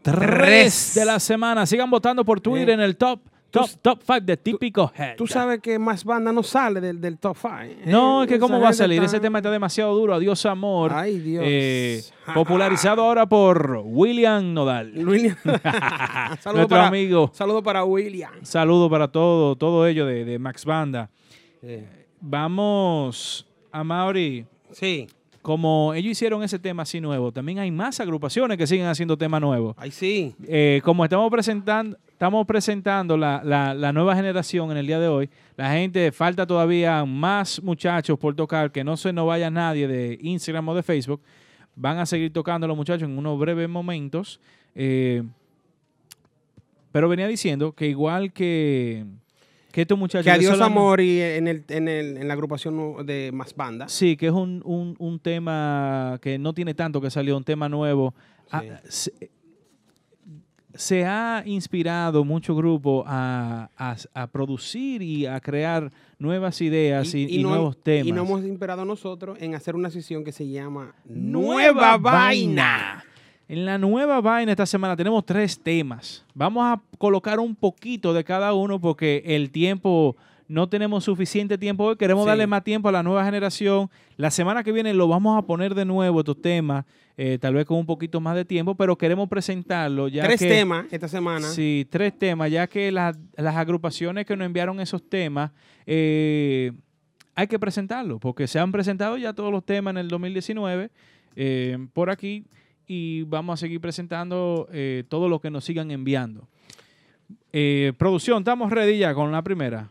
3 0.02 0.16
Tres. 0.18 0.94
de 0.94 1.04
la 1.04 1.20
semana. 1.20 1.66
Sigan 1.66 1.90
votando 1.90 2.24
por 2.24 2.40
Twitter 2.40 2.70
en 2.70 2.80
el 2.80 2.96
top, 2.96 3.20
top, 3.50 3.68
top 3.82 4.00
5 4.06 4.20
de 4.22 4.36
Típico 4.38 4.90
Head. 4.96 5.16
Tú 5.16 5.26
sabes 5.26 5.60
que 5.60 5.78
más 5.78 6.02
banda 6.04 6.32
no 6.32 6.42
sale 6.42 6.80
del, 6.80 7.00
del 7.02 7.18
top 7.18 7.36
5. 7.36 7.82
No, 7.84 8.22
es 8.22 8.28
que 8.30 8.38
cómo 8.38 8.58
va 8.60 8.70
a 8.70 8.72
salir. 8.72 9.02
Ese 9.02 9.20
tema 9.20 9.40
está 9.40 9.50
demasiado 9.50 9.94
duro. 9.94 10.14
Adiós, 10.14 10.46
amor. 10.46 10.92
Ay, 10.94 11.18
Dios. 11.18 11.44
Eh, 11.46 12.02
popularizado 12.34 13.02
ahora 13.02 13.26
por 13.26 13.82
William 13.84 14.54
Nodal. 14.54 14.92
William. 15.06 15.36
Saludo 15.44 16.60
Nuestro 16.60 16.68
para, 16.68 16.86
amigo. 16.86 17.30
Saludo 17.34 17.62
para 17.62 17.84
William. 17.84 18.32
Saludo 18.42 18.88
para 18.88 19.08
todo, 19.08 19.54
todo 19.54 19.86
ello 19.86 20.06
de, 20.06 20.24
de 20.24 20.38
Max 20.38 20.64
Banda. 20.64 21.10
Vamos 22.22 23.46
a 23.70 23.84
Mauri. 23.84 24.46
Sí. 24.72 25.06
Como 25.42 25.94
ellos 25.94 26.12
hicieron 26.12 26.42
ese 26.42 26.58
tema 26.58 26.82
así 26.82 27.00
nuevo, 27.00 27.32
también 27.32 27.58
hay 27.60 27.70
más 27.70 27.98
agrupaciones 27.98 28.58
que 28.58 28.66
siguen 28.66 28.86
haciendo 28.86 29.16
temas 29.16 29.40
nuevos. 29.40 29.74
Ay, 29.78 29.90
sí. 29.90 30.34
Eh, 30.46 30.82
como 30.84 31.02
estamos 31.04 31.30
presentando, 31.30 31.96
estamos 32.10 32.46
presentando 32.46 33.16
la, 33.16 33.40
la- 33.42 33.72
la 33.72 33.90
nueva 33.92 34.14
generación 34.14 34.70
en 34.70 34.76
el 34.76 34.86
día 34.86 35.00
de 35.00 35.08
hoy, 35.08 35.30
la 35.56 35.72
gente, 35.72 36.12
falta 36.12 36.46
todavía 36.46 37.04
más 37.06 37.62
muchachos 37.62 38.18
por 38.18 38.34
tocar, 38.34 38.70
que 38.70 38.84
no 38.84 38.98
se 38.98 39.14
nos 39.14 39.26
vaya 39.26 39.48
nadie 39.50 39.88
de 39.88 40.18
Instagram 40.20 40.68
o 40.68 40.74
de 40.74 40.82
Facebook. 40.82 41.22
Van 41.74 41.96
a 41.96 42.04
seguir 42.04 42.30
tocando 42.32 42.66
los 42.68 42.76
muchachos 42.76 43.08
en 43.08 43.16
unos 43.16 43.38
breves 43.38 43.68
momentos. 43.68 44.40
Eh, 44.74 45.22
pero 46.92 47.08
venía 47.08 47.26
diciendo 47.28 47.72
que 47.72 47.86
igual 47.86 48.32
que, 48.32 49.06
que 49.72 49.82
estos 49.82 49.98
muchachos... 49.98 50.24
Que 50.24 50.30
adiós 50.30 50.60
amor 50.60 51.00
y 51.00 51.20
en, 51.20 51.46
el, 51.48 51.64
en, 51.68 51.88
el, 51.88 52.16
en 52.16 52.28
la 52.28 52.34
agrupación 52.34 53.06
de 53.06 53.30
más 53.32 53.54
banda. 53.54 53.88
Sí, 53.88 54.16
que 54.16 54.26
es 54.26 54.32
un, 54.32 54.62
un- 54.64 54.96
un 54.98 55.18
tema 55.20 56.18
que 56.22 56.38
no 56.38 56.52
tiene 56.52 56.74
tanto 56.74 57.00
que 57.00 57.10
salió, 57.10 57.36
un 57.36 57.44
tema 57.44 57.68
nuevo. 57.68 58.14
Ah, 58.50 58.62
se, 58.88 59.12
se 60.74 61.04
ha 61.04 61.42
inspirado 61.46 62.24
mucho 62.24 62.54
grupo 62.54 63.02
a, 63.06 63.70
a- 63.76 63.96
a 64.14 64.26
producir 64.28 65.02
y 65.02 65.26
a 65.26 65.40
crear 65.40 65.90
nuevas 66.18 66.60
ideas 66.60 67.12
y, 67.14 67.26
y 67.28 67.42
no- 67.42 67.50
nuevos 67.50 67.82
temas. 67.82 68.06
Y 68.06 68.12
nos 68.12 68.26
hemos 68.28 68.44
inspirado 68.44 68.84
nosotros 68.84 69.36
en 69.40 69.54
hacer 69.54 69.74
una 69.74 69.90
sesión 69.90 70.22
que 70.24 70.32
se 70.32 70.48
llama 70.48 70.94
Nueva 71.04 71.96
Vaina. 71.98 73.04
En 73.50 73.64
la 73.66 73.78
nueva 73.78 74.20
vaina 74.20 74.52
esta 74.52 74.64
semana 74.64 74.94
tenemos 74.94 75.26
tres 75.26 75.58
temas. 75.58 76.24
Vamos 76.34 76.62
a 76.64 76.80
colocar 76.98 77.40
un 77.40 77.56
poquito 77.56 78.14
de 78.14 78.22
cada 78.22 78.54
uno 78.54 78.80
porque 78.80 79.24
el 79.26 79.50
tiempo, 79.50 80.16
no 80.46 80.68
tenemos 80.68 81.02
suficiente 81.02 81.58
tiempo 81.58 81.82
hoy. 81.82 81.96
Queremos 81.96 82.22
Sí. 82.22 82.28
darle 82.28 82.46
más 82.46 82.62
tiempo 82.62 82.88
a 82.88 82.92
la 82.92 83.02
nueva 83.02 83.24
generación. 83.24 83.90
La 84.16 84.30
semana 84.30 84.62
que 84.62 84.70
viene 84.70 84.94
lo 84.94 85.08
vamos 85.08 85.36
a 85.36 85.42
poner 85.42 85.74
de 85.74 85.84
nuevo 85.84 86.20
estos 86.20 86.40
temas, 86.40 86.84
eh, 87.16 87.38
tal 87.40 87.54
vez 87.54 87.66
con 87.66 87.76
un 87.78 87.86
poquito 87.86 88.20
más 88.20 88.36
de 88.36 88.44
tiempo, 88.44 88.76
pero 88.76 88.96
queremos 88.96 89.28
presentarlo 89.28 90.06
ya 90.06 90.22
Tres 90.22 90.38
que- 90.38 90.46
temas 90.48 90.86
esta 90.92 91.08
semana. 91.08 91.48
Sí, 91.48 91.88
tres 91.90 92.16
temas, 92.16 92.52
ya 92.52 92.68
que 92.68 92.92
las, 92.92 93.18
las 93.36 93.56
agrupaciones 93.56 94.26
que 94.26 94.36
nos 94.36 94.46
enviaron 94.46 94.78
esos 94.78 95.02
temas, 95.08 95.50
eh, 95.86 96.70
hay 97.34 97.48
que 97.48 97.58
presentarlos, 97.58 98.20
porque 98.20 98.46
se 98.46 98.60
han 98.60 98.70
presentado 98.70 99.16
ya 99.16 99.32
todos 99.32 99.50
los 99.50 99.64
temas 99.66 99.90
en 99.90 99.98
el 99.98 100.06
2019 100.08 100.90
eh, 101.34 101.78
por 101.92 102.10
aquí 102.10 102.44
y 102.92 103.22
vamos 103.22 103.54
a 103.54 103.56
seguir 103.56 103.80
presentando 103.80 104.66
eh, 104.72 105.04
todo 105.08 105.28
lo 105.28 105.40
que 105.40 105.48
nos 105.48 105.64
sigan 105.64 105.92
enviando. 105.92 106.48
Eh, 107.52 107.92
producción, 107.96 108.38
estamos 108.38 108.72
ready 108.72 108.98
ya 108.98 109.14
con 109.14 109.30
la 109.30 109.42
primera. 109.42 109.88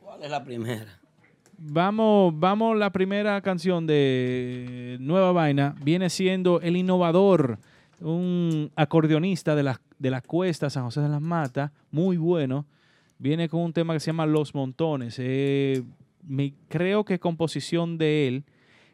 ¿Cuál 0.00 0.22
es 0.22 0.30
la 0.30 0.42
primera? 0.42 0.98
Vamos, 1.58 2.32
vamos, 2.38 2.74
la 2.78 2.90
primera 2.90 3.38
canción 3.42 3.86
de 3.86 4.96
Nueva 4.98 5.32
Vaina 5.32 5.74
viene 5.84 6.08
siendo 6.08 6.58
El 6.62 6.78
Innovador, 6.78 7.58
un 8.00 8.70
acordeonista 8.76 9.54
de 9.54 9.62
la, 9.64 9.78
de 9.98 10.10
la 10.10 10.22
cuesta 10.22 10.70
San 10.70 10.84
José 10.84 11.02
de 11.02 11.10
las 11.10 11.20
Matas, 11.20 11.70
muy 11.90 12.16
bueno. 12.16 12.64
Viene 13.18 13.50
con 13.50 13.60
un 13.60 13.74
tema 13.74 13.92
que 13.92 14.00
se 14.00 14.06
llama 14.06 14.24
Los 14.24 14.54
Montones. 14.54 15.16
Eh, 15.18 15.82
me- 16.26 16.54
creo 16.68 17.04
que 17.04 17.14
es 17.14 17.20
composición 17.20 17.98
de 17.98 18.26
él. 18.28 18.44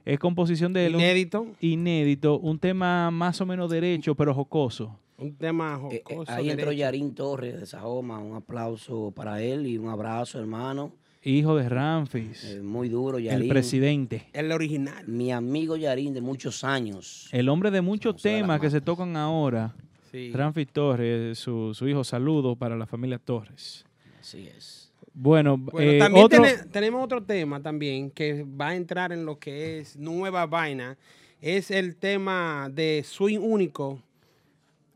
Es 0.05 0.19
composición 0.19 0.73
de 0.73 0.87
él. 0.87 0.95
un- 0.97 1.01
Inédito. 1.01 1.47
inédito. 1.61 2.39
Un 2.39 2.59
tema 2.59 3.11
más 3.11 3.41
o 3.41 3.47
menos 3.47 3.71
derecho, 3.71 4.15
pero 4.15 4.35
jocoso. 4.35 4.99
Un 5.19 5.35
tema 5.37 5.81
Eh, 5.93 6.03
jocoso. 6.05 6.33
Ahí 6.33 6.51
entró. 6.51 6.73
Yarín 6.73 7.15
Torres 7.15 7.61
de 7.61 7.67
Sajoma. 7.67 8.19
Un 8.19 8.35
aplauso 8.37 9.13
para 9.15 9.41
él 9.43 9.67
y 9.67 9.79
un 9.79 9.89
abrazo, 9.89 10.41
hermano. 10.41 10.93
Hijo 11.25 11.55
de 11.55 11.69
Ramfis. 11.69 12.43
Eh, 12.45 12.61
muy 12.61 12.89
duro, 12.89 13.21
Yarín. 13.21 13.43
el 13.43 13.49
presidente. 13.49 14.27
El 14.33 14.51
original. 14.51 15.07
Mi 15.07 15.31
amigo 15.31 15.77
Yarín 15.77 16.15
de 16.15 16.21
muchos 16.21 16.65
años. 16.65 17.29
El 17.31 17.49
hombre 17.49 17.71
de 17.71 17.81
muchos 17.81 18.21
temas 18.21 18.61
que 18.61 18.71
se 18.71 18.81
tocan 18.81 19.17
ahora. 19.17 19.73
Sí. 20.11 20.33
Ramfis 20.35 20.69
Torres, 20.69 21.39
su, 21.39 21.73
su 21.75 21.87
hijo, 21.89 22.03
saludo 22.03 22.57
para 22.57 22.77
la 22.77 22.87
familia 22.87 23.19
Torres. 23.19 23.85
Así 24.21 24.49
es. 24.49 24.92
Bueno, 25.15 25.59
Bueno, 25.59 25.91
eh, 25.93 25.99
también 25.99 26.25
otro- 26.25 26.45
tenemos 26.71 27.05
otro 27.05 27.23
tema 27.23 27.61
también 27.63 28.11
que 28.11 28.45
va 28.45 28.69
a 28.69 28.77
entrar 28.77 29.13
en 29.13 29.27
lo 29.27 29.39
que 29.39 29.79
es 29.81 29.97
nueva 29.97 30.47
vaina. 30.47 30.97
Es 31.41 31.71
el 31.71 31.97
tema 31.97 32.71
de 32.73 33.03
Swing 33.07 33.39
Único. 33.41 34.01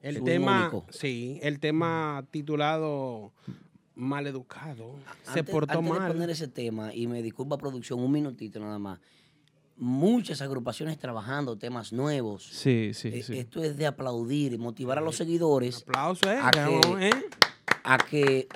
El 0.01 0.15
Swing 0.17 0.25
tema, 0.25 0.61
Único. 0.73 0.87
sí, 0.91 1.39
el 1.43 1.59
tema 1.59 2.25
titulado 2.31 3.33
Maleducado. 3.95 4.95
Se 5.25 5.41
Antes- 5.41 5.53
portó 5.53 5.79
antes 5.79 5.93
de 5.93 5.99
mal. 5.99 6.13
poner 6.13 6.31
ese 6.31 6.49
tema, 6.49 6.95
y 6.95 7.07
me 7.07 7.23
disculpa 7.23 7.59
producción, 7.59 8.01
un 8.01 8.13
minutito 8.13 8.61
nada 8.61 8.79
más. 8.79 9.01
Muchas 9.79 10.41
agrupaciones 10.41 10.97
trabajando 10.99 11.57
temas 11.57 11.93
nuevos. 11.93 12.45
Sí, 12.45 12.93
sí, 12.95 13.09
Eh, 13.09 13.23
sí. 13.23 13.39
Esto 13.39 13.63
es 13.63 13.77
de 13.77 13.87
aplaudir 13.87 14.55
y 14.55 14.59
motivar 14.59 14.97
a 14.97 15.03
los 15.03 15.17
seguidores. 15.17 15.83
Aplauso, 15.83 16.31
eh, 16.31 16.39
a 16.41 16.51
que 16.51 17.09
eh. 17.09 17.11
a 17.85 17.99
que 17.99 18.49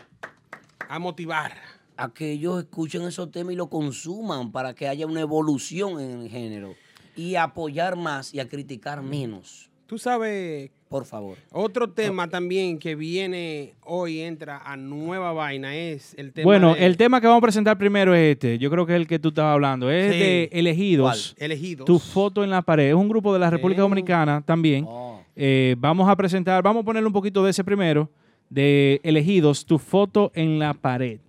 a 0.90 0.98
motivar. 0.98 1.52
A 1.96 2.08
que 2.12 2.32
ellos 2.32 2.58
escuchen 2.60 3.02
esos 3.02 3.30
temas 3.30 3.52
y 3.52 3.56
lo 3.56 3.68
consuman 3.68 4.52
para 4.52 4.74
que 4.74 4.88
haya 4.88 5.06
una 5.06 5.20
evolución 5.20 6.00
en 6.00 6.22
el 6.22 6.28
género. 6.28 6.74
Y 7.14 7.34
apoyar 7.34 7.94
más 7.96 8.32
y 8.34 8.40
a 8.40 8.48
criticar 8.48 9.02
menos. 9.02 9.70
Tú 9.86 9.98
sabes. 9.98 10.70
Por 10.88 11.04
favor. 11.04 11.36
Otro 11.52 11.90
tema 11.90 12.28
también 12.28 12.78
que 12.78 12.96
viene 12.96 13.74
hoy, 13.84 14.20
entra 14.20 14.58
a 14.64 14.76
nueva 14.76 15.32
vaina, 15.32 15.76
es 15.76 16.14
el 16.16 16.32
tema. 16.32 16.44
Bueno, 16.46 16.74
de- 16.74 16.84
el 16.86 16.96
tema 16.96 17.20
que 17.20 17.28
vamos 17.28 17.38
a 17.38 17.42
presentar 17.42 17.78
primero 17.78 18.12
es 18.14 18.32
este. 18.32 18.58
Yo 18.58 18.70
creo 18.70 18.86
que 18.86 18.94
es 18.94 19.00
el 19.00 19.06
que 19.06 19.18
tú 19.20 19.28
estabas 19.28 19.52
hablando. 19.54 19.88
Es 19.90 20.12
Sí. 20.12 20.18
de 20.18 20.48
Elegidos. 20.52 21.34
¿Cuál? 21.36 21.44
Elegidos. 21.46 21.84
Tu 21.86 21.98
foto 22.00 22.42
en 22.42 22.50
la 22.50 22.62
pared. 22.62 22.88
Es 22.88 22.94
un 22.94 23.08
grupo 23.08 23.32
de 23.32 23.38
la 23.38 23.50
República 23.50 23.82
Dominicana 23.82 24.42
también. 24.44 24.84
Oh. 24.88 25.20
Eh, 25.36 25.76
vamos 25.78 26.08
a 26.08 26.16
presentar, 26.16 26.60
vamos 26.62 26.82
a 26.82 26.84
ponerle 26.84 27.06
un 27.06 27.12
poquito 27.12 27.44
de 27.44 27.50
ese 27.50 27.62
primero. 27.62 28.10
De 28.50 29.00
Elegidos, 29.04 29.64
tu 29.64 29.78
foto 29.78 30.32
en 30.34 30.58
la 30.58 30.74
pared. 30.74 31.20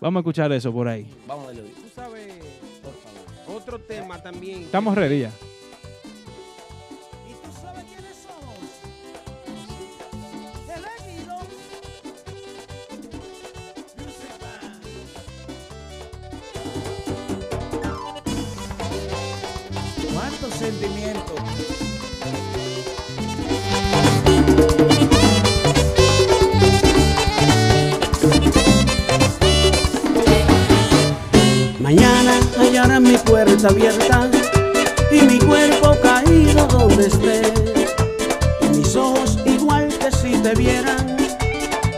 Vamos 0.00 0.18
a 0.18 0.20
escuchar 0.20 0.50
eso 0.52 0.72
por 0.72 0.88
ahí. 0.88 1.06
Vamos 1.26 1.44
a 1.44 1.46
darle 1.48 1.62
oído. 1.62 1.74
Tú 1.74 1.88
sabes, 1.94 2.32
otro 3.46 3.78
tema 3.78 4.20
también. 4.22 4.62
Estamos 4.62 4.94
ready 4.94 5.20
ya. 5.20 5.30
¿Cuántos 20.14 21.69
hallarán 32.60 33.02
mi 33.02 33.16
puerta 33.16 33.68
abierta 33.68 34.28
y 35.10 35.22
mi 35.22 35.38
cuerpo 35.38 35.96
caído 36.02 36.66
donde 36.66 37.06
esté. 37.06 37.42
Y 38.62 38.76
mis 38.76 38.94
ojos 38.96 39.38
igual 39.44 39.88
que 39.88 40.12
si 40.12 40.32
te 40.42 40.54
vieran, 40.54 41.16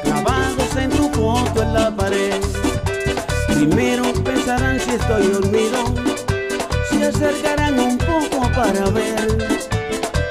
clavados 0.04 0.76
en 0.76 0.90
tu 0.90 1.08
foto 1.10 1.62
en 1.62 1.74
la 1.74 1.90
pared. 1.94 2.40
Primero 3.48 4.12
pensarán 4.24 4.80
si 4.80 4.90
estoy 4.90 5.26
dormido, 5.28 5.78
se 6.90 7.06
acercarán 7.06 7.78
un 7.78 7.98
poco 7.98 8.50
para 8.54 8.88
ver. 8.90 9.38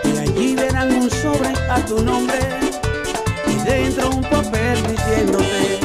Y 0.05 0.17
allí 0.17 0.55
verán 0.55 0.93
un 0.93 1.09
sobre 1.09 1.53
a 1.69 1.85
tu 1.85 2.01
nombre 2.01 2.39
y 3.47 3.55
dentro 3.65 4.09
un 4.09 4.21
papel 4.21 4.77
diciéndote. 4.87 5.80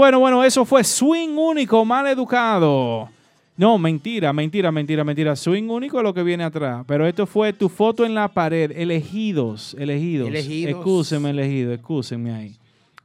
Bueno, 0.00 0.18
bueno, 0.18 0.42
eso 0.42 0.64
fue 0.64 0.82
Swing 0.82 1.36
Único, 1.36 1.84
mal 1.84 2.06
educado. 2.06 3.10
No, 3.54 3.76
mentira, 3.76 4.32
mentira, 4.32 4.72
mentira, 4.72 5.04
mentira. 5.04 5.36
Swing 5.36 5.68
Único 5.68 5.98
es 5.98 6.02
lo 6.02 6.14
que 6.14 6.22
viene 6.22 6.42
atrás. 6.42 6.84
Pero 6.88 7.06
esto 7.06 7.26
fue 7.26 7.52
tu 7.52 7.68
foto 7.68 8.06
en 8.06 8.14
la 8.14 8.28
pared. 8.28 8.72
Elegidos, 8.74 9.76
elegidos. 9.78 10.28
Elegidos. 10.28 10.70
Excúsenme, 10.70 11.28
elegido, 11.28 11.74
excúsenme 11.74 12.32
ahí. 12.32 12.56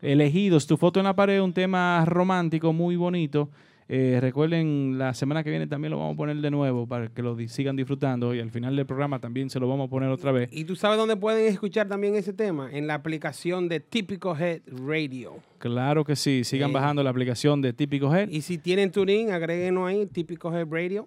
Elegidos, 0.01 0.65
tu 0.65 0.77
foto 0.77 1.01
en 1.01 1.03
la 1.03 1.13
pared, 1.13 1.41
un 1.41 1.51
tema 1.51 2.05
romántico 2.05 2.71
muy 2.71 2.95
bonito. 2.95 3.49
Eh, 3.87 4.17
recuerden, 4.19 4.97
la 4.97 5.13
semana 5.13 5.43
que 5.43 5.51
viene 5.51 5.67
también 5.67 5.91
lo 5.91 5.99
vamos 5.99 6.15
a 6.15 6.17
poner 6.17 6.37
de 6.37 6.49
nuevo 6.49 6.87
para 6.87 7.07
que 7.09 7.21
lo 7.21 7.37
sigan 7.47 7.75
disfrutando 7.75 8.33
y 8.33 8.39
al 8.39 8.49
final 8.49 8.75
del 8.75 8.87
programa 8.87 9.19
también 9.19 9.51
se 9.51 9.59
lo 9.59 9.67
vamos 9.67 9.87
a 9.87 9.89
poner 9.91 10.09
otra 10.09 10.31
vez. 10.31 10.49
¿Y 10.51 10.63
tú 10.63 10.75
sabes 10.75 10.97
dónde 10.97 11.15
pueden 11.15 11.45
escuchar 11.45 11.87
también 11.87 12.15
ese 12.15 12.33
tema? 12.33 12.67
En 12.71 12.87
la 12.87 12.95
aplicación 12.95 13.69
de 13.69 13.79
Típico 13.79 14.35
Head 14.35 14.61
Radio. 14.87 15.35
Claro 15.59 16.03
que 16.03 16.15
sí, 16.15 16.43
sigan 16.43 16.71
Eh, 16.71 16.73
bajando 16.73 17.03
la 17.03 17.11
aplicación 17.11 17.61
de 17.61 17.73
Típico 17.73 18.11
Head. 18.13 18.29
Y 18.29 18.41
si 18.41 18.57
tienen 18.57 18.91
TuneIn, 18.91 19.29
agréguenos 19.31 19.87
ahí, 19.87 20.07
Típico 20.07 20.51
Head 20.51 20.67
Radio, 20.71 21.05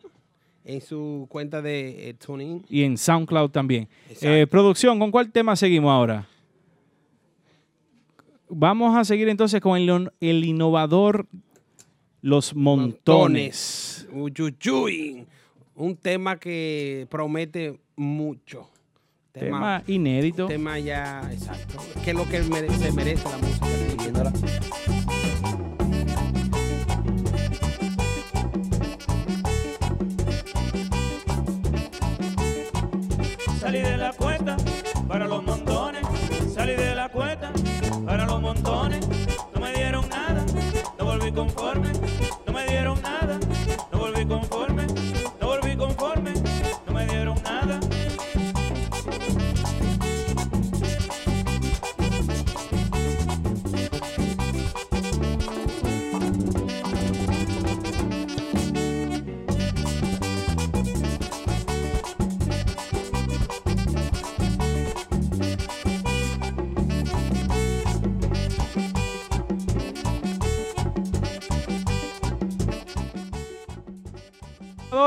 en 0.65 0.81
su 0.81 1.27
cuenta 1.29 1.61
de 1.61 2.11
eh, 2.11 2.15
TuneIn. 2.15 2.65
y 2.69 2.85
en 2.85 2.97
SoundCloud 2.97 3.51
también. 3.51 3.89
Eh, 4.23 4.47
producción, 4.49 5.01
¿con 5.01 5.11
cuál 5.11 5.33
tema 5.33 5.57
seguimos 5.57 5.91
ahora? 5.91 6.29
Vamos 8.49 8.97
a 8.97 9.05
seguir 9.05 9.29
entonces 9.29 9.61
con 9.61 9.77
el, 9.77 10.11
el 10.21 10.45
innovador 10.45 11.27
Los 12.21 12.55
Montones. 12.55 14.07
Uyuyuy. 14.13 15.27
Un 15.75 15.97
tema 15.97 16.37
que 16.37 17.07
promete 17.11 17.79
mucho. 17.97 18.69
Tema 19.33 19.83
inédito. 19.87 20.47
Tema 20.49 20.79
ya, 20.81 21.29
exacto. 21.33 21.79
Que 22.03 22.11
es 22.11 22.17
lo 22.17 22.29
que 22.29 22.41
mere- 22.43 22.71
se 22.77 22.91
merece 22.93 23.25
la 23.29 23.39
música. 23.39 24.69
Salí 33.61 33.81
de 33.81 33.97
la 33.97 34.13
cuesta 34.13 34.57
para 35.09 35.27
los 35.27 35.43
montones, 35.45 36.03
salí 36.55 36.75
de 36.75 36.95
la 36.95 37.09
cuesta 37.09 37.53
para 38.07 38.25
los 38.27 38.41
montones. 38.41 39.07
No 39.55 39.61
me 39.61 39.73
dieron 39.73 40.09
nada, 40.09 40.45
no 40.99 41.05
volví 41.05 41.33
conforme. 41.33 41.91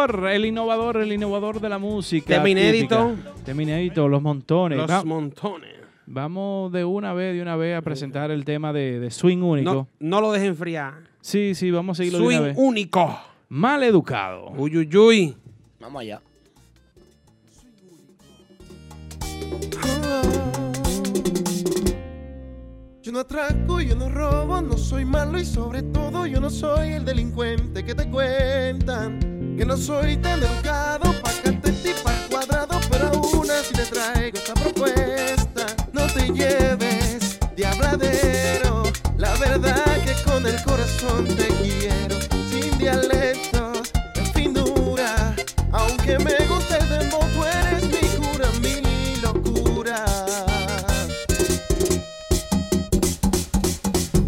Innovador, 0.09 0.31
El 0.31 0.45
innovador, 0.45 0.97
el 0.97 1.13
innovador 1.13 1.59
de 1.61 1.69
la 1.69 1.77
música. 1.77 2.35
Tema 2.35 2.49
inédito. 2.49 3.09
típica. 3.11 3.43
Tema 3.45 3.63
inédito, 3.63 4.07
Los 4.07 4.21
Montones. 4.21 4.77
Los 4.79 4.89
Va- 4.89 5.03
montones. 5.03 5.69
Vamos 6.07 6.71
de 6.71 6.83
una 6.83 7.13
vez, 7.13 7.35
de 7.35 7.41
una 7.41 7.55
vez 7.55 7.77
a 7.77 7.81
presentar 7.81 8.31
el 8.31 8.43
tema 8.43 8.73
de, 8.73 8.99
de 8.99 9.11
Swing 9.11 9.37
Único. 9.43 9.73
No, 9.73 9.87
no 9.99 10.21
lo 10.21 10.31
dejen 10.31 10.49
enfriar. 10.49 10.95
Sí, 11.21 11.53
sí, 11.55 11.69
vamos 11.71 11.97
a 11.97 12.03
seguirlo 12.03 12.19
de 12.19 12.25
Swing 12.25 12.37
una 12.37 12.47
vez. 12.47 12.57
único. 12.59 13.19
Mal 13.49 13.83
educado. 13.83 14.49
Uyuyuy. 14.57 15.35
Vamos 15.79 16.01
allá. 16.01 16.19
Yo 23.03 23.11
no 23.11 23.19
atraco, 23.19 23.81
yo 23.81 23.95
no 23.95 24.09
robo, 24.09 24.61
no 24.61 24.77
soy 24.77 25.05
malo 25.05 25.39
y 25.39 25.45
sobre 25.45 25.81
todo 25.81 26.27
yo 26.27 26.39
no 26.39 26.49
soy 26.51 26.89
el 26.89 27.03
delincuente 27.05 27.83
que 27.83 27.95
te 27.95 28.07
cuentan. 28.09 29.30
Que 29.57 29.65
no 29.65 29.77
soy 29.77 30.17
tan 30.17 30.41
educado, 30.41 31.13
pa' 31.21 31.31
y 31.43 31.93
pa' 32.03 32.27
cuadrado, 32.29 32.79
pero 32.89 33.07
aún 33.09 33.49
así 33.51 33.73
te 33.73 33.85
traigo 33.85 34.37
esta 34.37 34.53
propuesta. 34.53 35.65
No 35.93 36.07
te 36.07 36.31
lleves 36.31 37.37
de 37.55 37.65
habladero, 37.65 38.83
la 39.17 39.35
verdad 39.37 39.85
que 40.03 40.15
con 40.23 40.45
el 40.47 40.61
corazón 40.63 41.25
te 41.25 41.47
quiero. 41.47 42.15
Sin 42.49 42.77
dialectos, 42.77 43.91
de 44.15 44.25
finura, 44.33 45.35
aunque 45.71 46.17
me 46.19 46.35
guste 46.47 46.77
el 46.79 46.89
dembow, 46.89 47.21
tú 47.33 47.43
eres 47.43 47.83
mi 47.83 48.07
cura, 48.17 48.47
mi 48.61 49.15
locura. 49.21 50.05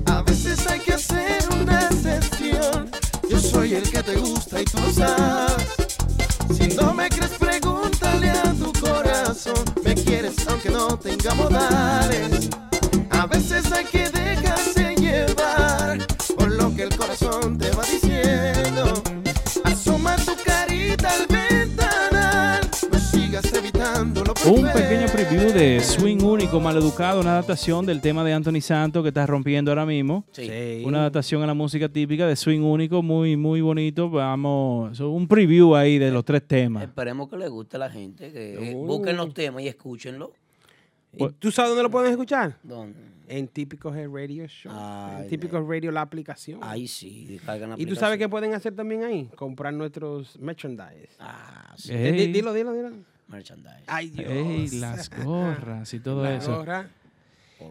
A 0.05 0.21
veces 0.21 0.67
hay 0.67 0.79
que 0.79 0.93
hacer 0.93 1.43
una 1.59 1.89
sesión. 1.89 2.91
Yo 3.29 3.39
soy 3.39 3.75
el 3.75 3.89
que 3.89 4.03
te 4.03 4.15
gusta 4.17 4.42
y 4.61 4.65
tú 4.65 4.79
sabes. 4.93 5.67
Si 6.55 6.67
no 6.75 6.93
me 6.93 7.09
crees, 7.09 7.31
pregúntale 7.39 8.29
a 8.29 8.53
tu 8.53 8.71
corazón. 8.73 9.63
Me 9.83 9.95
quieres 9.95 10.35
aunque 10.47 10.69
no 10.69 10.97
tenga 10.97 11.33
modales. 11.35 12.49
A 13.09 13.25
veces 13.25 13.71
hay 13.71 13.85
que 13.85 14.12
de 25.51 25.81
Swing 25.81 26.23
Único, 26.23 26.59
Maleducado, 26.61 27.19
una 27.19 27.31
adaptación 27.31 27.85
del 27.85 27.99
tema 28.01 28.23
de 28.23 28.31
Anthony 28.33 28.61
Santos 28.61 29.03
que 29.03 29.09
está 29.09 29.25
rompiendo 29.25 29.71
ahora 29.71 29.85
mismo. 29.85 30.25
Sí. 30.31 30.83
Una 30.85 30.99
adaptación 30.99 31.43
a 31.43 31.47
la 31.47 31.53
música 31.53 31.89
típica 31.89 32.25
de 32.27 32.35
Swing 32.35 32.61
Único, 32.61 33.01
muy, 33.03 33.35
muy 33.35 33.59
bonito. 33.61 34.09
Vamos, 34.09 34.99
un 35.01 35.27
preview 35.27 35.75
ahí 35.75 35.97
de 35.99 36.11
los 36.11 36.23
tres 36.23 36.47
temas. 36.47 36.83
Esperemos 36.83 37.29
que 37.29 37.37
le 37.37 37.47
guste 37.49 37.75
a 37.75 37.79
la 37.79 37.89
gente, 37.89 38.31
que 38.31 38.73
Uh. 38.73 38.85
busquen 38.85 39.17
los 39.17 39.33
temas 39.33 39.61
y 39.63 39.67
escúchenlo. 39.67 40.31
¿Y 41.15 41.27
¿Tú 41.39 41.51
sabes 41.51 41.71
dónde 41.71 41.83
lo 41.83 41.91
pueden 41.91 42.11
escuchar? 42.11 42.57
¿Dónde? 42.63 42.97
En 43.27 43.47
Típico 43.47 43.93
Head 43.93 44.09
Radio 44.09 44.47
Show. 44.47 44.71
Ay, 44.73 45.23
en 45.23 45.29
Típico 45.29 45.61
Radio, 45.61 45.91
la 45.91 46.01
aplicación. 46.01 46.59
Ahí 46.61 46.87
sí, 46.87 47.25
descargan 47.25 47.71
la 47.71 47.75
¿Y 47.77 47.85
tú 47.85 47.95
sabes 47.95 48.17
qué 48.17 48.27
pueden 48.29 48.53
hacer 48.53 48.75
también 48.75 49.03
ahí? 49.03 49.29
Comprar 49.35 49.73
nuestros 49.73 50.39
merchandise. 50.39 51.09
Ah, 51.19 51.73
sí. 51.77 51.91
Ey. 51.93 52.31
Dilo, 52.31 52.53
dilo, 52.53 52.73
dilo. 52.73 52.89
Merchandise. 53.33 53.83
Ay, 53.87 54.09
Dios. 54.09 54.31
Ey, 54.31 54.69
las 54.79 55.09
gorras 55.23 55.93
y 55.93 55.99
todo 55.99 56.23
La 56.23 56.35
eso. 56.35 56.55
gorra. 56.57 56.87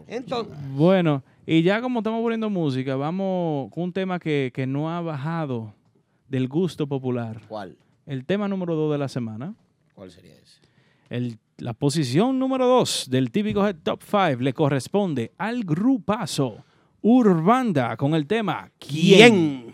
Entonces, 0.07 0.53
Bueno, 0.75 1.23
y 1.45 1.61
ya 1.61 1.81
como 1.81 1.99
estamos 1.99 2.21
poniendo 2.21 2.49
música, 2.49 2.95
vamos 2.95 3.69
con 3.71 3.83
un 3.85 3.93
tema 3.93 4.19
que, 4.19 4.51
que 4.53 4.65
no 4.67 4.89
ha 4.91 5.01
bajado 5.01 5.73
del 6.29 6.47
gusto 6.47 6.87
popular. 6.87 7.41
¿Cuál? 7.47 7.77
El 8.05 8.25
tema 8.25 8.47
número 8.47 8.75
dos 8.75 8.91
de 8.91 8.97
la 8.97 9.07
semana. 9.07 9.53
¿Cuál 9.93 10.09
sería 10.11 10.33
ese? 10.33 10.59
El- 11.09 11.37
la 11.57 11.73
posición 11.73 12.39
número 12.39 12.65
2 12.67 13.07
del 13.11 13.29
típico 13.29 13.65
Head 13.65 13.75
Top 13.83 14.01
5 14.03 14.41
le 14.41 14.53
corresponde 14.53 15.31
al 15.37 15.63
grupazo 15.63 16.65
Urbanda 17.03 17.95
con 17.95 18.15
el 18.15 18.25
tema 18.25 18.71
¿Quién? 18.79 19.73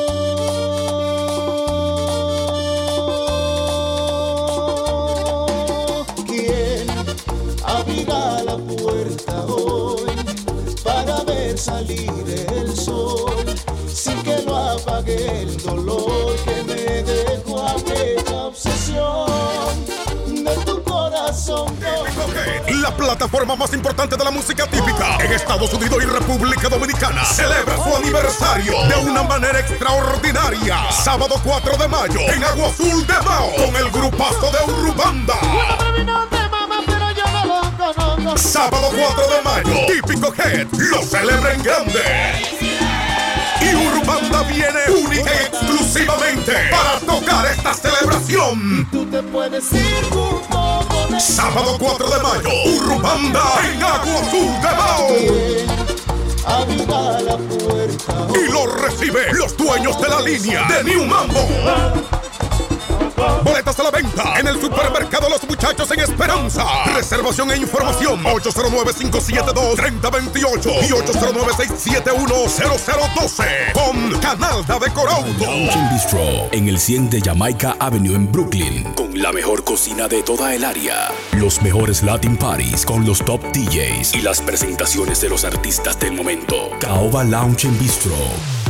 Salir 11.61 12.09
el 12.55 12.75
sol 12.75 13.45
sin 13.87 14.19
que 14.23 14.41
lo 14.41 14.55
apague 14.55 15.41
el 15.43 15.57
dolor 15.57 16.35
que 16.43 16.63
me 16.63 17.03
dejó 17.03 17.67
aquella 17.67 18.35
obsesión 18.47 19.85
de 20.43 20.55
tu 20.65 20.81
corazón? 20.83 21.77
la 22.81 22.95
plataforma 22.95 23.55
más 23.55 23.71
importante 23.73 24.17
de 24.17 24.23
la 24.23 24.31
música 24.31 24.65
típica 24.65 25.17
en 25.23 25.33
Estados 25.33 25.71
Unidos 25.73 25.99
y 26.01 26.05
República 26.07 26.67
Dominicana, 26.67 27.23
celebra 27.25 27.75
su 27.75 27.95
aniversario 27.95 28.73
de 28.87 28.95
una 29.07 29.21
manera 29.21 29.59
extraordinaria. 29.59 30.91
Sábado 30.91 31.35
4 31.43 31.77
de 31.77 31.87
mayo 31.87 32.19
en 32.21 32.43
Agua 32.43 32.69
Azul 32.69 33.05
de 33.05 33.13
Mao 33.23 33.51
con 33.53 33.75
el 33.75 33.91
grupazo 33.91 34.51
de 34.51 34.71
Urubanda. 34.73 36.30
Sábado 38.35 38.89
4 38.95 39.23
de 39.27 39.41
mayo, 39.43 39.85
típico 39.87 40.33
Head 40.33 40.67
lo 40.71 41.01
celebra 41.01 41.53
en 41.53 41.63
grande. 41.63 42.01
Y 43.59 43.75
Urbanda 43.75 44.43
viene 44.43 44.79
única 45.03 45.31
y 45.33 45.45
exclusivamente 45.45 46.53
para 46.69 46.99
tocar 46.99 47.45
esta 47.47 47.73
celebración. 47.73 48.87
Sábado 51.19 51.77
4 51.79 52.09
de 52.09 52.19
mayo, 52.21 52.49
Urbanda 52.77 53.43
en 53.63 53.83
Agua 53.83 54.21
Azul 54.21 54.51
de 54.61 54.69
puerta. 57.57 58.27
Y 58.35 58.51
lo 58.51 58.67
recibe 58.67 59.33
los 59.33 59.57
dueños 59.57 59.99
de 59.99 60.07
la 60.07 60.21
línea 60.21 60.67
de 60.67 60.83
New 60.83 61.05
Mambo. 61.05 62.20
Boletas 63.43 63.79
a 63.79 63.83
la 63.83 63.91
venta 63.91 64.39
en 64.39 64.47
el 64.47 64.59
supermercado 64.59 65.29
Los 65.29 65.47
Muchachos 65.47 65.91
en 65.91 65.99
Esperanza. 65.99 66.65
Reservación 66.95 67.51
e 67.51 67.57
información 67.57 68.23
809-572-3028 68.23 70.87
y 70.87 70.91
809-671-0012 70.91 73.73
con 73.73 74.19
Canal 74.19 74.65
de 74.65 74.91
Corauto. 74.91 75.45
Bistro 75.91 76.49
en 76.51 76.67
el 76.67 76.79
100 76.79 77.09
de 77.09 77.21
Jamaica 77.21 77.75
Avenue 77.79 78.15
en 78.15 78.31
Brooklyn 78.31 78.83
con 78.93 79.21
la 79.21 79.31
mejor 79.31 79.63
cocina 79.63 80.07
de 80.07 80.23
toda 80.23 80.55
el 80.55 80.63
área, 80.63 81.11
los 81.37 81.61
mejores 81.61 82.01
Latin 82.03 82.37
parties 82.37 82.85
con 82.85 83.05
los 83.05 83.23
top 83.23 83.41
DJs 83.53 84.15
y 84.15 84.21
las 84.21 84.41
presentaciones 84.41 85.21
de 85.21 85.29
los 85.29 85.43
artistas 85.43 85.99
del 85.99 86.13
momento. 86.13 86.69
Caoba 86.79 87.23
Lounge 87.23 87.67
and 87.67 87.79
Bistro 87.79 88.15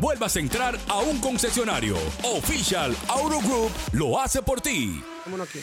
vuelvas 0.00 0.36
a 0.36 0.40
entrar 0.40 0.76
a 0.88 0.98
un 0.98 1.18
concesionario. 1.20 1.96
Official 2.22 2.94
Auto 3.08 3.40
Group 3.40 3.70
lo 3.92 4.20
hace 4.20 4.42
por 4.42 4.60
ti. 4.60 5.02
Vámonos 5.24 5.48
aquí. 5.48 5.58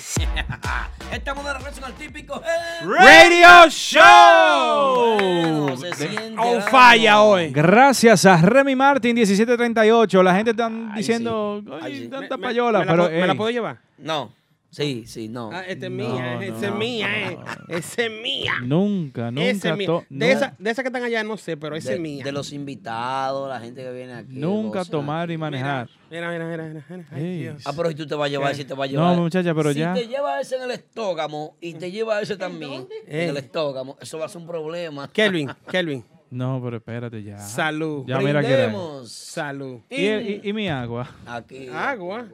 Estamos 1.12 1.46
de 1.46 1.54
regreso 1.54 1.80
en 1.80 1.86
el 1.86 1.94
típico 1.94 2.42
Radio 2.82 3.70
Show. 3.70 5.16
Bueno, 5.18 5.78
se 5.78 5.94
siente 5.94 6.40
On 6.40 6.56
el 6.58 6.62
fire 6.64 7.10
ánimo. 7.10 7.24
hoy. 7.24 7.50
Gracias 7.52 8.26
a 8.26 8.38
Remy 8.38 8.76
Martin 8.76 9.16
1738. 9.16 10.24
La 10.24 10.36
gente 10.36 10.52
está 10.52 10.70
diciendo, 10.96 11.62
"Ay, 11.82 12.08
tanta 12.08 12.38
payola, 12.38 12.80
¿Me 12.80 12.86
la, 12.86 12.92
pero 12.92 13.10
¿Me 13.10 13.28
la 13.28 13.36
puedo 13.36 13.52
llevar? 13.52 13.78
No. 13.98 14.34
Sí, 14.72 15.04
sí, 15.06 15.28
no. 15.28 15.50
Ah, 15.52 15.66
esta 15.68 15.88
es 15.88 15.92
No, 15.92 15.98
mía, 15.98 16.36
no, 16.36 16.42
esa 16.42 16.56
es 16.66 16.72
no, 16.72 16.78
mía, 16.78 17.30
eh. 17.32 17.38
Esa 17.68 18.06
es 18.06 18.12
mía. 18.24 18.54
nunca, 18.64 19.28
Esa 19.28 19.32
nunca. 19.32 19.50
es 19.72 19.78
mía. 19.78 19.86
to- 19.88 20.06
De 20.10 20.26
no- 20.28 20.32
esa 20.32 20.56
de 20.58 20.70
esa 20.70 20.82
que 20.82 20.88
están 20.88 21.04
allá 21.04 21.24
no 21.26 21.36
sé, 21.36 21.58
pero 21.58 21.76
esa 21.76 21.90
de, 21.90 21.96
es 21.96 22.02
mía. 22.02 22.24
de 22.24 22.32
los 22.32 22.54
invitados, 22.54 23.50
la 23.50 23.60
gente 23.60 23.84
que 23.84 23.92
viene 23.92 24.14
aquí. 24.14 24.34
Nunca 24.38 24.80
goza. 24.80 24.92
tomar 24.92 25.30
y 25.30 25.38
manejar. 25.38 25.90
Mira, 26.10 26.32
mira, 26.32 26.46
mira, 26.48 26.64
mira. 26.64 26.86
mira. 26.90 27.06
Ay. 27.12 27.40
Dios. 27.40 27.64
Ah, 27.66 27.74
pero 27.76 27.90
si 27.90 27.96
tú 27.96 28.08
te 28.08 28.16
vas 28.16 28.28
a 28.28 28.30
llevar, 28.30 28.52
¿Qué? 28.52 28.56
si 28.60 28.64
te 28.66 28.74
vas 28.74 28.88
a 28.90 28.94
No, 28.94 29.00
llevar. 29.02 29.18
muchacha, 29.18 29.54
pero 29.54 29.74
si 29.74 29.80
ya. 29.80 29.94
te 29.94 30.08
llevas 30.08 30.42
ese 30.42 30.56
en 30.56 30.64
el 30.64 30.72
estógamo 30.72 31.58
y 31.60 31.74
te 31.74 31.92
llevas 31.92 32.24
ese 32.24 32.38
también 32.38 32.88
Eh. 33.08 33.24
en 33.26 33.30
el 33.32 33.38
estógamo, 33.38 33.98
eso 34.00 34.20
va 34.20 34.26
a 34.28 34.30
ser 34.30 34.40
un 34.42 34.48
problema. 34.48 35.12
Kelvin, 35.12 35.50
Kelvin. 35.70 36.06
No, 36.30 36.62
pero 36.64 36.78
espérate 36.78 37.22
ya. 37.22 37.38
Salud. 37.40 38.06
Ya 38.08 38.20
mira 38.20 38.42
que. 38.42 38.72
Salud. 39.06 39.82
¿Y, 39.90 40.06
y- 40.06 40.42
y 40.46 40.54
mi 40.54 40.70
agua? 40.70 41.10
Aquí. 41.26 41.68
Agua. 41.68 42.26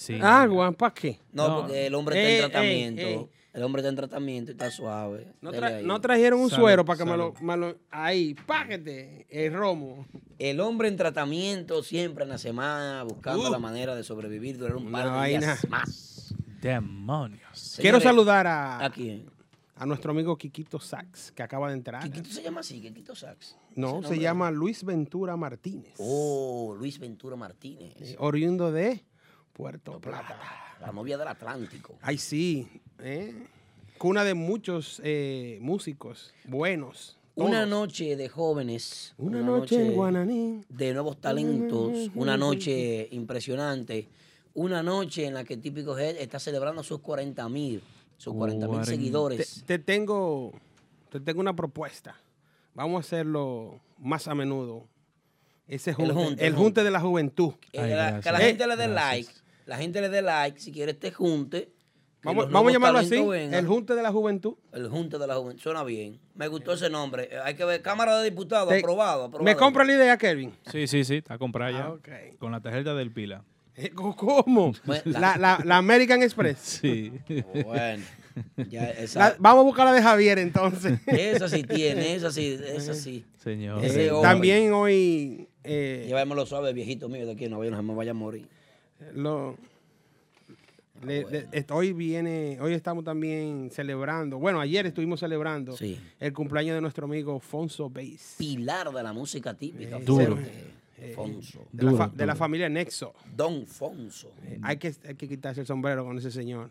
Sí. 0.00 0.18
Agua, 0.22 0.72
¿para 0.72 0.94
qué? 0.94 1.18
No, 1.32 1.46
No. 1.48 1.60
porque 1.60 1.86
el 1.86 1.94
hombre 1.94 2.16
Ey, 2.18 2.34
está 2.44 2.44
en 2.44 2.44
ey, 2.44 2.50
tratamiento. 2.94 3.02
ey. 3.02 3.26
El 3.52 3.62
hombre 3.64 3.80
está 3.80 3.88
en 3.90 3.96
tratamiento 3.96 4.50
y 4.50 4.54
está 4.54 4.70
suave. 4.70 5.26
No, 5.42 5.50
tra- 5.52 6.00
trajeron 6.00 6.40
un 6.40 6.48
Salud, 6.50 6.62
suero 6.62 6.84
para 6.84 6.98
que 6.98 7.04
me 7.04 7.16
lo, 7.16 7.32
salud. 7.34 7.40
me 7.46 7.56
lo- 7.56 7.76
Ahí, 7.90 8.34
páquete, 8.46 9.26
el 9.28 9.52
romo. 9.52 10.06
El 10.38 10.60
hombre 10.60 10.88
en 10.88 10.96
tratamiento 10.96 11.82
siempre 11.82 12.22
en 12.24 12.30
la 12.30 12.38
semana 12.38 13.02
buscando 13.02 13.48
Uh. 13.48 13.50
la 13.52 13.58
manera 13.58 13.94
de 13.96 14.04
sobrevivir 14.04 14.56
durante 14.56 14.82
un 14.84 14.90
par 14.92 15.04
de 15.04 15.10
vaina. 15.10 15.40
días 15.40 15.68
más. 15.68 16.34
Demonios. 16.62 17.76
Quiero 17.80 18.00
saludar 18.00 18.46
a, 18.46 18.84
¿A 18.84 18.90
quién? 18.90 19.26
a 19.76 19.84
nuestro 19.86 20.12
amigo 20.12 20.36
Quiquito 20.38 20.78
Sax, 20.78 21.32
que 21.32 21.42
acaba 21.42 21.68
de 21.68 21.74
entrar. 21.74 22.02
¿Quiquito 22.04 22.30
se 22.30 22.42
llama 22.42 22.60
así? 22.60 22.80
¿Quiquito 22.80 23.14
Sax? 23.16 23.56
No, 23.74 24.02
se 24.02 24.18
llama 24.18 24.50
Luis 24.50 24.84
Ventura 24.84 25.36
Martínez, 25.36 25.94
Oh, 25.98 26.74
Luis 26.78 26.98
Ventura 26.98 27.34
Martínez. 27.36 27.94
eh, 28.00 28.16
oriundo 28.18 28.70
de 28.72 29.02
Puerto 29.60 30.00
Plata. 30.00 30.38
La 30.80 30.90
novia 30.90 31.18
del 31.18 31.28
Atlántico. 31.28 31.94
Ay, 32.00 32.16
sí. 32.16 32.66
¿eh? 32.98 33.34
Cuna 33.98 34.24
de 34.24 34.32
muchos 34.32 35.02
eh, 35.04 35.58
músicos 35.60 36.32
buenos. 36.44 37.18
Una 37.34 37.66
noche 37.66 38.16
de 38.16 38.30
jóvenes. 38.30 39.12
Una 39.18 39.42
noche 39.42 39.86
en 39.86 39.92
Guananí. 39.92 40.64
De 40.70 40.94
nuevos 40.94 41.20
talentos. 41.20 42.10
Una 42.14 42.38
noche 42.38 43.08
impresionante. 43.10 44.08
Una 44.54 44.82
noche 44.82 45.26
en 45.26 45.34
la 45.34 45.44
que 45.44 45.58
Típico 45.58 45.96
Head 45.98 46.16
está 46.16 46.38
celebrando 46.38 46.82
sus 46.82 47.00
40 47.00 47.46
mil. 47.50 47.82
Sus 48.16 48.32
40 48.34 48.66
mil 48.66 48.76
40. 48.76 48.90
Te, 48.90 48.96
seguidores. 48.96 49.64
te 49.66 49.78
tengo, 49.78 50.52
te 51.10 51.20
tengo 51.20 51.40
una 51.40 51.54
propuesta. 51.54 52.16
Vamos 52.74 52.96
a 52.96 53.00
hacerlo 53.00 53.78
más 53.98 54.26
a 54.26 54.34
menudo. 54.34 54.86
Ese 55.68 55.92
junte, 55.92 56.10
el 56.10 56.14
junte, 56.14 56.28
junte, 56.30 56.46
el 56.46 56.54
junte. 56.56 56.84
de 56.84 56.90
la 56.90 57.00
juventud. 57.00 57.52
Eh, 57.72 57.94
la- 57.94 58.20
que 58.20 58.32
la 58.32 58.38
gente 58.38 58.66
le 58.66 58.76
dé 58.76 58.88
like. 58.88 59.30
La 59.66 59.76
gente 59.76 60.00
le 60.00 60.08
dé 60.08 60.22
like. 60.22 60.60
Si 60.60 60.72
quiere 60.72 60.92
este 60.92 61.10
junte. 61.12 61.70
Vamos, 62.22 62.50
vamos 62.50 62.68
a 62.68 62.72
llamarlo 62.74 62.98
así, 62.98 63.18
vengan. 63.18 63.54
el 63.54 63.66
junte 63.66 63.94
de 63.94 64.02
la 64.02 64.12
juventud. 64.12 64.54
El 64.74 64.88
Junte 64.90 65.16
de 65.18 65.26
la 65.26 65.36
Juventud. 65.36 65.62
Suena 65.62 65.82
bien. 65.84 66.20
Me 66.34 66.48
gustó 66.48 66.74
ese 66.74 66.90
nombre. 66.90 67.30
Eh, 67.32 67.38
Hay 67.42 67.54
que 67.54 67.64
ver. 67.64 67.80
Cámara 67.80 68.18
de 68.18 68.24
Diputados. 68.28 68.68
Te- 68.68 68.78
aprobado, 68.80 69.24
aprobado. 69.24 69.44
¿Me 69.44 69.56
compra 69.56 69.84
la 69.84 69.94
idea, 69.94 70.18
Kevin? 70.18 70.52
Sí, 70.70 70.86
sí, 70.86 71.02
sí, 71.04 71.16
está 71.16 71.38
comprada 71.38 71.70
ya. 71.70 71.86
Ah. 71.86 72.18
Con 72.38 72.52
la 72.52 72.60
tarjeta 72.60 72.94
del 72.94 73.10
Pila. 73.10 73.42
Eh, 73.74 73.90
¿Cómo? 73.94 74.72
La, 75.06 75.38
la- 75.38 75.60
la 75.64 75.76
American 75.78 76.22
Express. 76.22 76.58
Sí. 76.82 77.10
Bueno. 77.64 78.04
Ya, 78.68 78.90
esa, 78.90 79.18
La- 79.18 79.36
vamos 79.38 79.60
a 79.62 79.64
buscar 79.64 79.86
la 79.86 79.92
de 79.94 80.02
Javier 80.02 80.38
entonces. 80.38 81.00
esa 81.06 81.48
sí 81.48 81.62
tiene. 81.62 82.14
Esa 82.16 82.30
sí. 82.30 82.58
Esa 82.66 82.92
sí. 82.92 83.24
Señor. 83.38 83.82
Ese 83.82 84.08
Eh, 84.08 84.12
también 84.20 84.72
hoy 84.74 85.48
eh, 85.64 86.04
Llévamelo 86.06 86.44
suave, 86.44 86.74
viejito 86.74 87.08
mío, 87.08 87.24
de 87.24 87.32
aquí. 87.32 87.48
No, 87.48 87.62
no 87.64 87.82
me 87.82 87.94
vaya 87.94 88.10
a 88.10 88.14
morir. 88.14 88.46
Lo, 89.14 89.56
le- 91.04 91.24
le- 91.30 91.48
est- 91.52 91.70
hoy 91.70 91.92
viene, 91.92 92.58
hoy 92.60 92.74
estamos 92.74 93.04
también 93.04 93.70
celebrando, 93.70 94.38
bueno, 94.38 94.60
ayer 94.60 94.86
estuvimos 94.86 95.20
celebrando 95.20 95.76
Sí. 95.76 95.98
el 96.18 96.32
cumpleaños 96.32 96.74
de 96.74 96.80
nuestro 96.80 97.06
amigo 97.06 97.40
Fonso 97.40 97.88
Bass. 97.88 98.34
Pilar 98.38 98.90
de 98.92 99.02
la 99.02 99.12
música 99.12 99.54
típica. 99.54 99.98
Duro. 99.98 100.38
Eh, 100.98 101.12
Fonso. 101.14 101.66
De, 101.72 101.82
la, 101.84 101.90
Duro, 101.92 102.12
de 102.14 102.26
la 102.26 102.34
familia 102.34 102.68
Nexo. 102.68 103.14
Don 103.34 103.66
Fonso. 103.66 104.32
Eh, 104.44 104.58
hay, 104.62 104.76
que, 104.76 104.94
hay 105.08 105.14
que 105.14 105.26
quitarse 105.28 105.62
el 105.62 105.66
sombrero 105.66 106.04
con 106.04 106.18
ese 106.18 106.30
señor. 106.30 106.70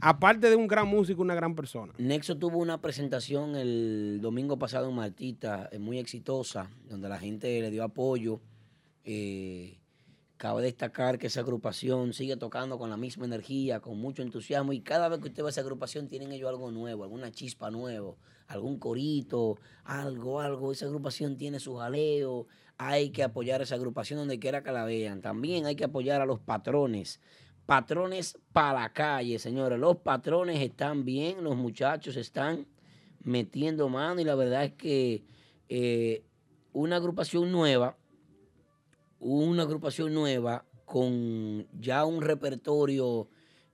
Aparte 0.00 0.48
de 0.48 0.56
un 0.56 0.66
gran 0.66 0.88
músico, 0.88 1.20
una 1.20 1.34
gran 1.34 1.54
persona. 1.54 1.92
Nexo 1.98 2.36
tuvo 2.38 2.58
una 2.58 2.80
presentación 2.80 3.54
el 3.54 4.18
domingo 4.22 4.58
pasado 4.58 4.88
en 4.88 4.96
Martita, 4.96 5.68
eh, 5.70 5.78
muy 5.78 5.98
exitosa, 5.98 6.70
donde 6.88 7.08
la 7.10 7.18
gente 7.18 7.60
le 7.60 7.70
dio 7.70 7.84
apoyo. 7.84 8.40
eh, 9.04 9.76
Cabe 10.42 10.60
destacar 10.62 11.20
que 11.20 11.28
esa 11.28 11.38
agrupación 11.38 12.12
sigue 12.12 12.36
tocando 12.36 12.76
con 12.76 12.90
la 12.90 12.96
misma 12.96 13.26
energía, 13.26 13.78
con 13.78 14.00
mucho 14.00 14.22
entusiasmo 14.22 14.72
y 14.72 14.80
cada 14.80 15.08
vez 15.08 15.20
que 15.20 15.28
usted 15.28 15.44
ve 15.44 15.50
esa 15.50 15.60
agrupación 15.60 16.08
tienen 16.08 16.32
ellos 16.32 16.50
algo 16.50 16.72
nuevo, 16.72 17.04
alguna 17.04 17.30
chispa 17.30 17.70
nuevo, 17.70 18.18
algún 18.48 18.80
corito, 18.80 19.56
algo, 19.84 20.40
algo. 20.40 20.72
Esa 20.72 20.86
agrupación 20.86 21.36
tiene 21.36 21.60
su 21.60 21.76
jaleo. 21.76 22.48
Hay 22.76 23.10
que 23.10 23.22
apoyar 23.22 23.60
a 23.60 23.62
esa 23.62 23.76
agrupación 23.76 24.18
donde 24.18 24.40
quiera 24.40 24.64
que 24.64 24.72
la 24.72 24.84
vean. 24.84 25.20
También 25.20 25.64
hay 25.64 25.76
que 25.76 25.84
apoyar 25.84 26.20
a 26.20 26.26
los 26.26 26.40
patrones. 26.40 27.20
Patrones 27.64 28.36
para 28.52 28.80
la 28.80 28.92
calle, 28.92 29.38
señores. 29.38 29.78
Los 29.78 29.98
patrones 29.98 30.60
están 30.60 31.04
bien, 31.04 31.44
los 31.44 31.54
muchachos 31.54 32.16
están 32.16 32.66
metiendo 33.22 33.88
mano 33.88 34.20
y 34.20 34.24
la 34.24 34.34
verdad 34.34 34.64
es 34.64 34.72
que 34.72 35.22
eh, 35.68 36.24
una 36.72 36.96
agrupación 36.96 37.52
nueva 37.52 37.96
una 39.22 39.62
agrupación 39.62 40.12
nueva 40.12 40.64
con 40.84 41.66
ya 41.80 42.04
un 42.04 42.20
repertorio 42.20 43.28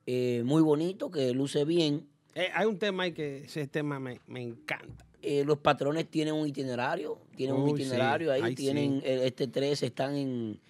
eh, 0.06 0.42
muy 0.44 0.62
bonito 0.62 1.10
que 1.10 1.32
luce 1.32 1.64
bien. 1.64 2.06
Eh, 2.34 2.48
hay 2.54 2.66
un 2.66 2.78
tema 2.78 3.04
ahí 3.04 3.12
que 3.12 3.38
ese 3.38 3.66
tema 3.66 3.98
me, 3.98 4.20
me 4.26 4.42
encanta. 4.42 5.06
Eh, 5.20 5.44
los 5.44 5.58
patrones 5.58 6.08
tienen 6.08 6.34
un 6.34 6.46
itinerario, 6.46 7.18
tienen 7.34 7.56
un 7.56 7.76
sí, 7.76 7.82
itinerario 7.82 8.30
ahí, 8.30 8.54
tienen 8.54 9.00
sí. 9.00 9.06
este 9.06 9.48
3 9.48 9.82
están 9.82 10.14
en, 10.14 10.60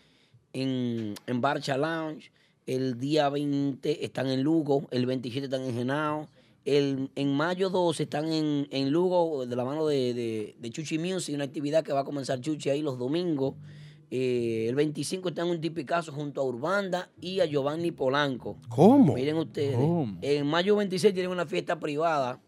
en, 0.54 1.14
en 1.26 1.40
Barcha 1.40 1.76
Lounge, 1.76 2.32
el 2.66 2.98
día 2.98 3.28
20 3.28 4.04
están 4.04 4.28
en 4.28 4.42
Lugo, 4.42 4.88
el 4.90 5.04
27 5.04 5.44
están 5.46 5.62
en 5.64 5.74
Genao, 5.74 6.28
el, 6.64 7.10
en 7.14 7.34
mayo 7.34 7.68
12 7.68 8.04
están 8.04 8.32
en, 8.32 8.68
en 8.70 8.90
Lugo 8.90 9.44
de 9.44 9.54
la 9.54 9.64
mano 9.64 9.86
de, 9.86 10.14
de, 10.14 10.56
de 10.58 10.70
Chuchi 10.70 10.98
Music, 10.98 11.34
una 11.34 11.44
actividad 11.44 11.84
que 11.84 11.92
va 11.92 12.00
a 12.00 12.04
comenzar 12.04 12.40
Chuchi 12.40 12.70
ahí 12.70 12.80
los 12.80 12.98
domingos. 12.98 13.54
Eh, 14.10 14.66
el 14.68 14.74
25 14.74 15.28
está 15.28 15.42
en 15.42 15.48
un 15.48 15.60
tipicazo 15.60 16.12
junto 16.12 16.40
a 16.40 16.44
Urbanda 16.44 17.10
y 17.20 17.40
a 17.40 17.46
Giovanni 17.46 17.92
Polanco. 17.92 18.56
¿Cómo? 18.68 19.14
Miren 19.14 19.36
ustedes. 19.36 19.76
¿Cómo? 19.76 20.16
En 20.22 20.46
mayo 20.46 20.76
26 20.76 21.12
tienen 21.12 21.30
una 21.30 21.44
fiesta 21.46 21.78
privada. 21.78 22.40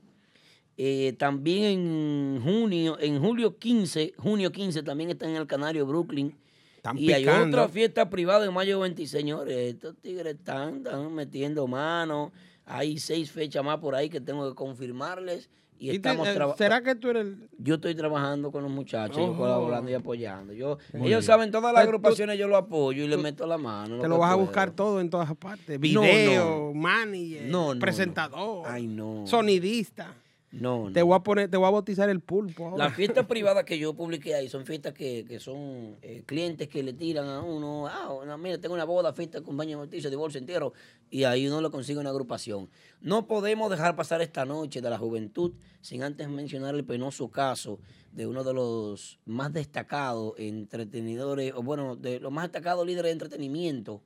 Eh, 0.76 1.14
también 1.18 1.64
en 1.64 2.40
junio, 2.42 2.98
en 2.98 3.20
julio 3.20 3.58
15, 3.58 4.14
junio 4.16 4.50
15 4.50 4.82
también 4.82 5.10
están 5.10 5.30
en 5.30 5.36
el 5.36 5.46
Canario 5.46 5.84
Brooklyn. 5.84 6.34
Están 6.76 6.96
y 6.96 7.12
hay 7.12 7.24
picando. 7.24 7.58
otra 7.58 7.68
fiesta 7.68 8.08
privada 8.08 8.46
en 8.46 8.54
mayo 8.54 8.80
26, 8.80 9.10
señores. 9.10 9.74
Estos 9.74 9.96
tigres 10.00 10.36
están, 10.36 10.78
están 10.78 11.12
metiendo 11.14 11.66
mano. 11.66 12.32
Hay 12.64 12.98
seis 12.98 13.30
fechas 13.30 13.62
más 13.62 13.78
por 13.78 13.94
ahí 13.94 14.08
que 14.08 14.22
tengo 14.22 14.48
que 14.48 14.54
confirmarles. 14.54 15.50
Y, 15.80 15.86
¿Y 15.86 15.98
te- 15.98 16.10
estamos 16.10 16.28
eh. 16.28 16.38
¿Será 16.58 16.82
que 16.82 16.94
tú 16.94 17.08
eres 17.08 17.22
el...? 17.24 17.48
Yo 17.56 17.76
estoy 17.76 17.94
trabajando 17.94 18.52
con 18.52 18.62
los 18.62 18.70
muchachos, 18.70 19.16
yo 19.16 19.32
Oh. 19.32 19.36
colaborando 19.36 19.90
y 19.90 19.94
apoyando. 19.94 20.52
Yo, 20.52 20.76
Muy 20.92 21.08
ellos 21.08 21.20
bien. 21.20 21.22
saben 21.22 21.50
todas 21.50 21.72
las 21.72 21.82
tú- 21.84 21.88
agrupaciones, 21.88 22.38
yo 22.38 22.48
lo 22.48 22.56
apoyo 22.58 23.02
y 23.02 23.08
le 23.08 23.16
meto 23.16 23.46
la 23.46 23.56
mano. 23.56 23.98
Te 23.98 24.06
lo 24.06 24.18
vas 24.18 24.30
a 24.32 24.34
buscar 24.34 24.72
todo 24.72 25.00
en 25.00 25.08
todas 25.08 25.34
partes. 25.36 25.80
Video, 25.80 26.70
no. 26.72 26.74
manager, 26.74 27.42
No, 27.48 27.72
presentador, 27.80 28.66
Ay, 28.68 28.86
sonidista. 29.24 30.14
No, 30.52 30.90
Te 30.92 31.02
voy 31.02 31.14
a 31.14 31.20
poner, 31.20 31.48
te 31.48 31.56
voy 31.56 31.68
a 31.68 31.70
bautizar 31.70 32.10
el 32.10 32.20
pulpo. 32.20 32.66
ahora. 32.66 32.84
Las 32.84 32.96
fiestas 32.96 33.26
privadas 33.26 33.64
que 33.64 33.78
yo 33.78 33.94
publiqué 33.94 34.34
ahí 34.34 34.48
son 34.48 34.66
fiestas 34.66 34.92
que, 34.92 35.24
que 35.24 35.38
son 35.38 35.96
eh, 36.02 36.24
clientes 36.26 36.68
que 36.68 36.82
le 36.82 36.92
tiran 36.92 37.28
a 37.28 37.40
uno, 37.40 37.86
ah, 37.86 38.08
no, 38.26 38.36
mira, 38.36 38.58
tengo 38.58 38.74
una 38.74 38.84
boda, 38.84 39.12
fiesta, 39.12 39.40
cumpleaños, 39.42 39.78
bautizo, 39.78 40.10
divorcio 40.10 40.38
entero, 40.40 40.72
y 41.08 41.22
ahí 41.22 41.46
uno 41.46 41.60
le 41.60 41.70
consigue 41.70 42.00
una 42.00 42.10
agrupación. 42.10 42.68
No 43.00 43.28
podemos 43.28 43.70
dejar 43.70 43.94
pasar 43.94 44.22
esta 44.22 44.44
noche 44.44 44.80
de 44.80 44.90
la 44.90 44.98
juventud 44.98 45.52
sin 45.82 46.02
antes 46.02 46.28
mencionar 46.28 46.74
el 46.74 46.84
penoso 46.84 47.30
caso 47.30 47.78
de 48.10 48.26
uno 48.26 48.42
de 48.42 48.52
los 48.52 49.20
más 49.26 49.52
destacados 49.52 50.34
entretenidores, 50.36 51.52
o 51.54 51.62
bueno, 51.62 51.94
de 51.94 52.18
los 52.18 52.32
más 52.32 52.44
destacados 52.46 52.84
líderes 52.84 53.10
de 53.10 53.12
entretenimiento 53.12 54.02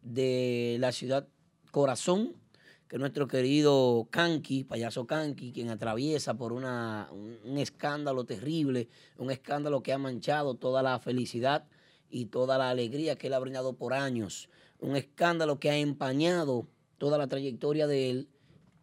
de 0.00 0.78
la 0.80 0.92
ciudad 0.92 1.28
Corazón, 1.70 2.36
que 2.88 2.98
nuestro 2.98 3.26
querido 3.26 4.06
Kanki, 4.10 4.64
payaso 4.64 5.06
Kanki, 5.06 5.52
quien 5.52 5.70
atraviesa 5.70 6.34
por 6.34 6.52
una, 6.52 7.08
un, 7.12 7.58
escándalo 7.58 8.24
terrible, 8.24 8.88
un 9.18 9.30
escándalo 9.30 9.82
que 9.82 9.92
ha 9.92 9.98
manchado 9.98 10.54
toda 10.54 10.82
la 10.82 10.98
felicidad 10.98 11.64
y 12.10 12.26
toda 12.26 12.58
la 12.58 12.70
alegría 12.70 13.16
que 13.16 13.28
él 13.28 13.34
ha 13.34 13.38
brindado 13.38 13.72
por 13.74 13.94
años, 13.94 14.48
un 14.78 14.96
escándalo 14.96 15.58
que 15.58 15.70
ha 15.70 15.76
empañado 15.78 16.68
toda 16.98 17.18
la 17.18 17.26
trayectoria 17.26 17.86
de 17.86 18.10
él 18.10 18.28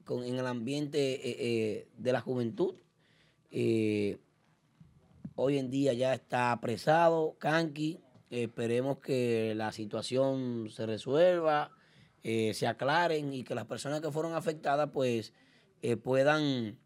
con- 0.03 0.23
en 0.23 0.37
el 0.37 0.47
ambiente 0.47 1.13
eh, 1.29 1.35
eh, 1.39 1.87
de 1.97 2.11
la 2.11 2.21
juventud. 2.21 2.75
Eh, 3.51 4.17
hoy 5.35 5.57
en 5.57 5.69
día 5.69 5.93
ya 5.93 6.13
está 6.13 6.51
apresado 6.51 7.35
Kanki, 7.37 7.99
esperemos 8.29 8.97
que 8.99 9.53
la 9.55 9.71
situación 9.71 10.69
se 10.71 10.85
resuelva 10.85 11.71
eh, 12.23 12.53
se 12.53 12.67
aclaren 12.67 13.33
y 13.33 13.43
que 13.43 13.55
las 13.55 13.65
personas 13.65 14.01
que 14.01 14.11
fueron 14.11 14.33
afectadas 14.33 14.89
pues 14.93 15.33
eh, 15.81 15.97
puedan, 15.97 16.77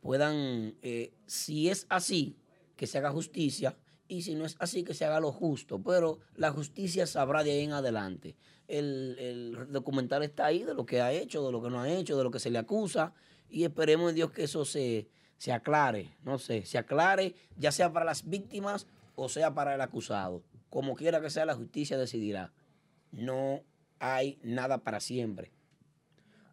puedan 0.00 0.76
eh, 0.82 1.12
si 1.26 1.68
es 1.68 1.86
así, 1.88 2.36
que 2.76 2.86
se 2.86 2.98
haga 2.98 3.10
justicia 3.10 3.76
y 4.08 4.22
si 4.22 4.34
no 4.34 4.44
es 4.44 4.56
así, 4.58 4.82
que 4.82 4.94
se 4.94 5.04
haga 5.04 5.20
lo 5.20 5.32
justo. 5.32 5.82
Pero 5.82 6.18
la 6.34 6.50
justicia 6.50 7.06
sabrá 7.06 7.44
de 7.44 7.52
ahí 7.52 7.60
en 7.60 7.72
adelante. 7.72 8.36
El, 8.66 9.16
el 9.18 9.72
documental 9.72 10.22
está 10.22 10.46
ahí 10.46 10.62
de 10.62 10.74
lo 10.74 10.86
que 10.86 11.00
ha 11.00 11.12
hecho, 11.12 11.44
de 11.44 11.52
lo 11.52 11.62
que 11.62 11.70
no 11.70 11.80
ha 11.80 11.90
hecho, 11.90 12.16
de 12.16 12.24
lo 12.24 12.30
que 12.30 12.40
se 12.40 12.50
le 12.50 12.58
acusa 12.58 13.14
y 13.48 13.64
esperemos 13.64 14.10
en 14.10 14.16
Dios 14.16 14.32
que 14.32 14.44
eso 14.44 14.64
se, 14.64 15.08
se 15.36 15.52
aclare, 15.52 16.16
no 16.24 16.38
sé, 16.38 16.64
se 16.64 16.78
aclare, 16.78 17.34
ya 17.56 17.70
sea 17.70 17.92
para 17.92 18.04
las 18.04 18.28
víctimas 18.28 18.86
o 19.14 19.28
sea 19.28 19.54
para 19.54 19.74
el 19.74 19.80
acusado. 19.80 20.42
Como 20.70 20.96
quiera 20.96 21.20
que 21.20 21.30
sea, 21.30 21.44
la 21.44 21.54
justicia 21.54 21.96
decidirá. 21.96 22.52
No 23.12 23.62
hay 24.04 24.38
nada 24.42 24.78
para 24.84 25.00
siempre. 25.00 25.50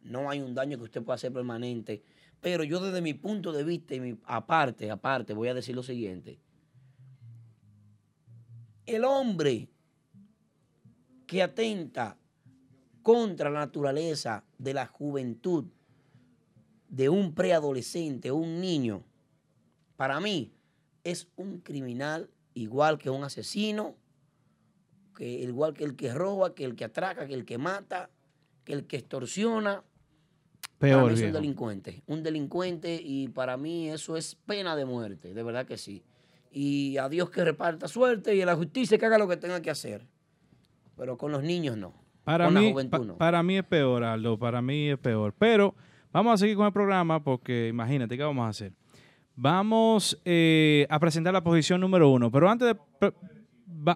No 0.03 0.29
hay 0.29 0.39
un 0.39 0.55
daño 0.55 0.77
que 0.77 0.85
usted 0.85 1.03
pueda 1.03 1.15
hacer 1.15 1.33
permanente. 1.33 2.01
Pero 2.39 2.63
yo 2.63 2.79
desde 2.79 3.01
mi 3.01 3.13
punto 3.13 3.51
de 3.51 3.63
vista, 3.63 3.93
y 3.93 4.17
aparte, 4.23 4.89
aparte, 4.89 5.33
voy 5.33 5.49
a 5.49 5.53
decir 5.53 5.75
lo 5.75 5.83
siguiente. 5.83 6.39
El 8.85 9.03
hombre 9.03 9.69
que 11.27 11.43
atenta 11.43 12.17
contra 13.03 13.49
la 13.49 13.59
naturaleza 13.59 14.45
de 14.57 14.73
la 14.73 14.87
juventud 14.87 15.65
de 16.87 17.09
un 17.09 17.33
preadolescente 17.33 18.31
un 18.31 18.61
niño, 18.61 19.03
para 19.97 20.19
mí 20.19 20.53
es 21.03 21.27
un 21.35 21.59
criminal 21.59 22.29
igual 22.53 22.97
que 22.97 23.09
un 23.09 23.23
asesino, 23.23 23.95
que 25.15 25.27
igual 25.27 25.73
que 25.73 25.83
el 25.83 25.95
que 25.95 26.13
roba, 26.13 26.53
que 26.55 26.63
el 26.65 26.75
que 26.75 26.85
atraca, 26.85 27.27
que 27.27 27.33
el 27.33 27.45
que 27.45 27.57
mata, 27.57 28.09
que 28.63 28.73
el 28.73 28.85
que 28.87 28.97
extorsiona. 28.97 29.83
para 30.77 30.93
Peor, 30.93 31.11
mí 31.11 31.19
es 31.19 31.25
un 31.25 31.31
delincuente, 31.33 32.03
un 32.07 32.23
delincuente 32.23 32.99
y 33.03 33.27
para 33.27 33.57
mí 33.57 33.89
eso 33.89 34.17
es 34.17 34.35
pena 34.35 34.75
de 34.75 34.85
muerte, 34.85 35.33
de 35.33 35.43
verdad 35.43 35.65
que 35.65 35.77
sí. 35.77 36.03
Y 36.51 36.97
a 36.97 37.07
Dios 37.07 37.29
que 37.29 37.43
reparta 37.45 37.87
suerte 37.87 38.35
y 38.35 38.41
a 38.41 38.45
la 38.45 38.55
justicia 38.55 38.97
que 38.97 39.05
haga 39.05 39.17
lo 39.17 39.27
que 39.27 39.37
tenga 39.37 39.61
que 39.61 39.69
hacer. 39.69 40.05
Pero 40.97 41.17
con 41.17 41.31
los 41.31 41.43
niños 41.43 41.77
no. 41.77 41.93
Para 42.23 42.45
con 42.45 42.53
mí, 42.55 42.65
la 42.65 42.71
juventud 42.71 42.97
pa- 42.99 43.05
no. 43.05 43.17
para 43.17 43.41
mí 43.41 43.57
es 43.57 43.63
peor, 43.63 44.03
Aldo, 44.03 44.37
para 44.37 44.61
mí 44.61 44.89
es 44.89 44.97
peor. 44.99 45.33
Pero 45.37 45.73
vamos 46.11 46.33
a 46.33 46.37
seguir 46.37 46.55
con 46.57 46.65
el 46.65 46.73
programa 46.73 47.23
porque 47.23 47.67
imagínate 47.69 48.17
qué 48.17 48.23
vamos 48.23 48.45
a 48.45 48.49
hacer. 48.49 48.73
Vamos 49.35 50.19
eh, 50.25 50.85
a 50.89 50.99
presentar 50.99 51.33
la 51.33 51.43
posición 51.43 51.79
número 51.81 52.09
uno, 52.09 52.29
pero 52.29 52.49
antes 52.49 52.75
de, 52.99 53.13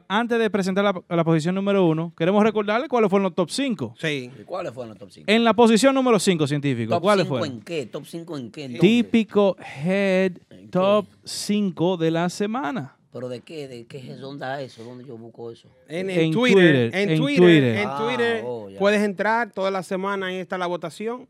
antes 0.07 0.39
de 0.39 0.49
presentar 0.49 0.83
la, 0.83 1.01
la 1.15 1.23
posición 1.23 1.55
número 1.55 1.85
uno, 1.85 2.13
queremos 2.17 2.43
recordarle 2.43 2.87
cuáles 2.87 3.09
fueron 3.09 3.23
los 3.23 3.35
top 3.35 3.49
5. 3.49 3.95
Sí. 3.99 4.31
¿Y 4.39 4.43
¿Cuáles 4.43 4.73
fueron 4.73 4.89
los 4.89 4.97
top 4.97 5.09
5? 5.11 5.25
En 5.31 5.43
la 5.43 5.53
posición 5.53 5.93
número 5.95 6.19
5, 6.19 6.47
científico, 6.47 6.93
¿Top 6.95 7.03
¿cuáles 7.03 7.25
5 7.25 7.37
fueron? 7.37 7.57
en 7.57 7.61
qué? 7.63 7.85
¿Top 7.85 8.05
5 8.05 8.37
en 8.37 8.51
qué? 8.51 8.69
Típico 8.79 9.57
head 9.85 10.33
top 10.71 11.05
5 11.23 11.97
de 11.97 12.11
la 12.11 12.29
semana. 12.29 12.95
¿Pero 13.13 13.29
de 13.29 13.39
qué? 13.39 13.67
¿De 13.69 13.85
qué 13.85 13.97
es? 13.99 14.19
¿Dónde 14.19 14.43
está 14.43 14.61
eso? 14.61 14.83
¿Dónde 14.83 15.05
yo 15.05 15.17
busco 15.17 15.49
eso? 15.49 15.69
En, 15.87 16.09
En 16.09 16.19
en 16.19 16.31
Twitter, 16.33 16.91
Twitter, 16.91 16.95
en 17.01 17.09
en 17.11 17.17
Twitter, 17.17 17.63
en 17.77 17.87
Ah, 17.87 17.97
Twitter 18.03 18.43
oh, 18.45 18.69
ya. 18.69 18.77
puedes 18.77 19.01
entrar 19.01 19.51
toda 19.51 19.71
la 19.71 19.83
semana, 19.83 20.25
ahí 20.25 20.35
está 20.35 20.57
la 20.57 20.65
votación. 20.67 21.25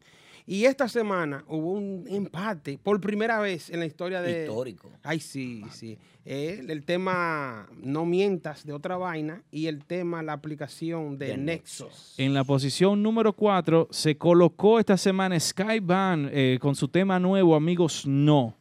Y 0.47 0.65
esta 0.65 0.87
semana 0.87 1.43
hubo 1.47 1.71
un 1.71 2.05
empate 2.07 2.77
por 2.81 3.01
primera 3.01 3.39
vez 3.39 3.71
en 3.71 3.79
la 3.79 3.87
historia 3.87 4.21
de... 4.21 4.43
Histórico. 4.43 4.91
Ay, 5.01 5.19
sí, 5.19 5.63
sí. 5.71 5.97
Eh, 6.23 6.63
el 6.67 6.83
tema 6.83 7.67
No 7.81 8.05
mientas 8.05 8.63
de 8.63 8.73
otra 8.73 8.97
vaina 8.97 9.41
y 9.51 9.65
el 9.65 9.83
tema 9.83 10.21
la 10.21 10.33
aplicación 10.33 11.17
de, 11.17 11.27
De 11.27 11.37
Nexus. 11.37 12.13
En 12.17 12.35
la 12.35 12.43
posición 12.43 13.01
número 13.01 13.33
4 13.33 13.87
se 13.89 14.17
colocó 14.17 14.79
esta 14.79 14.97
semana 14.97 15.39
Skyban 15.39 16.29
eh, 16.31 16.59
con 16.61 16.75
su 16.75 16.87
tema 16.89 17.19
nuevo, 17.19 17.55
Amigos 17.55 18.05
No. 18.05 18.55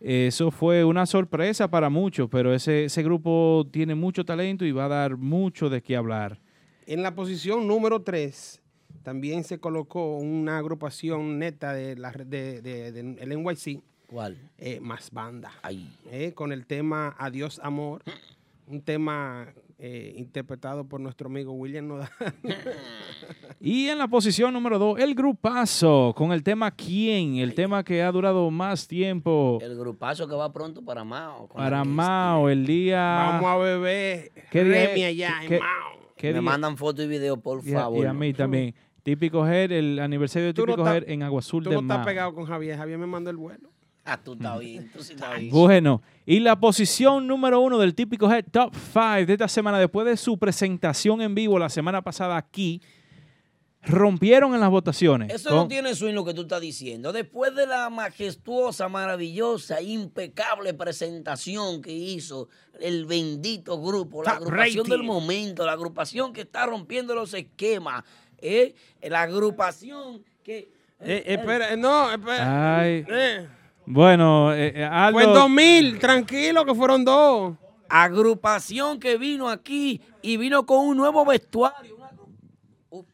Eso 0.00 0.52
fue 0.52 0.84
una 0.84 1.06
sorpresa 1.06 1.68
para 1.68 1.90
muchos, 1.90 2.28
pero 2.30 2.54
ese, 2.54 2.84
ese 2.84 3.02
grupo 3.02 3.66
tiene 3.70 3.96
mucho 3.96 4.24
talento 4.24 4.64
y 4.64 4.70
va 4.70 4.84
a 4.84 4.88
dar 4.88 5.16
mucho 5.16 5.68
de 5.68 5.82
qué 5.82 5.96
hablar. 5.96 6.38
En 6.86 7.02
la 7.02 7.16
posición 7.16 7.66
número 7.66 8.02
3 8.02 8.62
también 9.02 9.44
se 9.44 9.58
colocó 9.58 10.16
una 10.18 10.58
agrupación 10.58 11.38
neta 11.38 11.72
de 11.72 11.96
la 11.96 12.10
de, 12.12 12.60
de- 12.62 12.92
de- 12.92 13.00
el 13.22 13.28
NYC. 13.42 13.80
¿Cuál? 14.06 14.38
Eh, 14.58 14.80
más 14.80 15.10
banda. 15.10 15.50
Ahí. 15.62 15.90
Eh, 16.10 16.32
con 16.34 16.52
el 16.52 16.66
tema 16.66 17.14
Adiós 17.18 17.60
Amor. 17.62 18.02
Un 18.66 18.80
tema 18.82 19.48
eh, 19.78 20.14
interpretado 20.16 20.84
por 20.84 21.00
nuestro 21.00 21.28
amigo 21.28 21.52
William 21.52 21.86
Nodal. 21.88 22.08
Y 23.60 23.88
en 23.88 23.98
la 23.98 24.06
posición 24.06 24.52
número 24.52 24.78
2, 24.78 25.00
el 25.00 25.14
grupazo, 25.16 26.12
con 26.16 26.30
el 26.32 26.42
tema 26.44 26.70
¿Quién? 26.70 27.36
El 27.38 27.54
tema 27.54 27.82
que 27.82 28.02
ha 28.02 28.12
durado 28.12 28.50
más 28.52 28.86
tiempo 28.86 29.58
El 29.60 29.76
grupazo 29.76 30.28
que 30.28 30.34
va 30.34 30.52
pronto 30.52 30.82
para 30.84 31.02
Mao. 31.02 31.48
para 31.48 31.82
Mao, 31.84 32.48
el 32.48 32.64
día... 32.64 33.00
Vamos 33.00 33.50
a 33.50 33.56
beber 33.56 34.30
¿Qué 34.50 34.62
día 34.64 35.08
allá 35.08 35.34
¿Qué- 35.48 35.56
en 35.56 35.60
Mao. 35.60 35.98
qué 36.16 36.26
Me 36.28 36.32
día? 36.34 36.42
mandan 36.42 36.76
fotos 36.76 37.04
y 37.04 37.08
videos, 37.08 37.38
por 37.40 37.66
Y 37.66 37.72
favor. 37.72 38.04
y 38.04 38.06
a 38.06 38.12
mí 38.12 38.32
también. 38.32 38.74
Típico 39.08 39.46
Head, 39.46 39.72
el 39.72 39.98
aniversario 40.00 40.48
de 40.48 40.52
no 40.52 40.64
Típico 40.66 40.82
estás- 40.86 40.96
Head 41.02 41.10
en 41.10 41.22
Agua 41.22 41.38
Azul 41.40 41.64
Tú 41.64 41.70
de 41.70 41.76
no 41.76 41.80
estás 41.80 42.04
pegado 42.04 42.34
con 42.34 42.44
Javier. 42.44 42.76
Javier 42.76 42.98
me 42.98 43.06
mandó 43.06 43.30
el 43.30 43.36
vuelo. 43.38 43.70
Ah, 44.04 44.18
tú 44.22 44.34
estás 44.34 44.58
bien, 44.60 44.90
tú 44.92 45.02
sí 45.02 45.14
estás 45.14 45.38
bien. 45.38 45.50
Bueno, 45.50 46.02
y 46.26 46.40
la 46.40 46.60
posición 46.60 47.26
número 47.26 47.60
uno 47.60 47.78
del 47.78 47.94
típico 47.94 48.30
Head 48.30 48.44
Top 48.50 48.74
5 48.74 49.26
de 49.26 49.32
esta 49.32 49.48
semana, 49.48 49.78
después 49.78 50.06
de 50.06 50.16
su 50.18 50.36
presentación 50.38 51.22
en 51.22 51.34
vivo 51.34 51.58
la 51.58 51.70
semana 51.70 52.02
pasada 52.02 52.36
aquí, 52.36 52.82
rompieron 53.82 54.54
en 54.54 54.60
las 54.60 54.70
votaciones. 54.70 55.32
Eso 55.32 55.50
con- 55.50 55.58
no 55.60 55.68
tiene 55.68 55.94
swing 55.94 56.12
lo 56.14 56.24
que 56.24 56.34
tú 56.34 56.42
estás 56.42 56.60
diciendo. 56.60 57.12
Después 57.12 57.54
de 57.54 57.66
la 57.66 57.88
majestuosa, 57.90 58.88
maravillosa, 58.88 59.80
impecable 59.80 60.74
presentación 60.74 61.80
que 61.80 61.92
hizo 61.92 62.48
el 62.80 63.06
bendito 63.06 63.80
grupo, 63.80 64.22
la 64.22 64.32
agrupación 64.32 64.84
rating. 64.84 64.90
del 64.90 65.02
momento, 65.02 65.64
la 65.64 65.72
agrupación 65.72 66.32
que 66.32 66.42
está 66.42 66.66
rompiendo 66.66 67.14
los 67.14 67.32
esquemas, 67.34 68.04
¿eh? 68.40 68.74
la 69.02 69.22
agrupación 69.22 70.22
que... 70.42 70.68
Eh, 71.00 71.22
espera, 71.26 71.76
no, 71.76 72.10
espera. 72.10 72.78
Ay. 72.80 73.04
Eh, 73.08 73.46
Bueno, 73.86 74.52
eh, 74.52 74.72
eh, 74.74 74.84
Aldo- 74.84 75.12
fue 75.12 75.24
en 75.24 75.32
2000, 75.32 75.98
tranquilo 75.98 76.64
que 76.64 76.74
fueron 76.74 77.04
dos. 77.04 77.54
Agrupación 77.88 78.98
que 79.00 79.16
vino 79.16 79.48
aquí 79.48 80.00
y 80.22 80.36
vino 80.36 80.66
con 80.66 80.86
un 80.86 80.96
nuevo 80.96 81.24
vestuario. 81.24 81.96
una 81.96 82.10
Uf, 82.90 83.06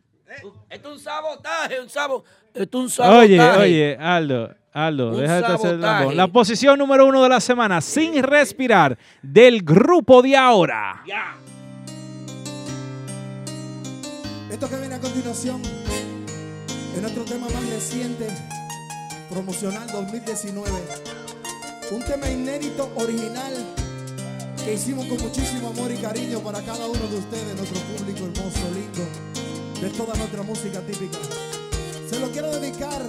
uf, 0.43 0.55
Esto 0.69 0.89
es 0.89 0.95
un 0.95 1.01
sabotaje, 1.01 1.81
un 1.81 1.89
sabo, 1.89 2.25
esto 2.55 2.79
es 2.79 2.85
un 2.85 2.91
sabotaje. 2.91 3.25
Oye, 3.41 3.41
oye, 3.61 3.97
Aldo, 4.01 4.55
Aldo, 4.73 5.11
déjate 5.17 5.53
hacer 5.53 5.75
el. 5.75 6.17
La 6.17 6.27
posición 6.29 6.79
número 6.79 7.07
uno 7.07 7.23
de 7.23 7.29
la 7.29 7.41
semana, 7.41 7.81
sin 7.81 8.21
respirar, 8.23 8.99
del 9.23 9.63
grupo 9.63 10.23
de 10.23 10.37
ahora. 10.37 11.05
Que 14.69 14.77
viene 14.77 14.95
a 14.95 15.01
continuación 15.01 15.61
es 16.97 17.03
nuestro 17.03 17.23
tema 17.27 17.47
más 17.51 17.69
reciente, 17.69 18.27
promocional 19.29 19.87
2019. 19.93 20.71
Un 21.91 22.03
tema 22.03 22.31
inédito, 22.31 22.91
original, 22.97 23.53
que 24.65 24.73
hicimos 24.73 25.05
con 25.05 25.19
muchísimo 25.19 25.69
amor 25.69 25.93
y 25.93 25.99
cariño 25.99 26.39
para 26.41 26.63
cada 26.63 26.87
uno 26.87 27.07
de 27.09 27.19
ustedes, 27.19 27.55
nuestro 27.57 27.79
público 27.81 28.25
hermoso, 28.25 28.71
lindo, 28.73 29.83
de 29.83 29.91
toda 29.91 30.17
nuestra 30.17 30.43
música 30.43 30.81
típica. 30.81 31.19
Se 32.09 32.19
lo 32.19 32.31
quiero 32.31 32.51
dedicar. 32.59 33.03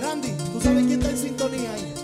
Randy, 0.00 0.32
¿tú 0.54 0.60
sabes 0.62 0.86
quién 0.86 1.02
está 1.02 1.10
en 1.10 1.18
sintonía 1.18 1.74
ahí? 1.74 1.99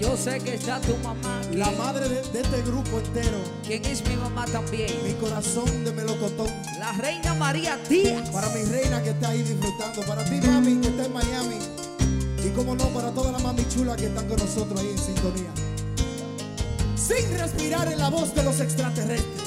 Yo 0.00 0.16
sé 0.16 0.40
que 0.40 0.54
está 0.54 0.80
tu 0.80 0.96
mamá. 0.98 1.40
La 1.52 1.70
madre 1.72 2.08
de, 2.08 2.22
de 2.30 2.40
este 2.40 2.62
grupo 2.62 2.98
entero. 2.98 3.38
¿Quién 3.66 3.84
es 3.86 4.06
mi 4.06 4.16
mamá 4.16 4.44
también? 4.46 4.92
Mi 5.02 5.14
corazón 5.14 5.84
de 5.84 5.92
melocotón. 5.92 6.48
La 6.78 6.92
reina 6.92 7.34
María 7.34 7.78
Díaz. 7.88 8.28
Para 8.30 8.48
mi 8.50 8.62
reina 8.64 9.02
que 9.02 9.10
está 9.10 9.28
ahí 9.28 9.42
disfrutando. 9.42 10.02
Para 10.02 10.24
ti, 10.24 10.40
mami, 10.46 10.80
que 10.80 10.88
está 10.88 11.06
en 11.06 11.12
Miami. 11.12 11.58
Y 12.44 12.48
como 12.50 12.74
no, 12.74 12.88
para 12.88 13.10
todas 13.12 13.32
las 13.32 13.42
mami 13.42 13.66
chulas 13.68 13.96
que 13.96 14.06
están 14.06 14.28
con 14.28 14.38
nosotros 14.38 14.78
ahí 14.80 14.90
en 14.90 14.98
sintonía. 14.98 15.50
Sin 16.94 17.38
respirar 17.38 17.90
en 17.90 17.98
la 17.98 18.10
voz 18.10 18.34
de 18.34 18.42
los 18.42 18.60
extraterrestres. 18.60 19.46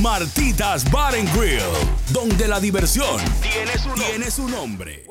Martitas 0.00 0.88
Bar 0.90 1.14
and 1.14 1.32
Grill, 1.36 1.60
donde 2.12 2.48
la 2.48 2.58
diversión 2.60 3.20
tiene 3.96 4.30
su, 4.30 4.48
nombre. 4.48 5.04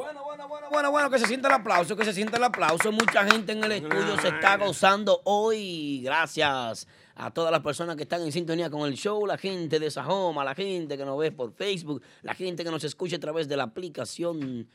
Bueno, 0.71 0.91
bueno, 0.91 1.09
que 1.09 1.17
se 1.19 1.27
sienta 1.27 1.47
el 1.47 1.55
aplauso, 1.55 1.95
que 1.95 2.05
se 2.05 2.13
sienta 2.13 2.37
el 2.37 2.43
aplauso. 2.43 2.91
Mucha 2.91 3.25
gente 3.25 3.51
en 3.51 3.63
el 3.63 3.71
estudio 3.73 4.19
se 4.21 4.29
está 4.29 4.57
gozando 4.57 5.21
hoy. 5.25 6.01
Gracias 6.03 6.87
a 7.21 7.31
todas 7.31 7.51
las 7.51 7.61
personas 7.61 7.95
que 7.97 8.03
están 8.03 8.21
en 8.21 8.31
sintonía 8.31 8.69
con 8.69 8.87
el 8.87 8.95
show, 8.95 9.25
la 9.25 9.37
gente 9.37 9.77
de 9.79 9.91
Sajoma, 9.91 10.43
la 10.45 10.55
gente 10.55 10.97
que 10.97 11.03
nos 11.05 11.19
ve 11.19 11.31
por 11.31 11.51
Facebook, 11.53 12.01
la 12.23 12.33
gente 12.33 12.63
que 12.63 12.71
nos 12.71 12.83
escucha 12.85 13.17
a 13.17 13.19
través 13.19 13.47
de 13.47 13.57
la 13.57 13.63
aplicación 13.63 14.67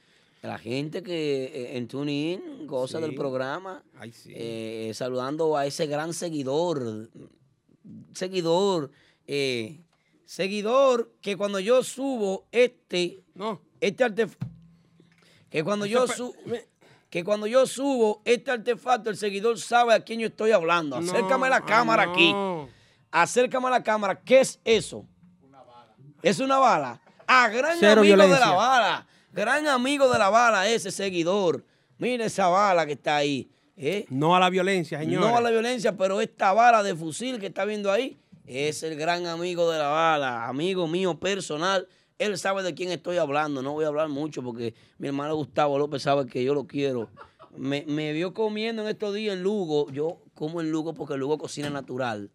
La 0.43 0.59
gente 0.59 1.03
que 1.03 1.45
eh, 1.47 1.77
en 1.79 1.89
TuneIn 1.89 2.67
goza 2.67 2.99
Sí. 2.99 3.03
del 3.05 3.15
programa. 3.15 3.83
Ay, 3.99 4.13
sí. 4.13 4.31
Eh, 4.35 4.91
saludando 4.93 5.57
a 5.57 5.65
ese 5.65 5.87
gran 5.87 6.13
seguidor. 6.13 7.09
Seguidor. 8.13 8.91
eh, 9.27 9.81
seguidor 10.27 11.13
que 11.23 11.37
cuando 11.39 11.61
yo 11.61 11.83
subo 11.83 12.47
este. 12.53 13.23
No. 13.35 13.61
Este 13.81 14.05
artefacto. 14.05 14.47
Que 15.49 15.65
cuando 15.65 15.87
yo 15.87 16.07
subo. 16.07 16.35
Que 17.15 17.23
cuando 17.23 17.47
yo 17.47 17.65
subo 17.65 18.23
este 18.25 18.51
artefacto, 18.51 19.09
el 19.09 19.17
seguidor 19.17 19.57
sabe 19.61 19.95
a 19.95 20.01
quién 20.01 20.19
yo 20.19 20.27
estoy 20.27 20.51
hablando. 20.51 21.01
No, 21.01 21.13
Acércame 21.13 21.49
la 21.49 21.59
ah, 21.59 21.65
cámara 21.65 22.03
aquí. 22.11 22.35
Acércame 23.13 23.69
a 23.69 23.71
la 23.71 23.85
cámara. 23.85 24.21
¿Qué 24.21 24.41
es 24.41 24.59
eso? 24.65 25.07
Es 26.23 26.41
una 26.41 26.59
bala. 26.59 27.01
Ah, 27.29 27.49
gran 27.51 27.79
Cero 27.79 28.01
amigo 28.01 28.17
de 28.17 28.41
la 28.41 28.51
bala. 28.51 29.07
Gran 29.31 29.69
amigo 29.69 30.11
de 30.11 30.19
la 30.19 30.29
bala, 30.29 30.69
ese 30.69 30.91
seguidor. 30.91 31.65
Mira 31.99 32.25
esa 32.25 32.49
bala 32.49 32.85
que 32.85 32.95
está 32.95 33.15
ahí. 33.15 33.49
¿eh? 33.77 34.07
No 34.09 34.35
a 34.35 34.41
la 34.41 34.51
violencia, 34.51 34.99
señores. 34.99 35.31
No 35.31 35.37
a 35.37 35.41
la 35.41 35.51
violencia, 35.51 35.97
pero 35.97 36.21
esta 36.21 36.53
bala 36.53 36.83
de 36.83 36.97
fusil 36.97 37.39
que 37.39 37.47
está 37.47 37.65
viendo 37.65 37.93
ahí 37.93 38.19
es 38.45 38.83
el 38.83 38.97
gran 38.97 39.27
amigo 39.27 39.71
de 39.71 39.79
la 39.79 39.87
bala, 39.87 40.49
amigo 40.49 40.89
mío 40.89 41.21
personal. 41.21 41.87
Él 42.19 42.39
sabe 42.39 42.63
de 42.63 42.75
quién 42.75 42.91
estoy 42.91 43.19
hablando. 43.19 43.63
No 43.63 43.73
voy 43.73 43.85
a 43.85 43.89
hablar 43.89 44.09
mucho 44.09 44.43
porque 44.43 44.75
mi 44.99 45.09
hermano 45.09 45.35
Gustavo 45.35 45.79
López 45.79 46.03
sabe 46.03 46.27
que 46.27 46.45
yo 46.45 46.55
lo 46.55 46.67
quiero. 46.67 47.11
Me, 47.57 47.85
me 47.87 48.13
vio 48.13 48.35
comiendo 48.35 48.83
en 48.83 48.89
estos 48.89 49.15
días 49.15 49.37
en 49.37 49.43
Lugo. 49.43 49.91
Yo 49.91 50.19
como 50.35 50.61
en 50.61 50.71
Lugo 50.71 50.95
porque 50.95 51.17
Lugo 51.17 51.39
cocina 51.39 51.71
natural. 51.71 52.31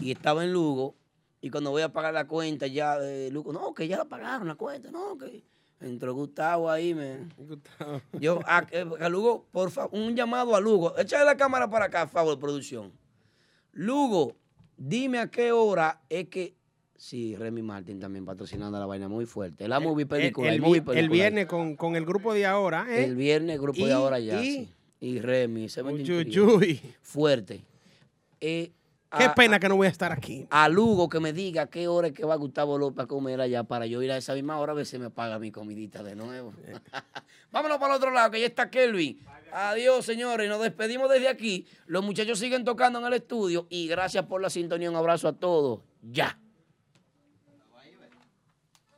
Y 0.00 0.10
estaba 0.12 0.44
en 0.44 0.52
Lugo. 0.52 0.96
Y 1.40 1.50
cuando 1.50 1.70
voy 1.70 1.82
a 1.82 1.92
pagar 1.92 2.14
la 2.14 2.26
cuenta, 2.26 2.66
ya 2.66 2.98
eh, 3.00 3.30
Lugo, 3.30 3.52
no, 3.52 3.72
que 3.74 3.86
ya 3.86 3.98
la 3.98 4.04
pagaron 4.06 4.48
la 4.48 4.56
cuenta. 4.56 4.90
No, 4.90 5.16
que 5.16 5.44
entró 5.80 6.14
Gustavo 6.14 6.70
ahí, 6.70 6.94
me. 6.94 7.28
Yo, 8.18 8.40
a, 8.46 8.66
eh, 8.72 8.84
a 9.00 9.08
Lugo, 9.08 9.46
por 9.52 9.70
favor, 9.70 9.96
un 9.98 10.16
llamado 10.16 10.56
a 10.56 10.60
Lugo. 10.60 10.96
Échale 10.98 11.24
la 11.24 11.36
cámara 11.36 11.70
para 11.70 11.84
acá, 11.86 12.08
favor, 12.08 12.38
producción. 12.38 12.92
Lugo, 13.72 14.36
dime 14.76 15.18
a 15.18 15.30
qué 15.30 15.52
hora 15.52 16.02
es 16.08 16.28
que. 16.28 16.56
Sí, 16.98 17.36
Remy 17.36 17.62
Martin 17.62 18.00
también 18.00 18.24
patrocinando 18.24 18.78
la 18.78 18.86
vaina 18.86 19.08
muy 19.08 19.26
fuerte. 19.26 19.68
La 19.68 19.80
movie 19.80 20.06
película. 20.06 20.48
El, 20.48 20.54
el 20.54 20.60
el 20.62 20.66
movie 20.66 20.80
película. 20.82 21.00
el 21.00 21.08
viernes 21.10 21.46
con, 21.46 21.76
con 21.76 21.94
el 21.96 22.04
grupo 22.06 22.32
de 22.32 22.46
ahora, 22.46 22.86
¿eh? 22.88 23.04
El 23.04 23.16
viernes, 23.16 23.60
grupo 23.60 23.80
Y- 23.80 23.84
de 23.86 23.92
ahora 23.92 24.18
ya. 24.18 24.42
y- 24.42 24.44
sí. 24.52 24.68
Y 24.98 25.20
Remy, 25.20 25.68
se. 25.68 25.82
Fuerte. 27.02 27.64
Eh, 28.40 28.72
Qué 29.16 29.24
a- 29.24 29.34
pena 29.34 29.60
que 29.60 29.68
no 29.68 29.76
voy 29.76 29.86
a 29.86 29.90
estar 29.90 30.10
aquí. 30.10 30.46
a 30.50 30.68
Lugo 30.68 31.08
que 31.08 31.20
me 31.20 31.32
diga 31.32 31.66
qué 31.66 31.86
hora 31.86 32.08
es 32.08 32.12
que 32.14 32.24
va 32.24 32.34
Gustavo 32.36 32.76
López 32.78 33.04
a 33.04 33.06
comer 33.06 33.40
allá 33.40 33.62
para 33.62 33.86
yo 33.86 34.02
ir 34.02 34.10
a 34.10 34.16
esa 34.16 34.34
misma 34.34 34.58
hora 34.58 34.72
a 34.72 34.74
ver 34.74 34.86
si 34.86 34.98
me 34.98 35.10
paga 35.10 35.38
mi 35.38 35.50
comidita 35.52 36.02
de 36.02 36.16
nuevo. 36.16 36.52
Vámonos 37.52 37.78
para 37.78 37.94
el 37.94 37.98
otro 37.98 38.10
lado, 38.10 38.30
que 38.30 38.40
ya 38.40 38.46
está 38.46 38.70
Kelvin. 38.70 39.20
Adiós, 39.52 40.04
señores. 40.04 40.48
Nos 40.48 40.60
despedimos 40.62 41.08
desde 41.10 41.28
aquí. 41.28 41.66
Los 41.86 42.02
muchachos 42.04 42.38
siguen 42.38 42.64
tocando 42.64 42.98
en 42.98 43.06
el 43.06 43.12
estudio 43.14 43.66
y 43.70 43.86
gracias 43.86 44.24
por 44.26 44.40
la 44.40 44.50
sintonía. 44.50 44.90
Un 44.90 44.96
abrazo 44.96 45.28
a 45.28 45.32
todos. 45.34 45.80
Ya. 46.02 46.38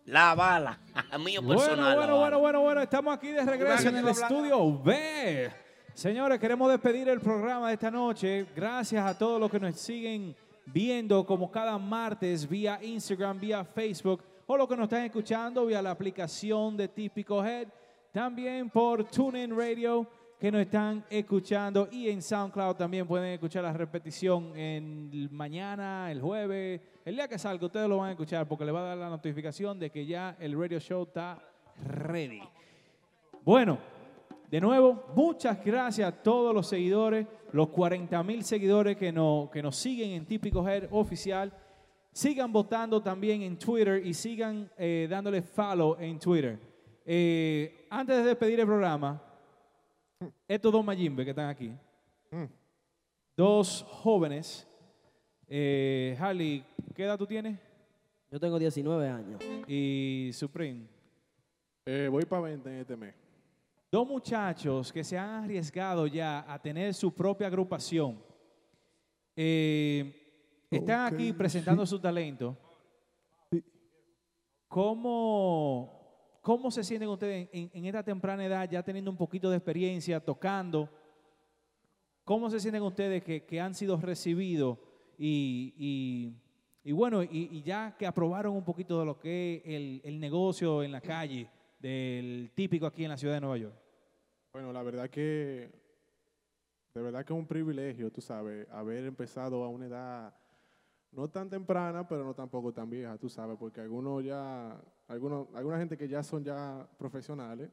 La 0.09 0.35
bala. 0.35 0.79
Mío 1.23 1.43
Bueno, 1.43 1.61
personal. 1.61 1.97
bueno, 1.97 2.17
bueno, 2.19 2.39
bueno, 2.39 2.61
bueno, 2.63 2.81
estamos 2.81 3.15
aquí 3.15 3.29
de 3.29 3.45
regreso 3.45 3.91
en 3.91 3.97
el 3.97 4.09
estudio 4.09 4.81
B. 4.83 5.51
Señores, 5.93 6.39
queremos 6.39 6.71
despedir 6.71 7.11
el 7.11 7.21
programa 7.21 7.69
de 7.69 7.75
esta 7.75 7.91
noche. 7.91 8.47
Gracias 8.57 9.05
a 9.05 9.19
todos 9.19 9.39
los 9.39 9.51
que 9.51 9.61
nos 9.61 9.77
siguen 9.77 10.35
viendo 10.65 11.27
como 11.27 11.51
cada 11.51 11.77
martes 11.77 12.49
vía 12.49 12.79
Instagram, 12.83 13.39
vía 13.39 13.63
Facebook 13.65 14.25
o 14.47 14.57
los 14.57 14.67
que 14.67 14.77
nos 14.77 14.85
están 14.85 15.05
escuchando 15.05 15.67
vía 15.67 15.83
la 15.83 15.91
aplicación 15.91 16.75
de 16.75 16.89
Típico 16.89 17.45
Head. 17.45 17.69
También 18.11 18.71
por 18.71 19.05
TuneIn 19.05 19.55
Radio 19.55 20.07
que 20.39 20.53
nos 20.53 20.61
están 20.61 21.05
escuchando 21.11 21.89
y 21.91 22.09
en 22.09 22.23
SoundCloud 22.23 22.77
también 22.77 23.07
pueden 23.07 23.33
escuchar 23.33 23.65
la 23.65 23.73
repetición 23.73 24.57
en 24.57 25.29
mañana, 25.35 26.11
el 26.13 26.21
jueves, 26.21 26.81
el 27.05 27.17
día 27.17 27.27
que 27.27 27.39
salga 27.39 27.67
ustedes 27.67 27.89
lo 27.89 27.99
van 27.99 28.09
a 28.09 28.13
escuchar 28.13 28.47
porque 28.47 28.65
le 28.65 28.71
va 28.73 28.81
a 28.81 28.89
dar 28.91 28.99
la 28.99 29.09
notificación 29.09 29.79
de 29.81 29.91
que 29.91 30.07
ya 30.07 30.37
el 30.39 30.57
radio 30.59 30.79
show 30.79 31.03
está 31.03 31.43
ready. 31.85 32.41
Bueno, 33.43 33.79
de 34.49 34.61
nuevo, 34.61 35.07
muchas 35.17 35.63
gracias 35.65 36.09
a 36.09 36.23
todos 36.23 36.55
los 36.55 36.69
seguidores, 36.69 37.27
los 37.53 37.69
40 37.71 38.23
mil 38.23 38.45
seguidores 38.45 38.97
que, 38.97 39.11
no- 39.11 39.51
que 39.53 39.63
nos 39.63 39.75
siguen 39.77 40.11
en 40.11 40.25
Típico 40.27 40.67
Head 40.69 40.85
Oficial. 40.93 41.53
Sigan 42.13 42.53
votando 42.53 43.03
también 43.03 43.43
en 43.43 43.59
Twitter 43.59 44.05
y 44.07 44.15
sigan 44.15 44.71
eh, 44.79 45.07
dándole 45.11 45.43
follow 45.43 45.97
en 45.99 46.19
Twitter. 46.19 46.59
Eh, 47.05 47.87
antes 47.91 48.17
de 48.17 48.23
despedir 48.23 48.61
el 48.61 48.67
programa, 48.67 49.23
estos 50.47 50.73
dos 50.73 50.85
Mayimbe 50.85 51.25
que 51.25 51.31
están 51.31 51.49
aquí, 51.49 51.73
dos 53.37 53.85
jóvenes. 53.89 54.67
Eh, 55.47 56.17
Harley, 56.21 56.65
¿qué 56.95 57.05
edad 57.05 57.17
tú 57.17 57.27
tienes? 57.27 57.59
Yo 58.31 58.39
tengo 58.39 58.59
19 58.59 59.09
años. 59.09 59.41
Y 59.67 60.31
Supreme. 60.35 60.87
Eh, 61.87 62.09
voy 62.11 62.25
para 62.27 62.43
20 62.43 62.69
en 62.69 62.77
este 62.77 62.97
mes. 62.97 63.15
Dos 63.91 64.07
muchachos 64.07 64.93
que 64.93 65.03
se 65.03 65.17
han 65.17 65.45
arriesgado 65.45 66.07
ya 66.07 66.45
a 66.53 66.61
tener 66.61 66.93
su 66.93 67.15
propia 67.15 67.47
agrupación. 67.47 68.23
Eh, 69.35 70.67
están 70.71 71.15
aquí 71.15 71.33
presentando 71.33 71.87
su 71.87 71.99
talento. 71.99 72.55
¿Cómo, 74.69 75.98
cómo 76.49 76.71
se 76.71 76.83
sienten 76.83 77.11
ustedes 77.11 77.47
en, 77.53 77.85
esta 77.85 78.03
temprana 78.03 78.43
edad, 78.43 78.67
ya 78.71 78.83
teniendo 78.83 79.11
un 79.11 79.19
poquito 79.19 79.51
de 79.51 79.59
experiencia, 79.59 80.19
tocando? 80.19 80.89
¿Cómo 82.25 82.49
se 82.49 82.59
sienten 82.59 82.83
ustedes 82.85 83.23
que, 83.23 83.61
han 83.61 83.75
sido 83.75 83.99
recibidos 83.99 84.79
y, 85.19 86.33
bueno, 86.87 87.23
y, 87.23 87.51
y 87.53 87.61
ya 87.61 87.95
que 87.99 88.07
aprobaron 88.07 88.57
un 88.57 88.65
poquito 88.65 88.99
de 88.99 89.05
lo 89.05 89.19
que 89.19 89.57
es 89.57 89.63
el, 89.67 90.01
el 90.03 90.19
negocio 90.19 90.83
en 90.83 90.91
la 90.91 91.03
calle, 91.03 91.51
del 91.79 92.51
típico 92.55 92.87
aquí 92.87 93.05
en 93.05 93.11
la 93.11 93.19
ciudad 93.19 93.35
de 93.35 93.41
Nueva 93.43 93.59
York? 93.59 93.77
Bueno, 94.51 94.73
la 94.73 94.83
verdad 94.83 95.11
que, 95.11 95.71
de 96.95 97.03
verdad 97.03 97.27
que 97.27 97.35
es 97.35 97.39
un 97.39 97.47
privilegio, 97.47 98.11
tú 98.11 98.23
sabes, 98.23 98.67
haber 98.71 99.05
empezado 99.05 99.65
a 99.65 99.69
una 99.69 99.85
edad 99.85 100.35
no 101.13 101.29
tan 101.29 101.51
temprana, 101.51 102.09
pero 102.09 102.25
no 102.25 102.33
tampoco 102.33 102.73
tan 102.73 102.89
vieja, 102.89 103.19
tú 103.19 103.29
sabes, 103.29 103.59
porque 103.59 103.83
algunos 103.83 104.25
ya, 104.25 104.81
algunos, 105.09 105.49
alguna 105.55 105.79
gente 105.79 105.97
que 105.97 106.07
ya 106.09 106.23
son 106.23 106.45
ya 106.45 106.89
profesionales, 106.99 107.71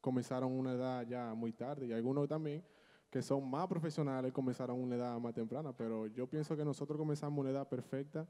comenzaron 0.00 0.52
una 0.52 0.72
edad 0.72 1.06
ya 1.06 1.34
muy 1.34 1.52
tarde, 1.52 1.86
y 1.86 1.92
algunos 1.92 2.28
también 2.28 2.64
que 3.10 3.22
son 3.22 3.48
más 3.48 3.66
profesionales 3.66 4.32
comenzaron 4.32 4.78
una 4.78 4.96
edad 4.96 5.18
más 5.18 5.32
temprana, 5.32 5.72
pero 5.72 6.06
yo 6.08 6.26
pienso 6.26 6.56
que 6.56 6.64
nosotros 6.64 6.98
comenzamos 6.98 7.38
una 7.40 7.50
edad 7.50 7.66
perfecta, 7.66 8.26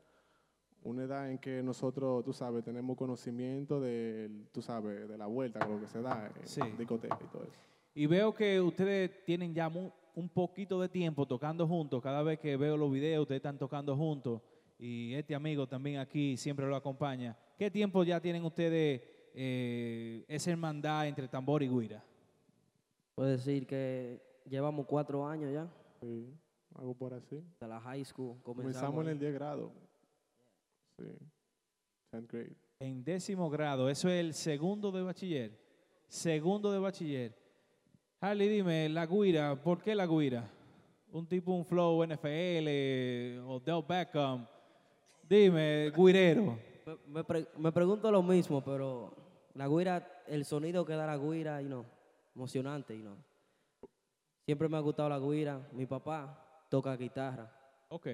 una 0.84 1.02
edad 1.02 1.30
en 1.30 1.38
que 1.38 1.62
nosotros, 1.62 2.24
tú 2.24 2.32
sabes, 2.32 2.62
tenemos 2.62 2.96
conocimiento 2.96 3.80
de, 3.80 4.30
tú 4.52 4.62
sabes, 4.62 5.08
de 5.08 5.18
la 5.18 5.26
vuelta, 5.26 5.58
con 5.58 5.74
lo 5.74 5.80
que 5.80 5.88
se 5.88 6.00
da 6.00 6.30
en 6.40 6.46
Sí. 6.46 6.62
discoteca 6.78 7.18
y 7.20 7.26
todo 7.26 7.42
eso. 7.42 7.58
Y 7.94 8.06
veo 8.06 8.32
que 8.32 8.60
ustedes 8.60 9.24
tienen 9.24 9.52
ya 9.52 9.68
un 10.14 10.28
poquito 10.28 10.80
de 10.80 10.88
tiempo 10.88 11.26
tocando 11.26 11.66
juntos. 11.66 12.00
Cada 12.00 12.22
vez 12.22 12.38
que 12.38 12.56
veo 12.56 12.76
los 12.76 12.92
videos, 12.92 13.22
ustedes 13.22 13.40
están 13.40 13.58
tocando 13.58 13.96
juntos. 13.96 14.40
Y 14.78 15.14
este 15.14 15.34
amigo 15.34 15.66
también 15.66 15.98
aquí 15.98 16.36
siempre 16.36 16.68
lo 16.68 16.76
acompaña. 16.76 17.36
¿Qué 17.58 17.72
tiempo 17.72 18.04
ya 18.04 18.20
tienen 18.20 18.44
ustedes 18.44 19.02
eh, 19.34 20.24
esa 20.28 20.52
hermandad 20.52 21.08
entre 21.08 21.26
tambor 21.26 21.60
y 21.60 21.68
guira? 21.68 22.04
Puedo 23.16 23.30
decir 23.30 23.66
que 23.66 24.22
llevamos 24.48 24.86
cuatro 24.86 25.26
años 25.26 25.52
ya. 25.52 25.68
Sí, 26.00 26.32
algo 26.76 26.94
por 26.94 27.14
así. 27.14 27.42
De 27.58 27.66
la 27.66 27.80
high 27.80 28.04
school. 28.04 28.36
Comenzamos 28.44 29.04
en 29.04 29.10
el 29.10 29.18
10 29.18 29.34
grado. 29.34 29.72
Sí. 30.96 31.04
10th 32.12 32.28
grade. 32.28 32.56
En 32.78 33.02
décimo 33.02 33.50
grado, 33.50 33.90
eso 33.90 34.08
es 34.08 34.20
el 34.20 34.34
segundo 34.34 34.92
de 34.92 35.02
bachiller. 35.02 35.50
Segundo 36.06 36.70
de 36.70 36.78
bachiller. 36.78 37.34
Harley, 38.20 38.48
dime, 38.48 38.88
la 38.88 39.04
guira, 39.04 39.60
¿por 39.60 39.82
qué 39.82 39.96
la 39.96 40.06
guira? 40.06 40.48
Un 41.10 41.26
tipo, 41.26 41.52
un 41.52 41.64
flow 41.64 42.04
NFL 42.06 43.40
o 43.48 43.58
Del 43.58 43.82
Beckham. 43.82 44.46
Dime, 45.28 45.90
guirero. 45.90 46.67
Me, 46.88 46.96
me 47.06 47.24
pre- 47.24 47.48
me 47.58 47.70
pregunto 47.72 48.10
lo 48.10 48.22
mismo, 48.22 48.62
pero 48.64 49.14
la 49.54 49.68
guira, 49.68 50.22
el 50.26 50.44
sonido 50.44 50.84
que 50.86 50.94
da 50.94 51.06
la 51.06 51.18
guira, 51.18 51.60
y 51.60 51.66
no, 51.68 51.84
emocionante, 52.34 52.94
y 52.94 53.02
no. 53.02 53.16
Siempre 54.46 54.68
me 54.68 54.78
ha 54.78 54.80
gustado 54.80 55.08
la 55.10 55.18
guira. 55.18 55.68
Mi 55.72 55.84
papá 55.84 56.64
toca 56.70 56.96
guitarra. 56.96 57.52
Ok. 57.88 58.06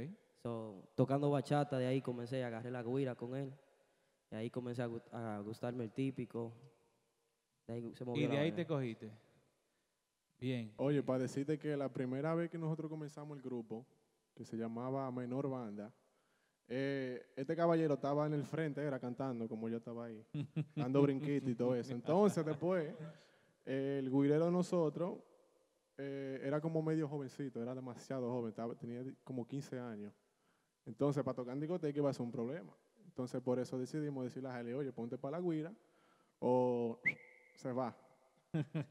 So, 0.43 0.89
tocando 0.97 1.31
bachata, 1.31 1.79
de 1.79 1.87
ahí 1.87 2.03
comencé 2.03 2.43
a 2.43 2.49
agarrar 2.49 2.73
la 2.73 2.83
guira 2.83 3.15
con 3.15 3.37
él. 3.37 3.53
Y 4.31 4.35
ahí 4.35 4.51
comencé 4.51 4.83
a, 4.83 4.89
gu- 4.89 5.03
a 5.13 5.39
gustarme 5.41 5.85
el 5.85 5.93
típico. 5.93 6.53
De 7.69 7.75
ahí 7.75 7.95
se 7.95 8.05
movió 8.05 8.25
Y 8.25 8.27
de 8.27 8.33
ahí 8.37 8.51
vaina. 8.51 8.57
te 8.57 8.67
cogiste. 8.67 9.11
Bien. 10.41 10.75
Oye, 10.77 11.03
para 11.03 11.21
decirte 11.21 11.59
que 11.59 11.77
la 11.77 11.89
primera 11.89 12.35
vez 12.35 12.51
que 12.51 12.59
nosotros 12.59 12.91
comenzamos 12.91 13.37
el 13.37 13.43
grupo, 13.43 13.87
que 14.35 14.45
se 14.45 14.57
llamaba 14.57 15.11
Menor 15.13 15.49
Banda, 15.49 15.95
eh, 16.69 17.33
este 17.37 17.55
caballero 17.55 17.95
estaba 17.95 18.27
en 18.27 18.35
el 18.35 18.45
frente, 18.45 18.83
era 18.83 18.99
cantando, 18.99 19.49
como 19.49 19.69
yo 19.69 19.77
estaba 19.79 20.07
ahí, 20.07 20.25
dando 20.77 21.03
brinquitos 21.03 21.51
y 21.51 21.55
todo 21.55 21.75
eso. 21.75 21.93
Entonces, 21.93 22.45
después, 22.45 22.95
El 23.67 24.11
guirero 24.11 24.45
de 24.47 24.51
nosotros 24.51 25.19
eh, 25.97 26.41
era 26.43 26.61
como 26.61 26.83
medio 26.83 27.09
jovencito, 27.09 27.63
era 27.63 27.75
demasiado 27.75 28.31
joven, 28.31 28.51
estaba- 28.51 28.75
tenía 28.75 29.03
como 29.25 29.47
15 29.47 29.79
años. 29.79 30.13
Entonces, 30.87 31.23
para 31.25 31.35
tocar 31.37 31.55
en 31.55 31.61
discoteca 31.61 31.99
iba 31.99 32.11
a 32.11 32.13
ser 32.13 32.27
un 32.27 32.33
problema. 32.33 32.73
Entonces, 33.07 33.41
por 33.41 33.59
eso 33.59 33.79
decidimos 33.79 34.25
decirle 34.25 34.49
a 34.51 34.53
Jale, 34.53 34.75
oye, 34.75 34.93
ponte 34.93 35.17
para 35.17 35.39
la 35.39 35.49
guira 35.49 35.73
o 36.41 36.99
se 37.55 37.73
va. 37.73 37.97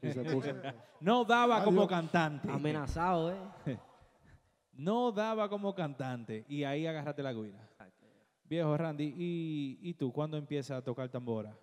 Y 0.02 0.10
se 0.12 0.22
puso. 0.24 0.48
No 1.00 1.24
daba 1.24 1.62
como 1.62 1.82
Adiós. 1.82 1.90
cantante. 1.90 2.50
Amenazado, 2.50 3.30
¿eh? 3.32 3.38
No 4.76 5.12
daba 5.12 5.48
como 5.48 5.74
cantante. 5.74 6.44
Y 6.48 6.64
ahí 6.64 6.86
agarraste 6.86 7.22
la 7.22 7.32
guira. 7.32 7.68
Viejo 8.44 8.76
Randy, 8.76 9.14
¿y, 9.16 9.78
y 9.80 9.94
tú 9.94 10.12
cuándo 10.12 10.36
empiezas 10.36 10.78
a 10.78 10.82
tocar 10.84 11.08
tambora? 11.08 11.56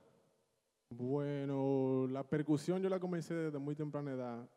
Bueno, 0.90 2.08
la 2.10 2.24
percusión 2.24 2.82
yo 2.82 2.90
la 2.90 3.00
comencé 3.00 3.34
desde 3.34 3.58
muy 3.60 3.76
temprana 3.76 4.12
edad. 4.12 4.50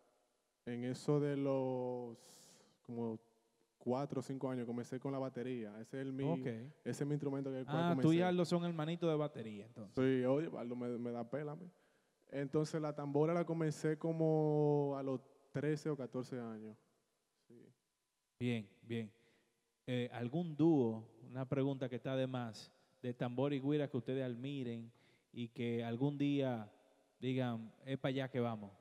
En 0.66 0.84
eso 0.84 1.20
de 1.20 1.36
los 1.36 2.16
como 2.82 3.20
cuatro 3.78 4.20
o 4.20 4.22
cinco 4.22 4.50
años 4.50 4.66
comencé 4.66 4.98
con 4.98 5.12
la 5.12 5.18
batería. 5.18 5.78
Ese 5.80 6.00
es, 6.00 6.06
el 6.06 6.12
mi, 6.12 6.24
ese 6.42 6.70
es 6.84 7.06
mi 7.06 7.12
instrumento 7.12 7.50
que 7.50 7.60
el 7.60 7.66
cual 7.66 7.76
Ah, 7.76 7.96
tú 8.00 8.12
y 8.12 8.22
Aldo 8.22 8.44
son 8.44 8.64
hermanitos 8.64 9.08
de 9.08 9.16
batería, 9.16 9.66
entonces. 9.66 9.94
Sí, 9.94 10.24
oye, 10.24 10.50
Aldo 10.56 10.74
me, 10.74 10.88
me 10.98 11.12
da 11.12 11.22
mí. 11.54 11.70
Entonces 12.30 12.80
la 12.80 12.94
tambora 12.94 13.34
la 13.34 13.44
comencé 13.44 13.98
como 13.98 14.94
a 14.98 15.02
los 15.02 15.20
13 15.52 15.90
o 15.90 15.96
14 15.96 16.40
años. 16.40 16.76
Bien, 18.38 18.68
bien. 18.82 19.12
Eh, 19.86 20.08
¿Algún 20.12 20.56
dúo, 20.56 21.04
una 21.30 21.48
pregunta 21.48 21.88
que 21.88 21.96
está 21.96 22.16
de 22.16 22.26
más, 22.26 22.72
de 23.02 23.14
tambor 23.14 23.52
y 23.52 23.60
guira 23.60 23.88
que 23.88 23.96
ustedes 23.96 24.24
admiren 24.24 24.90
y 25.32 25.48
que 25.48 25.84
algún 25.84 26.16
día 26.18 26.70
digan, 27.18 27.72
es 27.84 27.98
para 27.98 28.10
allá 28.10 28.30
que 28.30 28.40
vamos? 28.40 28.72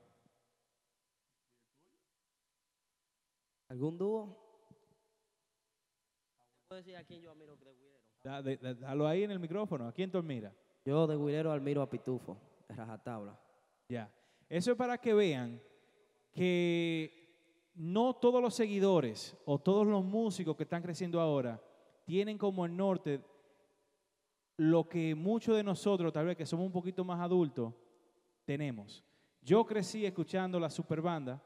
¿Algún 3.68 3.98
dúo? 3.98 4.38
¿Puedo 6.68 6.78
decir 6.82 6.96
a 6.96 7.04
quién 7.04 7.20
yo 7.22 7.30
admiro 7.32 7.56
de 7.56 7.64
Guirero? 7.74 7.98
Da- 8.22 8.42
de- 8.42 8.56
de- 8.56 8.74
Dalo 8.74 9.06
ahí 9.06 9.22
en 9.24 9.30
el 9.30 9.38
micrófono. 9.38 9.86
¿A 9.88 9.92
quién 9.92 10.10
tú 10.10 10.18
admiras? 10.18 10.54
Yo 10.84 11.06
de 11.06 11.16
Guirero 11.16 11.52
admiro 11.52 11.82
a 11.82 11.88
Pitufo, 11.90 12.36
de 12.68 12.74
Rajatabla. 12.74 13.38
Ya. 13.88 14.10
Eso 14.48 14.72
es 14.72 14.76
para 14.76 14.98
que 14.98 15.14
vean 15.14 15.60
que 16.32 17.23
no 17.74 18.14
todos 18.14 18.40
los 18.40 18.54
seguidores 18.54 19.36
o 19.44 19.58
todos 19.58 19.86
los 19.86 20.04
músicos 20.04 20.56
que 20.56 20.62
están 20.62 20.82
creciendo 20.82 21.20
ahora 21.20 21.62
tienen 22.04 22.38
como 22.38 22.64
el 22.64 22.76
norte 22.76 23.20
lo 24.56 24.88
que 24.88 25.14
muchos 25.14 25.56
de 25.56 25.64
nosotros, 25.64 26.12
tal 26.12 26.26
vez 26.26 26.36
que 26.36 26.46
somos 26.46 26.66
un 26.66 26.72
poquito 26.72 27.04
más 27.04 27.20
adultos, 27.20 27.74
tenemos. 28.44 29.02
Yo 29.42 29.64
crecí 29.66 30.06
escuchando 30.06 30.60
la 30.60 30.70
superbanda 30.70 31.42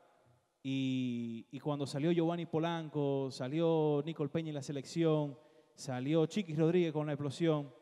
y, 0.63 1.47
y 1.51 1.61
cuando 1.61 1.87
salió 1.87 2.13
Giovanni 2.13 2.45
Polanco, 2.45 3.31
salió 3.31 4.03
Nicole 4.05 4.29
Peña 4.29 4.49
en 4.49 4.57
la 4.57 4.63
selección, 4.63 5.39
salió 5.75 6.27
Chiqui 6.27 6.55
Rodríguez 6.55 6.93
con 6.93 7.07
la 7.07 7.13
explosión, 7.13 7.73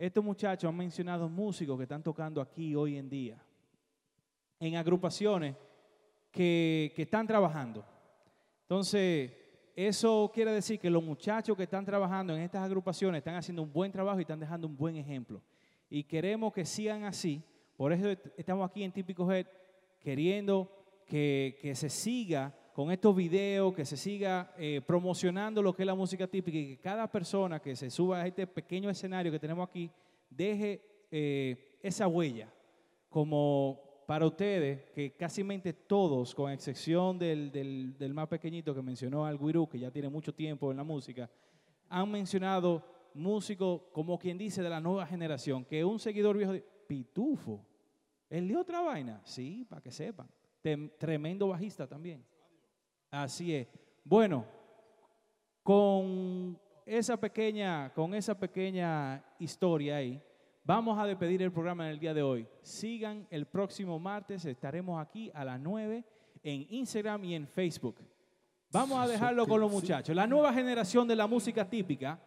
estos 0.00 0.24
muchachos 0.24 0.66
han 0.66 0.76
mencionado 0.76 1.28
músicos 1.28 1.76
que 1.76 1.82
están 1.82 2.02
tocando 2.02 2.40
aquí 2.40 2.74
hoy 2.74 2.96
en 2.96 3.10
día, 3.10 3.44
en 4.58 4.76
agrupaciones 4.76 5.54
que, 6.30 6.92
están 6.96 7.26
trabajando. 7.26 7.84
Entonces, 8.62 9.32
eso 9.74 10.30
quiere 10.32 10.52
decir 10.52 10.78
que 10.78 10.90
los 10.90 11.02
muchachos 11.02 11.56
que 11.56 11.64
están 11.64 11.84
trabajando 11.84 12.34
en 12.36 12.42
estas 12.42 12.62
agrupaciones 12.62 13.18
están 13.18 13.34
haciendo 13.34 13.62
un 13.62 13.72
buen 13.72 13.90
trabajo 13.90 14.18
y 14.18 14.22
están 14.22 14.40
dejando 14.40 14.66
un 14.66 14.76
buen 14.76 14.96
ejemplo. 14.96 15.42
Y 15.88 16.04
queremos 16.04 16.52
que 16.52 16.64
sigan 16.64 17.04
así. 17.04 17.42
Por 17.76 17.92
eso 17.92 18.10
est- 18.10 18.26
estamos 18.36 18.68
aquí 18.68 18.82
en 18.82 18.92
Típico 18.92 19.30
Head 19.30 19.46
queriendo 19.98 20.70
que, 21.06 21.58
que 21.60 21.74
se 21.74 21.88
siga 21.88 22.54
con 22.72 22.92
estos 22.92 23.14
videos, 23.16 23.74
que 23.74 23.84
se 23.84 23.96
siga 23.96 24.54
eh, 24.56 24.80
promocionando 24.86 25.60
lo 25.62 25.74
que 25.74 25.82
es 25.82 25.86
la 25.86 25.94
música 25.94 26.26
típica 26.26 26.56
y 26.56 26.76
que 26.76 26.80
cada 26.80 27.10
persona 27.10 27.60
que 27.60 27.74
se 27.74 27.90
suba 27.90 28.20
a 28.22 28.26
este 28.26 28.46
pequeño 28.46 28.88
escenario 28.88 29.32
que 29.32 29.38
tenemos 29.40 29.68
aquí 29.68 29.90
deje 30.30 30.80
eh, 31.10 31.78
esa 31.82 32.06
huella 32.06 32.48
como 33.08 33.80
para 34.10 34.26
ustedes, 34.26 34.90
que 34.90 35.12
casi 35.12 35.44
todos, 35.86 36.34
con 36.34 36.50
excepción 36.50 37.16
del, 37.16 38.10
más 38.12 38.26
pequeñito 38.26 38.74
que 38.74 38.82
mencionó 38.82 39.24
al 39.24 39.38
Guirú, 39.38 39.68
que 39.68 39.78
ya 39.78 39.92
tiene 39.92 40.08
mucho 40.08 40.34
tiempo 40.34 40.72
en 40.72 40.78
la 40.78 40.82
música, 40.82 41.30
han 41.88 42.10
mencionado 42.10 42.84
músicos, 43.14 43.82
como 43.92 44.18
quien 44.18 44.36
dice, 44.36 44.64
de 44.64 44.68
la 44.68 44.80
nueva 44.80 45.06
generación, 45.06 45.64
que 45.64 45.84
un 45.84 46.00
seguidor 46.00 46.36
viejo 46.36 46.54
de 46.54 46.64
Pitufo, 46.88 47.64
¿él 48.28 48.48
dio 48.48 48.62
otra 48.62 48.80
vaina? 48.80 49.20
Sí, 49.24 49.64
para 49.70 49.80
que 49.80 49.92
sepan. 49.92 50.28
Tremendo 50.98 51.46
bajista 51.46 51.86
también. 51.86 52.26
Así 53.12 53.54
es. 53.54 53.68
Bueno, 54.02 54.44
con 55.62 56.58
esa 56.84 57.16
pequeña, 57.16 57.92
con 57.94 58.12
esa 58.14 58.36
pequeña 58.36 59.24
historia 59.38 59.98
ahí, 59.98 60.20
vamos 60.64 60.98
a 60.98 61.06
despedir 61.06 61.42
el 61.42 61.52
programa 61.52 61.86
en 61.86 61.92
el 61.92 62.00
día 62.00 62.14
de 62.14 62.22
hoy. 62.22 62.46
Sigan 62.62 63.26
el 63.30 63.46
próximo 63.46 63.98
martes, 63.98 64.44
estaremos 64.44 65.00
aquí 65.00 65.30
a 65.34 65.44
las 65.44 65.60
9 65.60 66.04
en 66.42 66.66
Instagram 66.70 67.24
y 67.24 67.34
en 67.34 67.46
Facebook. 67.46 67.96
Vamos 68.72 68.98
a 68.98 69.08
dejarlo 69.08 69.46
con 69.46 69.60
los 69.60 69.70
muchachos. 69.70 70.14
La 70.14 70.26
nueva 70.26 70.52
generación 70.52 71.08
de 71.08 71.16
la 71.16 71.26
música 71.26 71.68
típica 71.68 72.20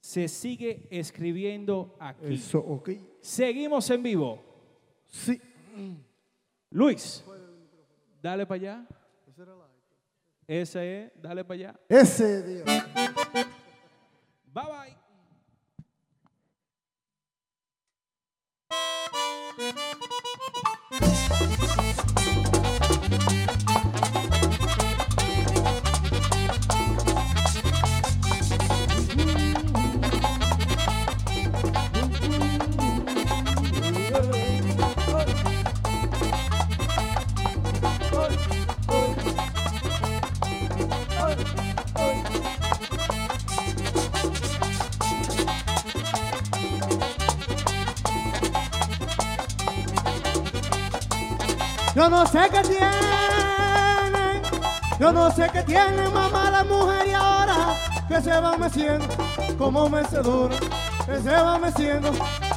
se 0.00 0.28
sigue 0.28 0.86
escribiendo 0.90 1.96
aquí. 1.98 2.34
Eso. 2.34 2.82
Seguimos 3.20 3.88
en 3.90 4.02
vivo. 4.02 4.44
Sí. 5.06 5.40
Luis, 6.70 7.24
dale 8.22 8.46
para 8.46 8.56
allá. 8.56 8.86
Ese 10.46 11.04
es, 11.04 11.12
dale 11.22 11.44
para 11.44 11.54
allá. 11.54 11.80
Ese 11.88 12.42
Dios. 12.42 12.64
Bye 14.46 14.64
bye. 14.64 14.97
Yo 52.08 52.16
no 52.16 52.26
sé 52.26 52.48
qué 52.50 52.62
tiene, 52.62 54.40
yo 54.98 55.12
no 55.12 55.30
sé 55.30 55.46
qué 55.52 55.62
tiene 55.62 56.08
mamá 56.08 56.50
la 56.50 56.64
mujer 56.64 57.06
y 57.06 57.12
ahora 57.12 57.76
que 58.08 58.18
se 58.22 58.30
va 58.40 58.56
meciendo 58.56 59.04
como 59.58 59.90
mecedora, 59.90 60.56
que 61.04 61.20
se 61.20 61.30
va 61.30 61.58
meciendo 61.58 62.10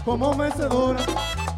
como 0.06 0.34
mecedora. 0.36 1.02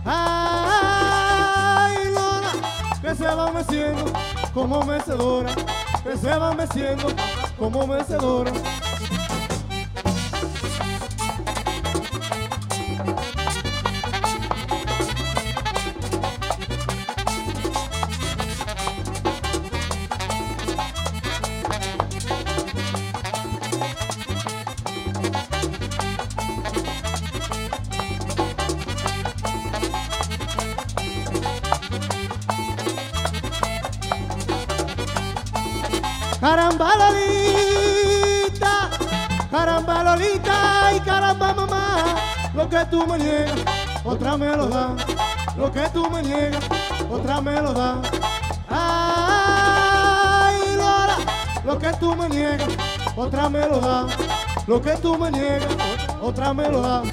Ay, 0.06 1.98
Lola, 2.16 2.52
que 3.00 3.14
se 3.14 3.28
va 3.28 3.52
meciendo 3.52 4.12
como 4.56 4.82
mecedora, 4.82 5.52
que 6.04 6.18
se 6.18 6.36
va 6.36 6.52
meciendo 6.52 7.10
como 7.60 7.86
mecedora. 7.86 8.52
Caramba 36.44 36.92
Lolita, 37.00 38.90
caramba 39.50 40.04
Lolita. 40.04 40.92
Y 40.94 41.00
caramba 41.00 41.54
mamá, 41.54 42.04
lo 42.54 42.68
que 42.68 42.84
tú 42.92 43.08
me 43.08 43.18
niegas, 43.18 43.64
otra 44.04 44.36
me 44.36 44.54
lo 44.54 44.68
da, 44.68 44.94
lo 45.56 45.72
que 45.72 45.88
tú 45.94 46.10
me 46.10 46.22
niegas, 46.22 46.62
otra 47.10 47.40
me 47.40 47.62
lo 47.62 47.72
da. 47.72 48.02
Ay 48.70 49.56
Lola, 50.76 51.16
lo 51.64 51.80
que 51.80 51.94
tú 51.94 52.14
me 52.14 52.28
niegas, 52.28 52.68
otra 53.16 53.48
me 53.48 53.66
lo 53.66 53.80
da, 53.80 54.08
lo 54.68 54.82
que 54.82 54.98
tú 54.98 55.18
me 55.18 55.32
niegas, 55.32 55.74
otra 56.22 56.54
me 56.54 56.68
lo 56.68 56.82
da. 56.82 57.04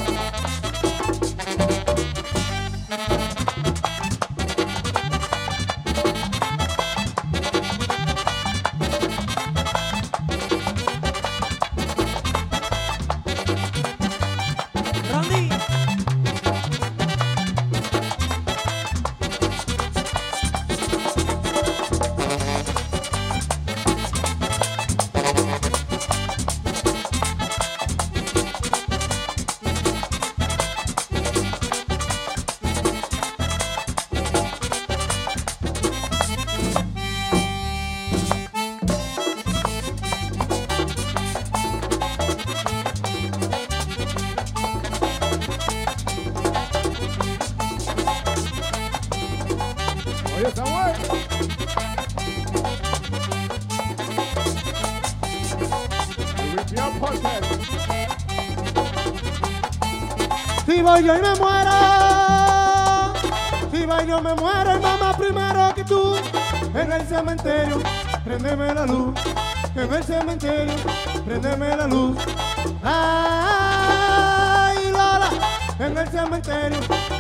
Cementerio, 76.31 76.79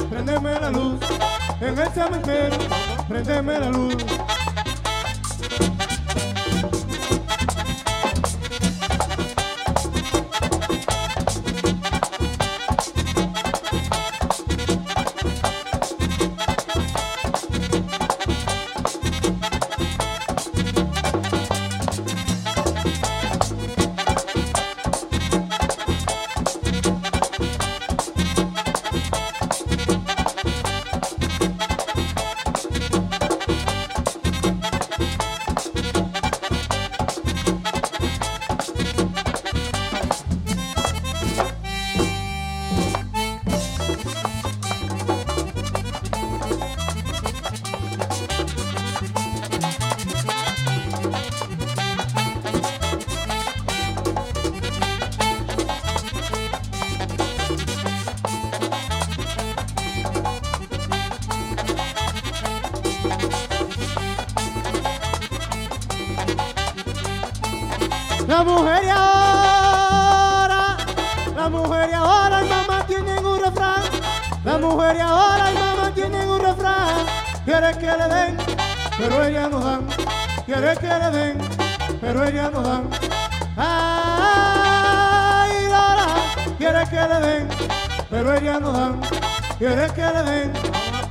préndeme 0.09 0.61
la 0.61 0.71
luz, 0.71 1.01
en 1.61 1.79
el 1.79 1.89
cementerio, 1.93 2.59
préndeme 3.09 3.59
la 3.59 3.71
luz. 3.71 4.30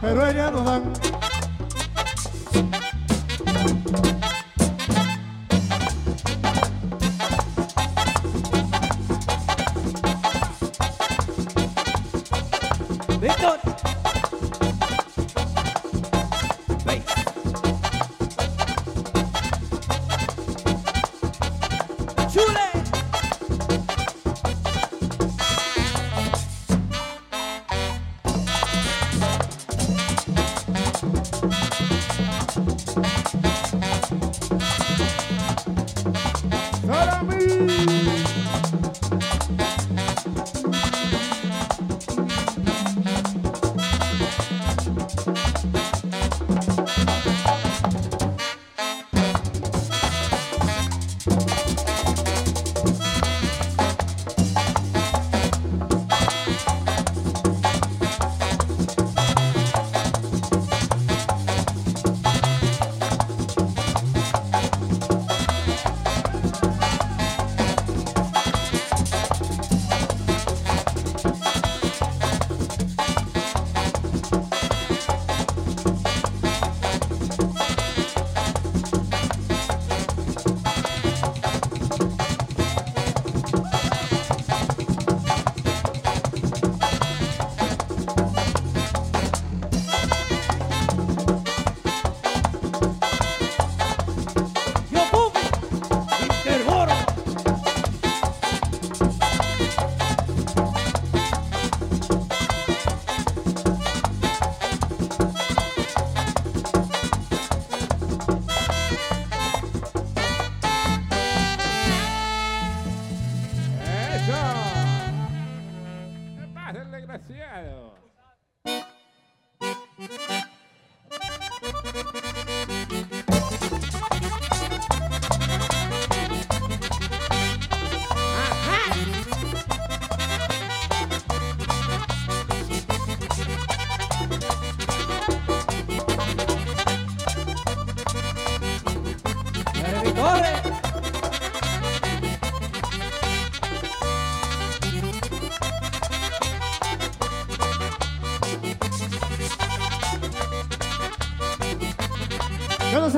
Pero 0.02 0.28
ella 0.28 0.52
no 0.52 0.64
dan. 0.64 1.19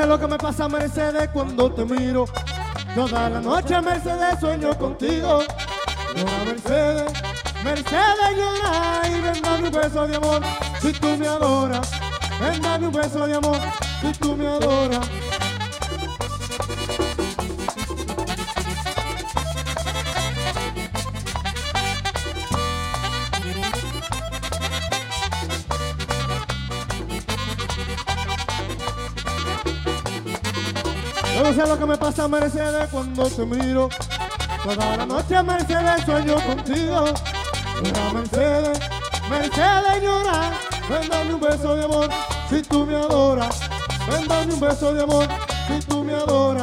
Lo 0.05 0.19
que 0.19 0.27
me 0.27 0.37
pasa, 0.37 0.67
Mercedes, 0.67 1.29
cuando 1.33 1.71
te 1.71 1.85
miro. 1.85 2.25
Toda 2.95 3.29
la 3.29 3.39
noche, 3.39 3.81
Mercedes, 3.81 4.39
sueño 4.39 4.77
contigo. 4.77 5.43
Mercedes, 6.45 7.13
Mercedes, 7.63 8.37
llora 8.37 9.01
y 9.07 9.21
ven, 9.21 9.65
un 9.65 9.71
beso 9.71 10.07
de 10.07 10.15
amor 10.15 10.41
si 10.81 10.91
tú 10.93 11.07
me 11.17 11.27
adoras. 11.27 11.91
Ven, 12.39 12.61
dame 12.61 12.87
un 12.87 12.93
beso 12.93 13.27
de 13.27 13.35
amor 13.35 13.57
si 14.01 14.11
tú 14.13 14.35
me 14.35 14.47
adoras. 14.47 15.07
Lo 31.57 31.77
que 31.77 31.85
me 31.85 31.97
pasa, 31.97 32.27
Mercedes, 32.27 32.87
cuando 32.91 33.25
te 33.25 33.45
miro. 33.45 33.89
Toda 34.63 34.97
la 34.97 35.05
noche, 35.05 35.43
Mercedes, 35.43 36.05
sueño 36.05 36.35
contigo. 36.45 37.05
Mira, 37.81 38.13
Mercedes, 38.13 38.79
Mercedes 39.29 40.03
llora. 40.03 40.51
Ven, 40.89 41.09
dame 41.09 41.33
un 41.33 41.41
beso 41.41 41.75
de 41.75 41.83
amor 41.83 42.09
si 42.49 42.61
tú 42.61 42.85
me 42.85 42.95
adoras. 42.95 43.59
Ven, 44.09 44.27
dame 44.27 44.53
un 44.53 44.59
beso 44.59 44.93
de 44.93 45.03
amor 45.03 45.27
si 45.67 45.79
tú 45.87 46.03
me 46.03 46.13
adoras. 46.13 46.60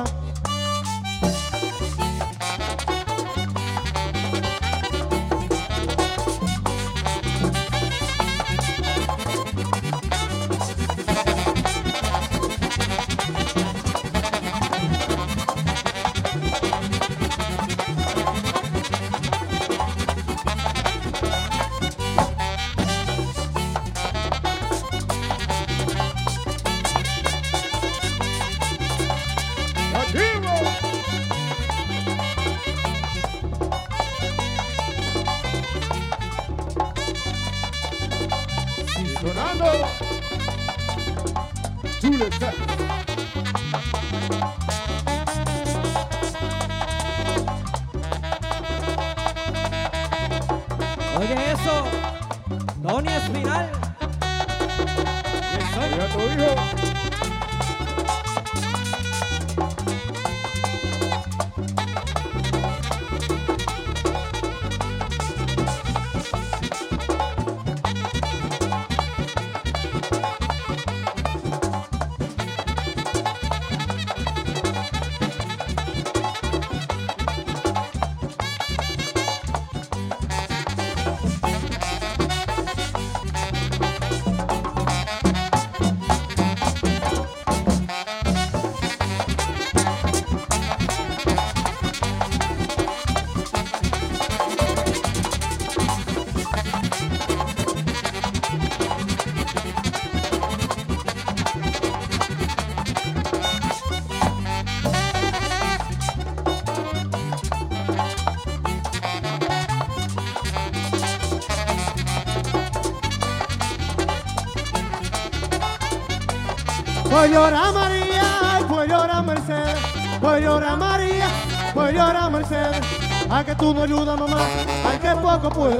Tú 123.58 123.74
no 123.74 123.82
ayudas 123.82 124.18
mamá, 124.18 124.38
ay 124.84 124.98
que 124.98 125.10
poco 125.20 125.50
puedo. 125.50 125.78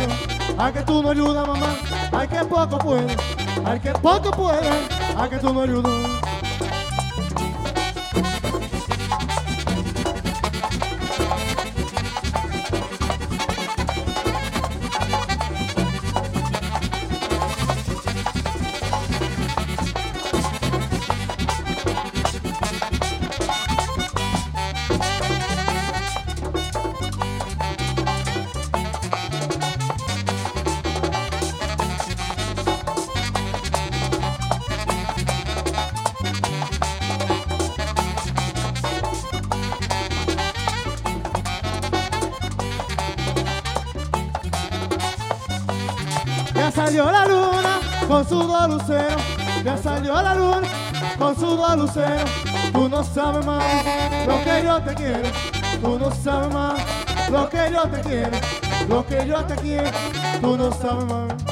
A 0.59 0.73
que 0.73 0.81
tú 0.81 1.03
no 1.03 1.11
ayudas 1.11 1.47
mamá, 1.47 1.77
ay 2.13 2.29
que 2.29 2.45
poco 2.45 2.79
puedo. 2.79 3.07
Ay 3.65 3.81
que 3.81 3.93
poco 3.93 4.31
puedo, 4.33 4.71
a 5.17 5.29
que 5.29 5.37
tú 5.39 5.53
no 5.55 5.63
ayudas. 5.63 6.08
La 50.05 50.37
con 51.19 51.35
su 51.35 51.47
dos 51.47 51.77
luceros. 51.77 52.31
Tú 52.73 52.89
no 52.89 53.03
sabes 53.03 53.45
más 53.45 53.65
lo 54.27 54.45
que 54.45 54.63
yo 54.65 54.81
te 54.83 54.95
quiero. 54.95 55.29
Tú 55.83 55.99
no 55.99 56.11
sabes 56.15 56.55
más 56.55 56.81
lo 57.31 57.49
que 57.49 57.71
yo 57.73 57.83
te 57.89 58.01
quiero. 58.01 58.39
Lo 58.89 59.07
que 59.07 59.27
yo 59.27 59.45
te 59.45 59.55
quiero. 59.57 59.91
Tú 60.41 60.57
no 60.57 60.73
sabes 60.73 61.05
más. 61.07 61.48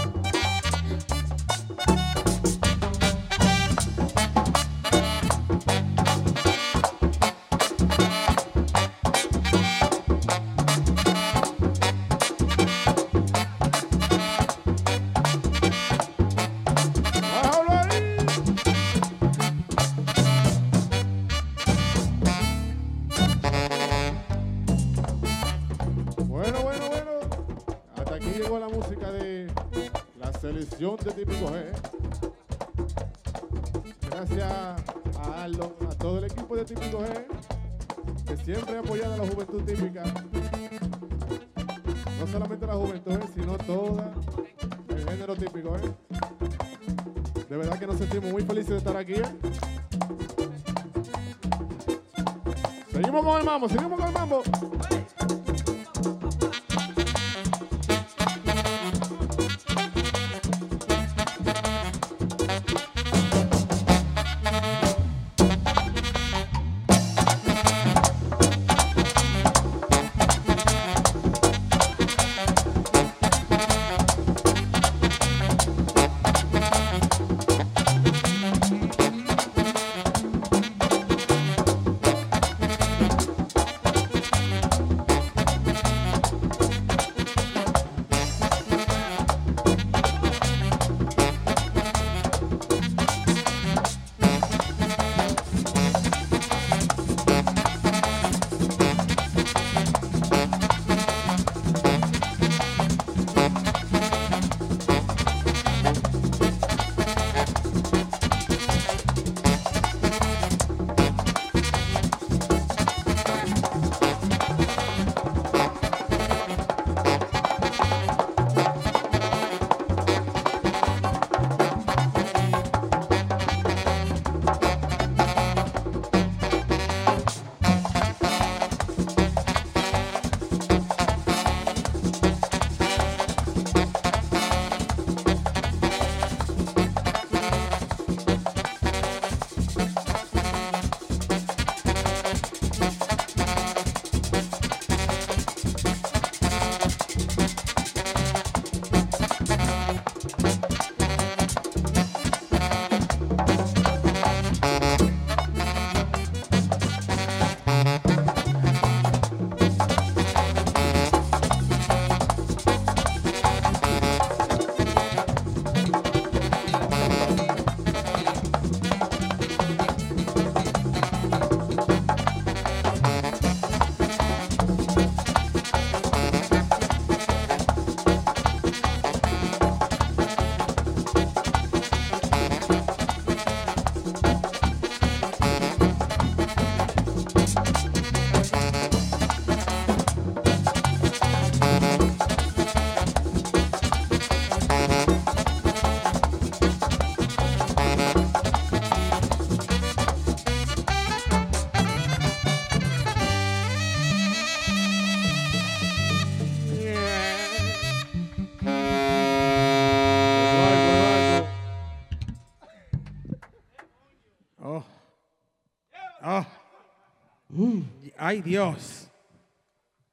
Ay, 218.27 218.43
Dios. 218.43 219.07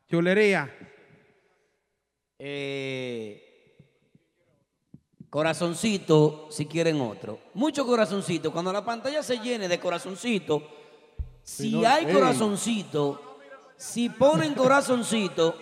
Chulería. 0.07 0.71
Eh, 2.37 3.75
corazoncito, 5.31 6.47
si 6.51 6.67
quieren 6.67 7.01
otro. 7.01 7.39
Mucho 7.55 7.87
corazoncito. 7.87 8.51
Cuando 8.53 8.71
la 8.71 8.85
pantalla 8.85 9.23
se 9.23 9.39
llene 9.39 9.67
de 9.67 9.79
corazoncito, 9.79 10.61
si 11.41 11.71
no, 11.71 11.87
hay 11.89 12.05
corazoncito, 12.05 13.39
si 13.75 14.09
ponen 14.09 14.53
corazoncito, 14.53 15.55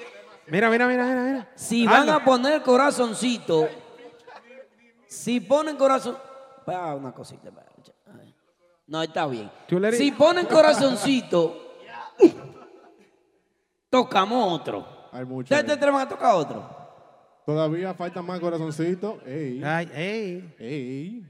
Mira, 0.48 0.70
mira, 0.70 0.90
mira, 0.90 1.06
mira, 1.06 1.24
mira. 1.24 1.52
si 1.56 1.86
van 1.86 2.10
a 2.10 2.26
poner 2.26 2.62
corazoncito, 2.64 3.70
si 5.08 5.40
ponen 5.40 5.78
corazón, 5.78 6.18
Ah, 6.68 6.96
una 6.96 7.14
cosita. 7.14 7.50
No, 8.88 9.02
está 9.04 9.26
bien. 9.28 9.50
Chulería. 9.70 9.98
Si 9.98 10.12
ponen 10.12 10.48
corazoncito, 10.48 11.71
tocamos 13.90 14.54
otro. 14.60 14.86
Hay 15.12 15.26
mucho. 15.26 15.54
¿Ustedes 15.54 15.66
te 15.66 15.72
atreven 15.74 16.00
a 16.02 16.08
tocar 16.08 16.36
otro? 16.36 16.64
Todavía 17.46 17.94
falta 17.94 18.22
más 18.22 18.40
corazoncito. 18.40 19.20
Ey. 19.26 19.62
Ay, 19.64 19.90
ey. 19.94 20.56
Ey. 20.60 21.26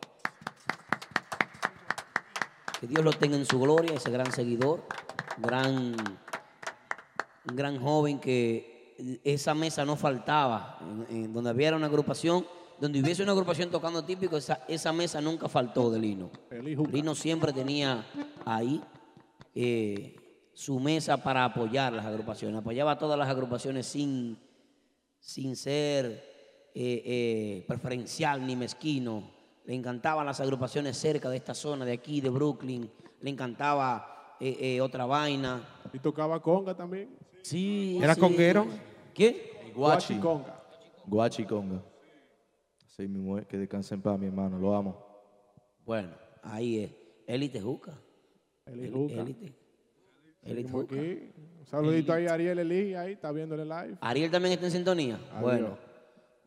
Que 2.81 2.87
Dios 2.87 3.05
lo 3.05 3.13
tenga 3.13 3.37
en 3.37 3.45
su 3.45 3.59
gloria, 3.59 3.95
ese 3.95 4.11
gran 4.13 4.31
seguidor, 4.31 4.85
gran, 5.39 5.97
un 7.51 7.57
gran 7.57 7.81
joven 7.81 8.21
que 8.21 9.21
esa 9.25 9.55
mesa 9.55 9.85
no 9.85 9.97
faltaba. 9.97 10.79
En, 11.11 11.25
en 11.25 11.33
donde 11.33 11.51
había 11.51 11.75
una 11.75 11.87
agrupación, 11.87 12.47
donde 12.81 13.01
hubiese 13.01 13.25
una 13.25 13.33
agrupación 13.33 13.71
tocando 13.71 14.05
típico, 14.05 14.37
esa, 14.37 14.65
esa 14.69 14.93
mesa 14.93 15.21
nunca 15.21 15.49
faltó 15.49 15.91
de 15.91 15.99
Lino. 15.99 16.31
Lino 16.93 17.17
siempre 17.17 17.53
tenía 17.53 18.07
ahí 18.45 18.81
eh, 19.61 20.15
su 20.59 20.81
mesa 20.81 21.17
para 21.19 21.45
apoyar 21.45 21.93
las 21.93 22.05
agrupaciones. 22.05 22.59
Apoyaba 22.59 22.91
a 22.91 22.99
todas 22.99 23.17
las 23.17 23.29
agrupaciones 23.29 23.87
sin, 23.87 24.37
sin 25.21 25.55
ser 25.55 26.07
eh, 26.75 27.03
eh, 27.05 27.65
preferencial 27.69 28.45
ni 28.45 28.57
mezquino. 28.57 29.23
Le 29.67 29.75
encantaban 29.77 30.27
las 30.27 30.41
agrupaciones 30.41 30.99
cerca 30.99 31.31
de 31.31 31.37
esta 31.37 31.55
zona, 31.55 31.85
de 31.85 31.93
aquí, 31.93 32.21
de 32.21 32.31
Brooklyn. 32.31 32.91
Le 33.21 33.31
encantaba 33.31 34.35
eh, 34.41 34.57
eh, 34.61 34.81
otra 34.81 35.07
vaina. 35.07 35.63
¿Y 35.93 36.01
tocaba 36.01 36.43
conga 36.43 36.75
también? 36.75 37.17
Sí. 37.45 37.97
¿Era 38.03 38.17
sí. 38.17 38.21
conguero? 38.21 38.67
¿Qué? 39.15 39.73
Guachi. 39.77 40.19
Conga. 40.19 40.61
Guachi 41.07 41.45
Conga. 41.45 41.85
Así 42.85 43.07
mismo 43.07 43.39
es, 43.39 43.47
que 43.47 43.59
descanse 43.59 43.95
en 43.95 44.03
paz, 44.03 44.19
mi 44.19 44.27
hermano, 44.27 44.59
lo 44.59 44.75
amo. 44.75 45.07
Bueno, 45.87 46.11
ahí 46.43 46.81
es. 46.81 46.91
Élite 47.29 47.61
Juca. 47.61 47.97
Eli 48.67 48.91
Juca. 48.91 49.21
Élite. 49.21 49.68
Aquí. 50.45 51.33
Un 51.61 51.67
saludito 51.67 52.13
ahí 52.13 52.27
a 52.27 52.35
Ariel 52.35 52.59
Eli, 52.61 52.95
ahí 52.95 53.13
está 53.13 53.31
viéndole 53.33 53.65
live. 53.65 53.97
Ariel 54.01 54.31
también 54.31 54.55
está 54.55 54.67
en 54.67 54.73
sintonía. 54.73 55.17
Adiós. 55.33 55.43
Bueno, 55.43 55.79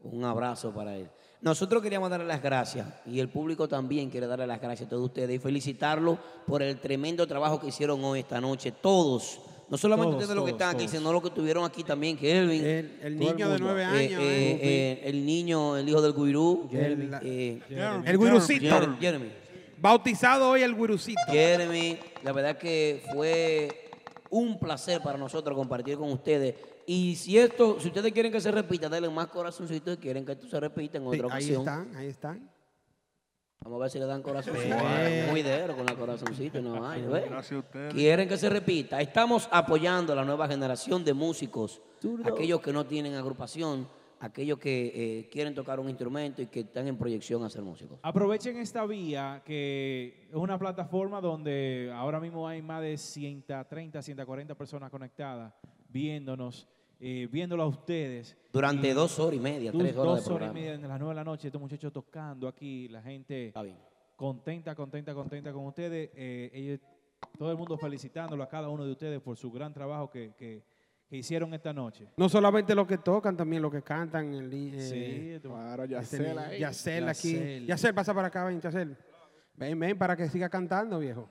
un 0.03 0.24
abrazo 0.24 0.74
para 0.74 0.95
él. 0.98 1.08
Nosotros 1.42 1.82
queríamos 1.82 2.10
darle 2.10 2.28
las 2.28 2.42
gracias 2.42 2.88
y 3.06 3.20
el 3.20 3.28
público 3.30 3.68
también 3.68 4.10
quiere 4.10 4.28
darle 4.28 4.45
las 4.48 4.61
gracias 4.61 4.88
a 4.88 4.90
todos 4.92 5.06
ustedes 5.06 5.36
y 5.36 5.40
felicitarlos 5.40 6.18
por 6.45 6.61
el 6.61 6.78
tremendo 6.80 7.26
trabajo 7.28 7.60
que 7.60 7.68
hicieron 7.68 8.03
hoy, 8.03 8.20
esta 8.20 8.40
noche, 8.40 8.72
todos. 8.72 9.40
No 9.70 9.78
solamente 9.78 10.11
Todos, 10.11 10.24
ustedes 10.24 10.36
los 10.36 10.45
que 10.45 10.52
todos, 10.52 10.61
están 10.61 10.76
aquí, 10.76 10.88
sino 10.88 11.14
los 11.14 11.22
que 11.22 11.30
estuvieron 11.30 11.64
aquí 11.64 11.84
también, 11.84 12.18
Kelvin. 12.18 12.64
El- 12.64 13.00
el 13.02 13.18
niño 13.18 13.50
de 13.50 13.60
nueve 13.60 13.82
Eh, 13.82 13.86
años, 13.86 14.22
eh, 14.22 14.52
eh. 14.52 14.60
eh, 14.61 15.02
el 15.06 15.26
niño, 15.26 15.78
el 15.78 15.88
hijo 15.88 16.02
del 16.02 16.14
Guirú. 16.14 16.68
Jeremy. 16.70 17.10
eh, 17.24 17.61
Jeremy. 17.70 18.03
El 18.08 18.18
Guirucito. 18.20 18.98
Jeremy. 19.00 19.28
Bautizado 19.82 20.50
hoy 20.51 20.61
el 20.61 20.76
guirucito. 20.76 21.19
Jeremy, 21.27 21.98
la 22.24 22.32
verdad 22.32 22.56
que 22.58 23.03
fue 23.11 23.90
un 24.30 24.60
placer 24.60 25.01
para 25.01 25.18
nosotros 25.18 25.58
compartir 25.58 25.98
con 25.98 26.11
ustedes. 26.11 26.53
Y 26.85 27.16
si 27.16 27.38
esto, 27.40 27.80
si 27.80 27.88
ustedes 27.88 28.11
quieren 28.11 28.32
que 28.32 28.40
se 28.40 28.51
repita, 28.51 28.90
denle 28.90 29.10
más 29.10 29.27
corazoncitos 29.27 29.95
y 29.95 29.98
quieren 29.98 30.24
que 30.24 30.34
esto 30.34 30.48
se 30.48 30.60
repita 30.60 31.00
en 31.00 31.03
Sí, 31.03 31.08
otra 31.10 31.35
ahí 31.35 31.43
ocasión. 31.56 31.60
están, 31.61 31.95
ahí 31.95 32.08
están. 32.08 32.51
Vamos 33.64 33.77
a 33.77 33.82
ver 33.82 33.92
si 33.92 34.00
le 34.00 34.06
dan 34.06 34.22
corazoncito. 34.22 34.76
Eh. 34.80 35.27
Muy 35.30 35.42
dero 35.42 35.76
con 35.76 35.90
el 35.90 35.95
corazoncito 35.95 36.60
y 36.60 36.61
no 36.61 36.88
hay. 36.88 37.01
Gracias 37.01 37.51
a 37.51 37.58
ustedes. 37.60 37.93
Quieren 37.93 38.30
que 38.30 38.38
se 38.38 38.50
repita. 38.50 39.01
Estamos 39.01 39.50
apoyando 39.51 40.14
a 40.14 40.16
la 40.16 40.24
nueva 40.26 40.48
generación 40.48 41.03
de 41.03 41.14
músicos. 41.14 41.82
Aquellos 42.24 42.61
que 42.61 42.72
no 42.74 42.85
tienen 42.85 43.16
agrupación, 43.16 43.88
aquellos 44.24 44.59
que 44.59 44.91
eh, 45.19 45.30
quieren 45.30 45.53
tocar 45.56 45.80
un 45.80 45.90
instrumento 45.90 46.41
y 46.41 46.48
que 46.48 46.61
están 46.61 46.88
en 46.88 46.98
proyección 46.98 47.43
a 47.43 47.50
ser 47.50 47.64
músicos. 47.64 48.00
Aprovechen 48.03 48.58
esta 48.58 48.85
vía 48.85 49.41
que 49.45 50.27
es 50.30 50.35
una 50.35 50.58
plataforma 50.59 51.19
donde 51.19 51.91
ahora 51.93 52.19
mismo 52.19 52.48
hay 52.48 52.61
más 52.61 52.82
de 52.82 52.98
130, 52.98 54.01
140 54.01 54.56
personas 54.56 54.90
conectadas 54.91 55.53
viéndonos, 55.90 56.67
eh, 57.00 57.27
viéndolo 57.32 57.64
a 57.64 57.67
ustedes. 57.67 58.38
Durante 58.53 58.90
Y 58.90 58.93
dos 58.93 59.17
horas 59.19 59.35
y 59.38 59.40
media, 59.41 59.72
dos- 59.72 59.82
tres 59.82 59.98
horas 59.98 60.14
de 60.14 60.19
Dos 60.22 60.27
horas 60.30 60.51
y 60.51 60.53
media, 60.53 60.72
desde 60.74 60.88
las 60.88 61.00
nueve 61.00 61.14
de 61.14 61.16
la 61.16 61.24
noche, 61.24 61.48
estos 61.48 61.61
muchachos 61.61 61.91
tocando 61.91 62.48
aquí, 62.48 62.88
la 62.90 63.01
gente 63.01 63.51
contenta, 64.16 64.75
contenta, 64.75 65.14
contenta 65.14 65.51
con 65.51 65.66
ustedes. 65.66 66.11
eh, 66.16 66.51
ellos, 66.53 66.80
todo 67.38 67.51
el 67.51 67.58
mundo 67.58 67.77
felicitándolo 67.77 68.43
a 68.43 68.48
cada 68.50 68.69
uno 68.69 68.85
de 68.85 68.91
ustedes 68.91 69.19
por 69.22 69.35
su 69.35 69.51
gran 69.51 69.74
trabajo 69.74 70.09
que, 70.09 70.33
que- 70.38 70.61
que 71.12 71.18
hicieron 71.18 71.54
esta 71.54 71.74
noche. 71.74 72.08
No 72.16 72.30
solamente 72.30 72.74
los 72.74 72.88
que 72.88 72.98
tocan, 72.98 73.36
también 73.36 73.62
los 73.62 73.70
que 73.70 73.82
cantan. 73.82 74.34
El, 74.34 74.50
eh, 74.54 75.40
Sí, 75.42 75.46
claro, 75.46 75.84
este 75.84 75.94
Yacel. 75.94 76.58
Yacel 76.58 77.10
aquí. 77.10 77.34
Yacel. 77.34 77.66
Yacel, 77.68 77.94
pasa 77.94 78.14
para 78.14 78.28
acá, 78.30 78.46
ven, 78.46 78.62
Yacel. 78.62 78.98
Ven, 79.56 79.78
ven, 79.78 79.98
para 79.98 80.16
que 80.16 80.30
siga 80.30 80.48
cantando, 80.48 81.00
viejo. 81.00 81.28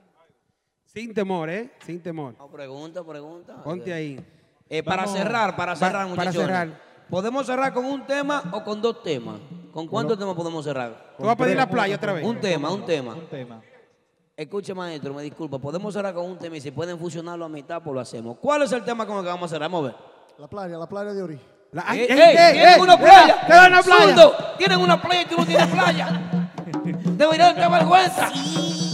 Sin 0.85 1.15
temor, 1.15 1.49
¿eh? 1.49 1.71
Sin 1.83 1.99
temor. 1.99 2.35
No, 2.37 2.47
pregunta, 2.51 3.03
pregunta. 3.03 3.63
Ponte 3.63 3.91
ahí. 3.91 4.23
Eh, 4.69 4.83
para 4.83 5.05
Vamos. 5.05 5.17
cerrar, 5.17 5.55
para 5.55 5.71
Pa- 5.73 5.75
cerrar, 5.79 5.93
para 5.93 6.07
muchachos. 6.29 6.35
cerrar. 6.43 6.81
¿Podemos 7.09 7.45
cerrar 7.47 7.73
con 7.73 7.83
un 7.85 8.05
tema 8.05 8.51
o 8.53 8.63
con 8.63 8.83
dos 8.83 9.01
temas? 9.01 9.39
¿Con 9.71 9.87
cuántos 9.87 10.19
temas 10.19 10.35
podemos 10.35 10.63
cerrar? 10.63 11.15
Tú 11.17 11.23
vas 11.23 11.33
a 11.33 11.37
pedir 11.37 11.57
la 11.57 11.67
playa 11.67 11.95
otra 11.95 12.13
vez. 12.13 12.23
Un 12.23 12.39
tema, 12.39 12.71
un 12.71 12.85
tema. 12.85 13.15
Un 13.15 13.27
tema. 13.27 13.61
Escuche, 14.41 14.73
maestro, 14.73 15.13
me 15.13 15.21
disculpa. 15.21 15.59
Podemos 15.59 15.93
cerrar 15.93 16.15
con 16.15 16.25
un 16.25 16.35
tema 16.35 16.57
y 16.57 16.61
si 16.61 16.71
pueden 16.71 16.97
fusionarlo 16.97 17.45
a 17.45 17.49
mitad, 17.49 17.79
pues 17.79 17.93
lo 17.93 17.99
hacemos. 17.99 18.37
¿Cuál 18.41 18.63
es 18.63 18.71
el 18.71 18.83
tema 18.83 19.05
con 19.05 19.17
el 19.17 19.23
que 19.23 19.29
vamos 19.29 19.51
a 19.51 19.53
cerrar? 19.53 19.69
Vamos 19.69 19.89
a 19.89 19.91
ver. 19.91 20.01
La 20.39 20.47
playa, 20.47 20.77
la 20.79 20.87
playa 20.87 21.13
de 21.13 21.21
Ori. 21.21 21.39
La- 21.71 21.83
¡Ey, 21.93 21.99
ey, 22.01 22.07
ey! 22.09 22.19
ey, 22.19 22.51
¡Tienen 22.53 22.73
ey, 22.73 22.79
una 22.81 22.97
playa! 22.97 23.45
¡Queda 23.45 23.67
una 23.67 23.83
playa! 23.83 24.31
¡Tienen 24.57 24.79
una 24.79 24.99
playa 24.99 25.21
y 25.21 25.25
tú 25.25 25.37
no 25.37 25.45
tienes 25.45 25.67
playa! 25.67 26.40
Deberían 26.93 27.55
tener 27.55 27.69
vergüenza. 27.69 28.31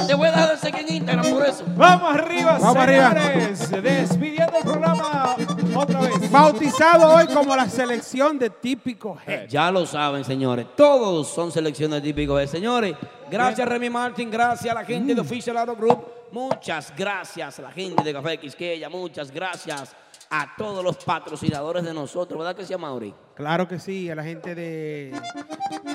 Te 0.06 0.14
voy 0.14 0.28
a 0.28 0.48
de 0.48 0.58
seguir 0.58 0.82
en 0.88 0.96
Instagram 0.96 1.30
por 1.32 1.46
eso. 1.46 1.64
Vamos 1.76 2.16
arriba, 2.16 2.58
Vamos 2.60 2.78
arriba. 2.78 3.10
señores. 3.10 3.72
Despidiendo 3.84 4.58
el 4.58 4.64
programa 4.64 5.36
otra 5.76 6.00
vez. 6.02 6.32
Bautizado 6.32 7.14
hoy 7.16 7.28
como 7.28 7.56
la 7.56 7.68
selección 7.68 8.38
de 8.40 8.50
típico 8.50 9.18
G. 9.26 9.48
Ya 9.48 9.72
lo 9.72 9.86
saben, 9.86 10.24
señores. 10.24 10.68
Todos 10.76 11.28
son 11.28 11.52
selecciones 11.52 12.02
típicos 12.02 12.40
de 12.40 12.48
señores. 12.48 12.96
Gracias, 13.30 13.68
Remy 13.68 13.90
Martin. 13.90 14.30
Gracias 14.32 14.72
a 14.72 14.80
la 14.80 14.86
gente 14.86 15.14
de 15.14 15.22
Official 15.22 15.58
Auto 15.58 15.76
Group. 15.76 16.06
Muchas 16.32 16.94
gracias 16.96 17.60
a 17.60 17.62
la 17.64 17.72
gente 17.72 18.04
de 18.04 18.14
Café 18.14 18.38
Quisqueya. 18.38 18.90
Muchas 18.90 19.32
gracias 19.32 19.96
a 20.30 20.56
todos 20.58 20.84
los 20.84 20.98
patrocinadores 21.04 21.84
de 21.84 21.94
nosotros. 21.94 22.38
¿Verdad 22.40 22.56
que 22.56 22.66
sí, 22.66 22.76
Mauri? 22.76 23.14
Claro 23.36 23.68
que 23.68 23.78
sí, 23.80 24.10
a 24.10 24.16
la 24.16 24.24
gente 24.24 24.56
de 24.56 25.14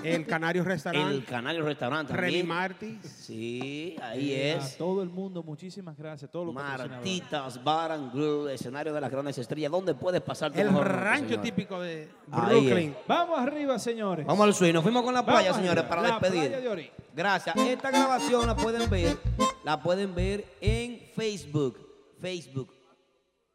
El 0.05 0.25
Canario 0.27 0.62
Restaurante. 0.62 1.12
El 1.15 1.25
Canario 1.25 1.65
Restaurante 1.65 2.12
Remy. 2.12 2.43
Martí. 2.44 2.99
Sí, 3.02 3.97
ahí 4.01 4.33
Eh, 4.33 4.55
es. 4.57 4.75
A 4.75 4.78
todo 4.78 5.02
el 5.02 5.09
mundo, 5.09 5.43
muchísimas 5.43 5.97
gracias. 5.97 6.31
Todos 6.31 6.47
los. 6.47 6.55
Martitas 6.55 7.62
Bar 7.65 7.93
and 7.93 8.12
Grill, 8.12 8.49
escenario 8.51 8.94
de 8.94 9.01
las 9.01 9.11
grandes 9.11 9.36
estrellas. 9.39 9.73
¿Dónde 9.73 9.94
puedes 9.94 10.20
pasar 10.20 10.52
tu 10.52 10.61
El 10.61 10.69
mejor 10.70 10.89
rancho 10.89 11.28
señor? 11.31 11.43
típico 11.43 11.81
de 11.81 12.09
Brooklyn. 12.28 12.94
Vamos 13.09 13.39
arriba, 13.41 13.78
señores. 13.78 14.25
Vamos 14.25 14.47
al 14.47 14.55
swing. 14.55 14.73
Nos 14.75 14.83
fuimos 14.85 15.02
con 15.02 15.12
la 15.15 15.25
playa, 15.25 15.51
Vamos 15.51 15.57
señores, 15.57 15.85
arriba. 15.85 15.89
para 15.89 16.02
La 16.02 16.19
despedir. 16.20 16.49
playa 16.49 16.61
de 16.61 16.69
Ori. 16.69 16.91
Gracias. 17.15 17.57
Esta 17.57 17.91
grabación 17.91 18.47
la 18.47 18.55
pueden 18.57 18.89
ver, 18.89 19.19
la 19.65 19.83
pueden 19.83 20.15
ver 20.15 20.44
en 20.61 21.01
Facebook. 21.15 21.77
Facebook 22.20 22.73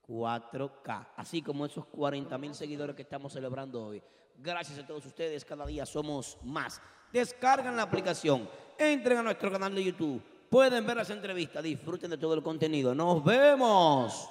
4K. 0.08 1.08
Así 1.16 1.42
como 1.42 1.66
esos 1.66 1.86
40 1.86 2.38
mil 2.38 2.56
seguidores 2.56 2.96
que 2.96 3.02
estamos 3.02 3.34
celebrando 3.34 3.88
hoy. 3.88 4.02
Gracias 4.38 4.80
a 4.80 4.86
todos 4.86 5.06
ustedes. 5.06 5.44
Cada 5.44 5.66
día 5.66 5.86
somos 5.86 6.38
más. 6.44 6.82
Descargan 7.12 7.76
la 7.76 7.84
aplicación. 7.84 8.50
Entren 8.78 9.18
a 9.18 9.24
nuestro 9.24 9.52
canal 9.52 9.74
de 9.74 9.84
YouTube. 9.84 10.22
Pueden 10.50 10.86
ver 10.86 10.98
las 10.98 11.10
entrevistas. 11.10 11.64
Disfruten 11.64 12.12
de 12.12 12.18
todo 12.18 12.34
el 12.34 12.44
contenido. 12.44 12.96
Nos 12.96 13.24
vemos. 13.24 14.30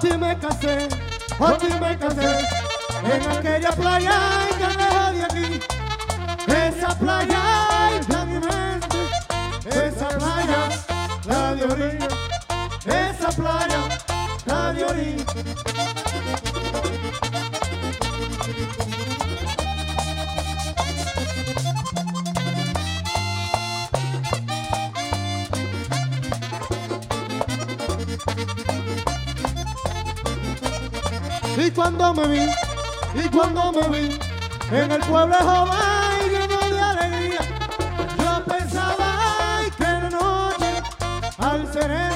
Ti 0.00 0.16
me 0.16 0.38
casé, 0.38 0.88
por 1.38 1.58
ti 1.58 1.66
me 1.80 1.98
casé 1.98 2.38
En 3.02 3.30
aquella 3.30 3.72
playa 3.72 4.20
que 4.58 4.66
de 5.16 5.24
aquí. 5.24 5.60
Esa 6.46 6.96
playa 6.96 7.77
la 11.28 11.54
de 11.54 11.64
orilla 11.64 12.08
Esa 12.86 13.28
playa, 13.36 13.80
la 14.46 14.72
de 14.72 14.84
orilla 14.84 15.24
Y 31.56 31.70
cuando 31.72 32.14
me 32.14 32.28
vi, 32.28 32.50
y 33.14 33.28
cuando 33.28 33.72
me 33.72 33.88
vi 33.88 34.18
en 34.70 34.92
el 34.92 35.00
pueblo 35.00 35.36
joven 35.36 35.97
al 41.80 42.07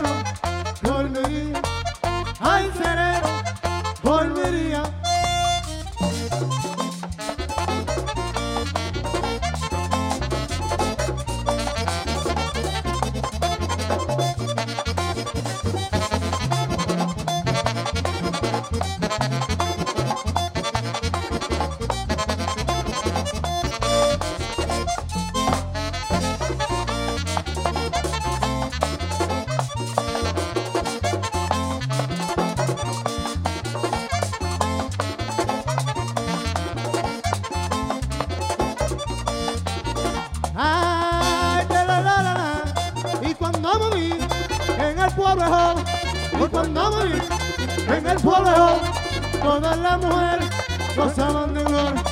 todas 49.42 49.78
las 49.78 49.98
mujeres 49.98 50.50
gozaban 50.96 51.52
de 51.52 51.64
gloria, 51.64 52.02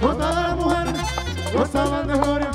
todas 0.00 0.34
las 0.34 0.56
mujeres 0.56 1.02
gozaban 1.54 2.06
de 2.06 2.18
gloria. 2.18 2.50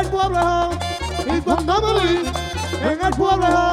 El 0.00 0.06
pueblo, 0.08 0.70
y 1.26 1.40
cuando 1.42 2.00
vi 2.00 2.22
en 2.82 3.04
el 3.04 3.12
pueblo, 3.12 3.69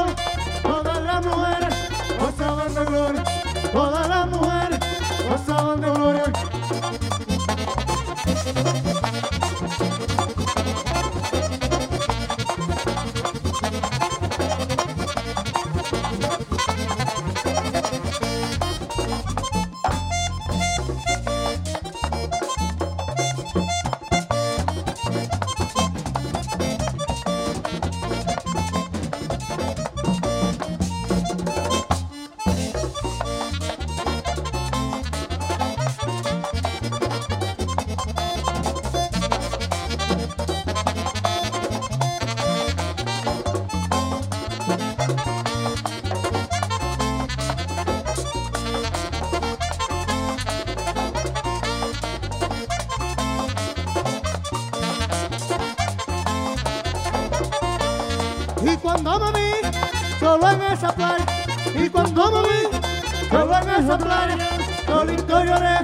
esa 63.88 63.98
playa, 63.98 64.38
solito 64.86 65.44
lloré, 65.46 65.78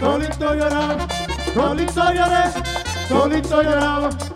solito 0.00 0.54
lloraba, 0.54 1.06
solito 1.54 2.12
lloré, 2.12 2.44
solito 3.08 3.62
lloraba. 3.62 4.35